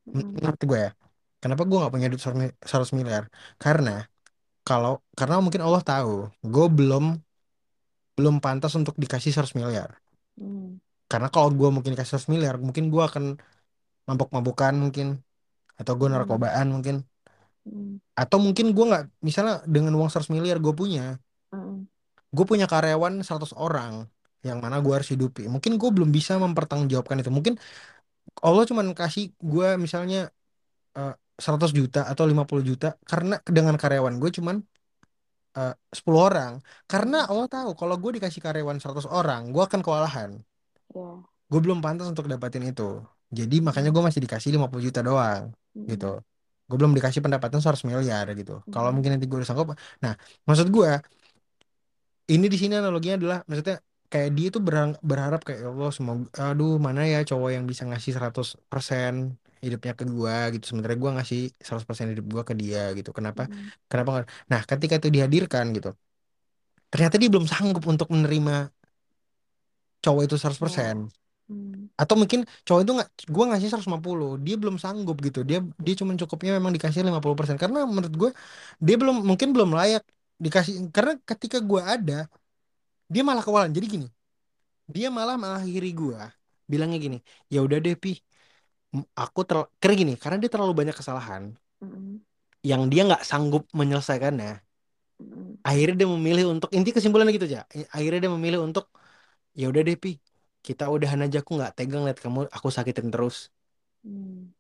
Mm. 0.08 0.28
menurut 0.38 0.62
gue 0.70 0.80
ya. 0.86 0.92
Kenapa 1.44 1.64
gue 1.70 1.78
nggak 1.80 1.94
punya 1.96 2.08
duit 2.12 2.24
100 2.72 2.92
miliar? 3.00 3.24
Karena 3.64 3.92
kalau 4.68 4.92
karena 5.20 5.36
mungkin 5.46 5.64
Allah 5.68 5.84
tahu 5.92 6.12
gue 6.54 6.66
belum 6.78 7.04
belum 8.14 8.40
pantas 8.44 8.74
untuk 8.78 8.94
dikasih 8.98 9.34
100 9.34 9.58
miliar 9.58 9.98
Mm. 10.34 10.82
karena 11.06 11.30
kalau 11.30 11.54
gue 11.54 11.70
mungkin 11.70 11.94
dikasih 11.94 12.18
100 12.18 12.32
miliar 12.34 12.58
mungkin 12.58 12.90
gue 12.90 13.04
akan 13.06 13.38
mabok-mabokan 14.10 14.74
mungkin 14.74 15.22
atau 15.78 15.94
gue 15.94 16.10
Mm. 16.10 16.16
narkobaan 16.18 16.68
mungkin 16.74 16.96
Mm. 17.70 18.02
atau 18.18 18.38
mungkin 18.42 18.74
gue 18.74 18.86
nggak 18.90 19.04
misalnya 19.22 19.62
dengan 19.70 19.94
uang 19.94 20.10
100 20.10 20.34
miliar 20.34 20.58
gue 20.58 20.74
punya 20.74 21.22
Mm. 21.54 21.86
gue 22.34 22.46
punya 22.50 22.66
karyawan 22.66 23.22
100 23.22 23.54
orang 23.54 24.10
yang 24.42 24.58
mana 24.58 24.82
gue 24.82 24.92
harus 24.92 25.08
hidupi 25.14 25.46
mungkin 25.46 25.78
gue 25.78 25.90
belum 25.94 26.10
bisa 26.10 26.36
mempertanggungjawabkan 26.42 27.22
itu 27.22 27.30
mungkin 27.30 27.56
Allah 28.42 28.66
cuma 28.66 28.82
kasih 28.98 29.32
gue 29.38 29.78
misalnya 29.78 30.34
eh, 30.98 31.14
100 31.38 31.72
juta 31.74 32.10
atau 32.10 32.26
50 32.26 32.66
juta 32.66 32.98
karena 33.06 33.38
dengan 33.46 33.78
karyawan 33.78 34.18
gue 34.18 34.30
cuman 34.34 34.66
eh, 35.58 35.74
10 35.98 36.22
orang 36.30 36.52
karena 36.92 37.18
Mm. 37.26 37.30
Allah 37.32 37.48
tahu 37.56 37.70
kalau 37.80 37.96
gue 38.02 38.12
dikasih 38.18 38.42
karyawan 38.46 38.78
100 38.84 39.06
orang 39.10 39.42
gue 39.54 39.64
akan 39.68 39.80
kewalahan 39.86 40.32
Ya. 40.94 41.10
gue 41.52 41.60
belum 41.66 41.80
pantas 41.86 42.08
untuk 42.14 42.26
dapatin 42.32 42.64
itu 42.72 42.84
jadi 43.34 43.56
makanya 43.66 43.90
Mm. 43.92 43.96
gue 43.96 44.04
masih 44.08 44.22
dikasih 44.26 44.50
50 44.56 44.84
juta 44.88 45.00
doang 45.06 45.44
gitu 45.92 46.06
Mm. 46.18 46.24
gue 46.70 46.78
belum 46.80 46.94
dikasih 46.98 47.22
pendapatan 47.26 47.60
100 47.64 47.84
miliar 47.90 48.26
gitu 48.40 48.52
kalau 48.74 48.90
Mm. 48.90 48.96
mungkin 48.96 49.10
nanti 49.18 49.26
gue 49.30 49.38
udah 49.42 49.50
sanggup 49.50 49.68
nah 50.04 50.14
maksud 50.48 50.68
gue 50.76 50.90
ini 52.34 52.46
di 52.54 52.58
sini 52.62 52.74
analoginya 52.80 53.16
adalah 53.20 53.40
maksudnya 53.50 53.76
kayak 54.12 54.30
dia 54.38 54.48
tuh 54.56 54.62
berharap 55.10 55.42
kayak 55.48 55.60
"Ya 55.66 55.70
Allah 55.74 55.92
semoga 55.98 56.28
aduh 56.54 56.78
mana 56.86 57.02
ya 57.14 57.20
cowok 57.30 57.50
yang 57.56 57.66
bisa 57.72 57.84
ngasih 57.90 58.12
100% 58.16 59.14
hidupnya 59.66 59.94
ke 60.00 60.04
gue 60.14 60.36
gitu. 60.54 60.66
Sementara 60.70 60.94
gue 61.02 61.10
ngasih 61.16 61.40
100% 61.68 62.08
hidup 62.14 62.26
gue 62.34 62.44
ke 62.50 62.54
dia 62.62 62.80
gitu. 62.98 63.10
Kenapa? 63.18 63.42
Mm. 63.52 63.68
kenapa 63.92 64.12
nah 64.52 64.62
ketika 64.70 64.94
itu 65.00 65.10
dihadirkan 65.16 65.66
gitu 65.78 65.90
ternyata 66.92 67.16
dia 67.22 67.30
belum 67.34 67.46
sanggup 67.50 67.84
untuk 67.92 68.08
menerima 68.14 68.54
cowok 70.04 70.22
itu 70.26 70.36
100% 70.42 70.98
Ya. 71.50 71.56
Mm. 71.56 71.92
atau 72.02 72.16
mungkin 72.22 72.40
cowok 72.66 72.82
itu 72.84 72.92
nggak 72.98 73.10
gue 73.36 73.44
ngasih 73.50 73.68
150 73.72 74.30
dia 74.46 74.56
belum 74.62 74.76
sanggup 74.84 75.18
gitu. 75.28 75.40
Dia 75.50 75.60
dia 75.86 75.94
cuma 76.00 76.12
cukupnya 76.22 76.52
memang 76.58 76.72
dikasih 76.76 77.02
50% 77.08 77.56
karena 77.64 77.80
menurut 77.96 78.14
gue 78.22 78.30
dia 78.86 78.96
belum 79.02 79.16
mungkin 79.30 79.50
belum 79.56 79.70
layak 79.80 80.04
dikasih 80.46 80.74
karena 80.96 81.14
ketika 81.30 81.58
gue 81.70 81.82
ada 81.94 82.14
dia 83.14 83.22
malah 83.28 83.44
kewalahan 83.46 83.72
jadi 83.78 83.88
gini 83.94 84.08
dia 84.96 85.08
malah 85.18 85.36
mengakhiri 85.44 85.90
gue 86.02 86.20
bilangnya 86.72 86.98
gini 87.06 87.18
ya 87.54 87.60
udah 87.66 87.78
deh 87.86 87.96
pi 88.04 88.12
aku 89.24 89.40
ter 89.48 89.58
karena 89.82 89.96
gini 90.02 90.14
karena 90.22 90.38
dia 90.42 90.52
terlalu 90.54 90.74
banyak 90.80 90.96
kesalahan 91.00 91.44
Mm. 91.82 92.24
yang 92.70 92.82
dia 92.92 93.02
nggak 93.08 93.24
sanggup 93.30 93.64
menyelesaikannya 93.80 94.52
Mm, 95.22 95.58
akhirnya 95.70 95.96
dia 96.00 96.10
memilih 96.16 96.46
untuk 96.54 96.70
inti 96.78 96.90
kesimpulannya 96.96 97.32
gitu 97.38 97.48
aja 97.52 97.60
akhirnya 97.96 98.20
dia 98.28 98.32
memilih 98.36 98.60
untuk 98.68 98.86
ya 99.60 99.66
udah 99.72 99.82
deh 99.88 99.98
Pi 100.04 100.10
kita 100.68 100.84
udahan 100.96 101.22
aja 101.26 101.38
aku 101.44 101.52
nggak 101.58 101.72
tegang 101.78 102.04
liat 102.08 102.20
kamu 102.24 102.40
aku 102.58 102.70
sakitin 102.78 103.08
terus. 103.14 103.38
Mm, 104.06 104.54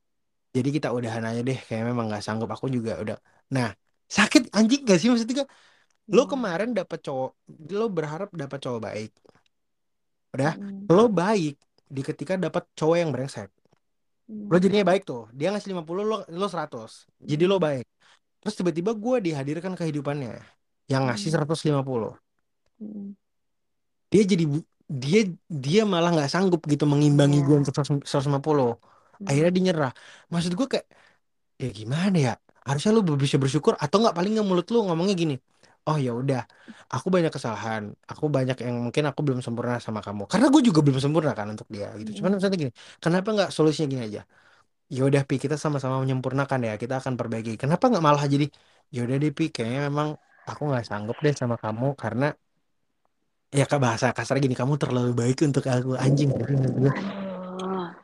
jadi 0.56 0.70
kita 0.76 0.88
udahan 0.98 1.24
aja 1.30 1.40
deh 1.48 1.58
kayak 1.68 1.84
memang 1.90 2.06
nggak 2.10 2.24
sanggup 2.28 2.50
aku 2.56 2.68
juga 2.76 2.92
udah. 3.04 3.18
Nah 3.56 3.68
sakit 4.18 4.42
anjing 4.58 4.82
gak 4.90 4.98
sih 5.02 5.08
maksudnya? 5.12 5.46
Lo 6.16 6.22
iya. 6.22 6.32
kemarin 6.32 6.70
dapet 6.80 7.00
cowok 7.08 7.30
lo 7.80 7.86
berharap 7.98 8.30
dapat 8.42 8.60
cowok 8.66 8.82
baik. 8.88 9.12
Udah 10.34 10.54
Mm, 10.56 10.90
lo 10.94 11.06
baik 11.22 11.56
di 11.96 12.02
ketika 12.10 12.34
dapat 12.46 12.64
cowok 12.78 12.98
yang 13.02 13.10
brengsek 13.14 13.50
lo 14.52 14.56
mm, 14.56 14.64
jadinya 14.64 14.86
baik 14.91 15.04
tuh. 15.10 15.22
Dia 15.38 15.48
ngasih 15.52 15.70
50 15.74 16.04
lo 16.10 16.16
lo 16.40 16.45
seratus. 16.54 16.91
Jadi 17.30 17.44
lo 17.52 17.58
baik. 17.66 17.86
Terus 18.41 18.56
tiba-tiba 18.60 18.91
gue 19.04 19.18
dihadirkan 19.28 19.74
kehidupannya 19.80 20.34
yang 20.91 21.04
ngasih 21.08 21.30
mm, 21.30 21.34
150 21.34 22.12
mm. 22.80 23.16
dia 24.12 24.24
jadi 24.32 24.44
dia 25.04 25.20
dia 25.66 25.82
malah 25.94 26.10
nggak 26.16 26.30
sanggup 26.34 26.62
gitu 26.72 26.84
mengimbangi 26.91 27.38
gue 27.48 27.56
Iya. 27.56 27.62
untuk 27.62 27.74
150 27.76 28.68
akhirnya 29.28 29.52
Mm, 29.52 29.56
dia 29.56 29.64
nyerah. 29.68 29.91
Maksud 30.34 30.52
gue 30.60 30.68
kayak 30.74 30.86
ya 31.62 31.70
gimana 31.80 32.18
ya? 32.28 32.32
Harusnya 32.68 32.91
lu 32.95 33.02
bisa 33.24 33.38
bersyukur 33.44 33.74
atau 33.84 33.98
nggak? 34.02 34.16
Paling 34.18 34.32
nggak 34.36 34.48
mulut 34.50 34.68
lu 34.74 34.80
ngomongnya 34.88 35.16
gini 35.22 35.36
oh 35.90 35.98
ya 36.06 36.12
udah 36.22 36.40
aku 36.94 37.08
banyak 37.16 37.32
kesalahan 37.36 37.84
aku 38.12 38.26
banyak 38.36 38.56
yang 38.66 38.76
mungkin 38.86 39.04
aku 39.10 39.20
belum 39.26 39.40
sempurna 39.46 39.76
sama 39.88 40.00
kamu. 40.06 40.24
Karena 40.32 40.48
gue 40.54 40.62
juga 40.68 40.80
belum 40.86 41.00
sempurna 41.04 41.32
kan 41.40 41.48
untuk 41.54 41.68
dia 41.74 41.88
gitu. 42.00 42.10
Cuman 42.22 42.30
misalnya 42.38 42.58
gini 42.62 42.72
kenapa 43.04 43.28
nggak 43.36 43.50
solusinya 43.56 43.88
gini 43.94 44.04
aja? 44.10 44.22
Ya 44.96 45.02
udah 45.10 45.22
pi 45.30 45.36
kita 45.44 45.56
sama-sama 45.64 45.96
menyempurnakan 46.04 46.60
ya 46.70 46.74
kita 46.84 46.96
akan 47.02 47.14
perbaiki. 47.20 47.52
Kenapa 47.62 47.84
nggak 47.92 48.04
malah 48.08 48.24
jadi 48.34 48.46
ya 48.96 49.00
udah 49.06 49.16
deh 49.24 49.32
pi 49.38 49.44
kayaknya 49.56 49.80
memang 49.90 50.10
aku 50.50 50.62
nggak 50.70 50.84
sanggup 50.90 51.18
deh 51.26 51.34
sama 51.42 51.56
kamu 51.64 51.86
karena 52.04 52.26
ya 53.54 53.66
kak 53.70 53.80
bahasa 53.86 54.08
kasar 54.18 54.36
gini 54.44 54.56
kamu 54.58 54.74
terlalu 54.82 55.12
baik 55.22 55.38
untuk 55.48 55.64
aku 55.70 55.94
anjing. 56.06 56.30
Hah? 57.62 58.03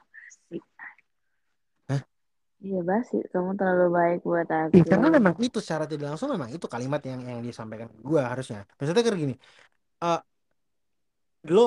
Iya 2.65 2.79
basi, 2.89 3.15
kamu 3.31 3.51
terlalu 3.59 3.85
baik 3.97 4.19
buat 4.29 4.47
Ih, 4.75 4.83
aku. 4.83 4.89
karena 4.91 5.07
memang 5.15 5.33
itu 5.45 5.57
secara 5.63 5.85
tidak 5.91 6.05
langsung 6.13 6.29
memang 6.35 6.49
itu 6.55 6.67
kalimat 6.73 7.01
yang 7.09 7.21
yang 7.31 7.39
disampaikan 7.47 7.87
ke 7.93 7.97
gue 8.09 8.21
harusnya 8.31 8.57
maksudnya 8.77 9.01
kayak 9.05 9.19
gini 9.25 9.33
eh 10.03 10.19
lo 11.53 11.61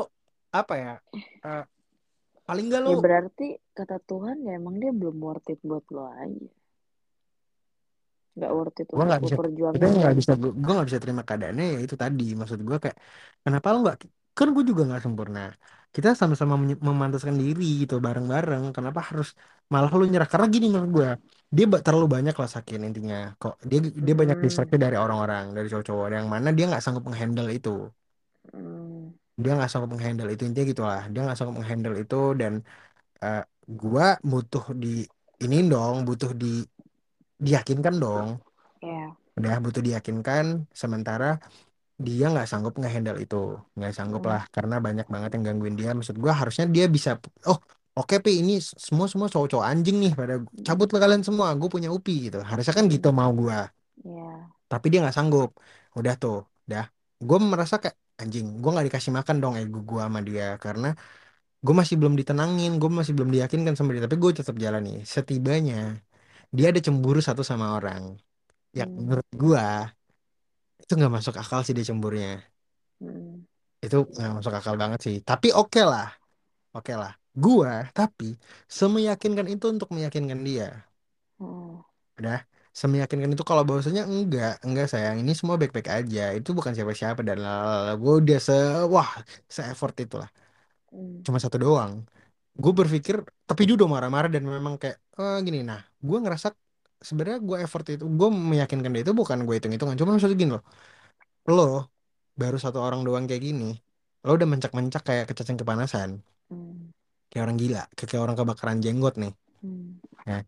apa 0.60 0.74
ya 0.84 0.92
eh, 1.46 1.62
paling 2.48 2.64
nggak 2.70 2.82
lo 2.86 2.90
Ya 2.90 2.96
berarti 3.04 3.46
kata 3.78 3.96
Tuhan 4.08 4.36
ya 4.46 4.50
emang 4.60 4.74
dia 4.82 4.92
belum 5.00 5.16
worth 5.26 5.48
it 5.52 5.60
buat 5.68 5.84
lo 5.94 6.02
aja. 6.22 6.46
Nggak 8.36 8.52
worth 8.56 8.78
it 8.82 8.90
gue 8.94 9.02
untuk 9.02 9.08
nggak 9.08 9.20
lo 9.22 9.26
bisa 9.26 9.36
perjuangin 9.38 9.94
nggak 10.00 10.14
lagi. 10.14 10.20
bisa 10.20 10.32
gue 10.42 10.72
nggak 10.74 10.86
bisa 10.88 11.00
terima 11.04 11.22
keadaannya 11.28 11.64
ya 11.74 11.78
itu 11.84 11.94
tadi 12.02 12.22
maksud 12.40 12.58
gue 12.68 12.76
kayak 12.82 12.96
kenapa 13.44 13.66
lo 13.72 13.76
nggak 13.84 13.96
kan 14.38 14.48
gue 14.54 14.64
juga 14.70 14.82
nggak 14.88 15.02
sempurna 15.04 15.40
kita 15.94 16.08
sama-sama 16.20 16.54
memantaskan 16.88 17.36
diri 17.42 17.64
gitu 17.82 17.94
bareng-bareng. 18.06 18.62
Kenapa 18.76 19.00
harus 19.08 19.28
malah 19.72 19.90
lo 19.98 20.04
nyerah? 20.10 20.28
Karena 20.32 20.46
gini 20.54 20.66
menurut 20.72 20.90
gue 20.96 21.08
dia 21.56 21.64
terlalu 21.86 22.06
banyak 22.16 22.34
lah 22.40 22.48
sakit 22.56 22.78
intinya. 22.88 23.16
Kok 23.40 23.52
dia 23.70 23.78
dia 24.06 24.14
banyak 24.20 24.36
Hmm, 24.36 24.46
distraksi 24.46 24.76
dari 24.84 24.96
orang-orang 25.04 25.44
dari 25.56 25.66
cowok-cowok. 25.70 26.06
Yang 26.16 26.26
mana 26.34 26.48
dia 26.56 26.64
nggak 26.70 26.82
sanggup 26.84 27.04
menghandle 27.08 27.48
itu. 27.58 27.70
Hmm, 28.52 29.12
dia 29.42 29.50
nggak 29.56 29.70
sanggup 29.70 29.90
menghandle 29.94 30.28
itu 30.34 30.42
intinya 30.48 30.66
gitulah. 30.72 31.00
Dia 31.12 31.20
nggak 31.24 31.36
sanggup 31.38 31.56
menghandle 31.60 31.94
itu 32.02 32.16
dan 32.40 32.52
eh, 33.24 33.40
gua 33.82 34.06
butuh 34.30 34.64
di 34.82 34.88
ini 35.44 35.56
dong 35.72 35.96
butuh 36.08 36.30
di 36.42 36.46
diyakinkan 37.46 37.94
dong. 38.04 38.28
Ya. 38.82 39.16
udah 39.38 39.54
butuh 39.64 39.82
diyakinkan. 39.86 40.44
Sementara 40.82 41.26
dia 42.06 42.24
nggak 42.32 42.46
sanggup 42.50 42.74
ngehandle 42.80 43.18
itu 43.24 43.36
nggak 43.76 43.92
sanggup 43.98 44.22
Hmm, 44.22 44.32
lah 44.32 44.42
karena 44.54 44.74
banyak 44.86 45.06
banget 45.14 45.30
yang 45.34 45.44
gangguin 45.48 45.76
dia. 45.80 45.90
Maksud 45.98 46.16
gua 46.24 46.32
harusnya 46.40 46.64
dia 46.74 46.84
bisa 46.96 47.10
oh 47.48 47.58
oke 47.98 48.14
pi 48.24 48.30
ini 48.40 48.52
semua 48.86 49.06
semua 49.12 49.28
cowok-cowok 49.32 49.66
anjing 49.72 49.96
nih 50.02 50.12
pada 50.20 50.34
cabut 50.66 50.88
hmm, 50.88 50.94
lah 50.94 51.00
kalian 51.04 51.22
semua 51.28 51.48
gue 51.60 51.68
punya 51.74 51.88
upi 51.96 52.12
gitu. 52.30 52.36
Harusnya 52.50 52.74
kan 52.78 52.86
gitu 52.94 53.08
hmm, 53.08 53.20
mau 53.20 53.30
gua. 53.40 53.58
Ya. 54.04 54.52
tapi 54.70 54.86
dia 54.90 54.98
nggak 55.02 55.16
sanggup. 55.18 55.48
Udah 55.98 56.14
tuh 56.22 56.34
udah 56.66 56.82
gue 57.28 57.36
merasa 57.52 57.74
kayak 57.82 57.96
anjing 58.20 58.46
gue 58.62 58.68
nggak 58.72 58.86
dikasih 58.88 59.12
makan 59.18 59.36
dong 59.42 59.54
ego 59.60 59.78
gue 59.90 60.00
sama 60.06 60.20
dia 60.28 60.44
karena 60.64 60.86
gue 61.66 61.74
masih 61.80 61.96
belum 62.00 62.14
ditenangin 62.20 62.70
gue 62.80 62.90
masih 62.98 63.12
belum 63.16 63.30
diyakinkan 63.34 63.74
sama 63.78 63.90
dia 63.94 64.02
tapi 64.06 64.18
gue 64.24 64.32
tetap 64.40 64.56
jalan 64.64 64.82
nih 64.88 64.96
setibanya 65.14 65.74
dia 66.56 66.66
ada 66.72 66.80
cemburu 66.86 67.20
satu 67.28 67.42
sama 67.50 67.66
orang. 67.78 68.04
Yang 68.78 68.88
Hmm, 68.88 69.02
menurut 69.02 69.28
gue 69.42 69.62
itu 70.92 70.94
nggak 70.98 71.14
masuk 71.16 71.34
akal 71.42 71.60
sih 71.64 71.74
dia 71.76 71.86
cemburunya 71.90 72.28
hmm, 73.00 73.44
itu 73.84 73.96
nggak 74.14 74.32
masuk 74.38 74.54
akal 74.58 74.74
banget 74.82 75.00
sih. 75.06 75.16
Tapi 75.28 75.48
oke 75.58 75.80
lah. 75.92 76.06
Oke 76.76 76.92
lah. 77.02 77.12
Gue 77.44 77.70
tapi 77.98 78.24
semeyakinkan 78.78 79.46
itu 79.54 79.66
untuk 79.74 79.88
meyakinkan 79.96 80.40
dia. 80.48 80.66
Hmm, 81.40 81.82
udah. 82.18 82.38
Semeyakinkan 82.80 83.30
itu 83.34 83.44
kalau 83.50 83.62
bahwasanya 83.68 84.02
enggak. 84.12 84.50
Enggak 84.66 84.86
sayang. 84.92 85.16
Ini 85.22 85.32
semua 85.40 85.56
baik-baik 85.60 85.88
aja. 85.98 86.20
Itu 86.38 86.50
bukan 86.58 86.72
siapa-siapa 86.76 87.20
dan 87.28 87.36
lalala 87.44 87.92
gue 88.02 88.12
udah 88.22 88.38
se 88.46 88.54
wah 88.94 89.10
se 89.54 89.60
effort 89.72 89.94
itulah 90.04 90.28
hmm, 90.92 91.24
cuma 91.26 91.38
satu 91.44 91.58
doang. 91.64 91.92
Gue 92.62 92.72
berpikir 92.80 93.16
tapi 93.48 93.60
dia 93.66 93.74
udah 93.78 93.88
marah-marah 93.94 94.30
dan 94.34 94.42
memang 94.56 94.74
kayak 94.82 94.96
eh, 95.20 95.36
gini 95.46 95.58
nah. 95.70 95.80
Gue 96.08 96.18
ngerasa 96.24 96.48
sebenarnya 97.02 97.38
gue 97.42 97.56
effort 97.66 97.84
itu 97.90 98.04
gue 98.06 98.28
meyakinkan 98.30 98.90
dia 98.94 99.02
itu 99.04 99.12
bukan 99.12 99.42
gue 99.46 99.54
hitung-hitungan. 99.58 99.94
Cuma 99.98 100.14
maksudnya 100.14 100.38
gini 100.38 100.52
loh. 100.56 100.64
Lo 101.50 101.90
baru 102.38 102.56
satu 102.56 102.78
orang 102.80 103.04
doang 103.04 103.28
kayak 103.28 103.42
gini 103.44 103.76
lo 104.22 104.38
udah 104.38 104.48
mencak-mencak 104.48 105.02
kayak 105.02 105.24
kecacing 105.26 105.58
kepanasan. 105.58 106.22
Hmm, 106.46 106.94
kayak 107.28 107.42
orang 107.50 107.56
gila 107.58 107.82
kayak 107.98 108.22
orang 108.22 108.36
kebakaran 108.38 108.78
jenggot 108.78 109.18
nih. 109.18 109.34
Hmm, 109.60 109.98
ya. 110.22 110.46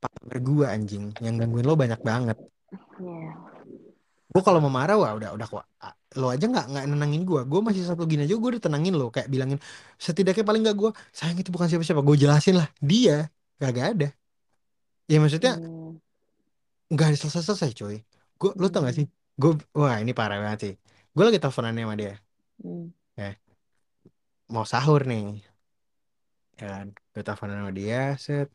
Partner 0.00 0.38
gue 0.40 0.66
anjing 0.68 1.04
yang 1.24 1.34
gangguin 1.40 1.64
lo 1.64 1.76
banyak 1.76 2.00
banget. 2.00 2.36
Ya. 3.00 3.32
gue 4.30 4.42
kalau 4.46 4.62
mau 4.62 4.70
marah 4.70 4.94
wah 4.94 5.16
udah 5.16 5.34
udah 5.34 5.46
kok. 5.48 5.64
Lo 6.20 6.30
aja 6.30 6.44
nggak 6.46 6.66
nggak 6.70 6.84
nenangin 6.86 7.22
gue 7.26 7.40
gue 7.42 7.60
masih 7.64 7.82
satu 7.88 8.04
gini 8.06 8.28
aja 8.28 8.36
gue 8.36 8.50
udah 8.52 8.62
tenangin 8.62 8.94
lo. 9.00 9.08
Kayak 9.08 9.28
bilangin 9.32 9.58
setidaknya 9.96 10.44
paling 10.44 10.62
nggak 10.62 10.76
gue 10.76 10.90
sayang 11.10 11.40
itu 11.40 11.48
bukan 11.48 11.66
siapa-siapa. 11.72 12.04
Gue 12.04 12.16
jelasin 12.20 12.60
lah 12.60 12.68
dia 12.84 13.32
gak, 13.56 13.70
gak 13.76 13.88
ada 13.96 14.08
ya 15.10 15.18
maksudnya 15.18 15.58
Hmm, 15.58 15.98
nggak 16.94 17.06
ada 17.10 17.18
selesai-selesai 17.18 17.70
coy 17.74 17.96
gue 18.40 18.50
lo 18.56 18.66
tau 18.72 18.80
gak 18.88 18.96
hmm, 18.96 19.00
sih? 19.04 19.06
Gue 19.36 19.52
wah 19.76 20.00
ini 20.00 20.12
parah 20.16 20.40
banget 20.40 20.60
sih. 20.64 20.74
Gue 21.12 21.24
lagi 21.28 21.38
teleponan 21.42 21.76
sama 21.76 21.94
dia. 22.00 22.16
Hmm, 22.64 22.88
ya. 23.20 23.36
Mau 24.48 24.64
sahur 24.64 25.04
nih. 25.04 25.44
Ya 26.56 26.66
kan? 26.72 26.86
Gue 27.12 27.22
teleponan 27.26 27.56
sama 27.60 27.72
dia 27.76 28.16
set. 28.16 28.48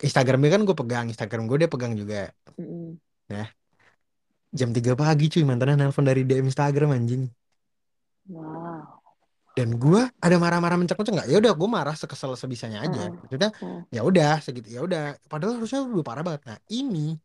Instagramnya 0.00 0.50
kan 0.56 0.62
gue 0.64 0.76
pegang. 0.76 1.06
Instagram 1.12 1.44
gue 1.44 1.58
dia 1.60 1.70
pegang 1.70 1.92
juga. 1.92 2.32
Hmm. 2.56 2.96
ya. 3.28 3.52
Jam 4.56 4.72
3 4.72 4.96
pagi 4.96 5.28
cuy. 5.28 5.44
Mantannya 5.44 5.76
nelpon 5.76 6.08
dari 6.08 6.24
DM 6.24 6.48
Instagram 6.48 6.96
anjing. 6.96 7.28
Wow. 8.32 8.69
Dan 9.60 9.76
gue 9.76 10.00
ada 10.08 10.36
marah-marah 10.40 10.80
mencak-mencak 10.80 11.12
nggak 11.20 11.28
ya 11.28 11.36
udah 11.36 11.52
gue 11.52 11.68
marah 11.68 11.92
sekesal 11.92 12.32
sebisanya 12.32 12.80
aja 12.80 13.12
Heeh, 13.12 13.20
maksudnya 13.20 13.50
heeh, 13.60 13.80
ya 13.92 14.00
udah 14.00 14.40
segitu 14.40 14.72
ya 14.72 14.80
udah 14.80 15.20
padahal 15.28 15.60
harusnya 15.60 15.84
udah 15.84 16.06
parah 16.06 16.24
banget 16.24 16.42
nah 16.48 16.58
ini 16.72 17.20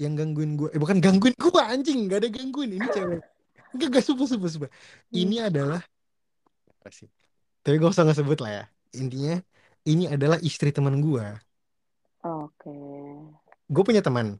yang 0.00 0.16
gangguin 0.16 0.56
gue 0.56 0.72
eh 0.72 0.80
bukan 0.80 1.04
gangguin 1.04 1.36
gue 1.36 1.52
anjing 1.60 2.08
nggak 2.08 2.18
ada 2.24 2.28
gangguin 2.32 2.80
ini 2.80 2.88
cewek 2.88 3.20
Enggak, 3.72 3.88
enggak, 3.88 4.04
sumpah, 4.04 4.26
sumpah, 4.28 4.50
sumpah. 4.52 4.70
Ini 5.16 5.36
hmm. 5.40 5.48
adalah, 5.48 5.80
apa 6.76 6.88
sih? 6.92 7.08
Tapi 7.64 7.80
gak 7.80 7.96
usah 7.96 8.04
ngesebut 8.04 8.38
lah 8.44 8.52
ya. 8.52 8.64
Intinya, 9.00 9.40
ini 9.88 10.04
adalah 10.12 10.36
istri 10.44 10.68
teman 10.68 11.00
gue. 11.00 11.24
Oke. 12.20 12.76
Gue 13.72 13.82
punya 13.82 14.04
teman, 14.04 14.36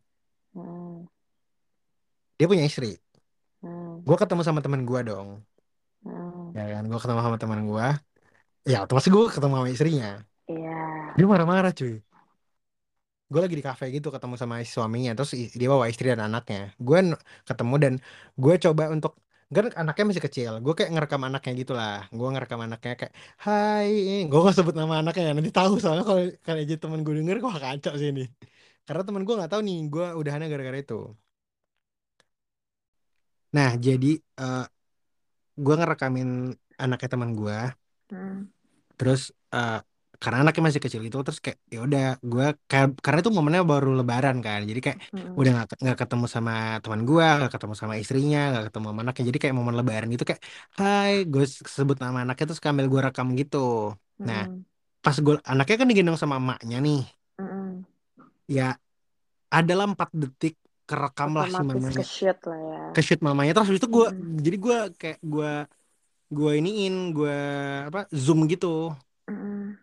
Hmm, 0.53 1.09
dia 2.37 2.45
punya 2.45 2.69
istri. 2.69 3.01
hmm, 3.65 4.05
Gue 4.05 4.17
ketemu 4.21 4.45
sama 4.45 4.61
teman 4.61 4.85
gue 4.85 5.01
dong. 5.01 5.41
Hmm. 6.05 6.55
Ya 6.57 6.65
kan, 6.75 6.83
gue 6.91 6.99
ketemu 7.03 7.21
sama 7.25 7.37
teman 7.43 7.61
gue. 7.71 7.87
Ya, 8.71 8.77
otomatis 8.85 9.09
gue 9.11 9.25
ketemu 9.35 9.55
sama 9.59 9.69
istrinya. 9.75 10.09
Iya. 10.51 10.71
Dia 11.17 11.27
marah-marah 11.31 11.73
cuy. 11.79 11.95
Gue 13.33 13.41
lagi 13.45 13.57
di 13.61 13.65
kafe 13.65 13.85
gitu 13.97 14.09
ketemu 14.15 14.35
sama 14.41 14.55
suaminya. 14.75 15.11
Terus 15.17 15.31
dia 15.61 15.69
bawa 15.73 15.85
istri 15.93 16.07
dan 16.13 16.21
anaknya. 16.29 16.59
Gue 16.87 16.99
ketemu 17.49 17.75
dan 17.85 17.95
gue 18.43 18.55
coba 18.65 18.85
untuk 18.95 19.13
kan 19.57 19.65
anaknya 19.81 20.05
masih 20.09 20.25
kecil. 20.27 20.53
Gue 20.65 20.73
kayak 20.79 20.91
ngerekam 20.95 21.23
anaknya 21.29 21.53
gitu 21.61 21.73
lah. 21.81 21.95
Gue 22.19 22.29
ngerekam 22.33 22.61
anaknya 22.67 22.93
kayak, 23.01 23.13
Hai, 23.45 23.91
gue 24.31 24.39
gak 24.47 24.55
sebut 24.59 24.75
nama 24.81 24.95
anaknya. 25.01 25.33
Nanti 25.37 25.51
tahu 25.59 25.73
soalnya 25.83 26.05
kalau 26.09 26.23
kalau 26.45 26.59
aja 26.65 26.75
temen 26.83 27.01
gue 27.07 27.15
denger, 27.19 27.37
wah 27.45 27.57
kacau 27.65 27.93
sih 28.01 28.09
ini. 28.13 28.23
Karena 28.87 29.03
temen 29.07 29.23
gue 29.27 29.35
nggak 29.39 29.51
tahu 29.53 29.63
nih, 29.69 29.77
gue 29.93 30.05
udahannya 30.21 30.49
gara-gara 30.53 30.79
itu. 30.85 30.95
Nah, 33.57 33.71
jadi 33.87 34.07
eh 34.41 34.65
gue 35.65 35.75
ngerekamin 35.79 36.29
anaknya 36.83 37.09
teman 37.15 37.31
gue. 37.41 37.57
Hmm, 38.11 38.53
Terus 38.99 39.21
eh 39.55 39.75
karena 40.23 40.39
anaknya 40.43 40.63
masih 40.69 40.83
kecil 40.85 41.03
itu 41.07 41.17
terus 41.27 41.41
kayak 41.45 41.59
ya 41.75 41.79
udah 41.87 42.03
gue 42.31 42.45
karena 43.05 43.19
itu 43.23 43.31
momennya 43.37 43.63
baru 43.73 43.89
lebaran 43.99 44.37
kan 44.47 44.59
jadi 44.71 44.81
kayak 44.85 44.99
Mm-mm. 45.15 45.39
udah 45.39 45.51
nggak 45.55 45.67
nggak 45.83 45.97
ketemu 46.01 46.25
sama 46.35 46.53
teman 46.83 47.01
gue 47.09 47.25
nggak 47.39 47.51
ketemu 47.55 47.75
sama 47.81 47.95
istrinya 48.03 48.39
nggak 48.51 48.65
ketemu 48.71 48.85
sama 48.91 49.01
anaknya 49.05 49.25
jadi 49.31 49.39
kayak 49.43 49.57
momen 49.59 49.75
lebaran 49.81 50.11
itu 50.15 50.25
kayak 50.29 50.43
hai 50.79 51.13
gue 51.33 51.43
sebut 51.77 51.97
nama 52.03 52.19
anaknya 52.23 52.45
terus 52.49 52.63
sambil 52.67 52.87
gue 52.93 53.01
rekam 53.07 53.27
gitu 53.41 53.57
nah 54.27 54.41
Mm-mm. 54.45 54.65
pas 55.05 55.17
gue 55.27 55.35
anaknya 55.53 55.77
kan 55.81 55.87
digendong 55.91 56.19
sama 56.23 56.35
emaknya 56.43 56.77
nih 56.87 56.99
Mm-mm. 57.41 57.85
ya 58.57 58.77
adalah 59.53 59.85
empat 59.93 60.11
detik 60.23 60.55
kerekam 60.93 61.31
lah 61.41 61.49
si 61.49 61.57
mamanya 61.65 61.97
ke 61.97 62.05
shoot 62.05 62.39
lah 62.45 62.61
ya. 62.61 62.85
ke 62.93 63.01
shoot 63.01 63.21
mamanya 63.25 63.57
terus 63.57 63.73
habis 63.73 63.81
itu 63.81 63.89
gue 63.89 64.09
Mm-mm. 64.13 64.37
jadi 64.45 64.57
gue 64.61 64.79
kayak 65.01 65.19
gue 65.25 65.53
gue 66.33 66.53
iniin 66.61 66.95
gue 67.17 67.39
apa 67.89 68.05
zoom 68.13 68.45
gitu 68.45 68.93
Mm-mm. 69.25 69.81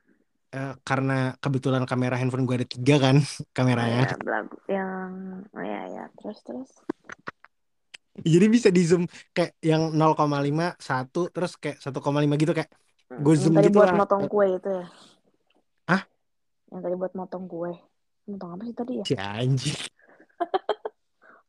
Eh, 0.49 0.73
karena 0.81 1.37
kebetulan 1.37 1.85
kamera 1.85 2.17
handphone 2.17 2.49
gue 2.49 2.57
ada 2.57 2.65
tiga 2.65 2.97
kan 2.97 3.21
kameranya 3.57 4.01
ya, 4.05 4.17
belagu 4.17 4.57
yang 4.65 5.09
oh 5.53 5.61
ya 5.65 5.81
ya 5.93 6.03
terus 6.17 6.41
terus. 6.41 6.69
jadi 8.25 8.45
bisa 8.49 8.67
di 8.73 8.81
zoom 8.81 9.05
kayak 9.29 9.53
yang 9.61 9.93
0,5 9.93 10.73
satu 10.81 11.29
terus 11.29 11.53
kayak 11.57 11.77
1,5 11.81 12.33
gitu 12.37 12.53
kayak 12.53 12.69
Mm, 13.09 13.25
gue 13.25 13.33
Yang 13.33 13.41
zoom 13.41 13.53
tadi 13.57 13.67
gitu 13.69 13.77
buat 13.77 13.89
lah 13.89 13.95
motong 13.97 14.23
kue 14.29 14.47
itu 14.53 14.69
ya. 14.69 14.85
ah 15.89 16.01
Yang 16.69 16.81
tadi 16.85 16.95
buat 16.97 17.13
motong 17.17 17.43
kue. 17.49 17.73
Motong 18.29 18.49
apa 18.53 18.63
sih 18.69 18.75
tadi 18.77 18.93
ya? 19.01 19.05
si 19.09 19.15
anjing 19.17 19.77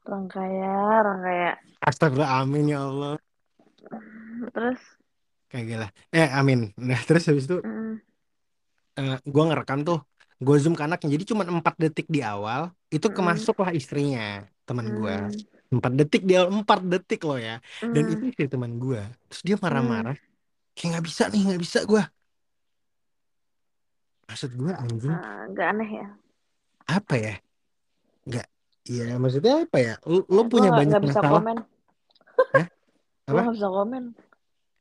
Orang 0.09 0.27
kaya, 0.32 0.72
orang 1.05 1.18
kaya. 1.22 1.51
astagfirullah 1.81 2.31
amin 2.40 2.64
ya 2.72 2.78
Allah. 2.85 3.14
Terus, 4.55 4.81
kayak 5.51 5.64
gila. 5.68 5.89
Eh 6.12 6.28
amin. 6.31 6.72
Nah 6.78 7.01
terus 7.05 7.28
habis 7.28 7.44
itu 7.48 7.59
mm, 7.60 7.94
eh, 9.01 9.16
gue 9.20 9.44
ngerekam 9.44 9.81
tuh 9.85 10.01
gue 10.40 10.56
zoom 10.62 10.74
ke 10.78 10.82
anaknya. 10.86 11.09
Jadi 11.16 11.24
cuma 11.28 11.44
empat 11.44 11.74
detik 11.77 12.06
di 12.09 12.24
awal 12.24 12.72
itu 12.89 13.06
mm, 13.06 13.14
kemasuklah 13.16 13.70
istrinya 13.77 14.44
teman 14.64 14.86
gue 14.94 15.14
mm, 15.14 15.74
empat 15.77 15.93
detik 15.94 16.22
di 16.24 16.35
awal 16.39 16.62
empat 16.64 16.81
detik 16.86 17.20
loh 17.28 17.36
ya. 17.36 17.60
Dan 17.93 18.05
itu 18.09 18.24
mm, 18.24 18.31
istri 18.32 18.47
teman 18.48 18.81
gue 18.81 19.01
terus 19.28 19.43
dia 19.44 19.56
mm. 19.60 19.62
marah-marah. 19.64 20.16
Kayak 20.72 20.89
nggak 20.97 21.06
bisa 21.06 21.22
nih 21.28 21.43
nggak 21.52 21.62
bisa 21.62 21.78
gue 21.85 22.02
maksud 24.31 24.51
gue 24.55 24.70
anjing. 24.70 25.10
Ah, 25.10 25.43
Nggak 25.51 25.66
aneh 25.74 25.90
ya. 25.90 26.06
apa 26.86 27.14
ya? 27.18 27.35
Nggak 28.27 28.47
ya 28.89 29.16
maksudnya 29.20 29.66
apa 29.69 29.78
ya 29.78 29.94
lu, 30.09 30.24
lu 30.28 30.40
Eh, 30.40 30.47
gue 30.51 30.59
punya 30.59 30.69
nggak 30.69 30.81
banyak 30.81 30.97
nggak 30.97 31.05
bisa 31.05 31.20
masalah 31.20 31.43
komen. 31.43 31.57
Hah? 32.55 32.66
Apa 33.28 33.39
nggak 33.44 33.57
bisa 33.59 33.69
komen. 33.69 34.02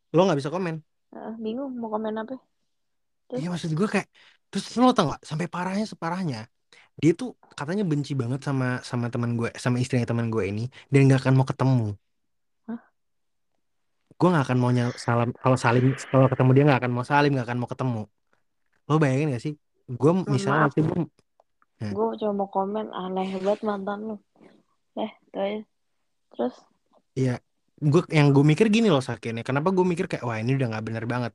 lo 0.10 0.22
nggak 0.26 0.40
bisa 0.42 0.52
komen 0.52 0.76
Eh, 1.10 1.34
bingung 1.42 1.74
mau 1.74 1.90
komen 1.90 2.14
apa. 2.22 2.38
Iya 3.34 3.50
maksud 3.54 3.74
gue 3.74 3.88
kayak 3.90 4.08
terus 4.50 4.66
lo 4.82 4.90
tau 4.94 5.14
gak 5.14 5.22
sampai 5.22 5.46
parahnya 5.46 5.86
separahnya 5.86 6.50
dia 7.00 7.12
tuh 7.16 7.38
katanya 7.56 7.84
benci 7.88 8.12
banget 8.18 8.42
sama 8.44 8.82
sama 8.84 9.08
teman 9.14 9.38
gue 9.40 9.50
sama 9.56 9.78
istrinya 9.80 10.10
teman 10.10 10.28
gue 10.34 10.44
ini 10.52 10.64
dan 10.92 11.08
nggak 11.08 11.22
akan 11.24 11.34
mau 11.38 11.48
ketemu 11.48 11.88
Hah? 12.68 12.80
gue 14.20 14.28
nggak 14.34 14.46
akan 14.50 14.58
mau 14.60 14.72
salam 15.00 15.30
kalau 15.38 15.58
salim 15.58 15.96
kalau 16.12 16.28
ketemu 16.28 16.50
dia 16.58 16.64
nggak 16.68 16.80
akan 16.82 16.92
mau 16.92 17.06
salim 17.08 17.32
nggak 17.38 17.48
akan 17.48 17.60
mau 17.62 17.70
ketemu 17.70 18.02
lo 18.90 18.96
bayangin 18.98 19.28
gak 19.38 19.44
sih 19.46 19.54
gue 19.90 20.12
misalnya 20.28 20.66
maaf, 20.68 20.74
gue 20.76 21.06
Nah, 21.80 21.92
gue 21.96 22.06
cuma 22.20 22.34
mau 22.40 22.50
komen 22.52 22.92
aneh 22.92 23.28
banget 23.40 23.60
mantan 23.68 24.00
lu. 24.08 24.16
Eh, 25.00 25.12
tuh 25.32 25.40
aja. 25.40 25.60
Terus, 26.36 26.56
Iya, 27.20 27.32
gue 27.92 28.02
yang 28.18 28.28
gue 28.36 28.44
mikir 28.52 28.66
gini 28.76 28.88
loh 28.94 29.04
Sakin 29.04 29.40
ya. 29.40 29.44
Kenapa 29.48 29.70
gue 29.76 29.86
mikir 29.92 30.06
kayak 30.12 30.24
wah 30.28 30.38
ini 30.42 30.52
udah 30.58 30.68
nggak 30.72 30.86
bener 30.88 31.06
banget. 31.14 31.32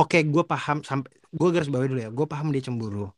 Oke, 0.00 0.16
gue 0.34 0.44
paham 0.52 0.76
sampai 0.88 1.10
gue 1.38 1.48
garis 1.54 1.68
bawahi 1.72 1.88
dulu 1.92 2.00
ya. 2.06 2.10
Gue 2.18 2.26
paham 2.32 2.46
dia 2.54 2.62
cemburu. 2.66 3.10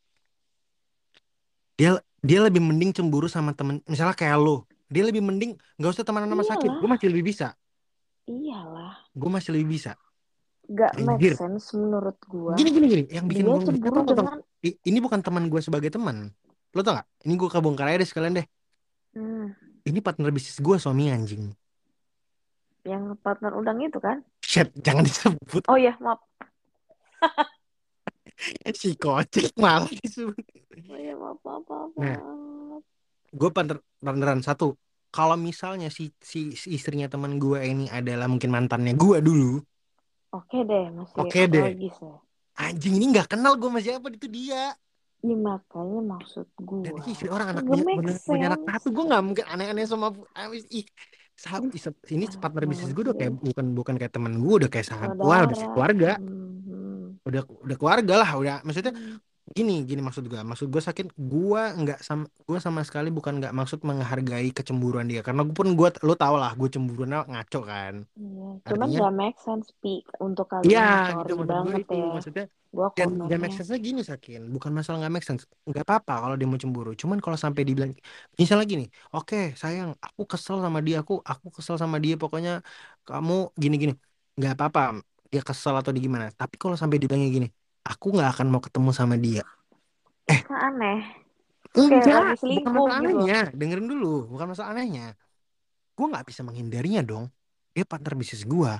Dia 1.78 1.98
dia 2.22 2.38
lebih 2.46 2.62
mending 2.62 2.90
cemburu 2.96 3.26
sama 3.26 3.50
temen. 3.58 3.82
Misalnya 3.90 4.14
kayak 4.14 4.38
lo, 4.38 4.64
dia 4.88 5.02
lebih 5.08 5.22
mending 5.24 5.58
nggak 5.76 5.90
usah 5.94 6.04
temenan 6.06 6.30
sama 6.30 6.44
Sakin. 6.46 6.72
Gue 6.80 6.88
masih 6.88 7.08
lebih 7.12 7.24
bisa. 7.34 7.48
iyalah. 8.24 8.96
Gue 9.12 9.28
masih 9.28 9.50
lebih 9.52 9.68
bisa. 9.76 9.92
Gak 10.64 10.96
make 11.04 11.20
Anjir. 11.20 11.34
sense 11.36 11.76
menurut 11.76 12.16
gue. 12.24 12.56
Gini 12.56 12.70
gini 12.72 12.86
gini. 12.88 13.04
Yang 13.12 13.24
bikin 13.28 13.44
gue 13.44 13.60
cemburu 13.68 14.00
dengan, 14.08 14.38
Ini 14.64 14.98
bukan 15.04 15.20
teman 15.20 15.52
gue 15.52 15.60
sebagai 15.60 15.92
teman. 15.92 16.32
Lo 16.72 16.80
tau 16.80 16.96
gak? 16.96 17.06
Ini 17.28 17.36
gue 17.36 17.48
kebongkar 17.52 17.92
aja 17.92 18.00
deh 18.00 18.08
sekalian 18.08 18.40
deh. 18.40 18.46
hmm, 19.12 19.52
Ini 19.84 20.00
partner 20.00 20.32
bisnis 20.32 20.56
gue 20.56 20.76
suami 20.80 21.12
anjing. 21.12 21.52
yang 22.84 23.16
partner 23.20 23.52
udang 23.56 23.80
itu 23.80 23.96
kan? 23.96 24.20
Shit, 24.44 24.72
jangan 24.76 25.08
disebut 25.08 25.64
Oh 25.68 25.76
ya, 25.80 25.96
maaf. 26.00 26.20
si 28.80 28.92
kocek 28.96 29.56
malah 29.56 29.88
disebut. 29.88 30.44
Oh 30.88 30.98
ya, 31.00 31.16
maaf, 31.16 31.40
maaf, 31.40 31.64
maaf, 31.64 31.90
Nah, 31.96 32.20
gue 33.32 33.50
partner 33.52 33.78
partneran 34.00 34.40
satu 34.44 34.76
kalau 35.14 35.38
misalnya 35.38 35.88
si, 35.88 36.10
si, 36.18 36.52
si 36.58 36.74
istrinya 36.74 37.06
teman 37.06 37.38
gue 37.38 37.60
ini 37.62 37.86
adalah 37.88 38.26
mungkin 38.26 38.50
mantannya 38.50 38.98
gue 38.98 39.18
dulu 39.22 39.62
Oke 40.34 40.66
deh, 40.66 40.90
masih 40.90 41.14
oke 41.22 41.40
deh 41.46 41.62
logis 41.62 41.96
ya. 42.02 42.14
Anjing 42.54 42.94
ini 42.98 43.06
nggak 43.14 43.34
kenal 43.34 43.58
gue 43.58 43.68
sama 43.68 43.80
siapa 43.82 44.06
itu 44.10 44.28
dia. 44.30 44.74
Ini 45.24 45.34
makanya 45.40 46.00
maksud 46.20 46.46
dan 46.52 46.92
gue. 46.92 47.00
ini 47.00 47.10
istri 47.16 47.32
orang 47.32 47.56
anak 47.56 47.64
punya, 47.64 48.12
punya 48.20 48.46
anak 48.52 48.60
satu 48.68 48.88
gue 48.92 49.04
nggak 49.08 49.22
mungkin 49.24 49.44
aneh-aneh 49.48 49.88
sama 49.88 50.12
ih 50.68 50.84
sahab, 51.34 51.66
ini 52.12 52.30
partner 52.38 52.64
bisnis 52.68 52.94
gue 52.94 53.04
udah 53.10 53.16
kayak 53.16 53.32
bukan 53.42 53.66
bukan 53.74 53.94
kayak 53.98 54.12
teman 54.14 54.38
gue 54.38 54.54
udah 54.62 54.70
kayak 54.70 54.86
sahabat 54.86 55.50
keluarga 55.74 56.20
Hmm, 56.20 56.60
hmm, 56.62 57.26
udah 57.26 57.42
udah 57.66 57.76
keluarga 57.80 58.14
lah 58.22 58.30
udah 58.38 58.56
maksudnya 58.62 58.94
hmm. 58.94 59.18
Gini 59.56 59.72
gini 59.88 60.00
maksud 60.06 60.24
gue 60.30 60.40
maksud 60.50 60.66
gue 60.72 60.82
sakit 60.88 61.06
gue 61.32 61.62
nggak 61.80 61.98
sama 62.00 62.24
gue 62.48 62.58
sama 62.66 62.80
sekali 62.88 63.08
bukan 63.12 63.32
nggak 63.40 63.52
maksud 63.58 63.78
menghargai 63.88 64.48
kecemburuan 64.56 65.06
dia. 65.10 65.20
Karena 65.26 65.40
gue 65.46 65.56
pun 65.60 65.68
gue 65.78 65.88
lo 66.06 66.14
tau 66.16 66.34
lah 66.40 66.50
gue 66.56 66.68
cemburuan 66.74 67.10
ngaco 67.32 67.60
kan. 67.66 67.94
Iya, 68.20 68.46
cuman 68.68 68.88
artinya 68.88 69.00
gak 69.00 69.12
make 69.20 69.38
sense, 69.46 69.68
Pi. 69.82 69.94
Untuk 70.26 70.46
kali 70.52 70.68
ini 70.70 70.72
Iya 70.72 70.80
sorry 71.10 71.30
gitu 71.30 71.42
gue 71.42 71.46
banget 71.52 71.82
itu 71.82 71.94
ya. 72.02 72.06
maksudnya 72.14 72.44
Gue 72.76 72.88
dan 72.96 73.08
gak 73.30 73.38
make 73.42 73.52
komennya. 73.52 73.58
sense 73.58 73.70
gini 73.86 74.00
Sakin. 74.10 74.40
Bukan 74.54 74.70
masalah 74.76 74.96
gak 75.04 75.12
make 75.14 75.26
sense. 75.28 75.42
Nggak 75.68 75.84
apa-apa 75.86 76.12
kalau 76.22 76.34
dia 76.38 76.46
mau 76.50 76.60
cemburu. 76.64 76.90
Cuman 77.00 77.18
kalau 77.24 77.38
sampai 77.44 77.62
dibilang 77.68 77.90
misalnya 78.40 78.64
gini 78.72 78.84
oke 79.14 79.36
sayang 79.62 79.90
aku 80.06 80.22
kesel 80.32 80.56
sama 80.64 80.78
dia 80.86 80.96
aku 81.02 81.12
aku 81.30 81.46
kesel 81.56 81.76
sama 81.82 81.96
dia 82.04 82.14
pokoknya 82.22 82.50
kamu 83.08 83.32
gini-gini. 83.62 83.92
Nggak 84.38 84.52
apa-apa 84.56 84.80
dia 85.32 85.40
kesel 85.48 85.74
atau 85.80 85.90
di 85.96 86.00
gimana. 86.06 86.24
Tapi 86.40 86.54
kalau 86.62 86.76
sampai 86.80 86.96
dibilangnya 87.02 87.28
gini 87.36 87.48
aku 87.84 88.06
nggak 88.16 88.30
akan 88.40 88.46
mau 88.48 88.62
ketemu 88.64 88.90
sama 88.96 89.14
dia. 89.20 89.44
Eh. 90.26 90.40
Aneh. 90.48 91.04
Enggak 91.74 92.38
bukan 92.38 92.72
masalah 92.72 92.98
gitu. 92.98 92.98
anehnya. 92.98 93.40
Dengerin 93.52 93.86
dulu 93.86 94.14
bukan 94.30 94.46
masalah 94.50 94.68
anehnya. 94.72 95.06
Gue 95.94 96.06
nggak 96.08 96.24
bisa 96.26 96.40
menghindarinya 96.46 97.02
dong. 97.04 97.28
Dia 97.76 97.84
partner 97.84 98.14
bisnis 98.16 98.46
gue 98.46 98.72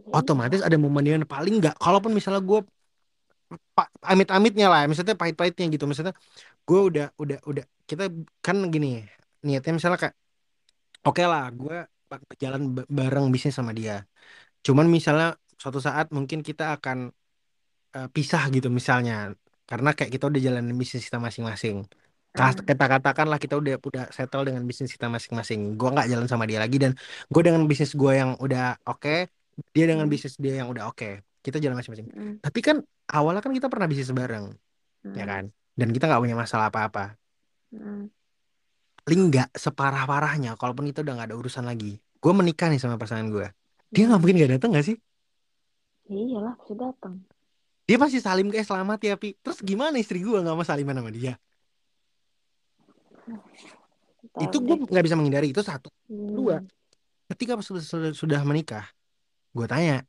Ya 0.00 0.16
otomatis 0.16 0.64
ada 0.64 0.76
momen 0.80 1.04
yang 1.04 1.26
paling 1.28 1.60
nggak. 1.60 1.76
Kalaupun 1.76 2.16
misalnya 2.16 2.40
gue 2.40 2.60
amit-amitnya 4.06 4.70
lah 4.70 4.86
misalnya 4.86 5.16
pahit-pahitnya 5.18 5.66
gitu. 5.72 5.84
Misalnya 5.84 6.14
gue 6.64 6.80
udah 6.80 7.06
udah 7.18 7.38
udah 7.44 7.64
kita 7.84 8.08
kan 8.40 8.56
gini 8.70 9.02
niatnya 9.42 9.72
misalnya 9.74 9.98
kayak 9.98 10.16
oke 11.04 11.22
lah 11.24 11.50
gue 11.50 11.76
jalan 12.40 12.76
bareng 12.88 13.28
bisnis 13.28 13.56
sama 13.56 13.72
dia. 13.76 14.04
Cuman 14.64 14.86
misalnya 14.88 15.36
suatu 15.56 15.80
saat 15.80 16.12
mungkin 16.12 16.40
kita 16.40 16.76
akan 16.80 17.12
eh, 17.96 18.08
pisah 18.14 18.42
gitu 18.54 18.68
misalnya. 18.78 19.14
Karena 19.70 19.88
kayak 19.96 20.10
kita 20.14 20.24
udah 20.30 20.40
jalanin 20.46 20.74
bisnis 20.80 21.02
kita 21.08 21.18
masing-masing. 21.26 21.76
Hmm, 22.30 22.54
kita 22.68 22.84
katakanlah 22.92 23.38
kita 23.42 23.54
udah 23.58 23.74
udah 23.82 24.04
settle 24.14 24.46
dengan 24.46 24.62
bisnis 24.68 24.90
kita 24.94 25.06
masing-masing. 25.10 25.60
Gue 25.78 25.88
nggak 25.94 26.06
jalan 26.12 26.26
sama 26.30 26.44
dia 26.50 26.58
lagi 26.62 26.76
dan 26.78 26.92
gue 27.32 27.42
dengan 27.46 27.62
bisnis 27.70 27.92
gue 27.94 28.12
yang 28.14 28.30
udah 28.38 28.78
oke 28.86 29.14
dia 29.74 29.84
dengan 29.90 30.06
hmm, 30.06 30.12
bisnis 30.12 30.34
dia 30.38 30.54
yang 30.62 30.68
udah 30.72 30.84
oke 30.90 31.06
kita 31.44 31.56
jalan 31.62 31.76
masing-masing. 31.78 32.08
Hmm, 32.14 32.34
tapi 32.44 32.58
kan 32.66 32.76
awalnya 33.10 33.42
kan 33.44 33.52
kita 33.56 33.66
pernah 33.72 33.86
bisnis 33.90 34.10
bareng 34.14 34.46
ya 35.18 35.24
kan? 35.26 35.44
Dan 35.78 35.88
kita 35.94 36.04
nggak 36.06 36.22
punya 36.22 36.36
masalah 36.38 36.66
apa-apa. 36.70 37.18
Hmm. 37.70 38.10
paling 39.04 39.20
nggak 39.32 39.48
separah-parahnya 39.64 40.50
kalaupun 40.60 40.84
kita 40.90 41.00
udah 41.04 41.12
nggak 41.16 41.28
ada 41.32 41.36
urusan 41.40 41.64
lagi 41.70 41.98
gue 42.22 42.32
menikah 42.38 42.68
nih 42.70 42.80
sama 42.82 42.96
pasangan 43.00 43.26
gue 43.34 43.46
dia 43.94 44.02
nggak 44.06 44.20
mungkin 44.22 44.36
nggak 44.38 44.52
datang 44.58 44.70
nggak 44.72 44.86
sih? 44.88 44.96
Ya 46.12 46.20
iyalah, 46.26 46.54
pasti 46.58 46.74
datang. 46.82 47.14
Dia 47.90 47.98
pasti 47.98 48.22
salim 48.22 48.46
kayak 48.54 48.70
selamat 48.70 48.98
ya 49.02 49.14
pi. 49.18 49.34
Terus 49.42 49.58
gimana 49.66 49.98
istri 49.98 50.22
gue 50.22 50.38
nggak 50.38 50.54
mau 50.54 50.62
saliman 50.62 50.94
sama 50.94 51.10
dia? 51.10 51.34
Tahu 54.30 54.46
itu 54.46 54.56
gue 54.62 54.76
nggak 54.86 55.04
bisa 55.10 55.18
menghindari. 55.18 55.50
Itu 55.50 55.66
satu. 55.66 55.90
Dua 56.06 56.62
Hmm. 56.62 56.70
ketika 57.30 57.54
sudah, 57.62 57.82
sudah, 57.82 58.10
sudah 58.10 58.40
menikah 58.42 58.90
gue 59.54 59.66
tanya 59.70 60.02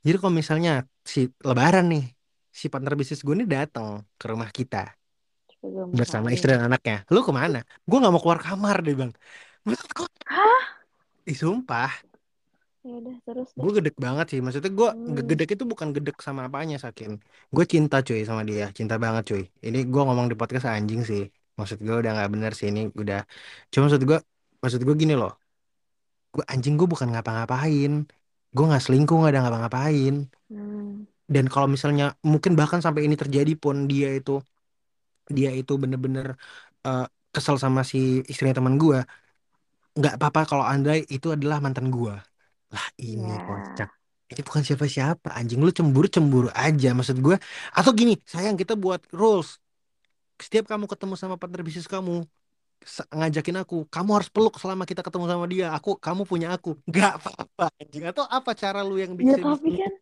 jadi 0.00 0.16
kalau 0.16 0.32
misalnya 0.32 0.88
si 1.04 1.28
lebaran 1.44 1.92
nih 1.92 2.04
si 2.48 2.72
partner 2.72 2.96
bisnis 2.96 3.20
gue 3.20 3.34
ini 3.36 3.44
datang 3.44 4.04
ke 4.16 4.24
rumah 4.28 4.48
kita 4.48 4.88
bersama 5.92 6.32
salim. 6.32 6.36
istri 6.36 6.48
dan 6.56 6.66
anaknya 6.66 7.04
lu 7.12 7.20
ke 7.22 7.30
mana? 7.30 7.60
Gue 7.84 8.00
nggak 8.00 8.12
mau 8.12 8.20
keluar 8.24 8.40
kamar 8.40 8.80
deh 8.80 8.96
bang 8.96 9.12
maksud 9.68 9.88
gue 9.92 10.08
Hah? 10.32 10.64
ih 11.28 11.36
sumpah 11.36 11.92
ya 12.82 12.92
udah 13.00 13.16
terus 13.26 13.48
gue 13.62 13.70
gedek 13.78 13.96
banget 14.04 14.26
sih 14.30 14.38
maksudnya 14.42 14.72
gue 14.78 14.88
hmm, 14.90 15.26
gedek 15.30 15.48
itu 15.54 15.64
bukan 15.72 15.88
gedek 15.96 16.16
sama 16.26 16.40
apanya 16.48 16.76
sakin. 16.84 17.10
Gue 17.54 17.64
cinta 17.72 17.96
cuy 18.06 18.20
sama 18.28 18.42
dia. 18.50 18.64
Cinta 18.78 18.94
banget 19.04 19.22
cuy. 19.30 19.42
Ini 19.66 19.78
gue 19.92 20.02
ngomong 20.06 20.26
di 20.30 20.36
podcast 20.40 20.66
anjing 20.76 21.00
sih. 21.10 21.22
Maksud 21.58 21.78
gue 21.86 21.94
udah 22.02 22.10
nggak 22.16 22.30
bener 22.34 22.52
sih 22.58 22.66
ini 22.72 22.80
udah. 23.00 23.18
Cuma 23.70 23.82
maksud 23.86 24.02
gue 24.08 24.18
maksud 24.62 24.80
gue 24.86 24.94
gini 25.02 25.14
loh. 25.20 25.32
Gue 26.34 26.44
anjing 26.52 26.74
gue 26.78 26.88
bukan 26.92 27.08
ngapa-ngapain. 27.12 27.92
Gue 28.54 28.64
nggak 28.68 28.82
selingkuh 28.84 29.16
nggak 29.20 29.32
ada 29.32 29.40
ngapa-ngapain. 29.44 30.14
Hmm, 30.50 31.06
dan 31.34 31.44
kalau 31.52 31.68
misalnya 31.74 32.04
mungkin 32.32 32.52
bahkan 32.60 32.80
sampai 32.84 33.02
ini 33.06 33.16
terjadi 33.22 33.52
pun 33.62 33.76
dia 33.90 34.08
itu 34.18 34.32
dia 35.36 35.50
itu 35.60 35.72
bener-bener 35.82 36.26
eh, 36.86 37.04
kesel 37.34 37.56
sama 37.64 37.80
si 37.90 37.98
istrinya 38.30 38.54
teman 38.58 38.74
gue 38.82 38.98
nggak 39.98 40.14
apa-apa 40.16 40.40
kalau 40.50 40.64
Andai 40.72 40.98
itu 41.14 41.26
adalah 41.36 41.58
mantan 41.64 41.86
gue 41.94 42.12
lah 42.72 42.86
ini 42.96 43.36
kocak. 43.44 43.90
Ya 44.32 44.32
ini 44.32 44.42
bukan 44.48 44.64
siapa-siapa. 44.64 45.28
Anjing 45.36 45.60
lu 45.60 45.68
cemburu 45.68 46.08
cemburu 46.08 46.48
aja 46.56 46.96
maksud 46.96 47.20
gue 47.20 47.36
atau 47.76 47.92
gini 47.92 48.16
sayang 48.24 48.56
kita 48.56 48.72
buat 48.74 49.04
rules. 49.12 49.60
Setiap 50.40 50.64
kamu 50.72 50.88
ketemu 50.88 51.14
sama 51.20 51.36
partner 51.36 51.60
bisnis 51.60 51.84
kamu 51.84 52.24
sa- 52.82 53.06
ngajakin 53.12 53.62
aku 53.62 53.86
kamu 53.86 54.10
harus 54.16 54.32
peluk 54.32 54.56
selama 54.56 54.88
kita 54.88 55.04
ketemu 55.04 55.24
sama 55.28 55.44
dia. 55.46 55.68
Aku 55.76 56.00
kamu 56.00 56.24
punya 56.24 56.56
aku. 56.56 56.80
Nggak 56.88 57.12
apa-apa 57.20 57.64
anjing. 57.76 58.08
Atau 58.08 58.24
apa 58.24 58.50
cara 58.56 58.80
lu 58.80 58.96
yang 58.96 59.12
ya 59.20 59.36
bisa 59.36 59.38
tapi 59.38 59.70
kan 59.76 59.94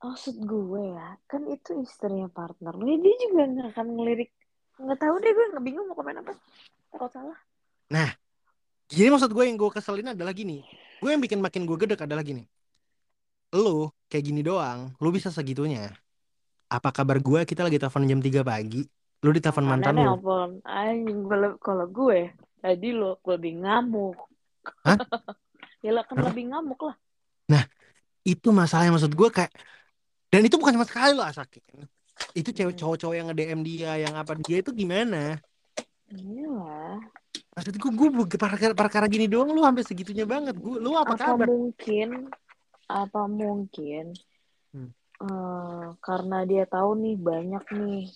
maksud 0.00 0.36
gue 0.40 0.82
ya 0.96 1.08
kan 1.28 1.42
itu 1.44 1.70
istrinya 1.84 2.32
partner. 2.32 2.72
Lu 2.72 2.88
ya 2.88 2.96
dia 3.04 3.14
juga 3.20 3.42
nggak 3.52 3.68
akan 3.76 3.86
ngelirik. 4.00 4.30
Nggak 4.80 4.98
tahu 4.98 5.14
deh 5.20 5.30
gue 5.36 5.44
nggak 5.52 5.64
bingung 5.64 5.86
mau 5.92 5.96
komen 5.96 6.24
apa. 6.24 6.32
Takut 6.88 7.12
salah. 7.12 7.38
Nah 7.92 8.08
gini 8.88 9.12
maksud 9.12 9.28
gue 9.28 9.44
yang 9.44 9.60
gue 9.60 9.70
keselin 9.76 10.16
adalah 10.16 10.32
gini 10.32 10.64
gue 11.06 11.12
yang 11.14 11.22
bikin 11.26 11.38
makin 11.46 11.62
gue 11.70 11.78
gedek 11.82 12.02
adalah 12.06 12.24
gini 12.26 12.42
lu 13.54 13.90
kayak 14.10 14.24
gini 14.28 14.40
doang 14.48 14.80
lu 15.02 15.08
bisa 15.16 15.28
segitunya 15.30 15.94
apa 16.76 16.90
kabar 16.96 17.18
gue 17.22 17.40
kita 17.50 17.62
lagi 17.66 17.78
telepon 17.82 18.04
jam 18.10 18.20
3 18.26 18.42
pagi 18.50 18.82
lu 19.24 19.30
ditelepon 19.36 19.66
mantan 19.66 19.96
lu 20.02 20.12
nelpon 20.14 20.50
anjing 20.64 21.20
kalau 21.64 21.86
gue 21.98 22.20
tadi 22.62 22.88
lo 23.00 23.18
lebih 23.30 23.52
ngamuk 23.62 24.16
Hah? 24.84 24.98
ya 25.84 25.90
lo 25.96 26.02
kan 26.08 26.18
Hah? 26.18 26.24
lebih 26.26 26.44
ngamuk 26.50 26.80
lah 26.88 26.96
Nah, 27.52 27.62
itu 28.26 28.48
masalahnya 28.60 28.92
maksud 28.96 29.14
gue 29.20 29.28
kayak 29.36 29.52
dan 30.32 30.42
itu 30.46 30.56
bukan 30.60 30.74
cuma 30.76 30.88
sekali 30.88 31.12
loh 31.16 31.26
Asakin. 31.26 31.62
Itu 32.38 32.50
cewek 32.56 32.74
Hmm. 32.74 32.80
cowok-cowok 32.80 33.14
yang 33.18 33.26
nge-DM 33.30 33.60
dia, 33.68 33.90
yang 34.04 34.14
apa 34.20 34.32
dia 34.46 34.58
itu 34.62 34.70
gimana? 34.74 35.40
iya 36.14 36.46
lah 36.56 36.98
Maksud 37.56 37.74
gue, 37.76 37.90
gue 37.92 38.08
perkara, 38.36 38.72
perkara 38.76 39.06
gini 39.08 39.26
doang 39.26 39.50
lu 39.52 39.64
sampai 39.64 39.84
segitunya 39.84 40.24
banget. 40.28 40.54
Gue, 40.58 40.76
lu 40.76 40.94
apa 40.96 41.16
apa 41.16 41.34
kabar? 41.34 41.46
mungkin 41.48 42.08
apa 42.86 43.22
mungkin 43.26 44.14
Hmm. 44.76 44.92
eh, 45.24 45.86
karena 46.04 46.44
dia 46.44 46.68
tahu 46.68 47.00
nih 47.00 47.16
banyak 47.16 47.64
nih 47.72 48.12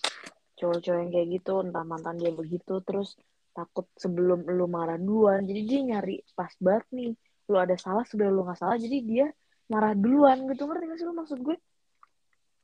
cowok-cowok 0.61 0.99
yang 1.01 1.09
kayak 1.09 1.27
gitu 1.41 1.53
entah 1.65 1.81
mantan 1.81 2.21
dia 2.21 2.29
begitu 2.29 2.77
terus 2.85 3.17
takut 3.57 3.89
sebelum 3.97 4.45
lu 4.45 4.69
marah 4.69 5.01
duluan 5.01 5.41
jadi 5.41 5.61
dia 5.65 5.79
nyari 5.81 6.21
pas 6.37 6.53
banget 6.61 6.85
nih 6.93 7.11
lu 7.49 7.57
ada 7.57 7.73
salah 7.81 8.05
sebelum 8.05 8.31
lu 8.37 8.41
nggak 8.45 8.59
salah 8.61 8.77
jadi 8.77 8.97
dia 9.01 9.25
marah 9.73 9.97
duluan 9.97 10.45
gitu 10.53 10.69
ngerti 10.69 10.85
gak 10.85 10.97
sih 11.01 11.05
lu 11.09 11.15
maksud 11.17 11.39
gue 11.41 11.57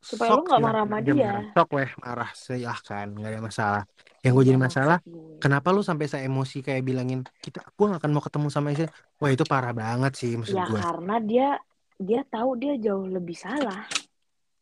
supaya 0.02 0.32
lu 0.34 0.44
Sok 0.44 0.48
nggak 0.48 0.62
silahkan 0.62 0.64
marah 0.64 0.84
sama 0.86 0.98
dia 1.04 1.16
marah. 1.16 1.46
Sok 1.56 1.70
weh 1.78 1.90
marah 2.04 2.30
silahkan, 2.34 3.06
nggak 3.12 3.32
ada 3.34 3.42
masalah. 3.44 3.84
Yang 4.24 4.34
gue 4.36 4.44
Iya 4.44 4.50
jadi 4.50 4.60
masalah, 4.60 4.98
kenapa 5.40 5.68
lu 5.76 5.82
sampai 5.86 6.06
saya 6.12 6.24
emosi 6.30 6.58
kayak 6.66 6.84
bilangin 6.84 7.22
kita, 7.40 7.62
gue 7.64 7.86
gak 7.92 8.02
akan 8.02 8.12
mau 8.16 8.24
ketemu 8.26 8.48
sama 8.52 8.68
istri. 8.74 8.88
Wah 9.22 9.32
itu 9.34 9.44
parah 9.48 9.74
banget 9.74 10.12
sih 10.20 10.32
maksud 10.36 10.58
ya 10.58 10.66
gue. 10.66 10.82
karena 10.82 11.16
dia 11.22 11.48
dia 11.98 12.22
tahu 12.30 12.50
dia 12.62 12.74
jauh 12.78 13.06
lebih 13.10 13.34
salah 13.34 13.86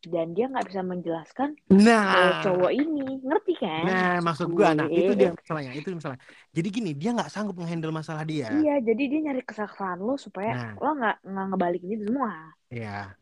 dan 0.05 0.37
dia 0.37 0.45
nggak 0.45 0.69
bisa 0.69 0.81
menjelaskan 0.85 1.49
Nah, 1.73 2.39
cowok 2.45 2.71
ini 2.77 3.01
ngerti 3.25 3.53
kan 3.57 3.83
nah 3.89 4.21
maksud 4.21 4.53
gue, 4.53 4.67
nah 4.77 4.85
itu 4.85 5.11
dia 5.17 5.33
masalahnya, 5.33 5.71
itu 5.73 5.87
dia 5.89 5.97
masalah. 5.97 6.19
Jadi 6.53 6.67
gini, 6.69 6.91
dia 6.93 7.09
nggak 7.17 7.29
sanggup 7.33 7.57
menghandle 7.57 7.89
masalah 7.89 8.21
dia. 8.21 8.53
Iya, 8.53 8.85
jadi 8.85 9.03
dia 9.09 9.19
nyari 9.25 9.41
kesalahan 9.41 9.97
lo 9.97 10.13
supaya 10.15 10.53
Nah, 10.53 10.71
lo 10.77 10.89
nggak 10.93 11.15
nggak 11.25 11.45
ngebalikin 11.49 11.89
itu 11.97 12.03
semua. 12.05 12.31
ya 12.69 13.17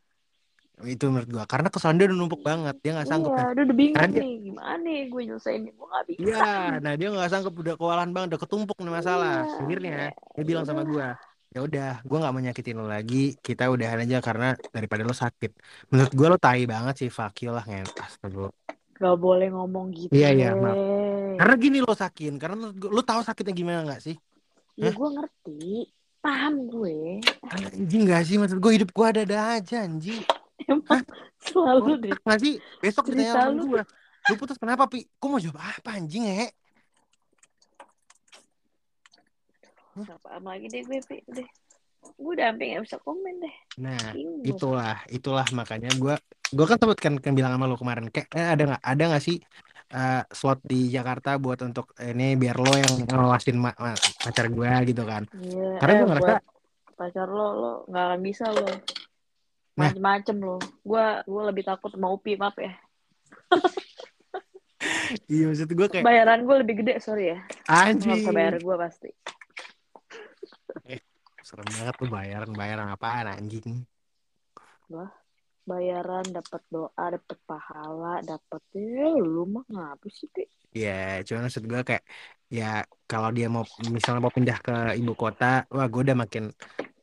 itu 0.88 1.05
menurut 1.11 1.30
gua. 1.31 1.45
Karena 1.49 1.68
kesalahan 1.73 1.97
dia 1.99 2.07
udah 2.11 2.18
numpuk 2.19 2.41
banget. 2.43 2.76
Dia 2.84 2.91
nggak 2.97 3.10
sanggup 3.10 3.31
Iya, 3.34 3.51
dia 3.55 3.64
udah 3.68 3.77
karena 3.95 4.07
bingung 4.07 4.14
dia 4.14 4.23
nih 4.23 4.34
gimana 4.47 4.73
nih 4.85 4.99
gue 5.11 5.22
nyelesain 5.27 5.61
gue 5.68 5.88
nggak 5.91 6.05
iya 6.22 6.39
bisa. 6.39 6.81
nah 6.84 6.93
dia 6.99 7.07
nggak 7.14 7.30
sanggup 7.31 7.53
udah 7.61 7.76
kewalahan 7.80 8.11
banget 8.15 8.27
udah 8.35 8.41
ketumpuk 8.43 8.77
nih 8.84 8.93
masalah. 8.93 9.38
Iya, 9.49 9.60
akhirnya 9.61 9.97
ya, 9.97 10.07
dia 10.35 10.43
ya 10.43 10.43
bilang 10.49 10.65
sama 10.68 10.84
udahlah. 10.84 10.91
gua 10.91 11.07
ya 11.53 11.60
udah 11.68 11.91
gua 12.07 12.18
nggak 12.22 12.34
mau 12.34 12.41
nyakitin 12.41 12.76
lo 12.81 12.85
lagi 12.89 13.38
kita 13.45 13.69
udahan 13.69 13.99
aja 14.05 14.18
karena 14.26 14.45
daripada 14.73 15.03
lo 15.05 15.14
sakit. 15.14 15.51
Menurut 15.93 16.14
gua 16.18 16.27
lo 16.34 16.38
tai 16.41 16.64
banget 16.65 16.95
sih 17.05 17.10
you 17.41 17.51
lah 17.53 17.65
ngen 17.69 17.85
astaga 18.01 18.49
Gak 19.01 19.15
boleh 19.19 19.49
ngomong 19.51 19.91
gitu 19.91 20.11
iya 20.14 20.30
iya 20.31 20.49
maaf. 20.53 20.77
Karena 21.39 21.55
gini 21.57 21.77
lo 21.81 21.93
sakin 21.97 22.34
karena 22.38 22.55
gua, 22.73 22.89
lo 22.93 23.01
tahu 23.01 23.22
sakitnya 23.26 23.53
gimana 23.53 23.80
nggak 23.85 24.01
sih? 24.05 24.15
Ya 24.73 24.89
gue 24.89 25.10
ngerti, 25.18 25.85
paham 26.18 26.65
gue. 26.65 27.22
anjing 27.49 28.10
nggak 28.10 28.22
sih? 28.26 28.35
Maksud 28.41 28.57
gua 28.61 28.72
hidup 28.73 28.89
gua 28.93 29.14
ada 29.14 29.22
ada 29.26 29.39
aja 29.57 29.85
anjing 29.85 30.23
Emang 30.71 31.01
selalu 31.41 31.91
deh 31.99 32.11
nggak 32.13 32.39
sih 32.39 32.53
besok 32.80 33.09
ditanya 33.11 33.34
cerita 33.35 33.41
temen 33.51 33.84
lu. 34.30 34.38
putus 34.39 34.57
kenapa 34.57 34.88
pi 34.88 35.03
gua 35.19 35.30
mau 35.35 35.41
jawab 35.41 35.59
apa 35.59 35.89
anjing 35.99 36.25
ya 36.25 36.47
Gak 39.93 40.19
paham 40.25 40.49
lagi 40.49 40.65
deh 40.73 40.81
gue, 40.89 40.99
Pi. 41.05 41.21
Udah. 41.30 41.47
Gue 42.17 42.31
udah 42.34 42.49
sampai 42.49 42.65
gak 42.73 42.81
bisa 42.81 42.97
komen 43.05 43.34
deh. 43.45 43.55
Nah, 43.77 44.09
gue. 44.17 44.41
itulah, 44.41 44.97
itulah 45.05 45.45
makanya 45.53 45.93
gua 46.01 46.17
gua 46.53 46.65
kan 46.65 46.77
sempat 46.81 46.97
kan, 46.97 47.13
kan 47.17 47.34
bilang 47.34 47.53
sama 47.57 47.65
lo 47.65 47.77
kemarin 47.77 48.09
kayak 48.13 48.30
eh, 48.34 48.47
ada 48.53 48.63
nggak 48.73 48.84
ada 48.85 49.03
nggak 49.09 49.23
sih 49.25 49.38
eh, 49.93 50.21
slot 50.30 50.61
di 50.61 50.89
Jakarta 50.93 51.38
buat 51.41 51.57
untuk 51.65 51.93
ini 51.97 52.38
biar 52.38 52.57
lo 52.57 52.73
yang 52.73 53.05
ngawasin 53.09 53.57
ma- 53.57 53.77
ma- 53.77 53.97
pacar 53.97 54.49
gua 54.49 54.81
gitu 54.85 55.05
kan. 55.05 55.25
Iya, 55.30 55.69
Karena 55.77 55.93
eh 55.93 55.97
gua 55.97 56.07
ngerasa 56.13 56.34
pacar 56.93 57.27
lo, 57.30 57.47
lo 57.53 57.71
gak 57.89 58.03
akan 58.09 58.19
bisa 58.21 58.45
lo. 58.49 58.65
Nah, 59.74 59.90
Macem-macem 59.90 60.38
lo. 60.40 60.58
Gue 60.82 61.06
gue 61.26 61.44
lebih 61.50 61.64
takut 61.66 61.90
sama 61.94 62.14
Upi, 62.14 62.38
maaf 62.38 62.58
ya. 62.58 62.74
iya 65.32 65.44
maksud 65.50 65.70
gua 65.74 65.88
kayak 65.88 66.04
Bayaran 66.06 66.44
gue 66.44 66.56
lebih 66.66 66.76
gede, 66.84 66.94
sorry 67.00 67.34
ya. 67.34 67.40
Lo 67.70 67.98
gak 67.98 68.18
bisa 68.20 68.32
bayar 68.34 68.54
anjing. 68.58 68.66
gue 68.66 68.76
pasti. 68.78 69.10
Eh, 70.90 71.02
serem 71.41 71.68
banget 71.70 71.95
tuh 71.98 72.10
bayaran 72.10 72.52
bayaran 72.52 72.88
apaan 72.91 73.28
anjing. 73.30 73.86
Wah, 74.91 75.12
bayaran 75.64 76.26
dapat 76.28 76.62
doa, 76.68 77.04
dapat 77.08 77.38
pahala, 77.48 78.20
dapat 78.22 78.62
ya 78.76 79.10
lu 79.16 79.48
mah 79.48 79.66
ngapa 79.72 80.08
sih, 80.12 80.28
Pi? 80.30 80.44
Ya, 80.74 81.22
cuma 81.24 81.45
maksud 81.45 81.64
gua 81.70 81.86
kayak 81.86 82.04
ya 82.50 82.86
kalau 83.06 83.30
dia 83.30 83.48
mau 83.50 83.64
misalnya 83.90 84.22
mau 84.22 84.34
pindah 84.34 84.58
ke 84.60 84.76
ibu 84.98 85.14
kota, 85.14 85.66
wah 85.70 85.88
gua 85.88 86.02
udah 86.02 86.18
makin 86.18 86.50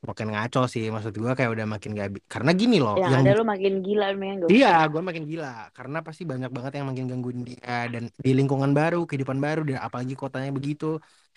makin 0.08 0.28
ngaco 0.32 0.60
sih. 0.72 0.84
Maksud 0.94 1.12
gua 1.22 1.32
kayak 1.38 1.50
udah 1.54 1.66
makin 1.74 1.90
gak 1.98 2.08
karena 2.32 2.50
gini 2.60 2.76
loh, 2.84 2.96
Yang 3.00 3.12
yang 3.12 3.22
ada 3.22 3.30
lu 3.38 3.42
makin 3.52 3.72
gila, 3.86 4.06
memang 4.16 4.38
gak 4.42 4.50
Iya, 4.50 4.68
gue 4.90 5.02
makin 5.08 5.24
gila 5.30 5.46
karena 5.76 5.98
pasti 6.06 6.22
banyak 6.30 6.50
banget 6.56 6.72
yang 6.78 6.86
makin 6.90 7.04
gangguin 7.10 7.40
dia 7.48 7.86
dan 7.92 8.02
di 8.24 8.30
lingkungan 8.38 8.70
baru, 8.78 8.96
kehidupan 9.08 9.38
baru, 9.46 9.60
dan 9.68 9.78
apalagi 9.86 10.14
kotanya 10.18 10.50
begitu, 10.58 10.86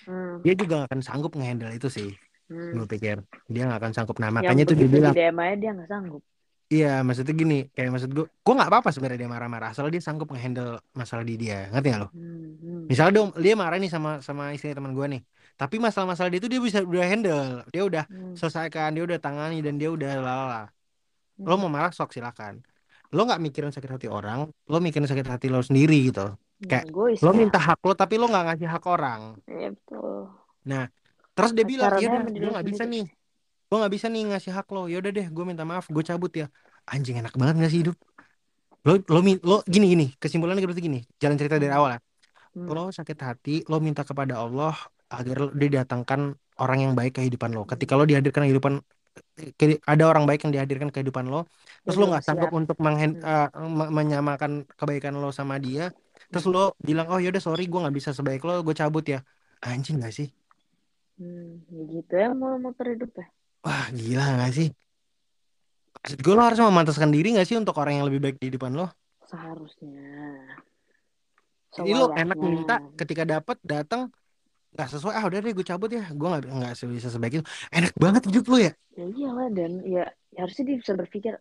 Hmm, 0.06 0.44
dia 0.44 0.54
juga 0.62 0.74
gak 0.84 0.88
akan 0.92 1.02
sanggup 1.08 1.32
ngehandle 1.38 1.72
itu 1.78 1.88
sih. 1.98 2.10
Gue 2.74 2.86
hmm. 2.86 2.92
pikir 2.94 3.16
dia 3.54 3.62
gak 3.72 3.80
akan 3.82 3.92
sanggup. 3.96 4.18
Nah 4.22 4.30
Yang 4.30 4.38
makanya 4.38 4.64
tuh 4.70 4.78
dia 4.80 4.90
bilang, 4.96 5.16
dia 5.62 5.72
gak 5.74 5.90
sanggup. 5.92 6.24
iya 6.74 6.88
maksudnya 7.06 7.34
gini, 7.42 7.56
kayak 7.76 7.90
maksud 7.94 8.12
gue, 8.18 8.26
gue 8.46 8.54
nggak 8.58 8.70
apa-apa 8.72 8.90
sebenarnya 8.94 9.20
dia 9.24 9.32
marah-marah, 9.36 9.68
asal 9.72 9.86
dia 9.94 10.02
sanggup 10.08 10.28
ngehandle 10.34 10.70
masalah 11.00 11.24
di 11.30 11.34
dia, 11.42 11.56
ngerti 11.72 11.88
gak 11.94 12.02
lo? 12.04 12.08
Hmm, 12.14 12.58
hmm, 12.62 12.82
Misalnya 12.90 13.14
dia, 13.18 13.24
dia 13.46 13.54
marah 13.62 13.78
nih 13.82 13.92
sama 13.96 14.10
sama 14.28 14.44
istri 14.56 14.70
teman 14.78 14.94
gue 14.98 15.06
nih, 15.14 15.22
tapi 15.60 15.76
masalah-masalah 15.86 16.30
dia 16.34 16.40
itu 16.42 16.50
dia 16.54 16.62
bisa 16.68 16.80
udah 16.84 17.06
handle, 17.12 17.48
dia 17.74 17.84
udah 17.90 18.04
hmm, 18.10 18.36
selesaikan, 18.38 18.90
dia 18.96 19.04
udah 19.08 19.20
tangani 19.26 19.58
dan 19.66 19.76
dia 19.82 19.90
udah 19.94 20.10
lalala. 20.26 20.62
Lo 21.48 21.54
hmm. 21.54 21.62
mau 21.62 21.72
marah 21.72 21.92
sok 21.98 22.12
silakan. 22.16 22.64
Lo 23.16 23.22
nggak 23.28 23.42
mikirin 23.46 23.72
sakit 23.76 23.92
hati 23.96 24.08
orang, 24.10 24.40
lo 24.72 24.78
mikirin 24.86 25.08
sakit 25.12 25.28
hati 25.34 25.48
lo 25.54 25.60
sendiri 25.64 25.98
gitu. 26.10 26.26
Hmm, 26.62 26.70
Kayak 26.70 26.86
egois 26.88 27.24
lo 27.24 27.30
ya. 27.34 27.40
minta 27.40 27.60
hak 27.68 27.80
lo 27.88 27.94
tapi 28.02 28.16
lo 28.22 28.26
nggak 28.32 28.44
ngasih 28.48 28.70
hak 28.74 28.84
orang. 28.96 29.22
Iya 29.52 29.68
betul. 29.76 30.44
Nah, 30.70 30.84
terus 31.36 31.52
dia 31.58 31.66
bilang, 31.68 31.92
ya 32.04 32.08
gue 32.40 32.50
nggak 32.54 32.68
bisa 32.72 32.84
nih, 32.88 33.04
gue 33.70 33.78
nggak 33.80 33.94
bisa 33.96 34.08
nih 34.14 34.22
ngasih 34.32 34.52
hak 34.58 34.68
lo. 34.76 34.82
Ya 34.92 34.98
udah 35.02 35.12
deh, 35.18 35.28
gue 35.36 35.44
minta 35.50 35.64
maaf, 35.72 35.86
gue 35.96 36.04
cabut 36.10 36.32
ya. 36.42 36.48
Anjing 36.92 37.18
enak 37.22 37.34
banget 37.40 37.56
gak 37.64 37.72
sih 37.74 37.82
hidup? 37.84 37.98
Lo 38.88 38.94
lo 39.14 39.20
lo 39.50 39.56
gini 39.74 39.86
gini, 39.94 40.06
kesimpulannya 40.22 40.64
berarti 40.68 40.84
gini, 40.90 41.00
jalan 41.22 41.38
cerita 41.40 41.56
dari 41.62 41.72
Hmm, 41.72 41.78
awal 41.78 41.90
ya. 41.98 42.00
hmm, 42.56 42.74
Lo 42.74 42.82
sakit 42.98 43.18
hati, 43.28 43.52
lo 43.72 43.78
minta 43.84 44.04
kepada 44.10 44.36
Allah 44.44 44.76
agar 45.14 45.36
lo- 45.48 45.54
dia 45.54 45.70
datangkan 45.86 46.34
orang 46.64 46.80
yang 46.90 46.94
baik 46.98 47.14
ke 47.18 47.20
kehidupan 47.26 47.54
lo. 47.54 47.64
Ketika 47.70 47.94
lo 47.98 48.04
dihadirkan 48.10 48.50
kehidupan 48.50 48.74
ke- 49.58 49.82
ada 49.86 50.04
orang 50.10 50.26
baik 50.26 50.42
yang 50.46 50.54
dihadirkan 50.58 50.90
ke 50.90 51.02
kehidupan 51.02 51.30
lo, 51.30 51.46
terus 51.86 51.96
lo 51.98 52.06
lu 52.06 52.12
nggak 52.14 52.24
sanggup 52.26 52.52
untuk 52.54 52.78
menghen- 52.82 53.22
me- 53.78 53.92
menyamakan 53.94 54.66
kebaikan 54.74 55.14
lo 55.22 55.30
sama 55.30 55.62
dia, 55.62 55.94
terus 56.34 56.46
lo 56.50 56.74
bilang 56.82 57.06
oh 57.14 57.22
yaudah 57.22 57.42
sorry 57.42 57.70
gue 57.70 57.80
nggak 57.80 57.96
bisa 57.96 58.10
sebaik 58.12 58.42
lo, 58.42 58.66
gue 58.66 58.74
cabut 58.74 59.06
ya. 59.06 59.22
Anjing 59.64 60.02
gak 60.04 60.12
sih? 60.12 60.28
hmm. 61.16 61.64
Ya 61.72 61.84
gitu 61.88 62.14
ya 62.14 62.28
mau 62.36 62.58
muter 62.60 62.98
hidup 62.98 63.12
ya. 63.16 63.26
wah 63.64 63.88
gila 63.96 64.26
gak 64.44 64.52
sih 64.52 64.70
maksud 65.96 66.20
gue 66.20 66.34
lo 66.36 66.44
harus 66.44 66.60
memantaskan 66.60 67.16
diri 67.16 67.32
gak 67.38 67.48
sih 67.48 67.56
untuk 67.56 67.80
orang 67.80 68.02
yang 68.02 68.06
lebih 68.12 68.20
baik 68.20 68.38
di 68.44 68.52
depan 68.52 68.76
lo 68.76 68.92
Seharusnya. 69.24 70.04
jadi 71.72 71.92
lo 71.96 72.12
enak 72.12 72.38
minta 72.44 72.76
ketika 73.00 73.24
dapat 73.24 73.58
datang 73.64 74.12
nggak 74.74 74.90
sesuai 74.90 75.14
ah 75.14 75.24
udah 75.30 75.40
deh 75.40 75.54
gue 75.54 75.66
cabut 75.66 75.90
ya. 75.94 76.04
Gue 76.14 76.28
nggak 76.30 76.42
nggak 76.50 76.74
bisa 76.98 77.10
sebaik 77.14 77.34
itu. 77.42 77.46
Enak 77.70 77.94
banget 77.98 78.22
hidup 78.30 78.46
lo 78.50 78.58
ya. 78.58 78.72
Ya 78.98 79.06
iyalah 79.10 79.50
dan 79.54 79.72
ya 79.86 80.04
harusnya 80.38 80.64
dia 80.74 80.78
bisa 80.82 80.94
berpikir 80.98 81.34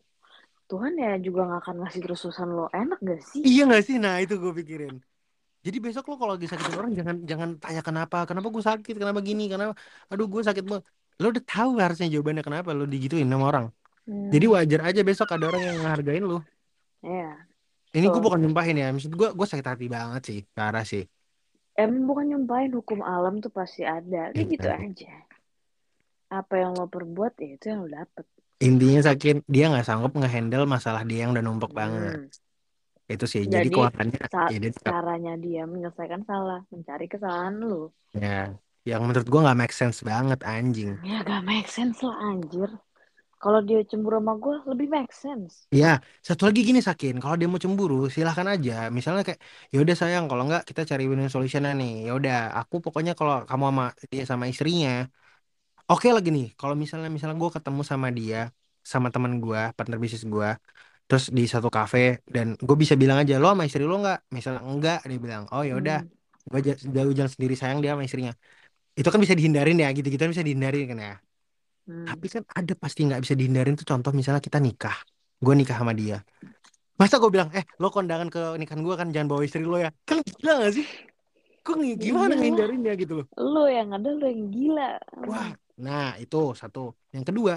Tuhan 0.69 0.97
ya 0.97 1.21
juga 1.21 1.41
gak 1.53 1.61
akan 1.69 1.77
ngasih 1.85 2.01
terus 2.01 2.21
terusan 2.25 2.49
lo. 2.57 2.65
Enak 2.73 3.01
gak 3.05 3.21
sih? 3.21 3.41
iya 3.45 3.69
gak 3.69 3.85
sih? 3.85 3.97
Nah 4.01 4.25
itu 4.25 4.41
gue 4.41 4.53
pikirin. 4.57 4.95
Jadi 5.63 5.77
besok 5.79 6.09
lo 6.11 6.15
kalau 6.17 6.33
lagi 6.35 6.49
sakitin 6.49 6.75
orang 6.81 6.93
jangan 6.97 7.17
jangan 7.29 7.49
tanya 7.61 7.83
kenapa. 7.85 8.25
Kenapa 8.25 8.49
gue 8.49 8.65
sakit? 8.65 8.95
Kenapa 8.97 9.21
gini? 9.21 9.53
Kenapa? 9.53 9.77
Aduh 10.09 10.27
gue 10.33 10.41
sakit 10.41 10.65
banget. 10.65 10.85
Lo 11.21 11.29
udah 11.29 11.45
tahu 11.45 11.71
harusnya 11.77 12.09
jawabannya 12.09 12.43
kenapa 12.43 12.73
lo 12.73 12.89
digituin 12.89 13.29
sama 13.29 13.45
orang. 13.53 13.67
Hmm, 14.09 14.35
jadi 14.35 14.47
wajar 14.51 14.81
aja 14.91 15.01
besok 15.07 15.29
ada 15.31 15.45
orang 15.53 15.63
yang 15.63 15.77
ngehargain 15.79 16.25
lo. 16.25 16.43
Ya. 17.03 17.35
ini 17.93 18.07
gue 18.09 18.21
So, 18.23 18.25
bukan 18.25 18.41
nyumpahin 18.41 18.79
ya 18.79 18.89
maksud 18.95 19.13
gue 19.13 19.29
gue 19.35 19.47
sakit 19.47 19.67
hati 19.67 19.87
banget 19.91 20.23
sih 20.25 20.39
parah 20.57 20.87
sih 20.87 21.05
emang 21.79 22.03
bukan 22.09 22.25
nyumpahin 22.33 22.73
hukum 22.75 23.01
alam 23.03 23.41
tuh 23.41 23.53
pasti 23.53 23.83
ada. 23.87 24.31
Kayak 24.33 24.49
gitu 24.53 24.69
aja. 24.69 25.13
Apa 26.33 26.55
yang 26.65 26.73
lo 26.77 26.89
perbuat 26.89 27.37
ya 27.41 27.49
itu 27.57 27.65
yang 27.69 27.85
lo 27.85 27.91
dapet. 27.93 28.25
intinya 28.63 29.03
sakit 29.03 29.43
dia 29.51 29.67
nggak 29.75 29.83
sanggup 29.83 30.15
ngehandle 30.15 30.71
masalah 30.71 31.03
dia 31.03 31.27
yang 31.27 31.35
udah 31.35 31.43
numpuk 31.43 31.75
banget 31.75 32.31
Hmm. 32.31 33.11
itu 33.11 33.25
sih 33.27 33.43
jadi 33.43 33.67
Jadi 33.67 33.75
keuangannya 33.75 34.23
sa- 34.31 34.47
ya 34.55 34.59
dia 34.63 34.71
tetap 34.71 34.93
caranya 34.95 35.35
dia 35.35 35.63
menyelesaikan 35.67 36.23
salah, 36.23 36.63
mencari 36.71 37.07
kesalahan 37.11 37.59
lo. 37.59 37.91
ya 38.15 38.55
yang 38.87 39.03
menurut 39.03 39.27
gue 39.27 39.41
nggak 39.43 39.59
make 39.59 39.75
sense 39.75 39.99
banget 40.07 40.39
anjing 40.47 40.95
Ya 41.03 41.27
gak 41.27 41.43
make 41.43 41.67
sense 41.67 41.99
lah 42.07 42.15
anjir. 42.23 42.71
Kalau 43.43 43.61
dia 43.69 43.81
cemburu 43.91 44.17
sama 44.21 44.35
gue 44.45 44.55
lebih 44.71 44.89
make 44.95 45.13
sense. 45.25 45.55
Ya, 45.81 45.87
satu 46.29 46.43
lagi 46.49 46.61
gini 46.69 46.81
Sakin, 46.89 47.15
kalau 47.23 47.35
dia 47.41 47.49
mau 47.53 47.57
cemburu 47.65 47.95
silahkan 48.15 48.45
aja. 48.55 48.73
Misalnya 48.97 49.23
kayak, 49.27 49.41
ya 49.73 49.77
udah 49.85 49.97
sayang, 50.01 50.25
kalau 50.31 50.43
nggak 50.49 50.63
kita 50.69 50.81
cari 50.91 51.03
win-win 51.09 51.33
solution 51.35 51.63
nih. 51.81 51.91
Ya 52.07 52.11
udah, 52.19 52.35
aku 52.61 52.75
pokoknya 52.85 53.13
kalau 53.19 53.35
kamu 53.49 53.65
sama 53.71 53.85
dia 54.13 54.23
sama 54.31 54.45
istrinya, 54.53 54.91
oke 55.91 56.07
lagi 56.17 56.29
nih. 56.37 56.47
Kalau 56.61 56.75
misalnya 56.83 57.09
misalnya 57.15 57.37
gue 57.43 57.51
ketemu 57.57 57.81
sama 57.91 58.09
dia, 58.19 58.37
sama 58.93 59.09
teman 59.15 59.33
gue, 59.45 59.61
partner 59.77 59.99
bisnis 60.05 60.25
gue, 60.35 60.49
terus 61.07 61.25
di 61.39 61.43
satu 61.55 61.69
kafe 61.77 61.99
dan 62.35 62.47
gue 62.67 62.77
bisa 62.83 62.95
bilang 63.03 63.19
aja 63.23 63.35
lo 63.43 63.47
sama 63.53 63.65
istri 63.69 63.83
lo 63.91 63.95
nggak? 64.03 64.19
Misalnya 64.37 64.61
enggak, 64.71 64.99
dia 65.11 65.19
bilang, 65.25 65.43
oh 65.55 65.63
ya 65.69 65.73
udah, 65.81 65.97
Hmm. 66.01 66.09
gue 66.51 66.61
jauh 66.97 67.13
jalan 67.19 67.33
sendiri 67.35 67.55
sayang 67.61 67.79
dia 67.83 67.91
sama 67.95 68.05
istrinya. 68.09 68.33
Itu 68.99 69.09
kan 69.13 69.21
bisa 69.25 69.37
dihindarin 69.39 69.77
ya, 69.85 69.89
gitu-gitu 69.97 70.21
kan 70.25 70.33
bisa 70.35 70.47
dihindarin 70.49 70.85
kan 70.93 70.99
ya. 71.07 71.13
Hmm. 71.83 72.07
Tapi 72.07 72.27
kan 72.31 72.43
ada 72.47 72.73
pasti 72.79 73.03
nggak 73.03 73.21
bisa 73.27 73.35
dihindarin 73.35 73.75
tuh 73.75 73.87
contoh 73.87 74.15
misalnya 74.15 74.39
kita 74.39 74.63
nikah, 74.63 74.95
gue 75.43 75.55
nikah 75.59 75.77
sama 75.83 75.91
dia. 75.93 76.23
Masa 76.95 77.19
gue 77.19 77.31
bilang, 77.35 77.51
eh 77.51 77.67
lo 77.83 77.91
kondangan 77.91 78.31
ke 78.31 78.55
nikahan 78.63 78.87
gue 78.87 78.95
kan 78.95 79.09
jangan 79.11 79.27
bawa 79.27 79.43
istri 79.43 79.67
lo 79.67 79.75
ya. 79.81 79.91
Kan 80.07 80.23
gila 80.23 80.63
gak 80.63 80.79
sih? 80.79 80.87
Kok 81.63 81.75
ngi- 81.79 81.99
gimana 81.99 82.35
Iyalah. 82.35 82.39
ngehindarinnya 82.39 82.93
gitu 82.95 83.13
loh. 83.23 83.27
Lo 83.35 83.67
yang 83.67 83.91
ada 83.91 84.11
lo 84.15 84.27
yang 84.27 84.51
gila. 84.51 84.99
Wah, 85.27 85.51
nah 85.79 86.15
itu 86.23 86.55
satu. 86.55 86.95
Yang 87.11 87.35
kedua, 87.35 87.55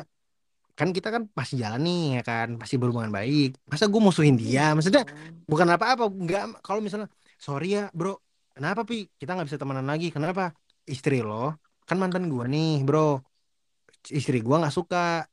kan 0.74 0.90
kita 0.90 1.14
kan 1.14 1.30
masih 1.38 1.62
jalan 1.62 1.82
nih 1.86 2.04
ya 2.18 2.22
kan, 2.26 2.48
masih 2.58 2.82
berhubungan 2.82 3.14
baik. 3.14 3.62
Masa 3.70 3.86
gue 3.86 4.02
musuhin 4.02 4.38
dia? 4.38 4.74
Maksudnya 4.74 5.06
bukan 5.46 5.68
apa-apa, 5.70 6.10
nggak. 6.10 6.66
Kalau 6.66 6.82
misalnya, 6.82 7.10
sorry 7.38 7.78
ya 7.78 7.94
bro, 7.94 8.18
kenapa 8.58 8.82
pi? 8.82 9.06
Kita 9.14 9.38
nggak 9.38 9.48
bisa 9.54 9.62
temenan 9.62 9.86
lagi. 9.86 10.10
Kenapa? 10.10 10.54
Istri 10.86 11.22
lo 11.22 11.62
kan 11.86 12.02
mantan 12.02 12.26
gue 12.30 12.46
nih 12.50 12.82
bro. 12.82 13.22
Istri 14.10 14.42
gue 14.42 14.56
nggak 14.56 14.74
suka. 14.74 15.26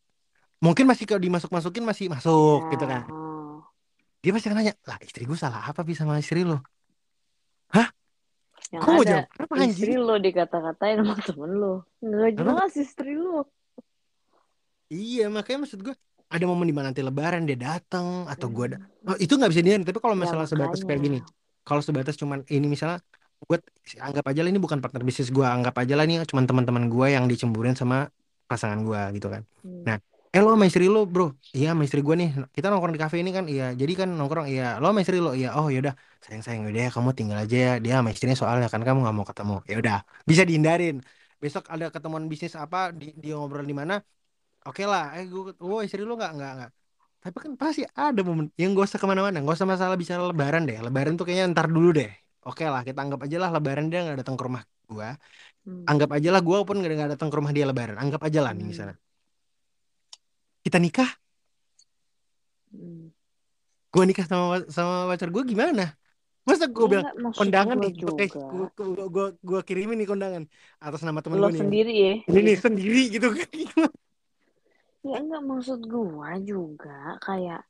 Mungkin 0.62 0.86
masih 0.86 1.04
kalau 1.04 1.18
dimasuk-masukin 1.18 1.82
masih 1.82 2.06
masuk 2.06 2.70
gitu 2.70 2.84
kan. 2.86 3.02
oh. 3.10 3.60
Dia 4.22 4.30
pasti 4.30 4.46
akan 4.46 4.58
nanya, 4.62 4.74
lah 4.86 4.98
istri 5.02 5.26
gue 5.26 5.34
salah 5.34 5.66
apa 5.66 5.82
bisa 5.82 6.06
sama 6.06 6.22
istri 6.22 6.46
lo? 6.46 6.62
Yang 8.72 8.88
Kok 8.88 8.92
ada 9.04 9.28
jawab 9.28 9.42
apa 9.44 9.54
anjing? 9.60 9.68
istri 9.76 9.94
lo 10.00 10.14
dikata-katain 10.16 10.96
sama 11.04 11.14
temen 11.20 11.50
lo. 11.60 11.74
Nggak 12.00 12.30
jelas 12.40 12.72
istri 12.72 13.12
lo. 13.12 13.44
Iya 14.88 15.28
makanya 15.28 15.68
maksud 15.68 15.80
gue 15.84 15.92
ada 16.28 16.44
momen 16.48 16.64
di 16.64 16.72
mana 16.72 16.88
nanti 16.88 17.04
lebaran 17.04 17.44
dia 17.44 17.56
datang 17.56 18.24
atau 18.24 18.48
gue 18.48 18.64
ada 18.72 18.78
Hmm. 19.02 19.12
oh, 19.12 19.16
itu 19.18 19.34
nggak 19.34 19.50
bisa 19.50 19.60
dihindarin 19.60 19.84
tapi 19.84 19.98
kalau 20.00 20.16
Ya, 20.16 20.20
masalah 20.24 20.46
sebatas 20.48 20.80
kayak 20.86 21.00
gini 21.02 21.18
kalau 21.66 21.82
sebatas 21.84 22.14
cuman 22.16 22.46
ini 22.48 22.70
misalnya 22.70 23.02
gue 23.42 23.58
anggap 23.98 24.24
aja 24.30 24.40
lah 24.46 24.50
ini 24.54 24.60
bukan 24.62 24.78
partner 24.78 25.02
bisnis 25.02 25.28
gue 25.28 25.42
anggap 25.42 25.74
aja 25.76 25.92
lah 25.98 26.06
ini 26.06 26.22
cuman 26.22 26.44
teman-teman 26.46 26.86
gue 26.86 27.06
yang 27.10 27.26
dicemburin 27.26 27.74
sama 27.74 28.08
pasangan 28.52 28.80
gue 28.88 29.00
gitu 29.16 29.28
kan. 29.34 29.42
Hmm. 29.64 29.82
nah 29.88 29.96
eh 30.32 30.40
lo 30.40 30.48
sama 30.56 30.64
istri 30.70 30.84
lo 30.88 31.00
bro? 31.04 31.26
Iya 31.52 31.76
sama 31.76 31.82
istri 31.84 32.00
gue 32.06 32.14
nih. 32.16 32.28
Kita 32.56 32.66
nongkrong 32.72 32.94
di 32.96 33.02
kafe 33.04 33.16
ini 33.20 33.30
kan 33.36 33.44
iya. 33.54 33.64
Jadi 33.80 33.92
kan 34.00 34.08
nongkrong 34.18 34.48
iya. 34.48 34.80
Lo 34.80 34.86
sama 34.90 35.00
istri 35.04 35.20
lo? 35.20 35.30
Iya. 35.36 35.48
Oh 35.60 35.68
yaudah 35.68 35.92
sayang 36.24 36.42
sayang 36.44 36.62
udah 36.72 36.82
ya 36.88 36.90
kamu 36.96 37.10
tinggal 37.18 37.38
aja 37.44 37.56
ya. 37.66 37.72
Dia 37.84 37.92
sama 38.00 38.08
istrinya 38.14 38.36
soalnya 38.40 38.68
kan 38.72 38.80
kamu 38.80 38.98
nggak 39.04 39.16
mau 39.18 39.26
ketemu. 39.28 39.56
Ya 39.70 39.76
udah 39.82 39.96
bisa 40.24 40.42
dihindarin. 40.48 40.96
Besok 41.42 41.64
ada 41.68 41.86
ketemuan 41.92 42.24
bisnis 42.32 42.54
apa 42.56 42.78
di, 42.96 43.12
dia 43.22 43.36
ngobrol 43.36 43.66
di 43.68 43.76
mana 43.76 43.94
oke 44.68 44.82
lah. 44.88 45.04
Eh 45.20 45.24
gue 45.28 45.52
oh 45.60 45.80
istri 45.84 46.00
lo 46.08 46.16
nggak 46.16 46.32
nggak 46.36 46.52
nggak. 46.56 46.70
Tapi 47.22 47.36
kan 47.38 47.52
pasti 47.54 47.82
ada 47.86 48.20
momen 48.26 48.50
yang 48.58 48.74
gak 48.74 48.88
usah 48.88 48.98
ke 48.98 49.06
mana-mana. 49.06 49.38
Gak 49.46 49.54
usah 49.54 49.68
masalah 49.68 49.94
bicara 49.94 50.26
lebaran 50.26 50.66
deh. 50.66 50.74
Lebaran 50.82 51.14
tuh 51.14 51.22
kayaknya 51.22 51.54
ntar 51.54 51.70
dulu 51.70 51.94
deh. 51.94 52.10
Oke 52.42 52.66
lah 52.66 52.82
kita 52.82 52.98
anggap 53.04 53.20
aja 53.22 53.36
lah 53.38 53.50
lebaran 53.54 53.86
dia 53.86 54.02
nggak 54.02 54.26
datang 54.26 54.34
ke 54.34 54.42
rumah 54.42 54.66
gua 54.92 55.10
Hmm. 55.62 55.86
anggap 55.86 56.10
aja 56.18 56.34
lah 56.34 56.42
gua 56.42 56.66
pun 56.66 56.74
nggak 56.74 56.90
nggak 56.90 57.10
datang 57.14 57.30
ke 57.30 57.36
rumah 57.38 57.54
dia 57.54 57.62
lebaran 57.62 57.94
anggap 57.94 58.18
aja 58.26 58.42
lah 58.42 58.50
nih 58.50 58.66
Hmm. 58.66 58.70
misalnya 58.74 58.96
kita 60.62 60.78
nikah 60.82 61.10
Hmm. 62.72 63.12
gua 63.92 64.04
nikah 64.08 64.26
sama 64.26 64.64
sama 64.72 65.06
pacar 65.12 65.28
gua 65.30 65.44
gimana 65.44 65.94
masa 66.42 66.66
gua 66.66 66.86
Ya 66.86 66.90
bilang 66.98 67.06
kondangan 67.30 67.76
gue 67.78 67.86
nih 67.86 67.92
gua, 68.02 69.06
gua, 69.06 69.26
gua 69.38 69.60
kirimin 69.62 69.94
nih 70.02 70.08
kondangan 70.10 70.42
atas 70.82 71.06
nama 71.06 71.22
teman 71.22 71.38
Lo 71.38 71.46
gua 71.46 71.54
nih 71.54 71.62
sendiri 71.62 71.92
ya. 71.94 72.14
ini 72.26 72.40
nih 72.42 72.56
sendiri 72.58 73.02
gitu 73.12 73.28
kan 73.30 73.48
Ya 75.02 75.18
enggak 75.18 75.42
maksud 75.46 75.80
gua 75.86 76.38
juga 76.42 77.18
kayak 77.22 77.62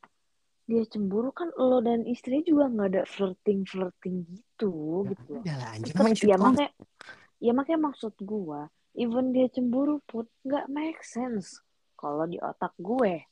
dia 0.66 0.82
cemburu 0.86 1.34
kan 1.34 1.50
lo 1.58 1.82
dan 1.82 2.06
istri 2.06 2.46
juga 2.46 2.70
nggak 2.70 2.88
ada 2.94 3.02
flirting 3.04 3.66
flirting 3.66 4.22
gitu 4.30 5.04
gitu 5.10 5.30
loh. 5.38 5.42
ya 5.42 5.54
lah 5.58 5.74
Tetep, 5.78 6.22
ya 6.22 6.36
makanya 6.38 6.70
ya 7.42 7.52
makanya 7.52 7.80
maksud 7.90 8.14
gua 8.22 8.70
even 8.94 9.34
dia 9.34 9.50
cemburu 9.50 9.98
pun 10.06 10.28
nggak 10.46 10.70
make 10.70 11.02
sense 11.02 11.60
kalau 12.02 12.26
di 12.26 12.42
otak 12.42 12.74
gue 12.82 13.22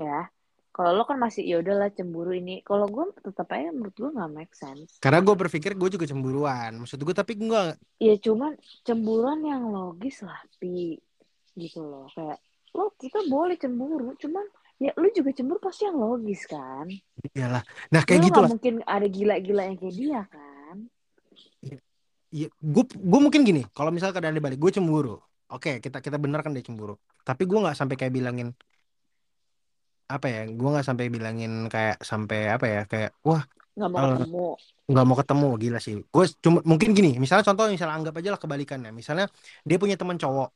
ya. 0.00 0.32
Kalau 0.74 0.90
lo 0.90 1.06
kan 1.06 1.22
masih 1.22 1.46
ya 1.46 1.62
udahlah 1.62 1.86
cemburu 1.94 2.34
ini. 2.34 2.58
Kalau 2.66 2.90
gue 2.90 3.06
tetap 3.22 3.46
aja 3.54 3.70
menurut 3.70 3.94
gue 3.94 4.10
nggak 4.10 4.32
make 4.32 4.54
sense. 4.56 4.98
Karena 4.98 5.22
gua 5.22 5.38
berpikir 5.38 5.78
gua 5.78 5.86
juga 5.86 6.08
cemburuan. 6.08 6.74
Maksud 6.82 6.98
gua 7.04 7.14
tapi 7.14 7.38
gua 7.38 7.76
ya 8.02 8.18
cuman 8.18 8.58
cemburuan 8.82 9.44
yang 9.44 9.70
logis 9.70 10.24
lah 10.26 10.40
pi. 10.58 10.98
Gitu 11.54 11.78
loh. 11.78 12.10
Kayak 12.10 12.42
lo 12.74 12.90
kita 12.98 13.22
boleh 13.30 13.54
cemburu 13.54 14.18
cuman 14.18 14.46
ya 14.82 14.90
lu 14.98 15.06
juga 15.14 15.30
cemburu 15.30 15.58
pasti 15.62 15.86
yang 15.86 15.96
logis 15.96 16.44
kan 16.44 16.86
iyalah 17.32 17.62
nah 17.88 18.02
kayak 18.02 18.20
lu 18.20 18.26
gitu 18.28 18.38
lah 18.42 18.50
mungkin 18.50 18.74
ada 18.84 19.06
gila-gila 19.06 19.62
yang 19.66 19.78
kayak 19.78 19.94
dia 19.94 20.22
kan 20.28 20.76
Iya, 22.34 22.50
gue 22.50 22.84
gue 22.90 23.20
mungkin 23.22 23.46
gini, 23.46 23.62
kalau 23.70 23.94
misal 23.94 24.10
keadaan 24.10 24.34
dibalik, 24.34 24.58
gue 24.58 24.74
cemburu. 24.74 25.22
Oke, 25.54 25.78
kita 25.78 26.02
kita 26.02 26.18
bener 26.18 26.42
kan 26.42 26.50
dia 26.50 26.66
cemburu. 26.66 26.98
Tapi 27.22 27.46
gue 27.46 27.58
nggak 27.62 27.78
sampai 27.78 27.94
kayak 27.94 28.10
bilangin 28.10 28.50
apa 30.10 30.26
ya? 30.26 30.40
Gue 30.50 30.68
nggak 30.74 30.82
sampai 30.82 31.14
bilangin 31.14 31.70
kayak 31.70 32.02
sampai 32.02 32.50
apa 32.50 32.66
ya? 32.66 32.80
Kayak 32.90 33.14
wah 33.22 33.46
nggak 33.78 33.86
mau 33.86 34.02
eh, 34.02 34.10
ketemu 34.18 34.44
nggak 34.90 35.04
mau 35.06 35.16
ketemu, 35.22 35.48
gila 35.62 35.78
sih. 35.78 35.94
Gue 36.10 36.24
cuma 36.42 36.58
mungkin 36.66 36.90
gini, 36.90 37.10
misalnya 37.22 37.46
contoh, 37.46 37.70
misalnya 37.70 37.94
anggap 38.02 38.14
aja 38.18 38.28
lah 38.34 38.40
kebalikannya. 38.42 38.90
Misalnya 38.90 39.30
dia 39.62 39.76
punya 39.78 39.94
teman 39.94 40.18
cowok, 40.18 40.50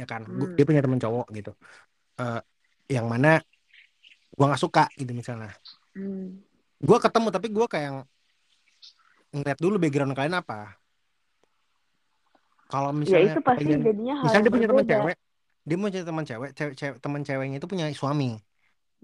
ya 0.00 0.08
kan? 0.08 0.24
Gua- 0.24 0.48
Hmm. 0.48 0.56
dia 0.56 0.64
punya 0.64 0.80
teman 0.80 0.96
cowok 0.96 1.26
gitu. 1.36 1.52
Eh, 2.24 2.40
yang 2.88 3.06
mana 3.06 3.38
gue 4.32 4.46
nggak 4.46 4.62
suka 4.62 4.88
gitu 4.96 5.12
misalnya. 5.12 5.52
hmm. 5.92 6.40
Gue 6.80 6.98
ketemu 6.98 7.28
tapi 7.28 7.46
gue 7.52 7.66
kayak 7.68 8.06
ngeliat 9.34 9.58
dulu 9.60 9.76
background 9.76 10.16
kalian 10.16 10.40
apa. 10.40 10.78
Kalau 12.68 12.92
ya 12.92 12.96
misalnya 12.96 13.32
itu 13.36 13.42
pasti 13.44 13.64
kalian 13.64 13.80
jadinya 13.80 14.14
hal 14.20 14.24
misalnya 14.24 14.44
dia 14.44 14.52
punya 14.52 14.68
teman 14.68 14.86
cewek 14.86 15.16
dia 15.68 15.76
punya 15.76 16.00
teman 16.00 16.24
cewek 16.24 16.50
cewek, 16.56 16.74
cewek 16.76 16.96
teman 17.00 17.20
ceweknya 17.24 17.56
itu 17.60 17.68
punya 17.68 17.84
suami. 17.92 18.40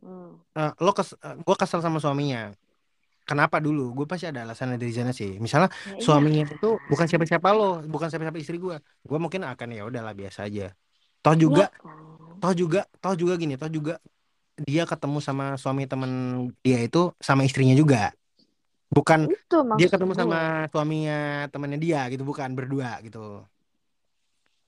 Hmm. 0.01 0.41
Eh, 0.57 0.73
lo 0.81 0.93
kes 0.97 1.17
gue 1.21 1.57
kesel 1.61 1.81
sama 1.85 2.01
suaminya. 2.01 2.53
Kenapa 3.25 3.57
dulu? 3.57 3.97
Gue 3.97 4.07
pasti 4.09 4.29
ada 4.29 4.45
alasan 4.45 4.77
dari 4.77 4.93
sana 4.93 5.17
sih. 5.17 5.41
Misalnya 5.41 5.73
ya 5.73 5.97
iya. 5.97 6.01
suaminya 6.05 6.45
itu 6.45 6.77
bukan 6.93 7.09
siapa-siapa 7.09 7.49
lo 7.57 7.81
bukan 7.89 8.13
siapa-siapa 8.13 8.37
istri 8.37 8.61
gue 8.61 8.77
gue 8.81 9.19
mungkin 9.21 9.49
akan 9.49 9.69
ya 9.73 9.83
udahlah 9.89 10.13
biasa 10.13 10.49
aja. 10.49 10.73
Toh 11.25 11.33
Iya 11.33 11.41
juga 11.41 11.65
kan 11.73 12.14
toh 12.45 12.53
juga 12.53 12.81
toh 13.01 13.15
juga 13.17 13.41
gini 13.41 13.57
toh 13.57 13.73
juga 13.73 13.97
dia 14.69 14.85
ketemu 14.85 15.19
sama 15.25 15.57
suami 15.57 15.89
temen 15.89 16.13
dia 16.61 16.79
itu 16.85 17.09
sama 17.17 17.43
istrinya 17.49 17.73
juga. 17.73 18.13
Bukan 18.93 19.27
itu 19.33 19.57
dia 19.81 19.89
ketemu 19.89 20.13
gue 20.13 20.21
sama 20.21 20.69
suaminya 20.69 21.49
temennya 21.49 21.81
dia 21.81 22.01
gitu 22.13 22.23
bukan 22.23 22.53
berdua 22.53 23.01
gitu. 23.01 23.41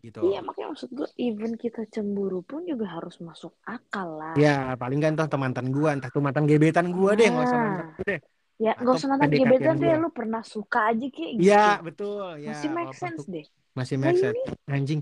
Gitu. 0.01 0.23
Iya 0.25 0.41
makanya 0.41 0.69
maksud 0.73 0.91
gue 0.97 1.09
even 1.21 1.53
kita 1.61 1.85
cemburu 1.93 2.41
pun 2.41 2.65
juga 2.65 2.87
harus 2.97 3.21
masuk 3.21 3.53
akal 3.69 4.17
lah. 4.17 4.35
ya 4.39 4.73
paling 4.81 4.99
kan 5.03 5.13
tuh 5.19 5.39
mantan 5.39 5.67
gua 5.75 5.99
entah 5.99 6.11
tuh 6.15 6.23
mantan 6.25 6.45
gebetan 6.49 6.87
gua 6.95 7.13
deh 7.19 7.27
nggak 7.29 7.45
usah 7.45 7.59
mantan 7.61 7.87
Nah, 7.93 8.07
deh. 8.09 8.19
Ya 8.57 8.73
nggak 8.73 8.95
usah 8.97 9.09
mantan 9.13 9.31
gebetan 9.37 9.75
deh, 9.77 9.95
lu 10.01 10.09
pernah 10.09 10.41
suka 10.41 10.89
aja 10.89 11.07
kayak 11.13 11.33
ya 11.37 11.65
gitu. 11.77 11.85
betul 11.85 12.25
ya 12.41 12.57
Masih 12.57 12.69
make 12.73 12.95
sense 12.97 13.25
deh. 13.29 13.47
masih 13.77 13.97
Lah 14.01 14.03
make 14.09 14.19
sense. 14.19 14.41
Anjing 14.67 15.01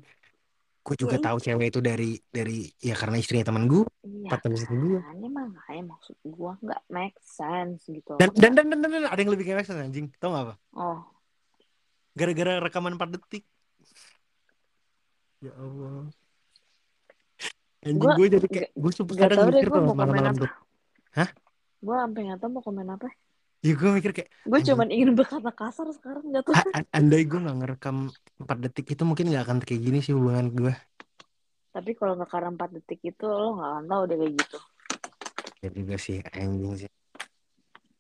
gue 0.84 0.94
ya 0.94 1.00
juga 1.00 1.16
tahu 1.16 1.40
cewek 1.40 1.72
itu 1.72 1.80
dari 1.80 2.12
dari 2.28 2.68
ya 2.76 2.92
karena 2.92 3.16
istrinya 3.16 3.48
temen 3.48 3.64
gue 3.64 3.88
Iya 4.04 4.28
partner 4.28 4.52
istri 4.52 4.76
gue 4.76 5.00
kan, 5.00 5.16
ini 5.16 5.28
makanya 5.32 5.82
maksud 5.96 6.16
gue 6.20 6.52
nggak 6.60 6.82
make 6.92 7.16
sense 7.24 7.88
gitu. 7.88 8.20
dan 8.20 8.28
dan, 8.36 8.52
dan 8.52 8.66
dan 8.68 8.78
dan 8.84 8.90
dan 8.92 9.04
ada 9.08 9.20
yang 9.20 9.32
lebih 9.32 9.48
kayak 9.48 9.64
make 9.64 9.68
sense 9.68 9.80
anjing. 9.80 10.12
Tau 10.20 10.36
gak 10.36 10.44
apa? 10.44 10.54
Oh, 10.76 11.00
gara-gara 12.12 12.60
rekaman 12.62 13.00
4 13.00 13.16
detik. 13.16 13.44
Ya 15.40 15.52
Allah. 15.56 16.08
Anjing 17.84 18.00
gue 18.16 18.26
jadi 18.28 18.48
kayak 18.48 18.70
gue 18.76 18.90
nggak 18.92 19.28
kadang 19.28 19.48
mikir 19.52 19.68
tuh 19.68 19.82
malam-malam 19.92 20.32
apa. 20.36 20.42
tuh. 20.44 20.50
Hah? 21.16 21.28
Gue 21.84 21.96
sampai 22.00 22.20
nggak 22.28 22.38
tahu 22.40 22.50
mau 22.52 22.62
komen 22.64 22.88
apa. 22.92 23.08
Ya 23.64 23.72
gue 23.80 23.90
mikir 23.96 24.10
kayak 24.16 24.28
Gue 24.44 24.60
cuman 24.60 24.88
ingin 24.92 25.16
berkata 25.16 25.50
kasar 25.60 25.88
sekarang 25.96 26.24
jatuh. 26.34 26.52
a- 26.52 26.68
a- 26.78 26.90
andai 26.98 27.24
gue 27.24 27.38
nggak 27.40 27.56
ngerekam 27.60 27.96
4 28.40 28.58
detik 28.64 28.86
itu 28.92 29.02
mungkin 29.08 29.32
nggak 29.32 29.44
akan 29.48 29.58
kayak 29.64 29.80
gini 29.80 29.98
sih 30.04 30.12
hubungan 30.12 30.46
gue 30.52 30.72
Tapi 31.74 31.90
kalau 31.98 32.12
nggak 32.14 32.30
karena 32.30 32.48
4 32.54 32.70
detik 32.76 33.00
itu 33.02 33.24
lo 33.26 33.56
nggak 33.58 33.70
akan 33.72 33.84
tahu 33.90 34.02
deh 34.10 34.16
kayak 34.20 34.32
gitu. 34.38 34.58
ya 35.64 35.68
juga 35.72 35.94
sih 35.96 36.18
anjing 36.36 36.74
sih 36.84 36.90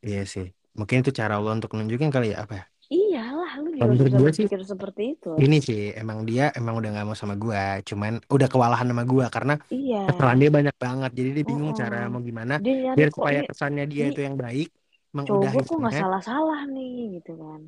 iya 0.04 0.20
sih 0.32 0.46
mungkin 0.78 0.96
itu 1.02 1.10
cara 1.20 1.32
Allah 1.38 1.52
untuk 1.56 1.70
nunjukin 1.76 2.10
kali 2.14 2.26
ya 2.34 2.44
apa 2.44 2.54
ya 2.60 2.64
Iyalah, 2.84 3.50
lu 3.64 3.68
juga 3.72 3.88
menurut 3.96 4.12
gue 4.20 4.30
sih, 4.36 4.46
seperti 4.68 5.02
itu. 5.16 5.32
ini 5.40 5.56
sih 5.64 5.80
emang 5.96 6.18
dia 6.28 6.52
emang 6.52 6.74
udah 6.78 6.88
nggak 6.92 7.06
mau 7.08 7.16
sama 7.16 7.34
gua 7.34 7.80
cuman 7.88 8.12
udah 8.28 8.48
kewalahan 8.52 8.86
sama 8.92 9.04
gua 9.08 9.26
karena 9.32 9.54
Iya. 9.72 10.04
kesalahan 10.12 10.38
dia 10.42 10.50
banyak 10.52 10.76
banget 10.84 11.10
jadi 11.18 11.28
dia 11.36 11.44
bingung 11.48 11.72
Oh, 11.72 11.78
cara 11.80 11.96
mau 12.12 12.20
gimana 12.20 12.54
Dia 12.60 12.92
biar 12.94 13.08
supaya 13.10 13.40
kesannya 13.48 13.84
dia 13.88 14.04
ini 14.04 14.12
itu 14.12 14.20
yang 14.20 14.36
baik 14.36 14.68
cowok 15.22 15.46
gue 15.46 15.62
kok 15.62 15.78
nggak 15.78 15.94
salah-salah 15.94 16.60
nih 16.66 17.22
gitu 17.22 17.32
kan. 17.38 17.60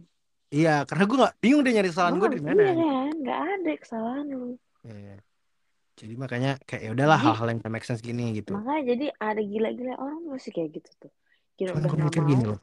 iya 0.51 0.83
karena 0.83 1.03
gua 1.07 1.17
nggak 1.23 1.35
bingung 1.39 1.63
dia 1.63 1.73
nyari 1.79 1.91
kesalahan 1.95 2.15
Oh, 2.17 2.27
dari 2.27 2.43
mana 2.43 2.59
iya 2.59 2.75
kan, 2.75 3.11
nggak 3.23 3.39
ada 3.47 3.71
kesalahan 3.79 4.25
lu. 4.27 4.51
Iya. 4.83 5.17
jadi 5.97 6.15
makanya 6.15 6.51
kayak 6.67 6.83
ya 6.83 6.91
udahlah 6.93 7.17
hal-hal 7.17 7.47
yang 7.49 7.59
gak 7.59 7.73
make 7.73 7.87
sense 7.87 8.03
gini 8.03 8.35
gitu 8.35 8.53
makanya 8.53 8.83
jadi 8.93 9.07
ada 9.17 9.41
gila-gila 9.41 9.95
orang 9.97 10.21
masih 10.27 10.51
kayak 10.51 10.75
gitu 10.75 10.91
tuh. 10.99 11.13
Kira 11.55 11.73
cuman 11.73 11.87
nggak 11.87 11.99
mikir 12.11 12.23
gini 12.27 12.45
loh 12.45 12.61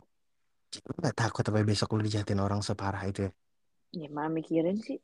lu 0.74 0.92
nggak 1.00 1.16
takut 1.16 1.44
apa 1.46 1.62
besok 1.62 1.94
lu 1.94 2.02
dijahatin 2.02 2.42
orang 2.42 2.60
separah 2.60 3.06
itu 3.06 3.26
ya 3.26 3.32
ya 3.94 4.08
mah 4.10 4.26
mikirin 4.28 4.78
sih. 4.78 4.98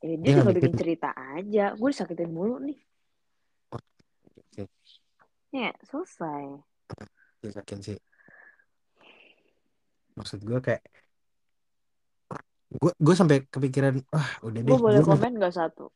Ya, 0.00 0.16
dia 0.16 0.32
dia 0.32 0.40
mikir 0.40 0.56
bikin 0.64 0.74
cerita 0.74 1.12
aja. 1.12 1.76
Gue 1.76 1.92
disakitin 1.92 2.32
mulu 2.32 2.56
nih. 2.56 2.80
oh, 3.68 3.80
sih 4.56 4.64
Ya, 5.52 5.76
selesai. 5.84 6.56
dia 7.44 7.50
yakin 7.52 7.78
sih 7.84 7.96
maksud 10.20 10.44
gua 10.44 10.60
kayak 10.60 10.84
gua 12.76 12.92
gua 13.00 13.14
sampai 13.16 13.48
kepikiran 13.48 14.04
wah 14.12 14.30
udah 14.44 14.60
Gue 14.60 14.76
deh 14.76 14.78
boleh 14.78 15.00
gua 15.00 15.16
komen 15.16 15.32
nggak 15.40 15.54
satu? 15.56 15.88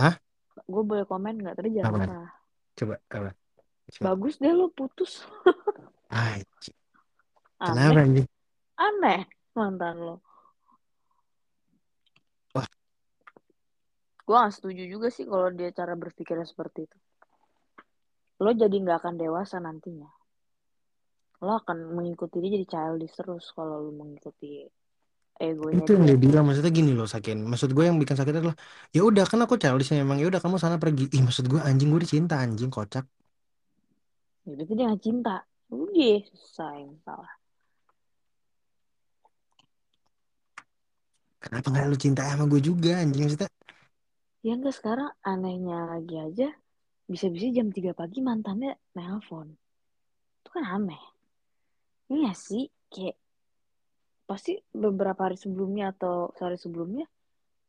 Hah? 0.00 0.16
Gue 0.64 0.82
boleh 0.82 1.04
komen 1.04 1.34
nggak? 1.44 1.54
Tapi 1.60 1.68
jangan 1.76 2.08
apa 2.08 2.32
coba 2.76 2.94
apa 3.12 3.30
coba 3.92 4.04
Bagus 4.12 4.34
deh 4.40 4.50
lo 4.50 4.72
putus. 4.72 5.22
Anjing. 6.10 6.76
Kenapa 7.56 8.04
Aneh, 8.04 8.26
aneh 8.76 9.20
mantan 9.56 9.96
lo. 9.96 10.16
Wah, 12.52 12.68
Gue 14.26 14.36
gak 14.36 14.54
setuju 14.58 14.82
juga 14.90 15.08
sih 15.08 15.24
kalau 15.24 15.48
dia 15.54 15.70
cara 15.70 15.94
berpikirnya 15.94 16.44
seperti 16.44 16.84
itu. 16.84 16.98
Lo 18.42 18.52
jadi 18.52 18.74
nggak 18.74 18.98
akan 19.00 19.14
dewasa 19.16 19.56
nantinya. 19.62 20.10
Lo 21.46 21.62
akan 21.62 21.94
mengikuti 21.94 22.42
dia 22.42 22.58
jadi 22.58 22.66
childish 22.66 23.14
terus 23.14 23.54
kalau 23.54 23.86
lo 23.86 23.92
mengikuti 23.94 24.66
egonya 25.38 25.84
itu 25.84 25.90
yang 25.94 26.04
dia. 26.10 26.18
bilang 26.18 26.44
maksudnya 26.48 26.72
gini 26.74 26.90
loh 26.90 27.06
Sakin. 27.06 27.46
Maksud 27.46 27.70
gue 27.70 27.84
yang 27.86 28.02
bikin 28.02 28.18
sakit 28.18 28.34
adalah 28.34 28.56
ya 28.90 29.06
udah 29.06 29.24
kan 29.30 29.38
aku 29.46 29.54
childishnya 29.54 30.02
emang 30.02 30.18
ya 30.18 30.26
udah 30.26 30.42
kamu 30.42 30.58
sana 30.58 30.82
pergi. 30.82 31.06
Ih 31.14 31.22
maksud 31.22 31.46
gue 31.46 31.60
anjing 31.62 31.88
gue 31.94 32.02
dicinta 32.02 32.42
anjing 32.42 32.66
kocak. 32.66 33.06
Ya 34.46 34.52
berarti 34.58 34.72
dia 34.74 34.86
gak 34.90 35.02
cinta. 35.02 35.34
Udah, 35.66 36.18
selesai 36.30 36.82
salah. 37.02 37.32
Kenapa 41.42 41.66
nggak 41.70 41.86
lu 41.86 41.98
cinta 41.98 42.26
sama 42.26 42.50
gue 42.50 42.58
juga 42.58 42.98
anjing 42.98 43.22
maksudnya? 43.26 43.50
Ya 44.42 44.54
enggak 44.54 44.74
sekarang 44.78 45.10
anehnya 45.22 45.90
lagi 45.90 46.18
aja 46.18 46.48
bisa-bisa 47.06 47.50
jam 47.54 47.70
3 47.70 47.94
pagi 47.94 48.18
mantannya 48.18 48.74
nelpon. 48.94 49.54
Itu 50.42 50.48
kan 50.50 50.66
aneh. 50.66 51.15
Iya 52.06 52.32
sih, 52.38 52.70
kayak 52.90 53.16
pasti 54.26 54.58
beberapa 54.74 55.30
hari 55.30 55.38
sebelumnya 55.38 55.94
atau 55.94 56.34
sehari 56.34 56.58
sebelumnya 56.58 57.06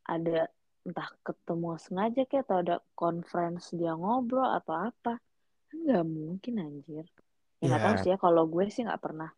ada 0.05 0.49
entah 0.88 1.09
ketemu 1.22 1.77
sengaja 1.77 2.22
kayak 2.26 2.45
atau 2.47 2.57
ada 2.64 2.76
conference 2.97 3.73
dia 3.73 3.93
ngobrol 3.93 4.45
atau 4.45 4.89
apa. 4.89 5.19
Kan 5.68 5.77
nggak 5.84 6.05
mungkin 6.05 6.53
anjir. 6.61 7.05
Ya 7.61 7.65
nggak 7.73 7.84
tahu 7.84 7.95
Ya 7.97 8.01
sih 8.01 8.09
ya 8.14 8.18
kalau 8.22 8.43
gue 8.45 8.64
sih 8.69 8.85
nggak 8.85 9.01
pernah 9.01 9.30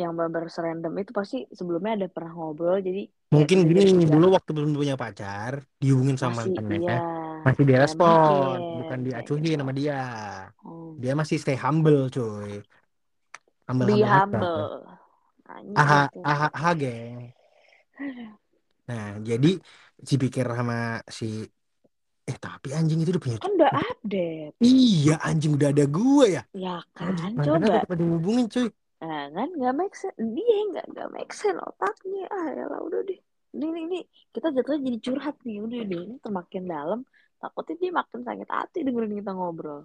yang 0.00 0.16
bener 0.16 0.48
serandom 0.48 0.92
itu 0.96 1.12
pasti 1.12 1.44
sebelumnya 1.52 2.00
ada 2.00 2.08
pernah 2.08 2.32
ngobrol 2.32 2.80
jadi 2.80 3.12
mungkin 3.28 3.68
gini 3.68 4.08
dulu 4.08 4.32
waktu 4.32 4.50
belum 4.56 4.72
punya 4.72 4.96
pacar 4.96 5.68
dihubungin 5.76 6.16
sama 6.16 6.48
masih 6.48 6.56
mantannya 6.56 6.80
iya 6.80 7.00
masih 7.42 7.62
dia 7.66 7.78
respon 7.82 8.06
mungkin 8.06 8.78
bukan 8.78 8.98
diacuhin 9.02 9.58
sama 9.58 9.72
dia. 9.74 10.02
hmm. 10.62 10.90
Dia 11.02 11.12
masih 11.18 11.36
stay 11.42 11.58
humble 11.58 12.06
cuy. 12.06 12.62
Humble 13.72 13.88
be 13.88 14.02
humble 14.02 14.12
aja. 14.12 14.42
humble 14.44 14.84
Aha 15.80 16.00
aha 16.30 16.46
aha 16.56 16.70
geng. 16.80 17.32
Nah 18.88 19.04
jadi 19.28 19.48
si 20.08 20.14
pikir 20.22 20.46
sama 20.58 21.00
si 21.18 21.24
eh 22.30 22.36
tapi 22.38 22.68
anjing 22.78 22.98
itu 23.02 23.10
udah 23.14 23.22
punya 23.24 23.38
kan 23.42 23.50
udah 23.58 23.72
update 23.90 24.54
Iya 24.62 25.12
anjing 25.26 25.52
udah 25.58 25.68
ada 25.74 25.84
gue 25.96 26.24
ya. 26.36 26.42
ya 26.54 26.76
Anjing, 27.02 27.34
kan 27.34 27.44
coba 27.46 27.66
tetap 27.66 27.90
ada 27.94 28.04
hubungin 28.14 28.46
cuy. 28.52 28.68
nah, 29.02 29.24
kan 29.36 29.48
nggak 29.58 29.74
make 29.80 29.94
sense 30.00 30.16
dia 30.36 30.56
nggak 30.70 30.86
nggak 30.92 31.08
make 31.16 31.32
sense 31.40 31.58
otaknya 31.68 32.22
ah 32.36 32.46
ya 32.58 32.64
lah 32.72 32.80
udah 32.86 33.00
deh 33.08 33.18
ini 33.54 33.64
ini, 33.70 33.80
ini. 33.86 33.98
kita 34.34 34.46
jatuhnya 34.56 34.80
jadi 34.88 34.98
curhat 35.06 35.36
nih 35.46 35.56
udah 35.66 35.80
deh 35.90 36.00
ini 36.06 36.14
semakin 36.24 36.62
dalam 36.74 37.00
takutnya 37.42 37.74
dia 37.82 37.90
makin 38.00 38.20
sakit 38.28 38.48
hati 38.56 38.78
dengerin 38.86 39.14
kita 39.18 39.30
ngobrol 39.36 39.80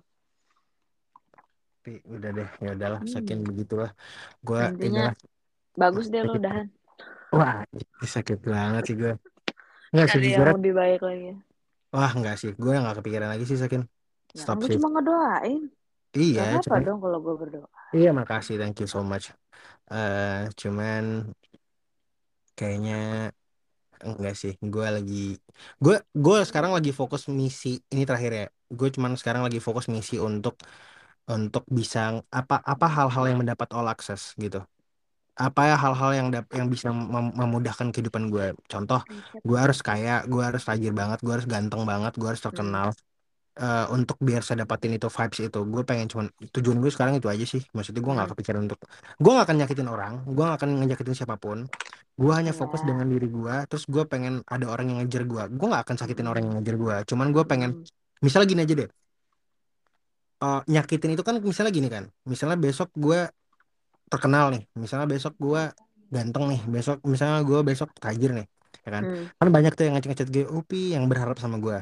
Tapi 1.87 2.03
udah 2.03 2.29
deh 2.35 2.49
ya 2.59 2.69
udahlah 2.75 2.99
Hmm. 2.99 3.07
saking 3.07 3.39
begitulah. 3.47 3.95
Gue 4.43 4.59
intinya 4.59 5.07
bagus 5.79 6.11
deh 6.11 6.19
lo 6.27 6.35
udahan 6.35 6.67
Wah 7.31 7.63
sakit 8.03 8.43
banget 8.43 8.83
sih 8.91 8.95
gue. 8.99 9.15
Enggak 9.95 10.07
cari 10.11 10.27
yang 10.35 10.51
lebih 10.59 10.73
baik 10.75 10.99
lagi 10.99 11.31
Wah 11.95 12.11
enggak 12.11 12.35
sih. 12.43 12.51
Gue 12.59 12.75
nggak 12.75 12.99
kepikiran 12.99 13.29
lagi 13.31 13.47
sih 13.47 13.55
sakin. 13.55 13.87
ya 14.35 14.43
Stop 14.43 14.59
gue 14.59 14.67
sih. 14.67 14.75
cuma 14.75 14.87
ngedoain 14.91 15.63
Iya 16.11 16.59
cuman. 16.59 16.83
dong 16.83 16.99
kalau 16.99 17.19
gue 17.23 17.35
berdoa 17.39 17.69
Iya 17.95 18.11
makasih 18.11 18.59
thank 18.59 18.83
you 18.83 18.87
so 18.91 18.99
much. 18.99 19.31
eh 19.87 20.51
cuman 20.59 21.31
kayaknya 22.59 22.95
enggak 24.03 24.33
sih. 24.41 24.53
Gue 24.73 24.87
lagi 24.95 25.39
gue 25.83 25.95
gue 26.25 26.37
sekarang 26.49 26.71
lagi 26.77 26.91
fokus 26.99 27.31
misi 27.31 27.79
ini 27.93 28.03
terakhir 28.03 28.31
ya. 28.41 28.45
Gue 28.67 28.87
cuman 28.95 29.15
sekarang 29.15 29.41
lagi 29.47 29.59
fokus 29.63 29.87
misi 29.87 30.19
untuk 30.19 30.59
untuk 31.27 31.63
bisa 31.67 32.23
apa 32.31 32.55
apa 32.63 32.85
hal-hal 32.87 33.23
yang 33.29 33.39
mendapat 33.43 33.67
all 33.75 33.87
access 33.91 34.31
gitu. 34.39 34.63
Apa 35.37 35.69
ya 35.69 35.75
hal-hal 35.77 36.11
yang 36.17 36.27
dap- 36.33 36.49
yang 36.49 36.65
bisa 36.65 36.89
mem- 36.89 37.35
memudahkan 37.37 37.93
kehidupan 37.93 38.33
gue. 38.33 38.57
Contoh, 38.65 39.05
gue 39.45 39.57
harus 39.63 39.79
kaya, 39.85 40.25
gue 40.25 40.41
harus 40.41 40.63
tajir 40.65 40.93
banget, 40.97 41.21
gue 41.21 41.33
harus 41.35 41.45
ganteng 41.45 41.85
banget, 41.85 42.17
gue 42.17 42.25
harus 42.25 42.41
Hmm. 42.41 42.49
terkenal. 42.49 42.87
Eh, 43.57 43.85
untuk 43.89 44.17
biar 44.21 44.41
saya 44.45 44.57
dapatin 44.65 44.93
itu 44.97 45.09
vibes 45.09 45.39
itu, 45.41 45.59
gue 45.73 45.81
pengen 45.89 46.05
cuman 46.11 46.27
tujuan 46.53 46.77
gue 46.77 46.91
sekarang 46.93 47.17
itu 47.17 47.25
aja 47.25 47.45
sih. 47.53 47.61
Maksudnya 47.73 48.01
gue 48.05 48.13
nggak 48.17 48.27
Hmm. 48.29 48.33
kepikiran 48.37 48.61
untuk, 48.69 48.79
gue 49.17 49.31
nggak 49.33 49.45
akan 49.49 49.57
nyakitin 49.61 49.87
orang, 49.89 50.13
gue 50.25 50.43
nggak 50.45 50.57
akan 50.61 50.69
ngejakitin 50.81 51.15
siapa 51.17 51.35
pun. 51.41 51.57
Gue 52.17 52.31
hanya 52.33 52.53
fokus 52.53 52.81
Iya. 52.81 52.93
dengan 52.93 53.05
diri 53.13 53.27
gue. 53.29 53.55
Terus 53.69 53.83
gue 53.85 54.03
pengen 54.09 54.33
ada 54.45 54.65
orang 54.73 54.85
yang 54.93 54.97
ngejar 55.05 55.23
gue. 55.25 55.43
Gue 55.57 55.67
nggak 55.69 55.83
akan 55.85 55.95
sakitin 56.01 56.27
orang 56.29 56.41
yang 56.49 56.55
ngejar 56.61 56.75
gue. 56.77 56.95
Cuman 57.09 57.27
gue 57.35 57.43
pengen, 57.45 57.71
Mm-mm. 57.81 58.25
misalnya 58.25 58.47
gini 58.49 58.61
aja 58.65 58.75
deh. 58.85 58.89
Eh, 60.43 60.59
nyakitin 60.73 61.11
itu 61.17 61.23
kan 61.27 61.35
misalnya 61.41 61.71
gini 61.77 61.89
kan. 61.95 62.03
Misalnya 62.31 62.57
besok 62.65 62.89
gue 62.93 63.19
terkenal 64.11 64.45
nih. 64.53 64.61
Misalnya 64.83 65.07
besok 65.13 65.33
gue 65.45 65.61
ganteng 66.15 66.43
nih. 66.51 66.61
Besok 66.73 66.97
misalnya 67.11 67.39
gue 67.49 67.59
besok 67.69 67.89
tajir 68.03 68.31
nih. 68.37 68.47
Ya 68.85 68.89
kan? 68.95 69.03
Hmm. 69.05 69.25
Kan 69.39 69.47
banyak 69.55 69.71
tuh 69.77 69.83
yang 69.85 69.93
ngechat-ngechat 69.97 70.29
gue, 70.35 70.45
Upi 70.47 70.95
yang 70.95 71.05
berharap 71.11 71.37
sama 71.43 71.57
gue. 71.65 71.77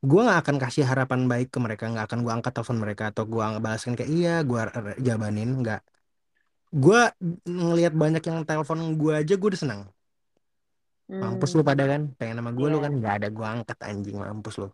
Gue 0.00 0.20
nggak 0.24 0.38
akan 0.44 0.56
kasih 0.62 0.84
harapan 0.90 1.20
baik 1.30 1.48
ke 1.54 1.58
mereka. 1.64 1.84
Nggak 1.92 2.06
akan 2.08 2.18
gue 2.24 2.32
angkat 2.36 2.52
telepon 2.56 2.78
mereka 2.84 3.04
atau 3.12 3.24
gue 3.32 3.44
balaskan 3.64 3.92
kayak 3.98 4.10
iya 4.16 4.32
gue 4.50 4.60
jabanin. 5.06 5.48
Nggak. 5.60 5.80
Gue 6.84 7.00
ngelihat 7.44 7.92
banyak 8.02 8.22
yang 8.28 8.38
telepon 8.48 8.78
gue 9.00 9.12
aja 9.20 9.34
gue 9.40 9.48
udah 9.52 9.62
senang. 9.64 9.82
mampus 11.22 11.50
lu 11.56 11.62
Hmm, 11.62 11.68
pada 11.68 11.84
kan 11.92 12.02
pengen 12.18 12.36
sama 12.38 12.50
gue 12.58 12.66
lu 12.72 12.78
kan 12.84 12.92
iya, 12.92 12.98
nggak 12.98 13.12
ada 13.18 13.28
gue 13.36 13.46
angkat 13.54 13.78
anjing 13.90 14.16
mampus 14.22 14.54
lu 14.60 14.66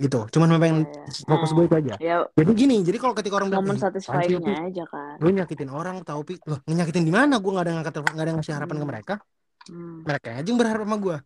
gitu 0.00 0.20
cuman 0.32 0.48
iya, 0.48 0.58
pengen 0.58 0.78
iya. 0.88 1.24
fokus 1.28 1.50
Eh, 1.50 1.54
gue 1.54 1.64
itu 1.68 1.76
aja 1.76 1.94
ya 2.00 2.16
jadi 2.32 2.52
gini 2.56 2.76
jadi 2.80 2.98
kalau 2.98 3.14
ketika 3.14 3.34
orang 3.36 3.48
bilang 3.52 3.64
momen 3.68 3.76
satisfyingnya 3.76 4.56
aja 4.64 4.84
kan. 4.88 5.16
lu 5.20 5.28
nyakitin 5.36 5.68
orang 5.68 6.00
tau 6.02 6.24
Pi 6.24 6.40
loh 6.48 6.58
nyakitin 6.64 7.04
di 7.04 7.12
mana 7.12 7.36
gue 7.36 7.50
nggak 7.52 7.64
ada 7.68 7.72
ngangkat 7.76 7.92
telepon 8.00 8.12
nggak 8.16 8.26
ada 8.26 8.34
ngasih 8.40 8.54
harapan 8.56 8.76
ke 8.76 8.80
Hmm, 8.80 8.90
mereka 8.90 9.14
hmm, 9.68 9.96
mereka 10.08 10.28
aja 10.40 10.48
yang 10.48 10.58
berharap 10.58 10.82
sama 10.88 10.96
gue 10.96 11.16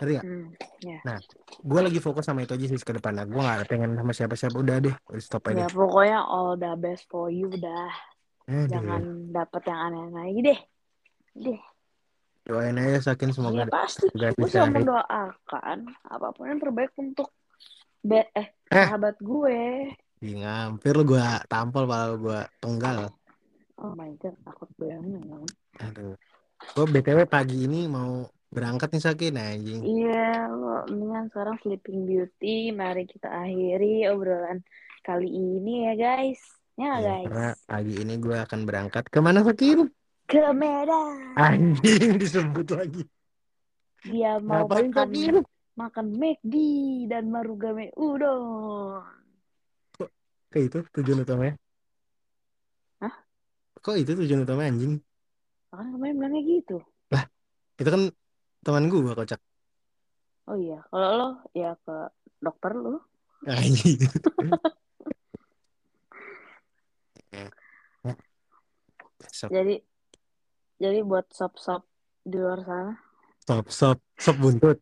ngerti 0.00 0.12
gak? 0.16 0.24
hmm, 0.24 0.46
ya. 0.80 0.98
Nah, 1.04 1.18
gue 1.60 1.80
lagi 1.84 2.00
fokus 2.00 2.24
sama 2.24 2.40
itu 2.40 2.56
aja 2.56 2.64
sih 2.72 2.80
ke 2.80 2.96
depan. 2.96 3.20
Nah, 3.20 3.28
gue 3.28 3.36
gak 3.36 3.68
pengen 3.68 4.00
sama 4.00 4.12
siapa-siapa. 4.16 4.56
Udah 4.56 4.80
deh, 4.80 4.94
udah 4.96 5.20
stop 5.20 5.44
aja 5.52 5.60
Ya 5.60 5.66
deh. 5.68 5.76
pokoknya 5.76 6.18
all 6.24 6.56
the 6.56 6.72
best 6.80 7.04
for 7.12 7.28
you 7.28 7.52
dah. 7.52 7.92
Aduh, 8.48 8.64
Jangan 8.72 9.02
dapet 9.28 9.62
yang 9.68 9.80
aneh-aneh 9.92 10.16
lagi 10.24 10.40
deh. 10.40 10.60
Deh. 11.36 11.60
doain 12.48 12.74
aja 12.80 13.12
sakin 13.12 13.30
semoga 13.30 13.62
Ya 13.62 13.66
pasti. 13.68 14.08
Gue 14.10 14.32
bisa 14.40 14.64
selalu 14.64 14.82
mendoakan 14.82 15.78
apa 16.08 16.28
pun 16.32 16.44
yang 16.48 16.58
terbaik 16.58 16.90
untuk 16.96 17.28
be 18.00 18.20
eh 18.32 18.48
Eh. 18.70 18.86
sahabat 18.86 19.18
gue. 19.18 19.90
Ih, 20.20 20.34
ngampir 20.38 20.94
lu 20.94 21.02
gue 21.02 21.20
tampol 21.46 21.84
kalau 21.84 22.14
gue 22.16 22.40
penggal. 22.58 23.10
Oh 23.76 23.96
my 23.96 24.12
god, 24.16 24.36
takut 24.44 24.68
banget. 24.76 25.50
Aduh. 25.80 26.14
Gue 26.70 26.84
BTW 26.86 27.24
pagi 27.24 27.64
ini 27.64 27.88
mau 27.88 28.22
berangkat 28.46 28.92
nih 28.92 29.02
Sakin 29.02 29.34
anjing. 29.34 29.80
Iya, 29.80 30.46
lo 30.50 30.84
mendingan 30.86 31.32
sekarang 31.32 31.56
Sleeping 31.58 32.04
Beauty. 32.04 32.70
Mari 32.70 33.08
kita 33.08 33.26
akhiri 33.26 34.06
obrolan 34.06 34.60
kali 35.00 35.26
ini 35.26 35.88
ya 35.88 35.94
guys. 35.96 36.38
Ya 36.76 36.94
Ya, 36.94 36.94
guys. 37.00 37.26
karena 37.26 37.50
pagi 37.64 37.94
ini 37.98 38.14
gue 38.16 38.36
akan 38.36 38.60
berangkat 38.62 39.04
ke 39.08 39.18
mana 39.18 39.40
Sakin? 39.40 39.88
Ke 40.24 40.52
Medan. 40.52 41.34
Anjing 41.34 42.16
disebut 42.22 42.68
lagi. 42.70 43.02
Dia 44.04 44.36
mau 44.38 44.68
Ngapain 44.68 44.92
Sakin? 44.92 45.34
Makan 45.80 46.12
McD 46.12 46.54
dan 47.08 47.32
Marugame 47.32 47.88
Udon. 47.96 49.00
Kayak 50.52 50.64
itu 50.68 50.78
tujuan 51.00 51.24
utamanya. 51.24 51.54
Hah? 53.00 53.14
Kok 53.80 53.96
itu 53.96 54.12
tujuan 54.12 54.44
utama 54.44 54.68
anjing? 54.68 55.00
Kan 55.72 55.94
kemarin 55.94 56.18
bilangnya 56.20 56.40
gitu. 56.44 56.76
Itu 57.80 57.88
kan 57.88 58.12
teman 58.60 58.92
gue 58.92 59.14
kocak. 59.16 59.40
Oh 60.50 60.58
iya, 60.58 60.84
kalau 60.90 61.08
lo 61.16 61.28
ya 61.56 61.72
ke 61.80 61.96
dokter 62.42 62.76
lo. 62.76 63.00
Anjing. 63.48 64.04
Jadi 69.30 69.80
jadi 70.76 70.98
buat 71.06 71.30
sop-sop 71.32 71.86
di 72.26 72.36
luar 72.36 72.60
sana. 72.66 72.92
sop, 73.46 73.66
sop, 73.72 73.98
sop 74.18 74.36
buntut. 74.36 74.76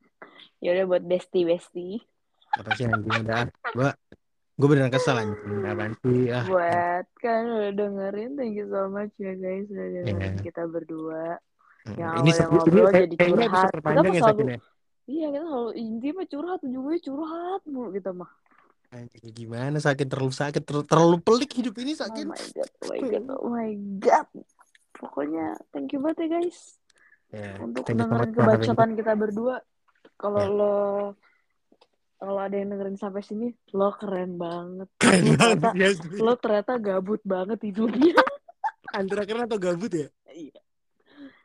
Ya 0.59 0.74
udah 0.74 0.85
buat 0.89 1.05
bestie-bestie. 1.05 2.02
Apa 2.51 2.74
sih 2.74 2.85
anjing 2.85 3.22
udah? 3.22 3.47
Gue 3.70 3.90
gue 4.55 4.66
beneran 4.66 4.90
kesel 4.90 5.14
anjing. 5.16 5.62
Apaan 5.62 5.93
sih? 6.01 6.28
Ah, 6.28 6.44
Buat 6.44 7.06
kan 7.16 7.43
udah 7.47 7.70
dengerin, 7.70 8.30
thank 8.35 8.55
you 8.55 8.66
so 8.66 8.89
much 8.89 9.14
ya 9.16 9.32
guys 9.32 9.66
udah 9.66 9.86
dengerin 10.02 10.18
Iya. 10.35 10.43
kita 10.43 10.62
berdua. 10.64 11.39
yang 11.89 12.20
ini 12.20 12.28
awalnya 12.28 12.32
se- 12.35 12.44
ini 12.44 12.52
ngobrol 12.52 12.85
kayak- 12.85 12.94
jadi 13.01 13.16
curhat. 13.16 13.70
Kita 13.72 13.89
ya 13.89 14.20
selalu- 14.20 14.44
ya. 14.44 14.59
Iya 15.09 15.26
kita 15.30 15.44
selalu 15.47 15.70
inti 15.74 16.09
mah 16.10 16.26
curhat, 16.26 16.59
ujungnya 16.60 16.98
curhat 17.01 17.60
mulu 17.64 17.89
kita 17.90 18.10
mah. 18.12 18.30
Anjing, 18.89 19.24
gimana 19.30 19.76
sakit 19.78 20.06
terlalu 20.06 20.32
sakit 20.35 20.62
ter- 20.62 20.85
terlalu 20.85 21.16
pelik 21.18 21.51
hidup 21.51 21.74
ini 21.78 21.93
Oh 21.93 22.01
sakit. 22.02 22.24
my 22.24 22.36
god, 22.51 22.70
oh 22.74 22.89
my 22.90 22.98
god, 23.01 23.24
oh 23.30 23.51
my 23.51 23.70
god. 23.97 24.26
Pokoknya 24.93 25.47
thank 25.70 25.89
you 25.89 26.01
banget 26.02 26.18
ya 26.18 26.28
guys 26.35 26.59
Ya, 27.28 27.56
untuk 27.59 27.85
dengerin 27.86 28.32
kebacotan 28.32 28.90
kita 28.93 29.12
berdua. 29.14 29.56
Kalau 30.19 30.40
Ya. 30.40 30.51
lo 30.51 30.77
kalau 32.19 32.40
ada 32.43 32.51
yang 32.53 32.74
dengerin 32.74 32.99
sampai 32.99 33.23
sini, 33.23 33.47
lo 33.70 33.95
keren 33.95 34.35
banget. 34.35 34.90
Keren 34.99 35.23
Lo 35.24 35.39
banget 35.39 35.59
ternyata, 35.62 36.03
ya. 36.05 36.19
lo 36.19 36.32
ternyata 36.35 36.73
gabut 36.77 37.23
banget 37.23 37.59
hidupnya. 37.62 38.15
Antara 38.99 39.23
keren 39.23 39.47
atau 39.47 39.57
gabut 39.57 39.86
ya? 39.89 40.11
Iya. 40.27 40.59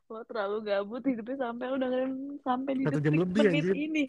Lo 0.10 0.26
terlalu 0.26 0.58
gabut 0.66 1.04
hidupnya 1.04 1.38
sampai 1.40 1.66
lo 1.68 1.78
dengerin 1.78 2.14
sampai 2.41 2.72
di 2.74 2.84
Satu 2.84 2.98
detik 2.98 3.14
lebih, 3.16 3.44
menit 3.44 3.62
anjir. 3.62 3.76
ini. 3.78 4.06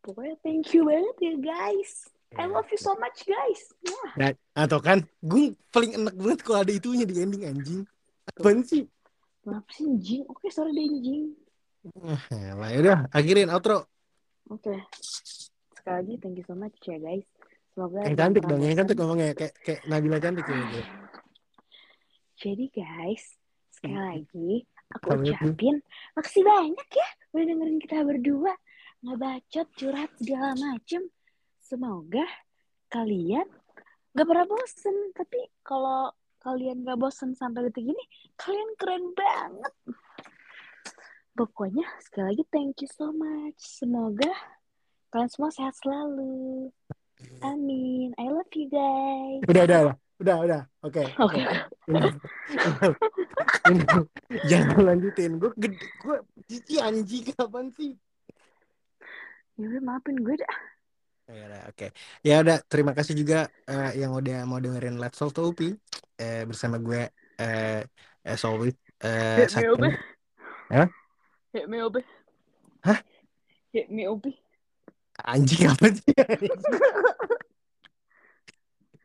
Pokoknya 0.00 0.34
thank 0.42 0.66
you 0.74 0.82
banget 0.82 1.16
ya 1.20 1.34
guys. 1.38 2.10
I 2.34 2.42
Ya. 2.42 2.50
love 2.50 2.66
you 2.66 2.80
so 2.80 2.96
much 2.96 3.22
guys. 3.22 3.60
Wah, 3.86 4.12
Nah, 4.16 4.30
atau 4.56 4.80
kan 4.80 4.98
gue 5.20 5.54
paling 5.70 5.94
enak 5.94 6.14
banget 6.16 6.38
kalau 6.42 6.58
ada 6.58 6.72
itunya 6.72 7.06
di 7.06 7.14
ending 7.14 7.44
anjing. 7.46 7.82
Apaan 8.32 8.66
sih? 8.66 8.90
kenapa 9.40 9.70
sih 9.70 9.86
jing? 9.98 10.22
Oke, 10.26 10.48
sorry 10.48 10.72
deh 10.72 10.90
jing. 10.98 11.38
Ah, 11.82 12.54
lah 12.62 12.70
udah, 12.78 12.98
akhirin 13.10 13.50
outro. 13.50 13.90
Oke. 14.46 14.70
Sekali 15.74 15.94
lagi 15.98 16.14
thank 16.22 16.38
you 16.38 16.46
so 16.46 16.54
much 16.54 16.78
ya 16.86 16.94
guys. 17.02 17.26
Semoga 17.74 18.06
Yang 18.06 18.16
cantik 18.22 18.42
dong, 18.46 18.62
yang 18.62 18.76
cantik 18.78 18.96
ngomongnya 19.00 19.34
kayak 19.34 19.54
kayak 19.66 19.80
Nabila 19.90 20.18
cantik 20.22 20.46
ya. 20.46 20.54
gitu. 20.54 20.80
Jadi 22.42 22.64
guys, 22.70 23.24
sekali 23.72 23.96
lagi 23.98 24.50
aku 24.92 25.06
ucapin 25.24 25.80
makasih 26.12 26.42
banyak 26.44 26.88
ya 26.92 27.08
udah 27.32 27.44
dengerin 27.48 27.78
kita 27.80 28.04
berdua 28.04 28.52
ngebacot 29.02 29.68
curhat 29.74 30.10
segala 30.20 30.54
macem. 30.54 31.02
Semoga 31.58 32.26
kalian 32.92 33.48
gak 34.12 34.26
pernah 34.28 34.46
bosen. 34.46 35.16
Tapi 35.16 35.40
kalau 35.64 36.12
kalian 36.44 36.84
gak 36.86 37.00
bosen 37.00 37.32
sampai 37.34 37.66
detik 37.66 37.88
ini, 37.88 38.04
kalian 38.38 38.70
keren 38.78 39.04
banget. 39.16 39.74
Pokoknya 41.32 41.88
sekali 42.04 42.36
lagi 42.36 42.44
thank 42.52 42.84
you 42.84 42.90
so 42.92 43.08
much. 43.08 43.56
Semoga 43.56 44.28
kalian 45.08 45.32
semua 45.32 45.48
sehat 45.48 45.72
selalu. 45.80 46.68
Amin. 47.40 48.12
I 48.20 48.28
love 48.28 48.52
you 48.52 48.68
guys. 48.68 49.40
Udah, 49.48 49.64
udah, 49.64 49.78
udah. 49.88 49.96
Udah, 50.22 50.36
udah. 50.44 50.62
Oke. 50.86 51.02
Oke. 51.24 51.40
Jangan 54.50 54.80
lanjutin. 54.92 55.40
Gue 55.40 55.50
gede, 55.58 55.80
gue 55.80 56.16
cici 56.46 56.78
anjing 56.78 57.32
kapan 57.34 57.72
sih? 57.74 57.96
Ya 59.56 59.64
udah 59.72 59.82
maafin 59.82 60.20
gue 60.20 60.36
dah. 60.36 60.56
Ya 61.32 61.48
udah, 61.48 61.62
oke. 61.70 61.86
Ya 62.20 62.34
udah, 62.42 62.58
terima 62.66 62.92
kasih 62.92 63.14
juga 63.16 63.48
eh, 63.64 64.04
yang 64.04 64.12
udah 64.12 64.44
mau 64.44 64.60
dengerin 64.60 65.00
Let's 65.00 65.16
Talk 65.16 65.32
to 65.32 65.48
Upi 65.48 65.72
eh, 66.18 66.44
bersama 66.44 66.76
gue 66.76 67.08
eh 67.40 67.80
as 68.26 68.42
always 68.44 68.76
eh 69.00 69.46
up. 69.46 69.48
Sakin. 69.48 69.96
Hah? 70.70 70.88
Hit 71.52 71.68
me 71.68 71.78
up. 71.78 71.94
Hah? 72.82 72.98
Hit 73.70 73.88
me 73.88 74.08
up. 74.08 74.24
Anjing 75.22 75.68
apa 75.68 75.92
sih? 75.92 76.08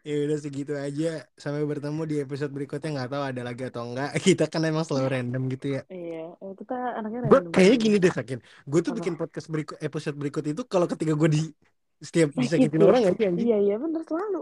ya 0.08 0.16
udah 0.24 0.38
segitu 0.40 0.72
aja. 0.74 1.28
Sampai 1.36 1.68
bertemu 1.68 2.02
di 2.08 2.16
episode 2.24 2.56
berikutnya 2.56 2.96
nggak 2.96 3.12
tahu 3.12 3.24
ada 3.28 3.42
lagi 3.44 3.64
atau 3.68 3.84
enggak. 3.84 4.16
Kita 4.26 4.48
kan 4.48 4.64
emang 4.64 4.88
selalu 4.88 5.08
random 5.12 5.44
gitu 5.52 5.76
ya. 5.76 5.82
Iya, 5.92 6.32
eh, 6.40 6.54
kita 6.56 6.78
anaknya 6.96 7.20
Gue 7.28 7.40
random 7.44 7.52
kayaknya 7.52 7.76
aja. 7.76 7.84
gini 7.84 7.96
deh 8.00 8.14
Sakin. 8.16 8.40
Gue 8.64 8.80
tuh 8.80 8.92
Apa? 8.96 9.00
bikin 9.04 9.14
podcast 9.20 9.48
berikut 9.52 9.78
episode 9.84 10.16
berikut 10.16 10.44
itu 10.48 10.62
kalau 10.64 10.88
ketika 10.88 11.12
gue 11.12 11.30
di 11.30 11.42
setiap 12.00 12.32
Sakit 12.32 12.40
disakitin 12.40 12.80
ya? 12.80 12.86
orang 12.88 13.00
nggak 13.04 13.16
sih 13.20 13.26
anjing? 13.28 13.48
Iya, 13.52 13.58
iya 13.60 13.76
bener 13.76 14.02
selalu. 14.08 14.42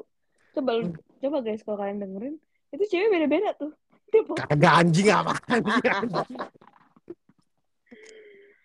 Coba 0.54 0.72
lu- 0.78 0.94
Hmm. 0.94 1.02
coba 1.20 1.38
guys 1.42 1.62
kalau 1.66 1.78
kalian 1.82 1.98
dengerin, 2.00 2.36
itu 2.70 2.84
cewek 2.86 3.10
beda-beda 3.10 3.50
tuh. 3.58 3.74
Kagak 4.38 4.74
anjing 4.86 5.10
anjing. 5.10 5.42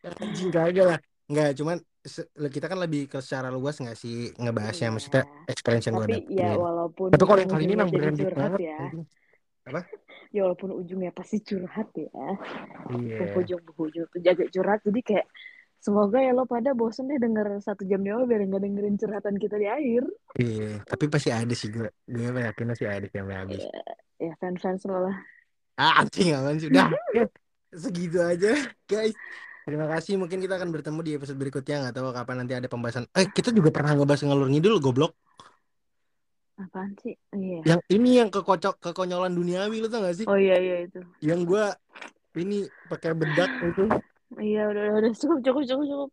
Anjing 0.03 0.51
kagak 0.51 0.87
lah. 0.87 0.99
Enggak, 1.27 1.51
cuman 1.55 1.77
kita 2.49 2.67
kan 2.67 2.79
lebih 2.81 3.07
ke 3.07 3.21
secara 3.21 3.53
luas 3.53 3.77
nggak 3.77 3.95
sih 3.95 4.33
ngebahasnya 4.35 4.89
Iya. 4.89 4.95
maksudnya 4.97 5.23
experience 5.47 5.85
yang 5.85 5.95
gue 5.95 6.07
Tapi 6.07 6.15
dapetin. 6.17 6.39
ya 6.39 6.51
walaupun 6.57 7.07
Tapi 7.13 7.23
kalau 7.23 7.39
yang 7.39 7.51
kali 7.51 7.61
ini 7.61 7.67
ujungnya 7.69 7.77
emang 7.77 7.91
jadi 7.91 8.01
branded 8.01 8.25
curhat 8.25 8.41
banget. 8.41 8.61
ya. 8.61 8.79
anjing. 8.81 9.05
Ya 10.31 10.47
walaupun 10.47 10.71
ujungnya 10.73 11.11
pasti 11.11 11.43
curhat 11.43 11.91
ya. 11.93 12.07
Iya. 12.95 13.19
Penghujung-penghujung 13.21 14.07
tuh 14.09 14.21
jaga 14.21 14.47
curhat. 14.47 14.79
Jadi 14.81 15.01
kayak 15.03 15.27
semoga 15.77 16.23
ya 16.23 16.31
lo 16.31 16.47
pada 16.47 16.71
bosen 16.71 17.11
deh 17.11 17.19
denger 17.19 17.59
satu 17.59 17.83
jam 17.83 17.99
di 17.99 18.15
awal 18.15 18.31
biar 18.31 18.47
nggak 18.47 18.63
dengerin 18.63 18.95
curhatan 18.95 19.35
kita 19.37 19.59
di 19.59 19.67
akhir. 19.67 20.07
Iya, 20.39 20.87
tapi 20.87 21.11
pasti 21.11 21.35
ada 21.35 21.51
sih 21.51 21.67
gue. 21.69 21.91
Gue 22.07 22.31
yakin 22.31 22.63
pasti 22.65 22.85
ada 22.87 23.03
sampai 23.05 23.37
habis. 23.37 23.63
Ya 24.17 24.33
fans-fans 24.39 24.87
lo 24.87 25.11
lah. 25.11 25.17
Ah, 25.75 25.99
anjing 25.99 26.31
apaan 26.31 26.57
sih? 26.57 26.71
Udah. 26.71 26.89
ya, 27.11 27.27
Segitu 27.83 28.19
aja, 28.19 28.55
guys. 28.87 29.15
Terima 29.71 29.87
kasih. 29.87 30.19
Mungkin 30.19 30.43
kita 30.43 30.59
akan 30.59 30.75
bertemu 30.75 30.99
di 31.07 31.11
episode 31.15 31.39
berikutnya. 31.39 31.87
Nggak 31.87 31.95
tahu 31.95 32.11
kapan 32.11 32.37
nanti 32.43 32.59
ada 32.59 32.67
pembahasan. 32.67 33.07
Eh, 33.15 33.31
kita 33.31 33.55
juga 33.55 33.71
pernah 33.71 33.95
ngebahas 33.95 34.27
ngalur 34.27 34.51
ngidul, 34.51 34.83
goblok. 34.83 35.15
Apaan 36.59 36.91
sih? 36.99 37.15
Iya. 37.31 37.63
Yang 37.63 37.81
ini 37.95 38.11
yang 38.19 38.29
kekocok 38.35 38.83
kekonyolan 38.83 39.31
duniawi, 39.31 39.79
lu 39.79 39.87
tau 39.87 40.03
gak 40.03 40.19
sih? 40.19 40.27
Oh 40.27 40.35
iya 40.35 40.59
iya 40.59 40.91
itu. 40.91 40.99
Yang 41.23 41.41
gue 41.47 41.65
ini 42.43 42.67
pakai 42.91 43.15
bedak 43.15 43.51
itu. 43.63 43.87
Iya 44.43 44.75
udah 44.75 44.83
udah, 44.91 44.99
udah. 45.07 45.13
cukup 45.15 45.39
cukup 45.39 45.63
cukup 45.71 45.85
cukup. 45.87 46.11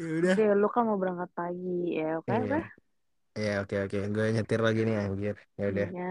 Ya 0.00 0.10
udah. 0.24 0.34
Oke, 0.40 0.46
lu 0.56 0.68
kan 0.72 0.82
mau 0.88 0.96
berangkat 0.96 1.30
pagi 1.36 2.00
ya, 2.00 2.16
oke? 2.16 2.32
Iya. 2.32 2.40
oke? 2.40 2.58
Ya, 3.36 3.52
oke 3.60 3.76
oke. 3.84 3.98
Gue 4.08 4.26
nyetir 4.32 4.60
lagi 4.64 4.80
nih 4.88 4.96
anjir. 5.04 5.36
Ya 5.60 5.64
udah. 5.68 5.88
Iya. 5.92 6.10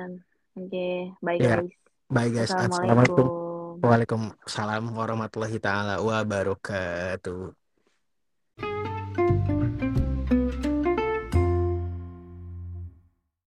Oke, 0.54 0.88
bye 1.26 1.38
Ya. 1.42 1.58
guys. 1.58 1.74
Bye 2.14 2.30
guys. 2.30 2.54
Assalamualaikum. 2.54 2.86
Assalamualaikum. 2.86 3.49
Waalaikumsalam 3.80 4.92
warahmatullahi 4.92 5.56
taala 5.64 6.04
wabarakatuh. 6.04 7.56